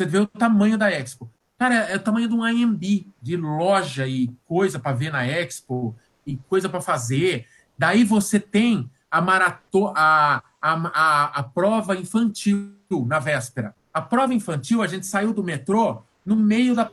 Você 0.00 0.06
vê 0.06 0.18
o 0.18 0.26
tamanho 0.26 0.78
da 0.78 0.90
Expo. 0.90 1.30
Cara, 1.58 1.74
é 1.74 1.96
o 1.96 2.00
tamanho 2.00 2.26
de 2.26 2.34
um 2.34 2.48
IMB, 2.48 3.06
de 3.20 3.36
loja 3.36 4.08
e 4.08 4.30
coisa 4.46 4.78
para 4.78 4.96
ver 4.96 5.12
na 5.12 5.26
Expo, 5.26 5.94
e 6.26 6.38
coisa 6.48 6.70
para 6.70 6.80
fazer. 6.80 7.46
Daí 7.76 8.02
você 8.02 8.40
tem 8.40 8.90
a 9.10 9.20
maratona, 9.20 9.92
a, 9.94 10.42
a, 10.62 11.24
a, 11.24 11.42
prova 11.42 11.94
infantil 11.96 12.72
na 13.06 13.18
véspera. 13.18 13.74
A 13.92 14.00
prova 14.00 14.32
infantil, 14.32 14.80
a 14.80 14.86
gente 14.86 15.06
saiu 15.06 15.34
do 15.34 15.44
metrô 15.44 16.02
no 16.24 16.34
meio 16.34 16.74
da. 16.74 16.90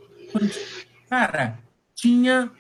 Cara, 1.10 1.60
tinha 1.96 2.52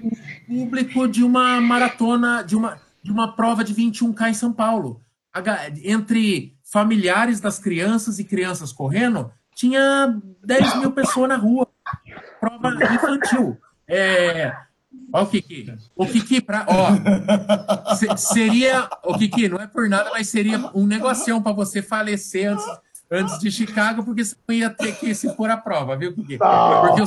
um 0.00 0.12
público 0.46 1.08
de 1.08 1.24
uma 1.24 1.60
maratona, 1.60 2.44
de 2.44 2.54
uma, 2.54 2.80
de 3.02 3.10
uma 3.10 3.32
prova 3.34 3.64
de 3.64 3.74
21K 3.74 4.30
em 4.30 4.34
São 4.34 4.52
Paulo. 4.52 5.00
Entre 5.82 6.54
familiares 6.72 7.38
das 7.38 7.58
crianças 7.58 8.18
e 8.18 8.24
crianças 8.24 8.72
correndo, 8.72 9.30
tinha 9.54 10.18
10 10.42 10.76
mil 10.76 10.92
pessoas 10.92 11.28
na 11.28 11.36
rua. 11.36 11.68
Prova 12.40 12.72
infantil. 12.94 13.58
É, 13.86 14.56
Ó, 15.12 15.22
o 15.22 15.26
Kiki. 15.26 15.74
O 15.94 16.06
Kiki, 16.06 16.40
pra, 16.40 16.64
ó, 16.66 17.94
se, 17.94 18.08
seria. 18.16 18.88
O 19.04 19.18
Kiki, 19.18 19.50
não 19.50 19.60
é 19.60 19.66
por 19.66 19.86
nada, 19.86 20.10
mas 20.12 20.30
seria 20.30 20.70
um 20.74 20.86
negocião 20.86 21.42
para 21.42 21.52
você 21.52 21.82
falecer 21.82 22.50
antes, 22.50 22.64
antes 23.10 23.38
de 23.38 23.50
Chicago, 23.50 24.02
porque 24.02 24.24
você 24.24 24.34
não 24.48 24.54
ia 24.54 24.70
ter 24.70 24.96
que 24.96 25.14
se 25.14 25.30
pôr 25.36 25.50
à 25.50 25.58
prova, 25.58 25.94
viu, 25.94 26.14
Kiki? 26.14 26.38
Porque 26.38 27.02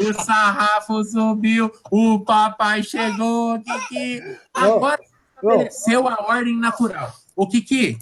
o, 0.00 0.08
o 0.08 0.24
sarrafo 0.24 1.04
subiu, 1.04 1.70
o 1.90 2.20
papai 2.20 2.82
chegou, 2.82 3.60
Kiki. 3.60 4.22
Agora 4.54 4.98
estabeleceu 5.36 6.08
a 6.08 6.22
ordem 6.22 6.56
natural. 6.56 7.19
O 7.36 7.46
Kiki, 7.46 7.98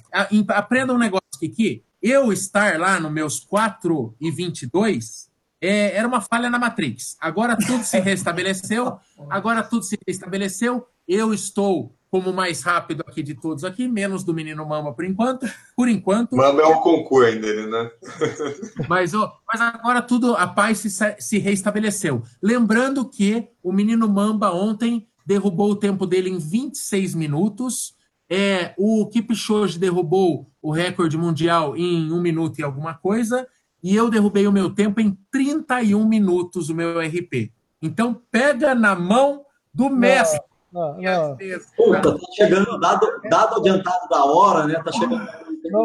aprenda 0.49 0.93
um 0.93 0.99
negócio, 0.99 1.22
Kiki. 1.39 1.85
Eu 2.01 2.33
estar 2.33 2.79
lá 2.79 3.01
nos 3.01 3.12
meus 3.12 3.41
4 3.41 4.14
e 4.20 4.31
22 4.31 5.29
é, 5.61 5.97
era 5.97 6.07
uma 6.07 6.20
falha 6.20 6.49
na 6.49 6.59
Matrix. 6.59 7.16
Agora 7.20 7.57
tudo 7.57 7.83
se 7.83 7.99
restabeleceu. 7.99 8.99
Agora 9.29 9.62
tudo 9.62 9.83
se 9.83 9.99
restabeleceu. 10.07 10.87
Eu 11.07 11.35
estou 11.35 11.95
como 12.11 12.33
mais 12.33 12.62
rápido 12.62 13.05
aqui 13.07 13.22
de 13.22 13.35
todos 13.35 13.64
aqui, 13.64 13.87
menos 13.87 14.24
do 14.24 14.33
menino 14.33 14.66
Mamba 14.66 14.93
por 14.93 15.05
enquanto. 15.05 15.47
Por 15.76 15.89
enquanto. 15.89 16.37
Mamba 16.37 16.62
é 16.62 16.66
um 16.66 16.81
concurso 16.81 17.39
dele, 17.39 17.66
né? 17.66 17.91
mas, 18.89 19.12
oh, 19.12 19.31
mas 19.47 19.61
agora 19.61 20.01
tudo, 20.01 20.35
a 20.35 20.47
paz 20.47 20.79
se, 20.79 20.91
se 21.18 21.39
restabeleceu. 21.39 22.22
Lembrando 22.43 23.09
que 23.09 23.49
o 23.62 23.72
menino 23.72 24.09
Mamba 24.09 24.53
ontem 24.53 25.07
derrubou 25.26 25.72
o 25.72 25.76
tempo 25.76 26.07
dele 26.07 26.30
em 26.30 26.38
26 26.38 27.14
minutos. 27.14 27.95
É, 28.30 28.75
o 28.76 29.07
Kipchoge 29.07 29.79
derrubou 29.79 30.46
o 30.61 30.71
recorde 30.71 31.17
mundial 31.17 31.76
em 31.76 32.13
um 32.13 32.21
minuto 32.21 32.59
e 32.59 32.63
alguma 32.63 32.95
coisa 32.95 33.46
e 33.83 33.95
eu 33.95 34.11
derrubei 34.11 34.46
o 34.46 34.53
meu 34.53 34.75
tempo 34.75 35.00
em 35.00 35.17
31 35.30 36.05
minutos, 36.07 36.68
o 36.68 36.75
meu 36.75 36.99
RP. 37.00 37.53
Então, 37.80 38.21
pega 38.30 38.75
na 38.75 38.95
mão 38.95 39.45
do 39.72 39.88
mestre. 39.88 40.41
Não, 40.72 40.99
não, 41.00 41.37
Puta, 41.76 42.13
tá 42.13 42.18
chegando, 42.34 42.79
dado, 42.79 43.07
dado 43.30 43.57
adiantado 43.57 44.09
da 44.11 44.25
hora, 44.25 44.67
né? 44.67 44.83
Tá 44.84 44.92
chegando. 44.92 45.26
No, 45.71 45.84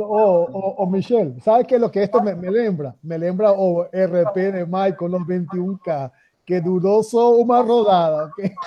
oh, 0.00 0.48
oh, 0.52 0.74
oh, 0.78 0.86
Michelle, 0.86 1.40
¿sabes 1.40 1.66
qué 1.66 1.74
es 1.76 1.80
lo 1.80 1.90
que 1.90 2.02
esto 2.02 2.20
me, 2.20 2.34
me 2.34 2.50
lembra? 2.50 2.94
Me 3.02 3.18
lembra 3.18 3.52
o 3.52 3.80
oh, 3.80 3.84
RP 3.84 4.36
de 4.52 4.64
Michael, 4.64 5.10
los 5.10 5.22
21K, 5.22 6.12
que 6.44 6.60
duró 6.60 7.02
solo 7.02 7.38
una 7.38 7.62
rodada. 7.62 8.26
¿okay? 8.26 8.54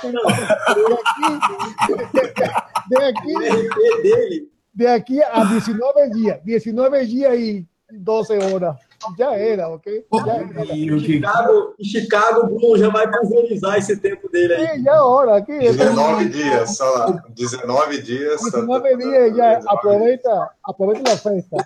Aquí, 0.67 2.41
de, 2.89 3.03
aquí, 3.03 4.49
de 4.73 4.87
aquí 4.87 5.21
a 5.21 5.43
19 5.43 6.09
días, 6.11 6.39
19 6.43 7.05
días 7.05 7.33
y 7.37 7.67
12 7.91 8.37
horas. 8.37 8.75
Já 9.17 9.35
era, 9.35 9.69
ok? 9.69 10.05
Já 10.25 10.33
era. 10.33 10.75
Em 10.75 10.99
Chicago, 10.99 11.75
em 11.79 11.83
Chicago, 11.85 12.41
o 12.41 12.45
Bruno 12.47 12.77
já 12.77 12.89
vai 12.89 13.09
pulverizar 13.09 13.77
esse 13.77 13.95
tempo 13.97 14.27
dele 14.29 14.55
aí. 14.55 14.67
Sim, 14.67 14.83
já 14.83 14.95
é 14.95 14.99
hora. 14.99 15.37
Aqui, 15.37 15.57
19 15.59 16.29
dias, 16.29 16.75
só 16.75 16.89
lá. 16.89 17.23
19 17.29 18.01
dias. 18.01 18.41
19 18.41 18.97
dias, 18.97 19.37
já 19.37 19.59
aproveita, 19.67 20.49
aproveita 20.63 21.13
a 21.13 21.17
festa. 21.17 21.57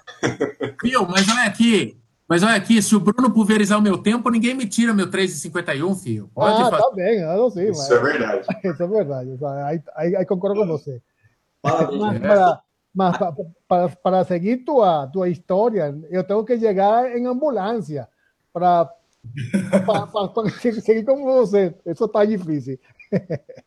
Viu, 0.84 1.07
mas 1.07 1.27
olha 1.30 1.43
aqui. 1.43 2.01
Mas 2.32 2.44
olha 2.44 2.56
aqui, 2.56 2.82
se 2.82 2.95
o 2.95 2.99
Bruno 3.02 3.30
pulverizar 3.30 3.78
o 3.78 3.82
meu 3.82 3.98
tempo, 3.98 4.30
ninguém 4.30 4.53
me 4.53 4.66
tira 4.66 4.94
meu 4.94 5.08
3,51, 5.08 6.02
filho. 6.02 6.30
Pode 6.34 6.62
ah, 6.62 6.70
fazer. 6.70 6.82
tá 6.82 6.91
bem, 6.95 7.20
eu 7.20 7.36
não 7.36 7.49
sei. 7.49 7.70
Isso 7.70 7.82
mas... 7.82 7.91
é 7.91 7.99
verdade. 7.99 8.48
Isso 8.64 8.84
é 8.84 8.88
verdade. 8.88 9.30
Aí, 9.66 9.84
aí, 9.98 10.16
aí 10.16 10.26
concordo 10.26 10.62
com 10.62 10.66
você. 10.66 11.02
Parabéns. 11.62 11.99
Mas, 11.99 12.20
para, 12.22 12.62
mas 12.95 13.18
para, 13.68 13.90
para 13.90 14.24
seguir 14.24 14.64
tua, 14.64 15.08
tua 15.08 15.28
história, 15.28 15.94
eu 16.10 16.24
tenho 16.24 16.45
que 16.45 16.58
chegar 16.58 17.14
em 17.18 17.28
ambulância 17.28 18.08
para 18.53 18.90
para 19.86 20.49
seguir 20.82 21.03
como 21.03 21.26
você. 21.26 21.76
Isso 21.86 22.08
tá 22.08 22.24
difícil. 22.24 22.80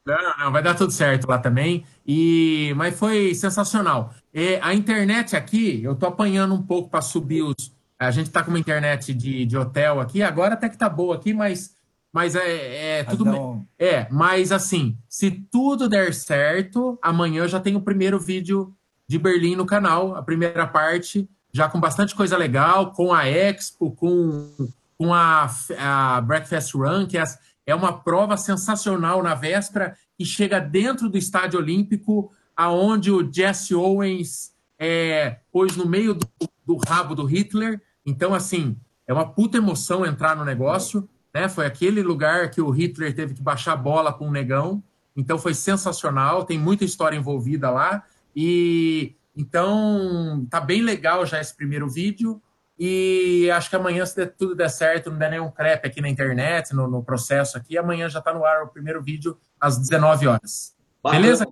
Não, 0.06 0.38
não, 0.38 0.50
vai 0.50 0.62
dar 0.62 0.74
tudo 0.74 0.90
certo 0.90 1.28
lá 1.28 1.38
também. 1.38 1.84
E 2.06 2.72
mas 2.76 2.98
foi 2.98 3.34
sensacional. 3.34 4.14
E 4.32 4.58
a 4.62 4.72
internet 4.72 5.36
aqui, 5.36 5.82
eu 5.82 5.94
tô 5.94 6.06
apanhando 6.06 6.54
um 6.54 6.62
pouco 6.62 6.88
para 6.88 7.02
subir 7.02 7.42
os. 7.42 7.73
A 7.98 8.10
gente 8.10 8.30
tá 8.30 8.42
com 8.42 8.50
uma 8.50 8.58
internet 8.58 9.14
de, 9.14 9.44
de 9.44 9.56
hotel 9.56 10.00
aqui, 10.00 10.22
agora 10.22 10.54
até 10.54 10.68
que 10.68 10.76
tá 10.76 10.88
boa 10.88 11.16
aqui, 11.16 11.32
mas 11.32 11.74
mas 12.12 12.36
é, 12.36 13.00
é 13.00 13.04
tudo 13.04 13.24
não... 13.24 13.66
é, 13.76 14.06
mas 14.08 14.52
assim, 14.52 14.96
se 15.08 15.32
tudo 15.32 15.88
der 15.88 16.14
certo, 16.14 16.96
amanhã 17.02 17.42
eu 17.42 17.48
já 17.48 17.58
tenho 17.58 17.78
o 17.78 17.82
primeiro 17.82 18.20
vídeo 18.20 18.72
de 19.08 19.18
Berlim 19.18 19.56
no 19.56 19.66
canal, 19.66 20.14
a 20.14 20.22
primeira 20.22 20.64
parte, 20.64 21.28
já 21.52 21.68
com 21.68 21.80
bastante 21.80 22.14
coisa 22.14 22.36
legal, 22.36 22.92
com 22.92 23.12
a 23.12 23.28
Expo, 23.28 23.90
com, 23.90 24.48
com 24.96 25.12
a, 25.12 25.50
a 25.76 26.20
Breakfast 26.20 26.72
Run, 26.74 27.06
que 27.08 27.18
é, 27.18 27.24
é 27.66 27.74
uma 27.74 27.92
prova 27.92 28.36
sensacional 28.36 29.20
na 29.20 29.34
véspera 29.34 29.96
e 30.16 30.24
chega 30.24 30.60
dentro 30.60 31.08
do 31.08 31.18
Estádio 31.18 31.58
Olímpico, 31.58 32.30
aonde 32.56 33.10
o 33.10 33.28
Jesse 33.28 33.74
Owens 33.74 34.53
é, 34.86 35.40
pôs 35.50 35.76
no 35.76 35.88
meio 35.88 36.12
do, 36.12 36.28
do 36.66 36.76
rabo 36.76 37.14
do 37.14 37.24
Hitler. 37.24 37.80
Então, 38.04 38.34
assim, 38.34 38.76
é 39.06 39.14
uma 39.14 39.26
puta 39.26 39.56
emoção 39.56 40.04
entrar 40.04 40.36
no 40.36 40.44
negócio. 40.44 41.08
Né? 41.32 41.48
Foi 41.48 41.64
aquele 41.64 42.02
lugar 42.02 42.50
que 42.50 42.60
o 42.60 42.68
Hitler 42.68 43.14
teve 43.14 43.32
que 43.32 43.42
baixar 43.42 43.72
a 43.72 43.76
bola 43.76 44.12
com 44.12 44.28
o 44.28 44.30
negão. 44.30 44.82
Então 45.16 45.38
foi 45.38 45.54
sensacional, 45.54 46.44
tem 46.44 46.58
muita 46.58 46.84
história 46.84 47.16
envolvida 47.16 47.70
lá. 47.70 48.02
E 48.36 49.14
então 49.34 50.46
tá 50.50 50.60
bem 50.60 50.82
legal 50.82 51.24
já 51.24 51.40
esse 51.40 51.56
primeiro 51.56 51.88
vídeo. 51.88 52.42
E 52.78 53.50
acho 53.52 53.70
que 53.70 53.76
amanhã, 53.76 54.04
se 54.04 54.26
tudo 54.26 54.54
der 54.54 54.68
certo, 54.68 55.10
não 55.10 55.16
der 55.16 55.30
nenhum 55.30 55.50
crepe 55.50 55.86
aqui 55.86 56.00
na 56.00 56.08
internet, 56.10 56.74
no, 56.74 56.88
no 56.88 57.02
processo 57.02 57.56
aqui, 57.56 57.78
amanhã 57.78 58.08
já 58.08 58.18
está 58.18 58.34
no 58.34 58.44
ar 58.44 58.64
o 58.64 58.68
primeiro 58.68 59.00
vídeo 59.00 59.38
às 59.58 59.78
19 59.78 60.26
horas. 60.26 60.73
Bacana, 61.04 61.22
Beleza? 61.22 61.46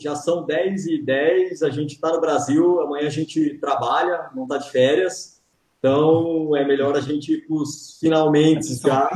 já 0.00 0.16
são 0.16 0.44
10 0.44 0.86
e 0.88 1.00
10, 1.00 1.62
a 1.62 1.70
gente 1.70 1.94
está 1.94 2.10
no 2.10 2.20
Brasil, 2.20 2.80
amanhã 2.80 3.06
a 3.06 3.10
gente 3.10 3.56
trabalha, 3.60 4.30
não 4.34 4.42
está 4.42 4.58
de 4.58 4.68
férias. 4.68 5.40
Então 5.78 6.56
é 6.56 6.64
melhor 6.64 6.96
a 6.96 7.00
gente 7.00 7.32
ir 7.32 7.46
para 7.46 7.56
os 7.56 7.98
finalmente 8.00 8.74
já. 8.74 9.08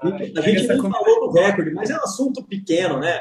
A 0.00 0.40
gente 0.42 0.68
nem 0.68 0.78
falou 0.78 1.26
do 1.26 1.32
recorde, 1.32 1.72
mas 1.72 1.90
é 1.90 1.94
um 1.96 2.04
assunto 2.04 2.44
pequeno, 2.44 3.00
né? 3.00 3.18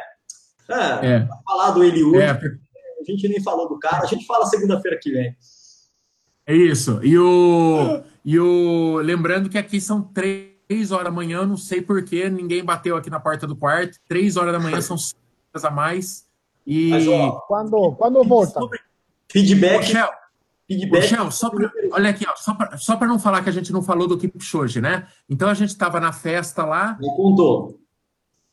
É, 0.69 1.15
é. 1.15 1.27
Falar 1.43 1.71
do 1.71 1.83
Eliú, 1.83 2.15
é. 2.15 2.29
a 2.29 3.03
gente 3.03 3.27
nem 3.27 3.41
falou 3.41 3.67
do 3.67 3.79
cara, 3.79 4.03
a 4.03 4.07
gente 4.07 4.23
fala 4.27 4.45
segunda-feira 4.45 4.99
que 5.01 5.09
vem. 5.09 5.35
É 6.45 6.55
isso. 6.55 6.99
E 7.03 7.17
o, 7.17 8.03
e 8.23 8.39
o. 8.39 8.97
Lembrando 8.97 9.49
que 9.49 9.57
aqui 9.57 9.81
são 9.81 10.03
três 10.03 10.91
horas 10.91 11.05
da 11.05 11.11
manhã, 11.11 11.47
não 11.47 11.57
sei 11.57 11.81
porquê, 11.81 12.29
ninguém 12.29 12.63
bateu 12.63 12.95
aqui 12.95 13.09
na 13.09 13.19
porta 13.19 13.47
do 13.47 13.55
quarto. 13.55 13.97
Três 14.07 14.37
horas 14.37 14.53
da 14.53 14.59
manhã 14.59 14.79
são 14.81 14.97
a 15.55 15.69
mais. 15.69 16.27
E. 16.65 16.89
Mas, 16.89 17.07
ó, 17.07 17.31
quando, 17.47 17.91
quando 17.93 18.23
volta? 18.23 18.59
Feedback. 19.29 19.79
Michel, 19.79 20.09
feedback. 20.67 21.01
Michel, 21.01 21.31
só 21.31 21.49
pra, 21.49 21.71
olha 21.91 22.09
aqui, 22.09 22.25
ó, 22.27 22.35
só 22.35 22.53
para 22.53 22.77
só 22.77 22.99
não 22.99 23.19
falar 23.19 23.43
que 23.43 23.49
a 23.49 23.53
gente 23.53 23.71
não 23.71 23.81
falou 23.81 24.07
do 24.07 24.17
Kipchoge, 24.17 24.81
né? 24.81 25.07
Então 25.29 25.49
a 25.49 25.53
gente 25.53 25.69
estava 25.69 25.99
na 25.99 26.11
festa 26.11 26.65
lá. 26.65 26.97
Me 26.99 27.07
contou. 27.15 27.79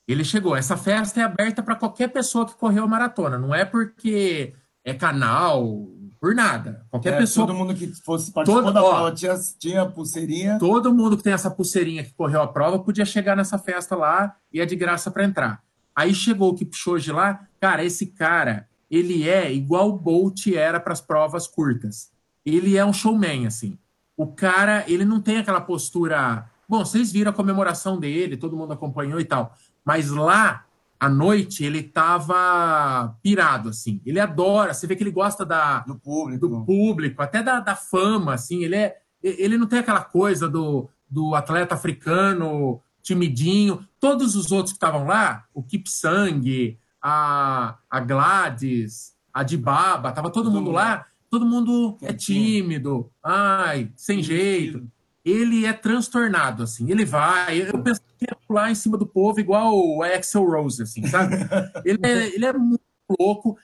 Ele 0.06 0.24
chegou. 0.24 0.56
Essa 0.56 0.76
festa 0.76 1.20
é 1.20 1.24
aberta 1.24 1.62
para 1.62 1.74
qualquer 1.74 2.08
pessoa 2.08 2.46
que 2.46 2.54
correu 2.54 2.84
a 2.84 2.88
maratona. 2.88 3.38
Não 3.38 3.54
é 3.54 3.64
porque 3.64 4.54
é 4.82 4.94
canal, 4.94 5.86
por 6.18 6.34
nada. 6.34 6.86
Qualquer 6.90 7.14
é, 7.14 7.18
pessoa. 7.18 7.46
Todo 7.46 7.56
mundo 7.56 7.74
que 7.74 7.86
fosse 8.02 8.32
participar 8.32 8.62
todo, 8.62 8.72
da 8.72 8.82
ó, 8.82 8.90
prova 8.90 9.12
tinha, 9.12 9.34
tinha 9.58 9.86
pulseirinha. 9.86 10.58
Todo 10.58 10.92
mundo 10.92 11.16
que 11.16 11.22
tem 11.22 11.32
essa 11.32 11.50
pulseirinha 11.50 12.02
que 12.02 12.12
correu 12.14 12.40
a 12.40 12.48
prova 12.48 12.78
podia 12.78 13.04
chegar 13.04 13.36
nessa 13.36 13.58
festa 13.58 13.94
lá 13.94 14.34
e 14.52 14.60
é 14.60 14.66
de 14.66 14.74
graça 14.74 15.10
para 15.10 15.24
entrar. 15.24 15.62
Aí 15.98 16.14
chegou 16.14 16.50
o 16.50 16.54
Kipchoge 16.54 17.10
lá, 17.10 17.48
cara, 17.60 17.84
esse 17.84 18.06
cara, 18.06 18.68
ele 18.88 19.28
é 19.28 19.52
igual 19.52 19.88
o 19.88 19.98
Bolt 19.98 20.46
era 20.46 20.78
para 20.78 20.92
as 20.92 21.00
provas 21.00 21.48
curtas. 21.48 22.12
Ele 22.46 22.76
é 22.76 22.84
um 22.84 22.92
showman, 22.92 23.48
assim. 23.48 23.76
O 24.16 24.28
cara, 24.28 24.84
ele 24.86 25.04
não 25.04 25.20
tem 25.20 25.38
aquela 25.38 25.60
postura. 25.60 26.48
Bom, 26.68 26.84
vocês 26.84 27.10
viram 27.10 27.32
a 27.32 27.34
comemoração 27.34 27.98
dele, 27.98 28.36
todo 28.36 28.56
mundo 28.56 28.72
acompanhou 28.72 29.18
e 29.18 29.24
tal. 29.24 29.52
Mas 29.84 30.08
lá 30.08 30.66
à 31.00 31.08
noite 31.08 31.64
ele 31.64 31.82
tava 31.82 33.16
pirado, 33.20 33.70
assim. 33.70 34.00
Ele 34.06 34.20
adora, 34.20 34.74
você 34.74 34.86
vê 34.86 34.94
que 34.94 35.02
ele 35.02 35.10
gosta 35.10 35.44
da, 35.44 35.80
do 35.80 35.96
público, 35.96 36.46
do 36.46 36.64
público 36.64 37.20
até 37.20 37.42
da, 37.42 37.58
da 37.58 37.74
fama, 37.74 38.34
assim. 38.34 38.62
Ele, 38.62 38.76
é, 38.76 38.98
ele 39.20 39.58
não 39.58 39.66
tem 39.66 39.80
aquela 39.80 40.04
coisa 40.04 40.48
do, 40.48 40.88
do 41.10 41.34
atleta 41.34 41.74
africano 41.74 42.80
timidinho. 43.08 43.86
Todos 43.98 44.36
os 44.36 44.52
outros 44.52 44.72
que 44.72 44.76
estavam 44.76 45.06
lá, 45.06 45.44
o 45.52 45.62
Kipsang, 45.62 46.78
a, 47.02 47.78
a 47.90 48.00
Gladys, 48.00 49.14
a 49.32 49.42
Dibaba, 49.42 50.12
tava 50.12 50.30
todo 50.30 50.50
mundo 50.50 50.70
lá. 50.70 51.06
Todo 51.30 51.44
mundo 51.44 51.98
é 52.00 52.12
tímido, 52.12 53.10
ai, 53.22 53.92
sem 53.94 54.22
jeito 54.22 54.90
ele 55.30 55.66
é 55.66 55.72
transtornado, 55.72 56.62
assim. 56.62 56.90
Ele 56.90 57.04
vai, 57.04 57.68
eu 57.68 57.82
penso 57.82 58.00
que 58.16 58.24
ia 58.24 58.36
pular 58.46 58.70
em 58.70 58.74
cima 58.74 58.96
do 58.96 59.06
povo 59.06 59.38
igual 59.38 59.76
o 59.76 60.02
Axel 60.02 60.44
Rose, 60.44 60.82
assim, 60.82 61.06
sabe? 61.06 61.36
ele, 61.84 61.98
é, 62.02 62.34
ele 62.34 62.46
é 62.46 62.52
muito 62.52 62.80
louco. 63.18 63.58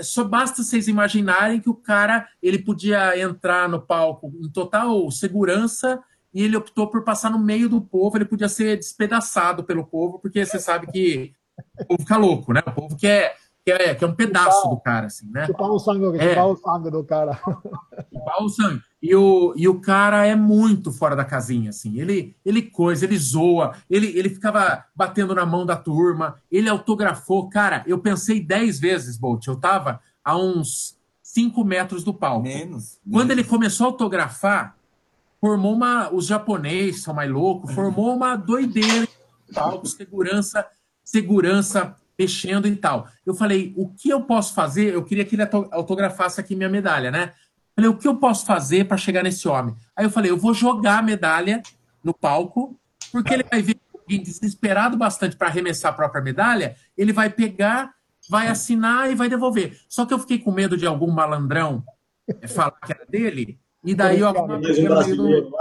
Só 0.00 0.24
basta 0.24 0.62
vocês 0.62 0.88
imaginarem 0.88 1.60
que 1.60 1.70
o 1.70 1.74
cara 1.74 2.28
ele 2.42 2.58
podia 2.58 3.18
entrar 3.18 3.68
no 3.68 3.80
palco 3.80 4.32
em 4.42 4.48
total 4.48 5.08
segurança 5.10 6.02
e 6.34 6.42
ele 6.42 6.56
optou 6.56 6.88
por 6.88 7.04
passar 7.04 7.30
no 7.30 7.38
meio 7.38 7.68
do 7.68 7.80
povo. 7.80 8.16
Ele 8.16 8.24
podia 8.24 8.48
ser 8.48 8.76
despedaçado 8.76 9.62
pelo 9.62 9.86
povo, 9.86 10.18
porque 10.18 10.44
você 10.44 10.58
sabe 10.58 10.88
que 10.88 11.32
o 11.80 11.86
povo 11.86 12.00
fica 12.02 12.16
louco, 12.16 12.52
né? 12.52 12.60
O 12.66 12.72
povo 12.72 12.96
quer, 12.96 13.36
quer, 13.64 13.96
quer 13.96 14.06
um 14.06 14.14
pedaço 14.14 14.68
do 14.68 14.76
cara, 14.80 15.06
assim, 15.06 15.30
né? 15.30 15.46
Chupar 15.46 15.70
o 15.70 15.78
sangue, 15.78 16.18
é. 16.18 16.30
chupar 16.30 16.46
o 16.48 16.56
sangue 16.56 16.90
do 16.90 17.04
cara. 17.04 17.40
Chupar 18.12 18.42
o 18.42 18.48
sangue. 18.48 18.82
E 19.00 19.14
o, 19.14 19.54
e 19.56 19.68
o 19.68 19.80
cara 19.80 20.26
é 20.26 20.34
muito 20.34 20.90
fora 20.90 21.14
da 21.14 21.24
casinha, 21.24 21.70
assim. 21.70 22.00
Ele, 22.00 22.34
ele 22.44 22.62
coisa, 22.62 23.04
ele 23.04 23.16
zoa, 23.16 23.74
ele, 23.88 24.06
ele 24.18 24.30
ficava 24.30 24.84
batendo 24.96 25.34
na 25.34 25.46
mão 25.46 25.64
da 25.64 25.76
turma, 25.76 26.36
ele 26.50 26.68
autografou. 26.68 27.48
Cara, 27.48 27.84
eu 27.86 27.98
pensei 27.98 28.40
dez 28.40 28.80
vezes, 28.80 29.16
Bolt. 29.16 29.46
Eu 29.46 29.56
tava 29.56 30.00
a 30.24 30.36
uns 30.36 30.98
cinco 31.22 31.62
metros 31.64 32.02
do 32.02 32.14
palco. 32.14 32.42
Menos. 32.42 32.98
Quando 33.04 33.28
menos. 33.28 33.42
ele 33.42 33.44
começou 33.44 33.86
a 33.86 33.90
autografar, 33.90 34.73
formou 35.44 35.74
uma. 35.74 36.10
Os 36.10 36.26
japoneses 36.26 37.02
são 37.02 37.12
mais 37.12 37.30
loucos, 37.30 37.74
formou 37.74 38.16
uma 38.16 38.34
doideira 38.34 39.06
palco, 39.52 39.86
segurança, 39.86 40.66
segurança 41.04 41.94
mexendo 42.18 42.66
e 42.66 42.74
tal. 42.74 43.06
Eu 43.26 43.34
falei, 43.34 43.74
o 43.76 43.90
que 43.90 44.08
eu 44.08 44.22
posso 44.22 44.54
fazer? 44.54 44.94
Eu 44.94 45.04
queria 45.04 45.22
que 45.22 45.36
ele 45.36 45.42
autografasse 45.70 46.40
aqui 46.40 46.56
minha 46.56 46.70
medalha, 46.70 47.10
né? 47.10 47.34
Falei, 47.76 47.90
o 47.90 47.96
que 47.98 48.08
eu 48.08 48.16
posso 48.16 48.46
fazer 48.46 48.86
para 48.86 48.96
chegar 48.96 49.22
nesse 49.22 49.46
homem? 49.46 49.76
Aí 49.94 50.06
eu 50.06 50.10
falei, 50.10 50.30
eu 50.30 50.38
vou 50.38 50.54
jogar 50.54 51.00
a 51.00 51.02
medalha 51.02 51.62
no 52.02 52.14
palco, 52.14 52.80
porque 53.12 53.34
ele 53.34 53.44
vai 53.44 53.60
ver 53.60 53.76
alguém 53.92 54.22
desesperado 54.22 54.96
bastante 54.96 55.36
para 55.36 55.48
arremessar 55.48 55.92
a 55.92 55.94
própria 55.94 56.22
medalha, 56.22 56.74
ele 56.96 57.12
vai 57.12 57.28
pegar, 57.28 57.92
vai 58.30 58.48
assinar 58.48 59.10
e 59.10 59.14
vai 59.14 59.28
devolver. 59.28 59.78
Só 59.90 60.06
que 60.06 60.14
eu 60.14 60.18
fiquei 60.18 60.38
com 60.38 60.52
medo 60.52 60.74
de 60.74 60.86
algum 60.86 61.10
malandrão 61.10 61.84
eh, 62.28 62.48
falar 62.48 62.78
que 62.86 62.92
era 62.92 63.04
dele, 63.04 63.58
e 63.84 63.94
daí 63.94 64.20
eu 64.20 64.28
arrumar 64.28 64.58
briga 64.58 64.88
no 64.88 65.54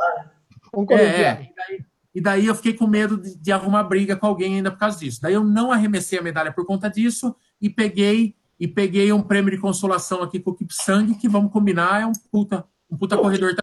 é, 0.90 0.96
é, 0.96 1.42
e, 1.44 1.56
daí, 1.56 1.86
e 2.16 2.22
daí 2.22 2.46
eu 2.48 2.56
fiquei 2.56 2.74
com 2.74 2.88
medo 2.88 3.18
de, 3.18 3.36
de 3.36 3.52
arrumar 3.52 3.84
briga 3.84 4.16
com 4.16 4.26
alguém 4.26 4.56
ainda 4.56 4.72
por 4.72 4.80
causa 4.80 4.98
disso. 4.98 5.22
Daí 5.22 5.34
eu 5.34 5.44
não 5.44 5.72
arremessei 5.72 6.18
a 6.18 6.22
medalha 6.22 6.52
por 6.52 6.66
conta 6.66 6.90
disso 6.90 7.36
e 7.62 7.70
peguei 7.70 8.36
e 8.60 8.68
peguei 8.68 9.12
um 9.12 9.22
prêmio 9.22 9.52
de 9.52 9.58
consolação 9.58 10.24
aqui 10.24 10.40
com 10.40 10.52
o 10.52 10.56
Kipsang, 10.56 11.14
que 11.16 11.28
vamos 11.28 11.52
combinar, 11.52 12.02
é 12.02 12.06
um 12.06 12.14
puta, 12.32 12.66
um 12.90 12.98
puta 12.98 13.18
Pô, 13.18 13.24
corredor. 13.24 13.56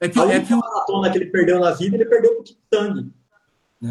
É 0.00 0.08
que, 0.08 0.18
é 0.18 0.40
que 0.40 0.54
o 0.54 0.58
maratona 0.58 1.10
que 1.10 1.18
ele 1.18 1.26
perdeu 1.26 1.60
na 1.60 1.72
vida, 1.72 1.96
ele 1.96 2.06
perdeu 2.06 2.38
o 2.38 2.42
Kipsang. 2.42 3.12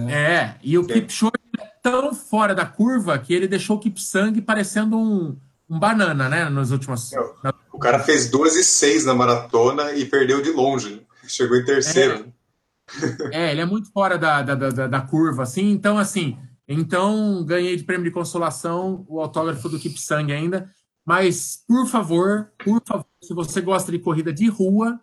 É. 0.10 0.14
é, 0.14 0.56
e 0.64 0.78
o 0.78 0.86
Kipchoge 0.86 1.34
é 1.60 1.65
tão 1.82 2.14
fora 2.14 2.56
da 2.56 2.65
curva 2.65 3.19
que 3.19 3.34
ele 3.34 3.48
deixou 3.48 3.78
o 3.78 3.80
Kipsang 3.80 4.41
parecendo 4.41 4.98
um, 4.98 5.38
um 5.72 5.80
banana, 5.80 6.27
né, 6.27 6.49
nas 6.49 6.72
últimas... 6.72 7.11
O 7.72 7.80
cara 7.80 7.99
fez 7.99 8.30
12 8.30 8.60
e 8.60 8.64
6 8.64 9.06
na 9.06 9.15
maratona 9.15 9.93
e 9.93 10.06
perdeu 10.06 10.41
de 10.41 10.52
longe. 10.52 11.07
Chegou 11.26 11.56
em 11.56 11.64
terceiro. 11.64 12.31
É, 13.31 13.48
é 13.48 13.52
ele 13.52 13.61
é 13.61 13.65
muito 13.65 13.89
fora 13.93 14.18
da, 14.18 14.41
da, 14.41 14.56
da, 14.56 14.88
da 14.88 15.02
curva, 15.02 15.43
assim, 15.43 15.72
então, 15.72 15.98
assim... 15.98 16.38
Então, 16.68 17.43
ganhei 17.43 17.76
de 17.76 17.84
prêmio 17.84 18.06
de 18.06 18.11
consolação 18.11 19.06
o 19.10 19.19
autógrafo 19.19 19.68
do 19.68 19.77
Kipsang 19.77 20.31
ainda. 20.31 20.69
Mas, 21.06 21.64
por 21.68 21.85
favor, 21.88 22.52
por 22.64 22.81
favor, 22.88 23.06
se 23.22 23.34
você 23.34 23.60
gosta 23.60 23.91
de 23.91 23.99
corrida 23.99 24.31
de 24.31 24.48
rua, 24.48 24.98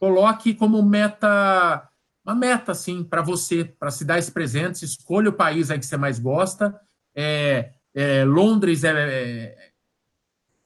coloque 0.00 0.54
como 0.54 0.82
meta, 0.82 1.88
uma 2.26 2.34
meta, 2.34 2.72
assim, 2.72 3.04
para 3.04 3.22
você, 3.22 3.64
para 3.64 3.92
se 3.92 4.04
dar 4.04 4.18
esse 4.18 4.32
presente. 4.32 4.84
Escolha 4.84 5.30
o 5.30 5.34
país 5.34 5.70
aí 5.70 5.78
que 5.78 5.86
você 5.86 5.96
mais 5.96 6.18
gosta. 6.18 6.74
É, 7.14 7.70
é, 7.94 8.24
Londres 8.24 8.82
é, 8.82 8.90
é, 8.90 9.73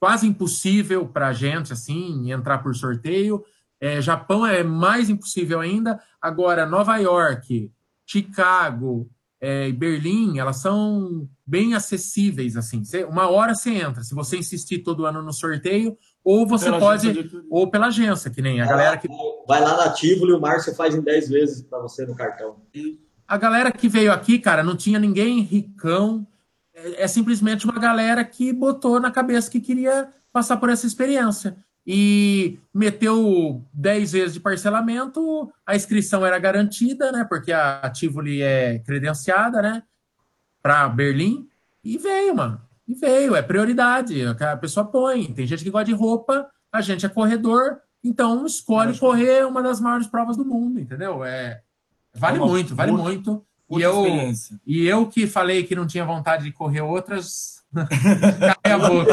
quase 0.00 0.26
impossível 0.26 1.06
para 1.06 1.28
a 1.28 1.32
gente, 1.32 1.72
assim, 1.72 2.30
entrar 2.32 2.58
por 2.58 2.74
sorteio. 2.74 3.44
É, 3.80 4.00
Japão 4.00 4.46
é 4.46 4.62
mais 4.62 5.08
impossível 5.08 5.60
ainda. 5.60 6.00
Agora, 6.20 6.66
Nova 6.66 6.96
York, 6.96 7.72
Chicago 8.06 9.08
é, 9.40 9.68
e 9.68 9.72
Berlim, 9.72 10.38
elas 10.38 10.56
são 10.56 11.28
bem 11.46 11.74
acessíveis, 11.74 12.56
assim. 12.56 12.82
uma 13.08 13.30
hora 13.30 13.54
você 13.54 13.70
entra, 13.70 14.02
se 14.02 14.14
você 14.14 14.36
insistir 14.36 14.78
todo 14.78 15.06
ano 15.06 15.22
no 15.22 15.32
sorteio, 15.32 15.96
ou 16.24 16.46
você 16.46 16.66
pela 16.66 16.78
pode, 16.78 17.30
ou 17.48 17.70
pela 17.70 17.86
agência, 17.86 18.30
que 18.30 18.42
nem 18.42 18.60
a 18.60 18.66
vai 18.66 18.76
galera 18.76 18.96
que. 18.98 19.08
Vai 19.46 19.62
lá 19.62 19.76
na 19.76 19.92
Tivoli, 19.92 20.32
o 20.32 20.40
Márcio 20.40 20.74
faz 20.74 20.94
em 20.94 21.00
10 21.00 21.28
vezes 21.28 21.62
para 21.62 21.78
você 21.78 22.04
no 22.04 22.14
cartão. 22.14 22.56
A 23.26 23.36
galera 23.36 23.70
que 23.70 23.88
veio 23.88 24.12
aqui, 24.12 24.38
cara, 24.38 24.62
não 24.62 24.76
tinha 24.76 24.98
ninguém 24.98 25.40
ricão. 25.40 26.26
É, 26.84 27.04
é 27.04 27.08
simplesmente 27.08 27.64
uma 27.64 27.78
galera 27.78 28.24
que 28.24 28.52
botou 28.52 29.00
na 29.00 29.10
cabeça 29.10 29.50
que 29.50 29.60
queria 29.60 30.08
passar 30.32 30.56
por 30.56 30.70
essa 30.70 30.86
experiência 30.86 31.56
e 31.90 32.58
meteu 32.74 33.64
10 33.72 34.12
vezes 34.12 34.34
de 34.34 34.40
parcelamento, 34.40 35.50
a 35.66 35.74
inscrição 35.74 36.24
era 36.24 36.38
garantida, 36.38 37.10
né? 37.10 37.24
Porque 37.24 37.50
a 37.50 37.88
Tivoli 37.90 38.42
é 38.42 38.78
credenciada, 38.80 39.62
né? 39.62 39.82
Para 40.62 40.86
Berlim, 40.88 41.48
e 41.82 41.96
veio, 41.96 42.36
mano. 42.36 42.60
E 42.86 42.94
veio, 42.94 43.34
é 43.34 43.40
prioridade. 43.40 44.22
A 44.26 44.56
pessoa 44.58 44.84
põe. 44.84 45.32
Tem 45.32 45.46
gente 45.46 45.64
que 45.64 45.70
gosta 45.70 45.86
de 45.86 45.94
roupa, 45.94 46.46
a 46.70 46.82
gente 46.82 47.06
é 47.06 47.08
corredor, 47.08 47.78
então 48.04 48.44
escolhe 48.44 48.98
correr 48.98 49.46
uma 49.46 49.62
das 49.62 49.80
maiores 49.80 50.06
provas 50.06 50.36
do 50.36 50.44
mundo, 50.44 50.78
entendeu? 50.78 51.24
É, 51.24 51.62
vale 52.14 52.38
muito, 52.38 52.74
vale 52.74 52.92
muito. 52.92 53.46
E 53.70 53.82
eu, 53.82 54.06
e 54.66 54.86
eu 54.86 55.06
que 55.06 55.26
falei 55.26 55.62
que 55.64 55.74
não 55.74 55.86
tinha 55.86 56.04
vontade 56.04 56.44
de 56.44 56.52
correr 56.52 56.80
outras, 56.80 57.62
cai 58.62 58.72
a 58.72 58.78
boca. 58.78 59.12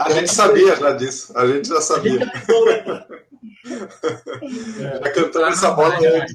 A 0.00 0.10
gente 0.10 0.32
sabia 0.32 0.74
já 0.76 0.92
disso, 0.92 1.36
a 1.38 1.46
gente 1.46 1.68
já 1.68 1.80
sabia. 1.80 2.18
já 5.00 5.12
cantamos 5.12 5.58
essa 5.58 5.70
bola 5.70 5.94
é, 6.04 6.26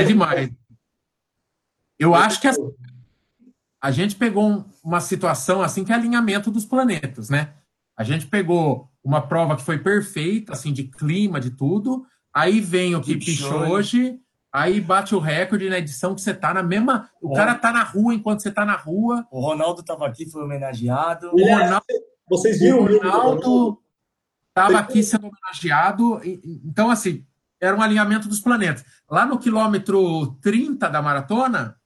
é 0.00 0.04
demais. 0.04 0.50
Eu 1.98 2.14
acho 2.14 2.40
que 2.40 2.46
assim, 2.48 2.74
a 3.80 3.90
gente 3.90 4.16
pegou 4.16 4.64
uma 4.82 5.00
situação 5.00 5.62
assim 5.62 5.84
que 5.84 5.92
é 5.92 5.94
alinhamento 5.94 6.50
dos 6.50 6.66
planetas, 6.66 7.30
né? 7.30 7.54
A 7.96 8.04
gente 8.04 8.26
pegou 8.26 8.90
uma 9.02 9.20
prova 9.20 9.56
que 9.56 9.62
foi 9.62 9.78
perfeita, 9.78 10.52
assim, 10.52 10.72
de 10.72 10.84
clima, 10.84 11.40
de 11.40 11.50
tudo. 11.50 12.06
Aí 12.32 12.60
vem 12.60 12.94
o 12.94 13.00
Kipchoge, 13.00 14.18
aí 14.54 14.80
bate 14.80 15.16
o 15.16 15.18
recorde 15.18 15.68
na 15.68 15.78
edição 15.78 16.14
que 16.14 16.20
você 16.20 16.32
tá 16.32 16.54
na 16.54 16.62
mesma. 16.62 17.10
O 17.20 17.32
cara 17.34 17.56
tá 17.56 17.72
na 17.72 17.82
rua 17.82 18.14
enquanto 18.14 18.40
você 18.40 18.52
tá 18.52 18.64
na 18.64 18.76
rua. 18.76 19.26
O 19.32 19.40
Ronaldo 19.40 19.82
tava 19.82 20.06
aqui, 20.06 20.30
foi 20.30 20.44
homenageado. 20.44 21.30
O 21.34 21.44
Ronaldo. 21.44 21.84
Vocês 22.28 22.60
viram 22.60 22.78
o 22.78 22.86
Ronaldo 22.86 23.82
estava 24.48 24.78
aqui 24.78 25.02
sendo 25.02 25.26
homenageado. 25.26 26.20
Então, 26.64 26.88
assim, 26.88 27.26
era 27.60 27.76
um 27.76 27.82
alinhamento 27.82 28.28
dos 28.28 28.40
planetas. 28.40 28.84
Lá 29.10 29.26
no 29.26 29.40
quilômetro 29.40 30.36
30 30.40 30.88
da 30.88 31.02
maratona, 31.02 31.76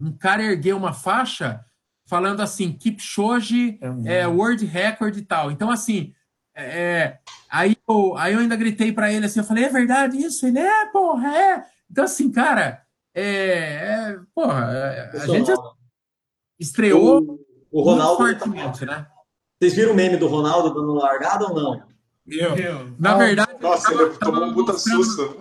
um 0.00 0.10
cara 0.10 0.42
ergueu 0.42 0.78
uma 0.78 0.94
faixa 0.94 1.62
falando 2.06 2.40
assim, 2.40 2.72
Kipchoge 2.72 3.78
é, 4.06 4.20
é 4.20 4.26
world 4.26 4.64
record 4.64 5.14
e 5.14 5.22
tal. 5.22 5.50
Então, 5.50 5.70
assim, 5.70 6.14
é, 6.56 6.62
é, 6.64 7.18
aí, 7.50 7.76
eu, 7.86 8.16
aí 8.16 8.32
eu 8.32 8.40
ainda 8.40 8.56
gritei 8.56 8.90
para 8.90 9.12
ele 9.12 9.26
assim, 9.26 9.40
eu 9.40 9.44
falei, 9.44 9.64
é 9.64 9.68
verdade 9.68 10.16
isso? 10.16 10.46
Ele, 10.46 10.58
é, 10.58 10.86
porra, 10.86 11.36
é. 11.36 11.64
Então, 11.90 12.04
assim, 12.04 12.30
cara, 12.30 12.82
é, 13.14 13.22
é 13.22 14.20
porra, 14.34 15.10
a 15.12 15.26
gente 15.26 15.52
estreou 16.58 17.40
o, 17.70 17.80
o 17.80 17.82
Ronaldo 17.82 18.18
fortemente, 18.18 18.84
né? 18.84 19.06
Vocês 19.58 19.74
viram 19.74 19.92
o 19.92 19.96
meme 19.96 20.16
do 20.16 20.28
Ronaldo 20.28 20.72
dando 20.72 20.94
largada 20.94 21.46
ou 21.46 21.54
não? 21.54 21.88
Eu. 22.28 22.94
Na 22.98 23.16
verdade. 23.16 23.52
Nossa, 23.60 23.92
ele 23.92 24.10
tomou 24.18 24.44
um 24.44 24.54
puta 24.54 24.74
susto. 24.74 25.34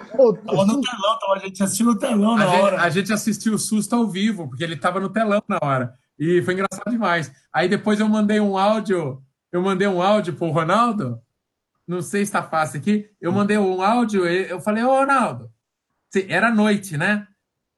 Tava 0.45 0.65
no 0.65 0.81
telão, 0.81 1.19
tava 1.19 1.33
a 1.35 1.39
gente 1.39 1.61
assistindo 1.61 1.91
o 1.91 1.99
telão 1.99 2.35
na 2.37 2.45
a 2.45 2.49
hora. 2.49 2.77
Gente, 2.77 2.85
a 2.85 2.89
gente 2.89 3.13
assistiu 3.13 3.53
o 3.53 3.59
susto 3.59 3.93
ao 3.93 4.07
vivo, 4.07 4.47
porque 4.47 4.63
ele 4.63 4.77
tava 4.77 4.99
no 4.99 5.09
telão 5.09 5.43
na 5.47 5.59
hora. 5.61 5.93
E 6.17 6.41
foi 6.41 6.53
engraçado 6.53 6.89
demais. 6.89 7.31
Aí 7.53 7.67
depois 7.67 7.99
eu 7.99 8.07
mandei 8.07 8.39
um 8.39 8.57
áudio, 8.57 9.21
eu 9.51 9.61
mandei 9.61 9.87
um 9.87 10.01
áudio 10.01 10.33
pro 10.33 10.49
Ronaldo. 10.49 11.19
Não 11.85 12.01
sei 12.01 12.25
se 12.25 12.31
tá 12.31 12.41
fácil 12.41 12.79
aqui. 12.79 13.09
Eu 13.19 13.31
mandei 13.31 13.57
um 13.57 13.81
áudio, 13.81 14.25
eu 14.25 14.59
falei, 14.61 14.83
ô 14.83 14.99
Ronaldo, 14.99 15.51
era 16.27 16.53
noite, 16.53 16.97
né? 16.97 17.27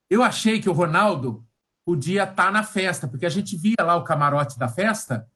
Eu 0.10 0.23
achei 0.23 0.60
que 0.60 0.69
o 0.69 0.73
Ronaldo 0.73 1.45
podia 1.85 2.23
estar 2.23 2.35
tá 2.45 2.51
na 2.51 2.64
festa, 2.64 3.07
porque 3.07 3.26
a 3.26 3.30
gente 3.30 3.57
via 3.57 3.76
lá 3.80 3.95
o 3.95 4.03
camarote 4.03 4.57
da 4.57 4.68
festa 4.68 5.27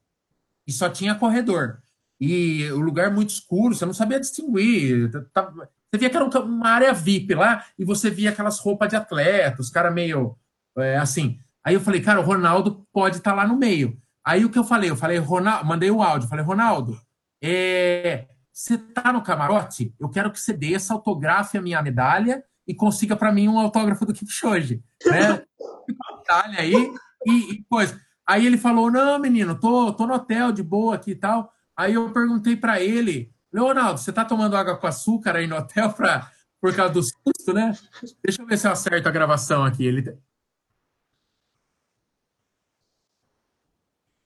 e 0.68 0.72
só 0.72 0.90
tinha 0.90 1.16
corredor. 1.16 1.82
E 2.20 2.72
o 2.72 2.80
lugar 2.80 3.12
muito 3.12 3.32
escuro, 3.32 3.76
você 3.76 3.86
não 3.86 3.94
sabia 3.94 4.20
distinguir. 4.20 5.10
Você 5.12 5.98
via 5.98 6.10
que 6.10 6.16
era 6.16 6.26
uma 6.26 6.70
área 6.70 6.94
VIP 6.94 7.36
lá 7.36 7.66
e 7.78 7.84
você 7.84 8.10
via 8.10 8.30
aquelas 8.30 8.60
roupas 8.60 8.90
de 8.90 8.96
atleta, 8.96 9.62
os 9.62 9.70
caras 9.70 9.94
meio 9.94 10.38
é, 10.78 10.98
assim. 10.98 11.40
Aí 11.64 11.74
eu 11.74 11.82
falei, 11.82 12.02
cara, 12.02 12.20
o 12.20 12.24
Ronaldo 12.24 12.88
pode 12.92 13.18
estar 13.18 13.32
tá 13.32 13.38
lá 13.38 13.48
no 13.48 13.58
meio. 13.58 14.00
Aí 14.26 14.46
o 14.46 14.50
que 14.50 14.58
eu 14.58 14.64
falei? 14.64 14.90
Eu 14.90 14.96
falei, 14.96 15.18
Ronaldo, 15.18 15.66
mandei 15.66 15.92
o 15.92 16.02
áudio, 16.02 16.30
falei, 16.30 16.46
Ronaldo, 16.46 17.00
é, 17.44 18.28
você 18.52 18.78
tá 18.78 19.12
no 19.12 19.22
camarote? 19.22 19.94
Eu 20.00 20.10
quero 20.10 20.32
que 20.32 20.40
você 20.40 20.54
desça, 20.54 20.94
autografe 20.94 21.58
a 21.58 21.62
minha 21.62 21.82
medalha 21.82 22.44
e 22.68 22.74
consiga 22.74 23.16
para 23.16 23.32
mim 23.32 23.48
um 23.48 23.60
autógrafo 23.60 24.06
do 24.06 24.14
Kipchoge, 24.14 24.84
né? 25.06 25.44
medalha 25.88 26.60
aí 26.60 26.92
e, 27.26 27.54
e 27.54 27.64
coisa. 27.70 28.00
Aí 28.26 28.46
ele 28.46 28.58
falou: 28.58 28.90
Não, 28.90 29.20
menino, 29.20 29.60
tô, 29.60 29.94
tô 29.94 30.08
no 30.08 30.14
hotel 30.14 30.52
de 30.52 30.64
boa 30.64 30.96
aqui 30.96 31.12
e 31.12 31.16
tal. 31.16 31.52
Aí 31.76 31.94
eu 31.94 32.12
perguntei 32.12 32.56
para 32.56 32.82
ele: 32.82 33.32
Leonardo, 33.52 34.00
você 34.00 34.12
tá 34.12 34.24
tomando 34.24 34.56
água 34.56 34.78
com 34.78 34.88
açúcar 34.88 35.36
aí 35.36 35.48
no 35.48 35.58
hotel 35.58 35.92
pra, 35.94 36.32
por 36.62 36.74
causa 36.76 36.94
do 36.94 37.04
susto, 37.04 37.54
né? 37.54 37.78
Deixa 38.24 38.42
eu 38.42 38.46
ver 38.46 38.58
se 38.58 38.68
eu 38.68 38.72
acerto 38.72 39.08
a 39.08 39.12
gravação 39.12 39.64
aqui. 39.64 39.86
Ele. 39.86 40.18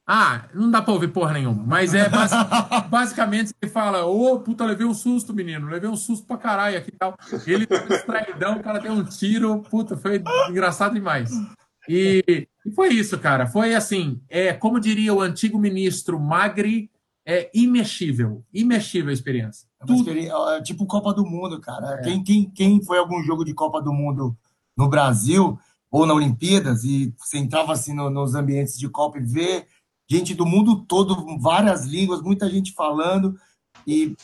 Ah, 0.09 0.45
não 0.53 0.71
dá 0.71 0.81
pra 0.81 0.93
ouvir 0.93 1.09
porra 1.09 1.33
nenhuma. 1.33 1.61
Mas 1.67 1.93
é 1.93 2.07
basicamente 2.89 3.53
ele 3.61 3.69
fala: 3.69 4.05
Ô, 4.05 4.35
oh, 4.35 4.39
puta, 4.39 4.63
levei 4.63 4.87
um 4.87 4.93
susto, 4.93 5.33
menino. 5.33 5.67
Levei 5.67 5.89
um 5.89 5.97
susto 5.97 6.25
pra 6.25 6.37
caralho 6.37 6.77
aqui 6.77 6.91
e 6.93 6.97
tal. 6.97 7.17
Ele 7.45 7.67
distraidão, 7.89 8.55
o 8.55 8.63
cara 8.63 8.79
deu 8.79 8.93
um 8.93 9.03
tiro. 9.03 9.61
Puta, 9.63 9.97
foi 9.97 10.23
engraçado 10.49 10.93
demais. 10.93 11.29
E, 11.89 12.23
e, 12.65 12.71
foi 12.71 12.89
isso, 12.89 13.19
cara. 13.19 13.47
Foi 13.47 13.75
assim, 13.75 14.21
é, 14.29 14.53
como 14.53 14.79
diria 14.79 15.13
o 15.13 15.21
antigo 15.21 15.59
ministro 15.59 16.17
Magri, 16.17 16.89
é 17.25 17.49
imexível. 17.53 18.45
Imexível 18.53 19.09
a 19.09 19.13
experiência. 19.13 19.67
É 19.81 19.93
experiência 19.93 20.33
é 20.55 20.61
tipo 20.61 20.85
Copa 20.85 21.13
do 21.13 21.25
Mundo, 21.25 21.59
cara. 21.59 21.99
É. 21.99 22.03
Quem, 22.03 22.23
quem, 22.23 22.49
quem 22.49 22.81
foi 22.81 22.97
algum 22.97 23.21
jogo 23.23 23.43
de 23.43 23.53
Copa 23.53 23.81
do 23.81 23.91
Mundo 23.91 24.37
no 24.77 24.87
Brasil 24.87 25.59
ou 25.91 26.05
na 26.05 26.13
Olimpíadas 26.13 26.83
e 26.83 27.13
você 27.17 27.37
entrava 27.37 27.73
assim 27.73 27.93
no, 27.93 28.09
nos 28.09 28.35
ambientes 28.35 28.77
de 28.77 28.87
Copa 28.89 29.17
e 29.17 29.23
vê 29.23 29.65
gente 30.09 30.33
do 30.33 30.45
mundo 30.45 30.85
todo, 30.85 31.37
várias 31.39 31.85
línguas, 31.85 32.21
muita 32.21 32.49
gente 32.49 32.73
falando 32.73 33.37
e 33.85 34.15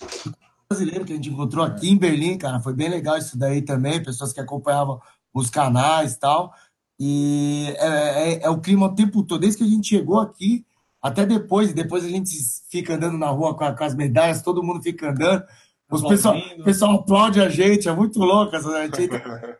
brasileiro 0.69 1.05
que 1.05 1.13
a 1.13 1.15
gente 1.15 1.29
encontrou 1.29 1.63
aqui 1.63 1.89
em 1.89 1.97
Berlim, 1.97 2.37
cara, 2.37 2.59
foi 2.59 2.73
bem 2.73 2.89
legal 2.89 3.17
isso 3.17 3.37
daí 3.37 3.61
também, 3.61 4.03
pessoas 4.03 4.33
que 4.33 4.39
acompanhavam 4.39 4.99
os 5.33 5.49
canais 5.49 6.13
e 6.13 6.19
tal. 6.19 6.53
E 6.99 7.73
é, 7.77 7.87
é, 7.87 8.45
é, 8.45 8.49
o 8.49 8.59
clima 8.59 8.87
o 8.87 8.95
tempo 8.95 9.23
todo, 9.23 9.41
desde 9.41 9.57
que 9.59 9.63
a 9.63 9.67
gente 9.67 9.87
chegou 9.87 10.19
aqui 10.19 10.65
até 11.01 11.25
depois. 11.25 11.73
Depois 11.73 12.05
a 12.05 12.09
gente 12.09 12.35
fica 12.69 12.95
andando 12.95 13.17
na 13.17 13.29
rua 13.29 13.55
com, 13.55 13.75
com 13.75 13.83
as 13.83 13.95
medalhas, 13.95 14.41
todo 14.41 14.63
mundo 14.63 14.81
fica 14.81 15.09
andando. 15.09 15.43
O 15.89 16.07
pessoal, 16.07 16.35
pessoal 16.63 16.95
aplaude 16.95 17.39
a 17.39 17.49
gente, 17.49 17.87
é 17.87 17.93
muito 17.93 18.19
louco. 18.19 18.55
A 18.55 18.87
gente, 18.87 19.09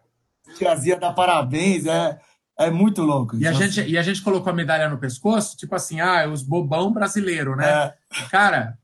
tiazinha 0.58 0.98
dá 0.98 1.12
parabéns, 1.12 1.86
é, 1.86 2.20
é 2.58 2.70
muito 2.70 3.02
louco. 3.02 3.36
E 3.38 3.48
a, 3.48 3.52
gente, 3.52 3.82
e 3.82 3.98
a 3.98 4.04
gente 4.04 4.22
colocou 4.22 4.52
a 4.52 4.56
medalha 4.56 4.90
no 4.90 4.98
pescoço, 4.98 5.58
tipo 5.58 5.74
assim, 5.76 6.00
ah, 6.00 6.28
os 6.28 6.44
bobão 6.44 6.92
brasileiro, 6.94 7.56
né? 7.56 7.68
É. 7.68 7.94
Cara, 8.30 8.78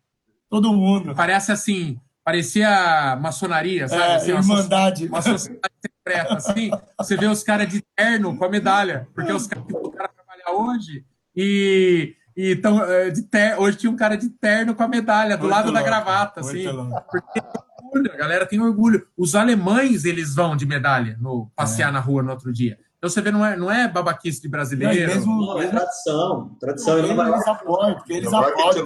todo 0.49 0.73
mundo. 0.73 1.13
Parece 1.13 1.51
assim, 1.51 1.99
parecia 2.23 3.17
maçonaria, 3.21 3.87
sabe? 3.87 4.01
É, 4.01 4.15
assim, 4.15 4.31
irmandade. 4.31 5.07
Uma, 5.07 5.21
sociedade 5.21 5.73
secreta, 5.81 6.35
assim. 6.35 6.71
Você 6.97 7.15
vê 7.15 7.27
os 7.27 7.43
caras 7.43 7.69
de 7.69 7.83
terno 7.95 8.35
com 8.35 8.45
a 8.45 8.49
medalha, 8.49 9.07
porque 9.13 9.31
os 9.31 9.45
caras 9.45 9.65
que 9.65 9.73
voltaram 9.73 10.09
trabalhar 10.13 10.51
hoje 10.51 11.05
e, 11.35 12.15
e 12.35 12.55
tão, 12.55 12.83
é, 12.83 13.11
de 13.11 13.21
ter, 13.23 13.57
hoje 13.59 13.77
tinha 13.77 13.91
um 13.91 13.95
cara 13.95 14.15
de 14.15 14.29
terno 14.29 14.73
com 14.73 14.83
a 14.83 14.87
medalha 14.87 15.37
do 15.37 15.41
muito 15.41 15.51
lado 15.51 15.71
louco, 15.71 15.79
da 15.79 15.85
gravata, 15.85 16.39
assim. 16.39 16.65
Porque 17.09 17.41
tem 17.41 17.51
orgulho, 17.83 18.11
a 18.11 18.17
galera 18.17 18.45
tem 18.45 18.59
orgulho. 18.59 19.07
Os 19.15 19.35
alemães, 19.35 20.05
eles 20.05 20.33
vão 20.33 20.55
de 20.55 20.65
medalha 20.65 21.17
no 21.19 21.51
passear 21.55 21.89
é. 21.89 21.91
na 21.91 21.99
rua 21.99 22.23
no 22.23 22.31
outro 22.31 22.51
dia. 22.51 22.79
Então 22.99 23.09
você 23.09 23.21
vê, 23.21 23.31
não 23.31 23.45
é, 23.45 23.55
não 23.55 23.71
é 23.71 23.87
babaquice 23.87 24.41
de 24.41 24.49
brasileiro. 24.49 24.93
Não, 24.93 25.15
mesmo, 25.15 25.41
não, 25.45 25.61
é 25.61 25.67
tradição. 25.67 26.57
Tradição. 26.59 27.01
Não, 27.01 27.27
eles 27.27 27.47
apoiam, 27.47 27.95
porque 27.95 28.13
eles 28.13 28.33
apoiam. 28.33 28.85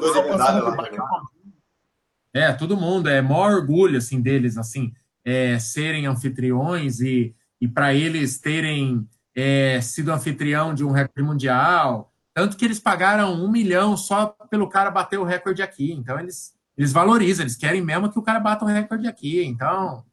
É, 2.31 2.53
todo 2.53 2.77
mundo, 2.77 3.09
é 3.09 3.21
maior 3.21 3.53
orgulho, 3.53 3.97
assim, 3.97 4.21
deles, 4.21 4.57
assim, 4.57 4.93
é, 5.25 5.57
serem 5.57 6.05
anfitriões 6.05 6.99
e, 6.99 7.35
e 7.59 7.67
para 7.67 7.93
eles 7.93 8.39
terem 8.39 9.07
é, 9.35 9.81
sido 9.81 10.11
anfitrião 10.11 10.75
de 10.75 10.83
um 10.83 10.91
recorde 10.91 11.27
mundial, 11.27 12.11
tanto 12.35 12.55
que 12.55 12.65
eles 12.65 12.79
pagaram 12.79 13.33
um 13.33 13.49
milhão 13.49 13.97
só 13.97 14.27
pelo 14.49 14.69
cara 14.69 14.91
bater 14.91 15.19
o 15.19 15.23
recorde 15.23 15.61
aqui, 15.61 15.91
então 15.91 16.19
eles 16.19 16.53
eles 16.77 16.91
valorizam, 16.91 17.43
eles 17.43 17.55
querem 17.55 17.81
mesmo 17.81 18.11
que 18.11 18.17
o 18.17 18.23
cara 18.23 18.39
bata 18.39 18.65
o 18.65 18.67
recorde 18.67 19.07
aqui. 19.07 19.43
Então, 19.45 20.03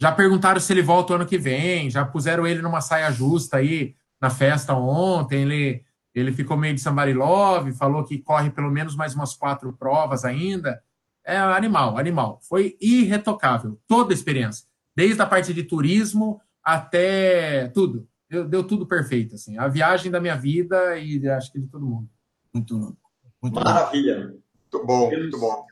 já 0.00 0.12
perguntaram 0.12 0.60
se 0.60 0.72
ele 0.72 0.82
volta 0.82 1.12
o 1.12 1.16
ano 1.16 1.26
que 1.26 1.38
vem, 1.38 1.88
já 1.90 2.04
puseram 2.04 2.46
ele 2.46 2.60
numa 2.60 2.80
saia 2.80 3.10
justa 3.10 3.56
aí 3.58 3.94
na 4.20 4.28
festa 4.28 4.74
ontem. 4.74 5.42
Ele, 5.42 5.84
ele 6.14 6.32
ficou 6.32 6.56
meio 6.56 6.74
de 6.74 6.80
somebody 6.80 7.14
love, 7.14 7.72
falou 7.72 8.04
que 8.04 8.18
corre 8.18 8.50
pelo 8.50 8.70
menos 8.70 8.94
mais 8.94 9.14
umas 9.14 9.34
quatro 9.34 9.72
provas 9.72 10.24
ainda. 10.24 10.82
É 11.24 11.36
animal, 11.38 11.98
animal. 11.98 12.38
Foi 12.42 12.76
irretocável, 12.80 13.80
toda 13.88 14.12
a 14.12 14.14
experiência. 14.14 14.66
Desde 14.94 15.20
a 15.20 15.26
parte 15.26 15.52
de 15.52 15.62
turismo 15.62 16.40
até 16.62 17.68
tudo. 17.68 18.06
Deu, 18.28 18.46
deu 18.46 18.64
tudo 18.64 18.86
perfeito, 18.86 19.34
assim. 19.36 19.56
A 19.56 19.68
viagem 19.68 20.10
da 20.10 20.20
minha 20.20 20.36
vida 20.36 20.98
e 20.98 21.26
acho 21.28 21.52
que 21.52 21.60
de 21.60 21.68
todo 21.68 21.86
mundo. 21.86 22.08
Muito 22.52 22.76
louco. 22.76 22.98
Muito 23.42 23.54
Maravilha. 23.54 24.34
Muito 24.72 24.86
bom, 24.86 25.10
muito 25.10 25.38
bom. 25.38 25.66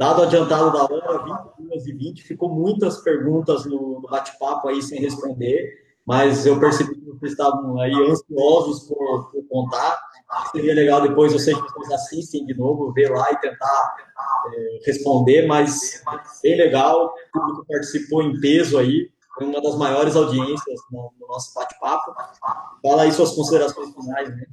Dado 0.00 0.20
o 0.20 0.24
adiantado 0.24 0.72
da 0.72 0.82
hora, 0.84 1.42
22 1.58 1.86
e 1.86 1.92
20, 1.92 2.22
ficou 2.22 2.48
muitas 2.48 3.02
perguntas 3.02 3.66
no, 3.66 4.00
bate-papo 4.00 4.68
aí 4.68 4.80
sem 4.80 4.98
responder, 4.98 5.74
mas 6.06 6.46
eu 6.46 6.58
percebi 6.58 6.94
que 6.94 7.04
vocês 7.04 7.32
estavam 7.32 7.78
aí 7.78 7.92
ansiosos 7.92 8.88
por, 8.88 9.30
por 9.30 9.46
contar. 9.46 10.00
Seria 10.52 10.72
legal 10.72 11.02
depois, 11.02 11.34
eu 11.34 11.38
sei 11.38 11.54
que 11.54 11.60
vocês 11.60 11.92
assistem 11.92 12.46
de 12.46 12.54
novo, 12.54 12.94
ver 12.94 13.10
lá 13.10 13.30
e 13.30 13.36
tentar 13.40 13.94
é, 14.54 14.80
responder, 14.86 15.46
mas 15.46 16.02
bem 16.42 16.56
legal, 16.56 17.12
o 17.34 17.38
público 17.38 17.66
participou 17.68 18.22
em 18.22 18.40
peso 18.40 18.78
aí, 18.78 19.10
foi 19.34 19.48
uma 19.48 19.60
das 19.60 19.76
maiores 19.76 20.16
audiências 20.16 20.80
no, 20.90 21.12
no 21.20 21.28
nosso 21.28 21.52
bate-papo. 21.52 22.14
Fala 22.82 23.02
aí 23.02 23.12
suas 23.12 23.32
considerações 23.32 23.92
finais, 23.92 24.30
né? 24.30 24.46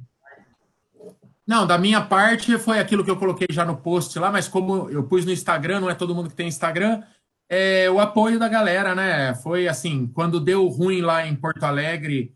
Não, 1.48 1.66
da 1.66 1.78
minha 1.78 2.02
parte 2.02 2.58
foi 2.58 2.78
aquilo 2.78 3.02
que 3.02 3.10
eu 3.10 3.16
coloquei 3.16 3.46
já 3.50 3.64
no 3.64 3.74
post 3.74 4.18
lá, 4.18 4.30
mas 4.30 4.46
como 4.46 4.90
eu 4.90 5.02
pus 5.04 5.24
no 5.24 5.32
Instagram, 5.32 5.80
não 5.80 5.88
é 5.88 5.94
todo 5.94 6.14
mundo 6.14 6.28
que 6.28 6.36
tem 6.36 6.46
Instagram, 6.46 7.02
é 7.48 7.90
o 7.90 7.98
apoio 7.98 8.38
da 8.38 8.46
galera, 8.50 8.94
né? 8.94 9.34
Foi 9.36 9.66
assim, 9.66 10.06
quando 10.08 10.40
deu 10.40 10.68
ruim 10.68 11.00
lá 11.00 11.26
em 11.26 11.34
Porto 11.34 11.64
Alegre, 11.64 12.34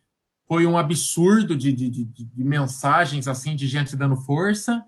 foi 0.48 0.64
um 0.64 0.78
absurdo 0.78 1.54
de, 1.54 1.74
de, 1.74 1.90
de, 1.90 2.04
de 2.04 2.42
mensagens 2.42 3.28
assim 3.28 3.54
de 3.54 3.66
gente 3.66 3.94
dando 3.94 4.16
força, 4.16 4.82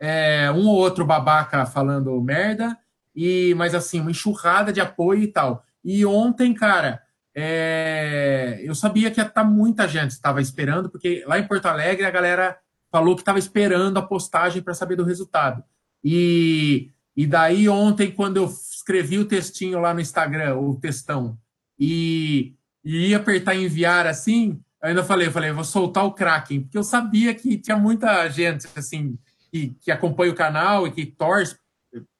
é, 0.00 0.50
um 0.50 0.66
ou 0.68 0.76
outro 0.76 1.04
babaca 1.04 1.66
falando 1.66 2.18
merda, 2.22 2.78
e 3.14 3.52
mas 3.56 3.74
assim, 3.74 4.00
uma 4.00 4.10
enxurrada 4.10 4.72
de 4.72 4.80
apoio 4.80 5.22
e 5.22 5.28
tal. 5.28 5.62
E 5.84 6.06
ontem, 6.06 6.54
cara, 6.54 7.02
é, 7.34 8.58
eu 8.64 8.74
sabia 8.74 9.10
que 9.10 9.20
ia 9.20 9.26
estar 9.26 9.44
muita 9.44 9.86
gente 9.86 10.12
estava 10.12 10.40
esperando, 10.40 10.88
porque 10.88 11.22
lá 11.26 11.38
em 11.38 11.46
Porto 11.46 11.66
Alegre 11.66 12.06
a 12.06 12.10
galera 12.10 12.58
falou 12.90 13.14
que 13.14 13.22
estava 13.22 13.38
esperando 13.38 13.98
a 13.98 14.02
postagem 14.02 14.62
para 14.62 14.74
saber 14.74 14.96
do 14.96 15.04
resultado. 15.04 15.62
E, 16.02 16.90
e 17.16 17.26
daí 17.26 17.68
ontem, 17.68 18.10
quando 18.10 18.36
eu 18.36 18.44
escrevi 18.44 19.18
o 19.18 19.24
textinho 19.24 19.80
lá 19.80 19.92
no 19.92 20.00
Instagram, 20.00 20.56
o 20.56 20.76
textão, 20.76 21.38
e, 21.78 22.54
e 22.84 23.08
ia 23.08 23.16
apertar 23.16 23.54
enviar 23.54 24.06
assim, 24.06 24.60
ainda 24.80 25.04
falei, 25.04 25.30
falei, 25.30 25.52
vou 25.52 25.64
soltar 25.64 26.04
o 26.04 26.12
Kraken, 26.12 26.62
porque 26.62 26.78
eu 26.78 26.84
sabia 26.84 27.34
que 27.34 27.58
tinha 27.58 27.76
muita 27.76 28.28
gente 28.28 28.66
assim 28.76 29.18
que, 29.50 29.76
que 29.80 29.90
acompanha 29.90 30.32
o 30.32 30.36
canal 30.36 30.86
e 30.86 30.90
que 30.90 31.06
torce 31.06 31.56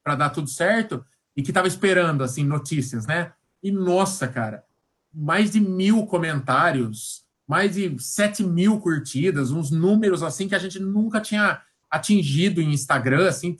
para 0.02 0.14
dar 0.14 0.30
tudo 0.30 0.48
certo 0.48 1.04
e 1.36 1.42
que 1.42 1.50
estava 1.50 1.68
esperando 1.68 2.24
assim 2.24 2.44
notícias, 2.44 3.06
né? 3.06 3.32
E 3.62 3.70
nossa, 3.70 4.26
cara, 4.28 4.64
mais 5.12 5.50
de 5.50 5.60
mil 5.60 6.06
comentários 6.06 7.25
mais 7.46 7.74
de 7.74 7.96
7 7.98 8.42
mil 8.42 8.80
curtidas, 8.80 9.50
uns 9.50 9.70
números 9.70 10.22
assim 10.22 10.48
que 10.48 10.54
a 10.54 10.58
gente 10.58 10.80
nunca 10.80 11.20
tinha 11.20 11.60
atingido 11.90 12.60
em 12.60 12.72
Instagram, 12.72 13.28
assim, 13.28 13.56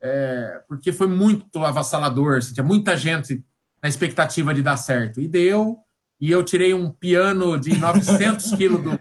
é, 0.00 0.62
porque 0.68 0.92
foi 0.92 1.06
muito 1.06 1.58
avassalador, 1.58 2.38
assim, 2.38 2.54
tinha 2.54 2.64
muita 2.64 2.96
gente 2.96 3.44
na 3.82 3.88
expectativa 3.88 4.54
de 4.54 4.62
dar 4.62 4.76
certo. 4.76 5.20
E 5.20 5.26
deu, 5.26 5.78
e 6.20 6.30
eu 6.30 6.44
tirei 6.44 6.72
um 6.72 6.90
piano 6.90 7.58
de 7.58 7.76
900 7.76 8.52
quilos 8.54 8.82
do... 8.82 9.00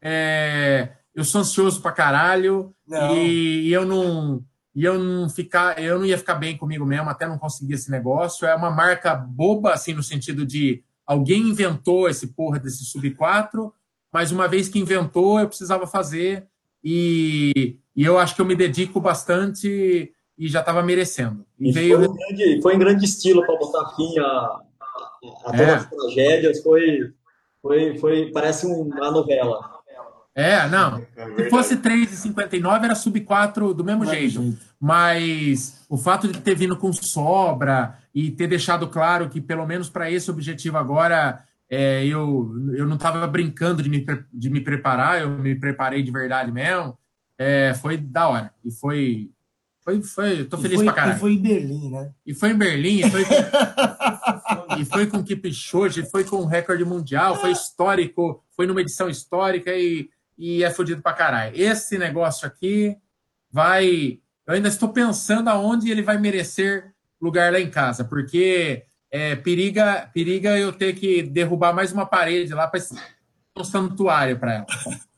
É, 0.00 0.92
eu 1.14 1.24
sou 1.24 1.40
ansioso 1.40 1.82
pra 1.82 1.92
caralho, 1.92 2.74
e, 3.14 3.68
e 3.68 3.72
eu 3.72 3.84
não 3.84 4.44
e 4.74 4.84
eu 4.84 4.98
não 4.98 5.28
ficar, 5.28 5.82
eu 5.82 5.98
não 5.98 6.06
ia 6.06 6.16
ficar 6.16 6.36
bem 6.36 6.56
comigo 6.56 6.86
mesmo, 6.86 7.10
até 7.10 7.26
não 7.26 7.38
conseguir 7.38 7.74
esse 7.74 7.90
negócio. 7.90 8.46
É 8.46 8.54
uma 8.54 8.70
marca 8.70 9.14
boba, 9.14 9.72
assim, 9.72 9.92
no 9.92 10.02
sentido 10.02 10.46
de 10.46 10.82
Alguém 11.10 11.48
inventou 11.48 12.08
esse 12.08 12.28
porra 12.28 12.60
desse 12.60 12.84
sub 12.84 13.10
4, 13.10 13.74
mas 14.12 14.30
uma 14.30 14.46
vez 14.46 14.68
que 14.68 14.78
inventou, 14.78 15.40
eu 15.40 15.48
precisava 15.48 15.84
fazer 15.84 16.46
e, 16.84 17.76
e 17.96 18.04
eu 18.04 18.16
acho 18.16 18.36
que 18.36 18.40
eu 18.40 18.46
me 18.46 18.54
dedico 18.54 19.00
bastante 19.00 20.14
e 20.38 20.46
já 20.46 20.60
estava 20.60 20.84
merecendo. 20.84 21.44
E, 21.58 21.70
e 21.70 21.72
veio... 21.72 21.96
foi, 21.98 22.06
em 22.06 22.16
grande, 22.16 22.62
foi 22.62 22.74
em 22.76 22.78
grande 22.78 23.04
estilo 23.06 23.44
para 23.44 23.58
botar 23.58 23.90
fim 23.96 24.20
a, 24.20 24.24
a, 24.24 24.60
a 25.46 25.50
todas 25.50 25.60
é. 25.60 25.74
as 25.74 25.90
tragédias. 25.90 26.62
Foi, 26.62 27.12
foi, 27.60 27.98
foi, 27.98 28.30
parece 28.30 28.66
uma 28.66 29.10
novela. 29.10 29.80
É, 30.32 30.68
não. 30.68 31.04
É 31.16 31.42
Se 31.42 31.50
fosse 31.50 31.76
3,59 31.76 32.84
era 32.84 32.94
sub 32.94 33.20
4 33.20 33.74
do 33.74 33.82
mesmo 33.82 34.06
jeito. 34.06 34.42
jeito. 34.42 34.58
Mas 34.78 35.84
o 35.88 35.98
fato 35.98 36.28
de 36.28 36.40
ter 36.40 36.54
vindo 36.54 36.76
com 36.76 36.92
sobra 36.92 37.98
e 38.14 38.30
ter 38.30 38.46
deixado 38.46 38.88
claro 38.88 39.28
que, 39.28 39.40
pelo 39.40 39.66
menos 39.66 39.88
para 39.88 40.10
esse 40.10 40.30
objetivo 40.30 40.78
agora, 40.78 41.44
é, 41.68 42.04
eu, 42.04 42.52
eu 42.74 42.86
não 42.86 42.96
estava 42.96 43.26
brincando 43.26 43.82
de 43.82 43.88
me, 43.88 44.04
de 44.32 44.50
me 44.50 44.60
preparar, 44.60 45.20
eu 45.20 45.30
me 45.30 45.54
preparei 45.54 46.02
de 46.02 46.10
verdade 46.10 46.50
mesmo. 46.50 46.98
É, 47.38 47.74
foi 47.74 47.96
da 47.96 48.28
hora. 48.28 48.54
E 48.64 48.70
foi. 48.70 49.30
Foi, 49.82 50.02
foi, 50.02 50.44
tô 50.44 50.58
feliz 50.58 50.76
foi, 50.76 50.84
pra 50.84 50.92
caralho. 50.92 51.16
E 51.16 51.20
foi 51.20 51.32
em 51.32 51.40
Berlim, 51.40 51.90
né? 51.90 52.12
E 52.26 52.34
foi 52.34 52.50
em 52.50 52.58
Berlim, 52.58 53.00
e 53.00 53.10
foi 53.10 53.24
com, 53.24 53.34
e 54.78 54.84
foi 54.84 55.06
com 55.06 55.24
Kipchoge, 55.24 56.10
foi 56.10 56.22
com 56.22 56.44
recorde 56.44 56.84
mundial, 56.84 57.36
foi 57.40 57.50
histórico, 57.50 58.44
foi 58.54 58.66
numa 58.66 58.82
edição 58.82 59.08
histórica 59.08 59.72
e 59.72 60.10
e 60.40 60.64
é 60.64 60.70
fodido 60.70 61.02
pra 61.02 61.12
caralho. 61.12 61.52
Esse 61.54 61.98
negócio 61.98 62.48
aqui 62.48 62.96
vai. 63.52 64.18
Eu 64.46 64.54
ainda 64.54 64.68
estou 64.68 64.88
pensando 64.88 65.48
aonde 65.48 65.90
ele 65.90 66.02
vai 66.02 66.16
merecer 66.16 66.94
lugar 67.20 67.52
lá 67.52 67.60
em 67.60 67.70
casa, 67.70 68.04
porque 68.04 68.84
é, 69.10 69.36
periga, 69.36 70.08
periga 70.14 70.56
eu 70.58 70.72
ter 70.72 70.94
que 70.94 71.22
derrubar 71.22 71.72
mais 71.72 71.92
uma 71.92 72.06
parede 72.06 72.54
lá 72.54 72.66
para 72.66 72.80
um 73.58 73.64
santuário 73.64 74.38
para 74.38 74.54
ela. 74.54 74.66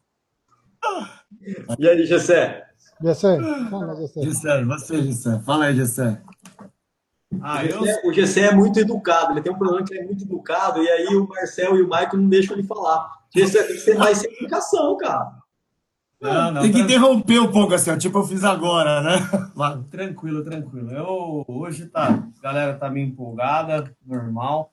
E 1.78 1.88
aí, 1.88 2.04
Gessé? 2.04 2.66
Gessé, 3.00 3.38
fala, 3.70 3.96
Gessé. 3.96 4.22
Gessé, 4.22 4.64
você, 4.64 5.02
Gessé. 5.02 5.40
Fala 5.40 5.64
aí, 5.66 5.76
Gessé. 5.76 6.20
Ah, 7.40 7.64
eu... 7.64 7.80
O 8.04 8.12
Gessé 8.12 8.42
é 8.42 8.54
muito 8.54 8.78
educado, 8.78 9.32
ele 9.32 9.40
tem 9.40 9.52
um 9.52 9.58
problema 9.58 9.84
que 9.84 9.94
ele 9.94 10.02
é 10.02 10.06
muito 10.06 10.24
educado, 10.24 10.82
e 10.82 10.88
aí 10.88 11.06
o 11.16 11.26
Marcel 11.26 11.76
e 11.76 11.82
o 11.82 11.88
Michael 11.88 12.16
não 12.16 12.28
deixam 12.28 12.56
ele 12.56 12.66
falar. 12.66 13.10
Isso 13.34 13.52
tem 13.52 13.66
que 13.66 13.78
ser 13.78 13.96
mais 13.96 14.18
sem 14.18 14.30
explicação, 14.30 14.96
cara. 14.98 15.41
Não, 16.22 16.52
não, 16.52 16.62
tem 16.62 16.70
que 16.70 16.80
interromper 16.80 17.40
um 17.40 17.50
pouco 17.50 17.74
assim, 17.74 17.96
tipo 17.98 18.18
eu 18.18 18.26
fiz 18.26 18.44
agora, 18.44 19.02
né? 19.02 19.18
Tranquilo, 19.90 20.44
tranquilo. 20.44 20.90
Eu 20.92 21.44
hoje 21.48 21.86
tá, 21.86 22.10
a 22.38 22.42
galera 22.42 22.74
tá 22.74 22.88
meio 22.88 23.08
empolgada, 23.08 23.92
normal. 24.06 24.72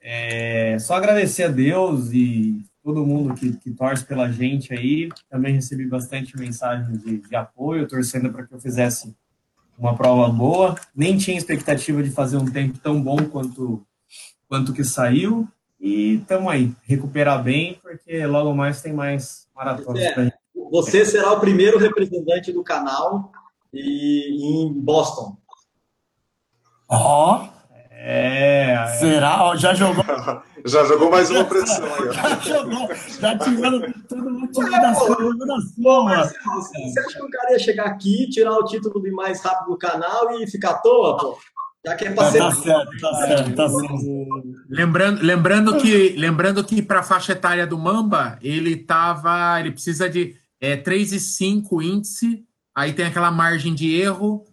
É, 0.00 0.78
só 0.80 0.94
agradecer 0.94 1.44
a 1.44 1.48
Deus 1.48 2.10
e 2.12 2.62
todo 2.82 3.04
mundo 3.04 3.34
que, 3.34 3.52
que 3.56 3.70
torce 3.70 4.04
pela 4.04 4.30
gente 4.30 4.72
aí. 4.72 5.10
Também 5.28 5.54
recebi 5.54 5.86
bastante 5.86 6.36
mensagem 6.38 6.96
de, 6.96 7.18
de 7.18 7.36
apoio, 7.36 7.86
torcendo 7.86 8.32
para 8.32 8.46
que 8.46 8.54
eu 8.54 8.60
fizesse 8.60 9.14
uma 9.78 9.94
prova 9.94 10.32
boa. 10.32 10.76
Nem 10.94 11.18
tinha 11.18 11.36
expectativa 11.36 12.02
de 12.02 12.10
fazer 12.10 12.38
um 12.38 12.46
tempo 12.46 12.78
tão 12.78 13.02
bom 13.02 13.18
quanto 13.26 13.84
quanto 14.48 14.72
que 14.72 14.84
saiu. 14.84 15.46
E 15.78 16.14
estamos 16.14 16.50
aí, 16.50 16.72
recuperar 16.84 17.42
bem, 17.42 17.78
porque 17.82 18.24
logo 18.24 18.54
mais 18.54 18.80
tem 18.80 18.92
mais 18.92 19.46
maratonas 19.54 20.02
é, 20.02 20.12
pra 20.12 20.32
Você 20.70 21.04
será 21.04 21.32
o 21.32 21.40
primeiro 21.40 21.78
representante 21.78 22.52
do 22.52 22.62
canal 22.62 23.30
e, 23.72 24.64
em 24.64 24.72
Boston. 24.72 25.36
Ó! 26.88 27.42
Oh. 27.42 27.56
É. 28.08 28.86
Será? 29.00 29.56
Já 29.56 29.74
jogou. 29.74 30.04
já 30.64 30.84
jogou 30.84 31.10
mais 31.10 31.28
uma 31.28 31.44
pressão 31.44 31.84
aí. 31.94 32.12
já 32.14 32.38
jogou. 32.38 32.88
Já 33.18 33.38
tirando 33.38 33.94
todo 34.08 34.30
mundo 34.30 34.64
da 34.78 34.94
sua, 34.94 36.24
Você 36.24 37.00
acha 37.00 37.18
que 37.18 37.24
o 37.24 37.30
cara 37.30 37.52
ia 37.52 37.58
chegar 37.58 37.86
aqui, 37.86 38.28
tirar 38.30 38.52
o 38.52 38.64
título 38.64 39.02
de 39.02 39.10
mais 39.10 39.40
rápido 39.40 39.70
do 39.70 39.76
canal 39.76 40.40
e 40.40 40.46
ficar 40.48 40.70
à 40.70 40.74
toa, 40.74 41.16
pô? 41.16 41.38
Já 41.84 41.96
que 41.96 42.04
é 42.04 42.12
pra 42.12 42.30
ser... 42.30 42.38
Tá 42.38 42.52
certo, 42.52 43.00
tá 43.00 43.14
certo, 43.14 43.54
tá 43.54 43.68
certo. 43.68 44.42
Lembrando, 44.68 45.22
lembrando 45.22 45.76
que, 45.78 46.10
lembrando 46.16 46.62
que 46.62 46.82
para 46.82 47.00
a 47.00 47.04
faixa 47.04 47.32
etária 47.32 47.66
do 47.66 47.78
Mamba, 47.78 48.38
ele 48.40 48.76
tava, 48.76 49.58
ele 49.58 49.72
precisa 49.72 50.08
de 50.08 50.34
é, 50.60 50.76
3,5 50.76 51.82
índice, 51.82 52.44
aí 52.74 52.92
tem 52.92 53.06
aquela 53.06 53.30
margem 53.30 53.74
de 53.74 53.94
erro, 53.94 54.44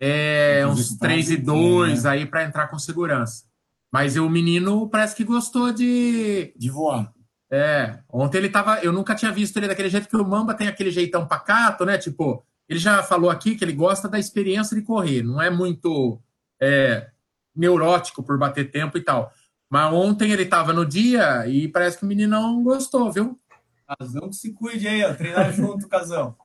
é, 0.00 0.66
uns 0.66 0.96
3,2 0.98 2.02
né? 2.02 2.10
aí 2.10 2.26
para 2.26 2.44
entrar 2.44 2.68
com 2.68 2.78
segurança. 2.78 3.44
Mas 3.92 4.16
o 4.16 4.28
menino 4.28 4.88
parece 4.88 5.14
que 5.14 5.22
gostou 5.22 5.72
de. 5.72 6.52
De 6.56 6.70
voar. 6.70 7.12
É, 7.50 7.98
ontem 8.08 8.38
ele 8.38 8.48
tava. 8.48 8.80
Eu 8.80 8.92
nunca 8.92 9.14
tinha 9.14 9.30
visto 9.30 9.56
ele 9.58 9.68
daquele 9.68 9.90
jeito 9.90 10.08
que 10.08 10.16
o 10.16 10.26
Mamba 10.26 10.54
tem 10.54 10.66
aquele 10.66 10.90
jeitão 10.90 11.26
pacato, 11.26 11.84
né? 11.84 11.98
Tipo, 11.98 12.42
ele 12.66 12.78
já 12.78 13.02
falou 13.02 13.30
aqui 13.30 13.54
que 13.54 13.62
ele 13.62 13.74
gosta 13.74 14.08
da 14.08 14.18
experiência 14.18 14.74
de 14.74 14.82
correr, 14.82 15.22
não 15.22 15.40
é 15.40 15.50
muito 15.50 16.18
é, 16.58 17.10
neurótico 17.54 18.22
por 18.22 18.38
bater 18.38 18.70
tempo 18.70 18.96
e 18.96 19.02
tal. 19.02 19.30
Mas 19.68 19.92
ontem 19.92 20.32
ele 20.32 20.44
estava 20.44 20.72
no 20.72 20.86
dia 20.86 21.46
e 21.46 21.68
parece 21.68 21.98
que 21.98 22.04
o 22.04 22.08
menino 22.08 22.30
não 22.30 22.62
gostou, 22.62 23.12
viu? 23.12 23.38
Casão 23.86 24.28
que 24.28 24.36
se 24.36 24.52
cuide 24.52 24.88
aí, 24.88 25.04
ó, 25.04 25.14
treinar 25.14 25.52
junto, 25.52 25.88
Casão. 25.88 26.36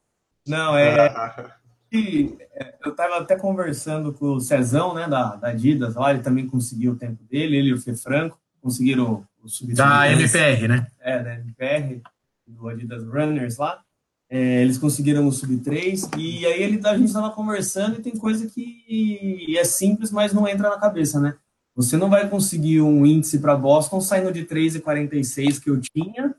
Não, 0.47 0.77
é. 0.77 1.07
é 1.93 2.75
eu 2.83 2.91
estava 2.91 3.17
até 3.17 3.35
conversando 3.35 4.13
com 4.13 4.33
o 4.33 4.39
Cezão, 4.39 4.93
né, 4.93 5.07
da, 5.07 5.35
da 5.35 5.49
Adidas 5.49 5.95
lá, 5.95 6.11
ele 6.11 6.21
também 6.21 6.47
conseguiu 6.47 6.93
o 6.93 6.95
tempo 6.95 7.23
dele, 7.29 7.57
ele 7.57 7.69
e 7.69 7.73
o 7.73 7.81
Fê 7.81 7.95
Franco 7.95 8.39
conseguiram 8.61 9.25
o, 9.41 9.45
o 9.45 9.75
Da 9.75 10.11
MPR, 10.11 10.67
né? 10.67 10.87
É, 10.99 11.23
da 11.23 11.35
MPR, 11.35 12.01
do 12.45 12.67
Adidas 12.67 13.03
Runners 13.03 13.57
lá. 13.57 13.81
É, 14.29 14.61
eles 14.61 14.77
conseguiram 14.77 15.25
o 15.25 15.31
sub-3 15.31 16.17
e 16.17 16.45
aí 16.45 16.61
ele, 16.61 16.81
a 16.85 16.97
gente 16.97 17.07
estava 17.07 17.31
conversando 17.31 17.97
e 17.97 18.01
tem 18.01 18.17
coisa 18.17 18.45
que 18.47 19.55
é 19.57 19.63
simples, 19.63 20.11
mas 20.11 20.33
não 20.33 20.45
entra 20.45 20.69
na 20.69 20.77
cabeça, 20.77 21.17
né? 21.17 21.35
Você 21.73 21.95
não 21.95 22.09
vai 22.09 22.27
conseguir 22.27 22.81
um 22.81 23.05
índice 23.05 23.39
para 23.39 23.55
Boston 23.55 24.01
saindo 24.01 24.33
de 24.33 24.43
3,46 24.45 25.61
que 25.61 25.69
eu 25.69 25.79
tinha 25.79 26.35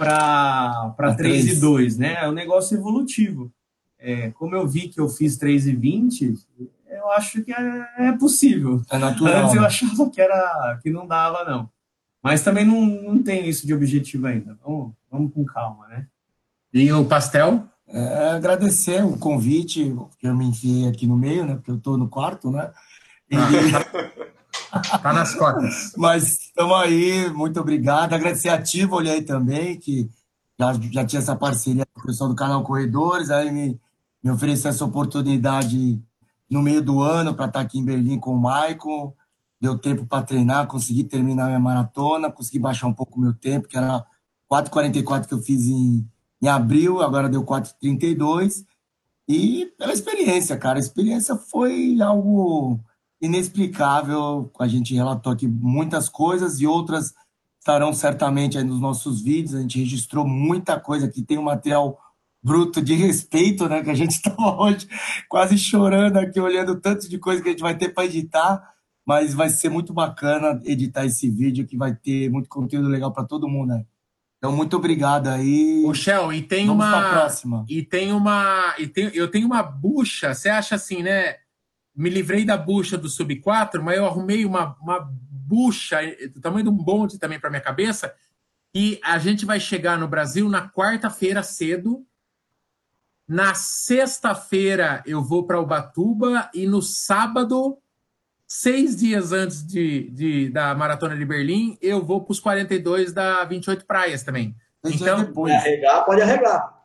para 0.00 1.16
3,2, 1.16 1.98
né? 1.98 2.24
É 2.24 2.28
um 2.28 2.32
negócio 2.32 2.76
evolutivo. 2.76 3.52
É, 3.98 4.30
como 4.30 4.54
eu 4.54 4.66
vi 4.66 4.88
que 4.88 4.98
eu 4.98 5.08
fiz 5.08 5.38
3,20, 5.38 6.38
eu 6.88 7.10
acho 7.12 7.42
que 7.42 7.52
é, 7.52 7.86
é, 7.98 8.12
possível. 8.12 8.82
É 8.90 8.98
natural. 8.98 9.44
Antes 9.44 9.54
eu 9.54 9.60
né? 9.60 9.66
achava 9.66 10.10
que, 10.10 10.20
era, 10.20 10.78
que 10.82 10.90
não 10.90 11.06
dava, 11.06 11.44
não. 11.44 11.68
Mas 12.22 12.42
também 12.42 12.64
não, 12.64 12.84
não 12.84 13.22
tem 13.22 13.48
isso 13.48 13.66
de 13.66 13.74
objetivo 13.74 14.26
ainda. 14.26 14.58
Vamos, 14.64 14.92
vamos 15.10 15.32
com 15.32 15.44
calma, 15.44 15.86
né? 15.88 16.06
E 16.72 16.90
o 16.92 17.04
pastel? 17.04 17.64
É, 17.86 18.30
agradecer 18.30 19.04
o 19.04 19.16
convite, 19.18 19.94
que 20.18 20.26
eu 20.26 20.34
me 20.34 20.46
enfiei 20.46 20.88
aqui 20.88 21.06
no 21.06 21.16
meio, 21.16 21.44
né? 21.44 21.56
Porque 21.56 21.70
eu 21.70 21.76
estou 21.76 21.96
no 21.98 22.08
quarto, 22.08 22.50
né? 22.50 22.70
E... 23.30 23.36
tá 24.70 25.12
nas 25.12 25.34
cotas. 25.34 25.92
Mas 25.96 26.40
estamos 26.46 26.76
aí, 26.76 27.30
muito 27.30 27.60
obrigado. 27.60 28.12
Agradecer 28.12 28.48
a 28.48 28.60
Tivoli 28.60 29.10
aí 29.10 29.22
também, 29.22 29.78
que 29.78 30.10
já, 30.58 30.72
já 30.90 31.04
tinha 31.04 31.20
essa 31.20 31.36
parceria 31.36 31.86
com 31.92 32.00
o 32.00 32.06
pessoal 32.06 32.28
do 32.30 32.36
canal 32.36 32.62
Corredores, 32.62 33.30
aí 33.30 33.50
me, 33.50 33.80
me 34.22 34.30
ofereceu 34.30 34.70
essa 34.70 34.84
oportunidade 34.84 36.00
no 36.50 36.62
meio 36.62 36.82
do 36.82 37.02
ano 37.02 37.34
para 37.34 37.46
estar 37.46 37.60
tá 37.60 37.64
aqui 37.64 37.78
em 37.78 37.84
Berlim 37.84 38.18
com 38.18 38.34
o 38.34 38.40
Maicon. 38.40 39.12
Deu 39.60 39.78
tempo 39.78 40.06
para 40.06 40.22
treinar, 40.24 40.66
consegui 40.66 41.04
terminar 41.04 41.46
minha 41.46 41.60
maratona, 41.60 42.30
consegui 42.30 42.58
baixar 42.58 42.86
um 42.86 42.94
pouco 42.94 43.18
o 43.18 43.20
meu 43.20 43.34
tempo, 43.34 43.68
que 43.68 43.76
era 43.76 44.04
4,44 44.50 45.26
que 45.26 45.34
eu 45.34 45.42
fiz 45.42 45.66
em 45.66 46.08
em 46.42 46.48
abril, 46.48 47.02
agora 47.02 47.28
deu 47.28 47.44
4,32. 47.44 48.64
E 49.28 49.66
pela 49.78 49.92
experiência, 49.92 50.56
cara, 50.56 50.78
a 50.78 50.80
experiência 50.80 51.36
foi 51.36 52.00
algo 52.00 52.80
inexplicável. 53.20 54.50
A 54.58 54.66
gente 54.66 54.94
relatou 54.94 55.32
aqui 55.32 55.46
muitas 55.46 56.08
coisas 56.08 56.60
e 56.60 56.66
outras 56.66 57.14
estarão 57.58 57.92
certamente 57.92 58.56
aí 58.56 58.64
nos 58.64 58.80
nossos 58.80 59.20
vídeos. 59.22 59.54
A 59.54 59.60
gente 59.60 59.78
registrou 59.78 60.26
muita 60.26 60.80
coisa 60.80 61.06
aqui, 61.06 61.22
tem 61.22 61.38
um 61.38 61.42
material 61.42 61.98
bruto 62.42 62.80
de 62.80 62.94
respeito, 62.94 63.68
né? 63.68 63.82
Que 63.82 63.90
a 63.90 63.94
gente 63.94 64.12
estava 64.12 64.56
hoje 64.60 64.88
quase 65.28 65.58
chorando 65.58 66.16
aqui, 66.16 66.40
olhando 66.40 66.80
tanto 66.80 67.08
de 67.08 67.18
coisa 67.18 67.42
que 67.42 67.48
a 67.48 67.52
gente 67.52 67.62
vai 67.62 67.76
ter 67.76 67.90
para 67.90 68.06
editar. 68.06 68.74
Mas 69.06 69.34
vai 69.34 69.48
ser 69.48 69.70
muito 69.70 69.92
bacana 69.92 70.60
editar 70.64 71.04
esse 71.04 71.28
vídeo, 71.28 71.66
que 71.66 71.76
vai 71.76 71.94
ter 71.94 72.30
muito 72.30 72.48
conteúdo 72.48 72.86
legal 72.88 73.12
para 73.12 73.24
todo 73.24 73.48
mundo, 73.48 73.70
né? 73.70 73.84
Então, 74.38 74.52
muito 74.52 74.76
obrigado 74.76 75.28
aí. 75.28 75.82
O 75.84 75.92
Shell, 75.92 76.32
e 76.32 76.42
tem 76.42 76.66
Vamos 76.66 76.86
uma. 76.86 77.10
próxima. 77.10 77.66
E 77.68 77.82
tem 77.82 78.12
uma. 78.12 78.74
E 78.78 78.86
tem, 78.86 79.10
eu 79.14 79.30
tenho 79.30 79.46
uma 79.46 79.62
bucha, 79.62 80.32
você 80.32 80.48
acha 80.48 80.76
assim, 80.76 81.02
né? 81.02 81.36
Me 81.94 82.08
livrei 82.08 82.44
da 82.44 82.56
bucha 82.56 82.96
do 82.96 83.08
Sub 83.08 83.34
4, 83.40 83.82
mas 83.82 83.96
eu 83.96 84.06
arrumei 84.06 84.44
uma, 84.44 84.76
uma 84.80 85.08
bucha 85.30 85.98
do 86.32 86.40
tamanho 86.40 86.64
de 86.64 86.70
um 86.70 86.76
bonde 86.76 87.18
também 87.18 87.38
para 87.38 87.50
minha 87.50 87.60
cabeça. 87.60 88.14
E 88.74 89.00
a 89.02 89.18
gente 89.18 89.44
vai 89.44 89.58
chegar 89.58 89.98
no 89.98 90.08
Brasil 90.08 90.48
na 90.48 90.68
quarta-feira 90.68 91.42
cedo. 91.42 92.06
Na 93.26 93.54
sexta-feira 93.54 95.02
eu 95.06 95.22
vou 95.22 95.46
para 95.46 95.60
Ubatuba 95.60 96.48
e 96.54 96.66
no 96.66 96.80
sábado 96.80 97.78
seis 98.50 98.96
dias 98.96 99.32
antes 99.32 99.64
de, 99.64 100.10
de, 100.10 100.50
da 100.50 100.74
Maratona 100.74 101.16
de 101.16 101.24
Berlim, 101.24 101.78
eu 101.80 102.04
vou 102.04 102.20
para 102.24 102.32
os 102.32 102.40
42 102.40 103.12
da 103.12 103.44
28 103.44 103.86
Praias 103.86 104.24
também. 104.24 104.56
Então, 104.84 105.24
depois. 105.24 105.54
arregar, 105.54 106.04
pode 106.04 106.20
arregar. 106.20 106.82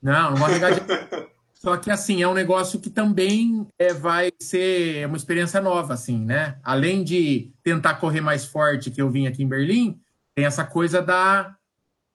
Não, 0.00 0.30
não 0.30 0.36
vou 0.36 0.46
arregar 0.46 0.72
de... 0.72 0.80
Só 1.58 1.76
que, 1.76 1.90
assim, 1.90 2.22
é 2.22 2.28
um 2.28 2.34
negócio 2.34 2.78
que 2.78 2.90
também 2.90 3.66
é, 3.78 3.92
vai 3.92 4.30
ser 4.40 5.06
uma 5.06 5.16
experiência 5.16 5.60
nova, 5.60 5.94
assim, 5.94 6.24
né? 6.24 6.58
Além 6.62 7.02
de 7.02 7.52
tentar 7.62 7.94
correr 7.94 8.20
mais 8.20 8.44
forte, 8.44 8.90
que 8.90 9.00
eu 9.00 9.10
vim 9.10 9.26
aqui 9.26 9.42
em 9.42 9.48
Berlim, 9.48 9.98
tem 10.34 10.44
essa 10.44 10.64
coisa 10.64 11.00
da 11.00 11.56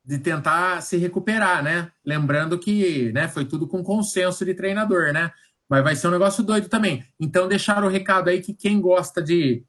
de 0.03 0.17
tentar 0.17 0.81
se 0.81 0.97
recuperar, 0.97 1.63
né? 1.63 1.91
Lembrando 2.03 2.57
que 2.57 3.11
né, 3.13 3.27
foi 3.27 3.45
tudo 3.45 3.67
com 3.67 3.83
consenso 3.83 4.43
de 4.43 4.53
treinador, 4.53 5.13
né? 5.13 5.31
Mas 5.69 5.83
vai 5.83 5.95
ser 5.95 6.07
um 6.07 6.11
negócio 6.11 6.43
doido 6.43 6.67
também. 6.67 7.05
Então, 7.19 7.47
deixar 7.47 7.83
o 7.83 7.87
recado 7.87 8.29
aí 8.29 8.41
que 8.41 8.53
quem 8.53 8.81
gosta 8.81 9.21
de 9.21 9.63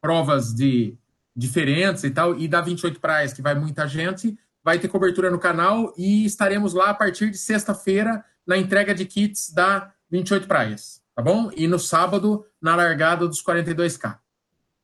provas 0.00 0.54
de 0.54 0.98
diferentes 1.34 2.04
e 2.04 2.10
tal, 2.10 2.38
e 2.38 2.48
da 2.48 2.60
28 2.60 3.00
Praias, 3.00 3.32
que 3.32 3.42
vai 3.42 3.54
muita 3.54 3.86
gente, 3.86 4.36
vai 4.62 4.78
ter 4.78 4.88
cobertura 4.88 5.30
no 5.30 5.38
canal 5.38 5.94
e 5.96 6.24
estaremos 6.24 6.74
lá 6.74 6.90
a 6.90 6.94
partir 6.94 7.30
de 7.30 7.38
sexta-feira 7.38 8.24
na 8.46 8.56
entrega 8.56 8.94
de 8.94 9.04
kits 9.04 9.52
da 9.52 9.92
28 10.10 10.46
Praias, 10.46 11.00
tá 11.14 11.22
bom? 11.22 11.50
E 11.56 11.66
no 11.66 11.78
sábado, 11.78 12.44
na 12.60 12.74
largada 12.74 13.26
dos 13.26 13.42
42K. 13.42 14.18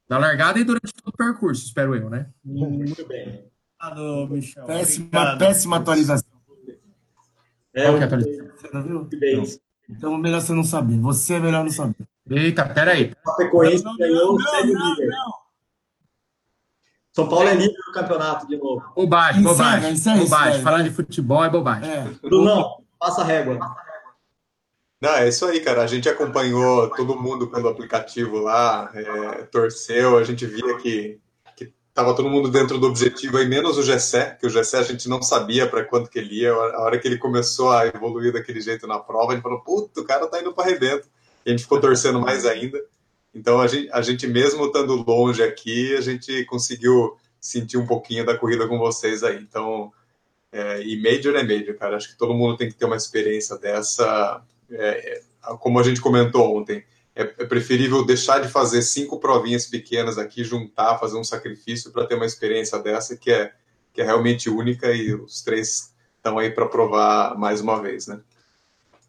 Na 0.08 0.18
largada 0.18 0.58
e 0.58 0.64
durante 0.64 0.94
todo 0.94 1.12
o 1.12 1.16
percurso, 1.16 1.66
espero 1.66 1.94
eu, 1.96 2.08
né? 2.08 2.30
Muito 2.44 3.06
bem. 3.06 3.44
Obrigado, 3.80 4.28
Michel. 4.28 4.64
Péssima, 4.64 5.36
péssima 5.36 5.76
atualização. 5.76 6.30
É, 7.74 7.84
Qual 7.84 7.94
que 7.94 8.00
é 8.00 8.02
a 8.02 8.06
atualização? 8.06 8.46
Você 8.56 8.70
não 8.72 8.82
viu? 8.82 8.94
Muito 9.00 9.18
bem. 9.18 9.44
Então, 9.88 10.16
melhor 10.18 10.40
você 10.40 10.52
não 10.52 10.64
saber. 10.64 10.98
Você 11.00 11.34
é 11.34 11.40
melhor 11.40 11.64
não 11.64 11.70
saber. 11.70 11.96
Eita, 12.28 12.64
peraí. 12.68 13.12
Chapecoense 13.24 13.84
ganhou 13.98 14.36
São 17.12 17.28
Paulo 17.28 17.48
é 17.48 17.54
líder 17.54 17.76
do 17.86 17.92
campeonato 17.92 18.46
de 18.48 18.56
novo. 18.56 18.82
Bobagem, 18.94 19.42
bobagem. 19.42 19.92
Isso 19.92 20.08
é, 20.08 20.18
bobagem. 20.18 20.62
Falar 20.62 20.82
de 20.82 20.90
futebol 20.90 21.44
é 21.44 21.50
bobagem. 21.50 21.88
É. 21.90 22.04
Brunão, 22.22 22.82
passa 23.06 23.22
a 23.22 23.24
régua. 23.24 23.58
Não, 25.00 25.10
é 25.10 25.28
isso 25.28 25.44
aí, 25.44 25.60
cara. 25.60 25.82
A 25.82 25.86
gente 25.86 26.08
acompanhou 26.08 26.88
todo 26.90 27.20
mundo 27.20 27.48
pelo 27.48 27.68
aplicativo 27.68 28.38
lá, 28.38 28.90
é, 28.94 29.42
torceu, 29.44 30.16
a 30.16 30.24
gente 30.24 30.46
via 30.46 30.76
que 30.78 31.20
Tava 31.96 32.14
todo 32.14 32.28
mundo 32.28 32.50
dentro 32.50 32.78
do 32.78 32.88
objetivo 32.88 33.38
aí, 33.38 33.48
menos 33.48 33.78
o 33.78 33.82
Gessé, 33.82 34.36
que 34.38 34.46
o 34.46 34.50
Gessé 34.50 34.76
a 34.76 34.82
gente 34.82 35.08
não 35.08 35.22
sabia 35.22 35.66
para 35.66 35.82
quanto 35.82 36.10
que 36.10 36.18
ele 36.18 36.42
ia. 36.42 36.52
A 36.52 36.82
hora 36.82 36.98
que 36.98 37.08
ele 37.08 37.16
começou 37.16 37.70
a 37.70 37.86
evoluir 37.86 38.34
daquele 38.34 38.60
jeito 38.60 38.86
na 38.86 38.98
prova, 38.98 39.32
a 39.32 39.34
gente 39.34 39.42
falou, 39.42 39.62
puto, 39.62 40.02
o 40.02 40.04
cara 40.04 40.26
tá 40.26 40.38
indo 40.38 40.52
para 40.52 40.64
arrebento. 40.64 41.08
E 41.42 41.48
a 41.48 41.50
gente 41.52 41.62
ficou 41.62 41.80
torcendo 41.80 42.20
mais 42.20 42.44
ainda. 42.44 42.78
Então 43.34 43.62
a 43.62 43.66
gente, 43.66 43.88
a 43.90 44.02
gente 44.02 44.26
mesmo 44.26 44.66
estando 44.66 44.94
longe 44.94 45.42
aqui, 45.42 45.96
a 45.96 46.02
gente 46.02 46.44
conseguiu 46.44 47.16
sentir 47.40 47.78
um 47.78 47.86
pouquinho 47.86 48.26
da 48.26 48.36
corrida 48.36 48.68
com 48.68 48.78
vocês 48.78 49.22
aí. 49.22 49.38
Então, 49.38 49.90
é, 50.52 50.82
e 50.82 51.00
Major 51.00 51.34
é 51.36 51.42
Major, 51.42 51.76
cara. 51.76 51.96
Acho 51.96 52.10
que 52.10 52.18
todo 52.18 52.34
mundo 52.34 52.56
tem 52.56 52.68
que 52.68 52.74
ter 52.74 52.84
uma 52.84 52.96
experiência 52.96 53.56
dessa. 53.58 54.42
É, 54.70 55.18
é 55.18 55.56
como 55.58 55.78
a 55.78 55.82
gente 55.82 56.00
comentou 56.00 56.56
ontem, 56.56 56.84
é, 57.14 57.22
é 57.22 57.44
preferível 57.46 58.04
deixar 58.04 58.40
de 58.40 58.48
fazer 58.48 58.82
cinco 58.82 59.18
provinhas 59.18 59.66
pequenas 59.66 60.18
aqui, 60.18 60.44
juntar, 60.44 60.98
fazer 60.98 61.16
um 61.16 61.24
sacrifício 61.24 61.90
para 61.90 62.06
ter 62.06 62.14
uma 62.14 62.26
experiência 62.26 62.78
dessa 62.78 63.16
que 63.16 63.30
é, 63.30 63.52
que 63.92 64.00
é 64.00 64.04
realmente 64.04 64.50
única 64.50 64.92
e 64.92 65.14
os 65.14 65.40
três 65.42 65.94
estão 66.16 66.38
aí 66.38 66.50
para 66.50 66.66
provar 66.66 67.38
mais 67.38 67.60
uma 67.60 67.80
vez, 67.80 68.06
né? 68.06 68.20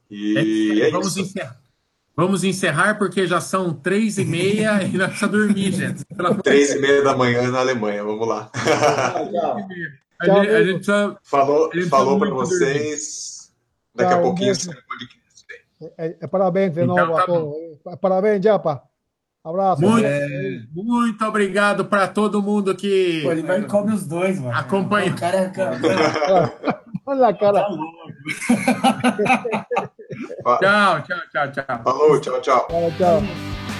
E 0.09 0.81
é, 0.81 0.87
é 0.87 0.91
vamos, 0.91 1.17
isso. 1.17 1.21
Encerrar. 1.21 1.59
vamos 2.15 2.43
encerrar 2.45 2.97
porque 2.97 3.27
já 3.27 3.41
são 3.41 3.73
três 3.73 4.17
e 4.17 4.23
meia 4.23 4.83
e 4.83 4.97
nós 4.97 5.09
precisamos 5.09 5.37
dormir, 5.37 5.71
gente. 5.73 6.05
Três 6.43 6.71
e 6.71 6.79
meia 6.79 7.03
da 7.03 7.17
manhã 7.17 7.51
na 7.51 7.59
Alemanha, 7.59 8.03
vamos 8.03 8.25
lá. 8.25 8.49
A 10.19 10.25
gente, 10.25 10.49
a 10.49 10.63
gente 10.63 10.85
precisa, 10.85 11.17
falou 11.23 11.71
falou 11.89 12.19
para 12.19 12.29
vocês. 12.31 13.51
Daqui 13.95 14.13
a 14.13 14.21
pouquinho 14.21 14.55
você 14.55 14.73
pode 14.73 15.17
é, 15.97 16.15
é, 16.21 16.27
parabéns 16.27 16.73
de 16.73 16.83
então, 16.83 16.95
novo 16.95 17.13
tá 17.13 17.21
a 17.21 17.25
todos. 17.25 17.99
Parabéns, 18.01 18.43
Japa. 18.43 18.81
Abraço. 19.43 19.81
Muito, 19.81 20.05
é. 20.05 20.59
muito 20.73 21.25
obrigado 21.25 21.85
para 21.85 22.07
todo 22.07 22.41
mundo 22.41 22.75
que. 22.75 23.21
Pô, 23.23 23.31
ele 23.31 23.43
vai 23.43 23.61
e 23.61 23.65
come 23.65 23.93
os 23.93 24.05
dois, 24.05 24.39
mano. 24.39 24.57
Acompanha. 24.57 25.11
O 25.11 25.15
cara, 25.15 25.37
é 25.37 25.49
cara... 25.49 25.79
Olha 27.05 27.27
a 27.27 27.33
cara. 27.33 27.65
Tá 30.43 30.57
tchau, 30.59 31.01
tchau, 31.03 31.17
tchau, 31.31 31.51
tchau. 31.51 31.83
Falou, 31.83 32.19
tchau, 32.19 32.41
tchau. 32.41 32.67
Tchau, 32.67 32.91
tchau. 32.97 33.76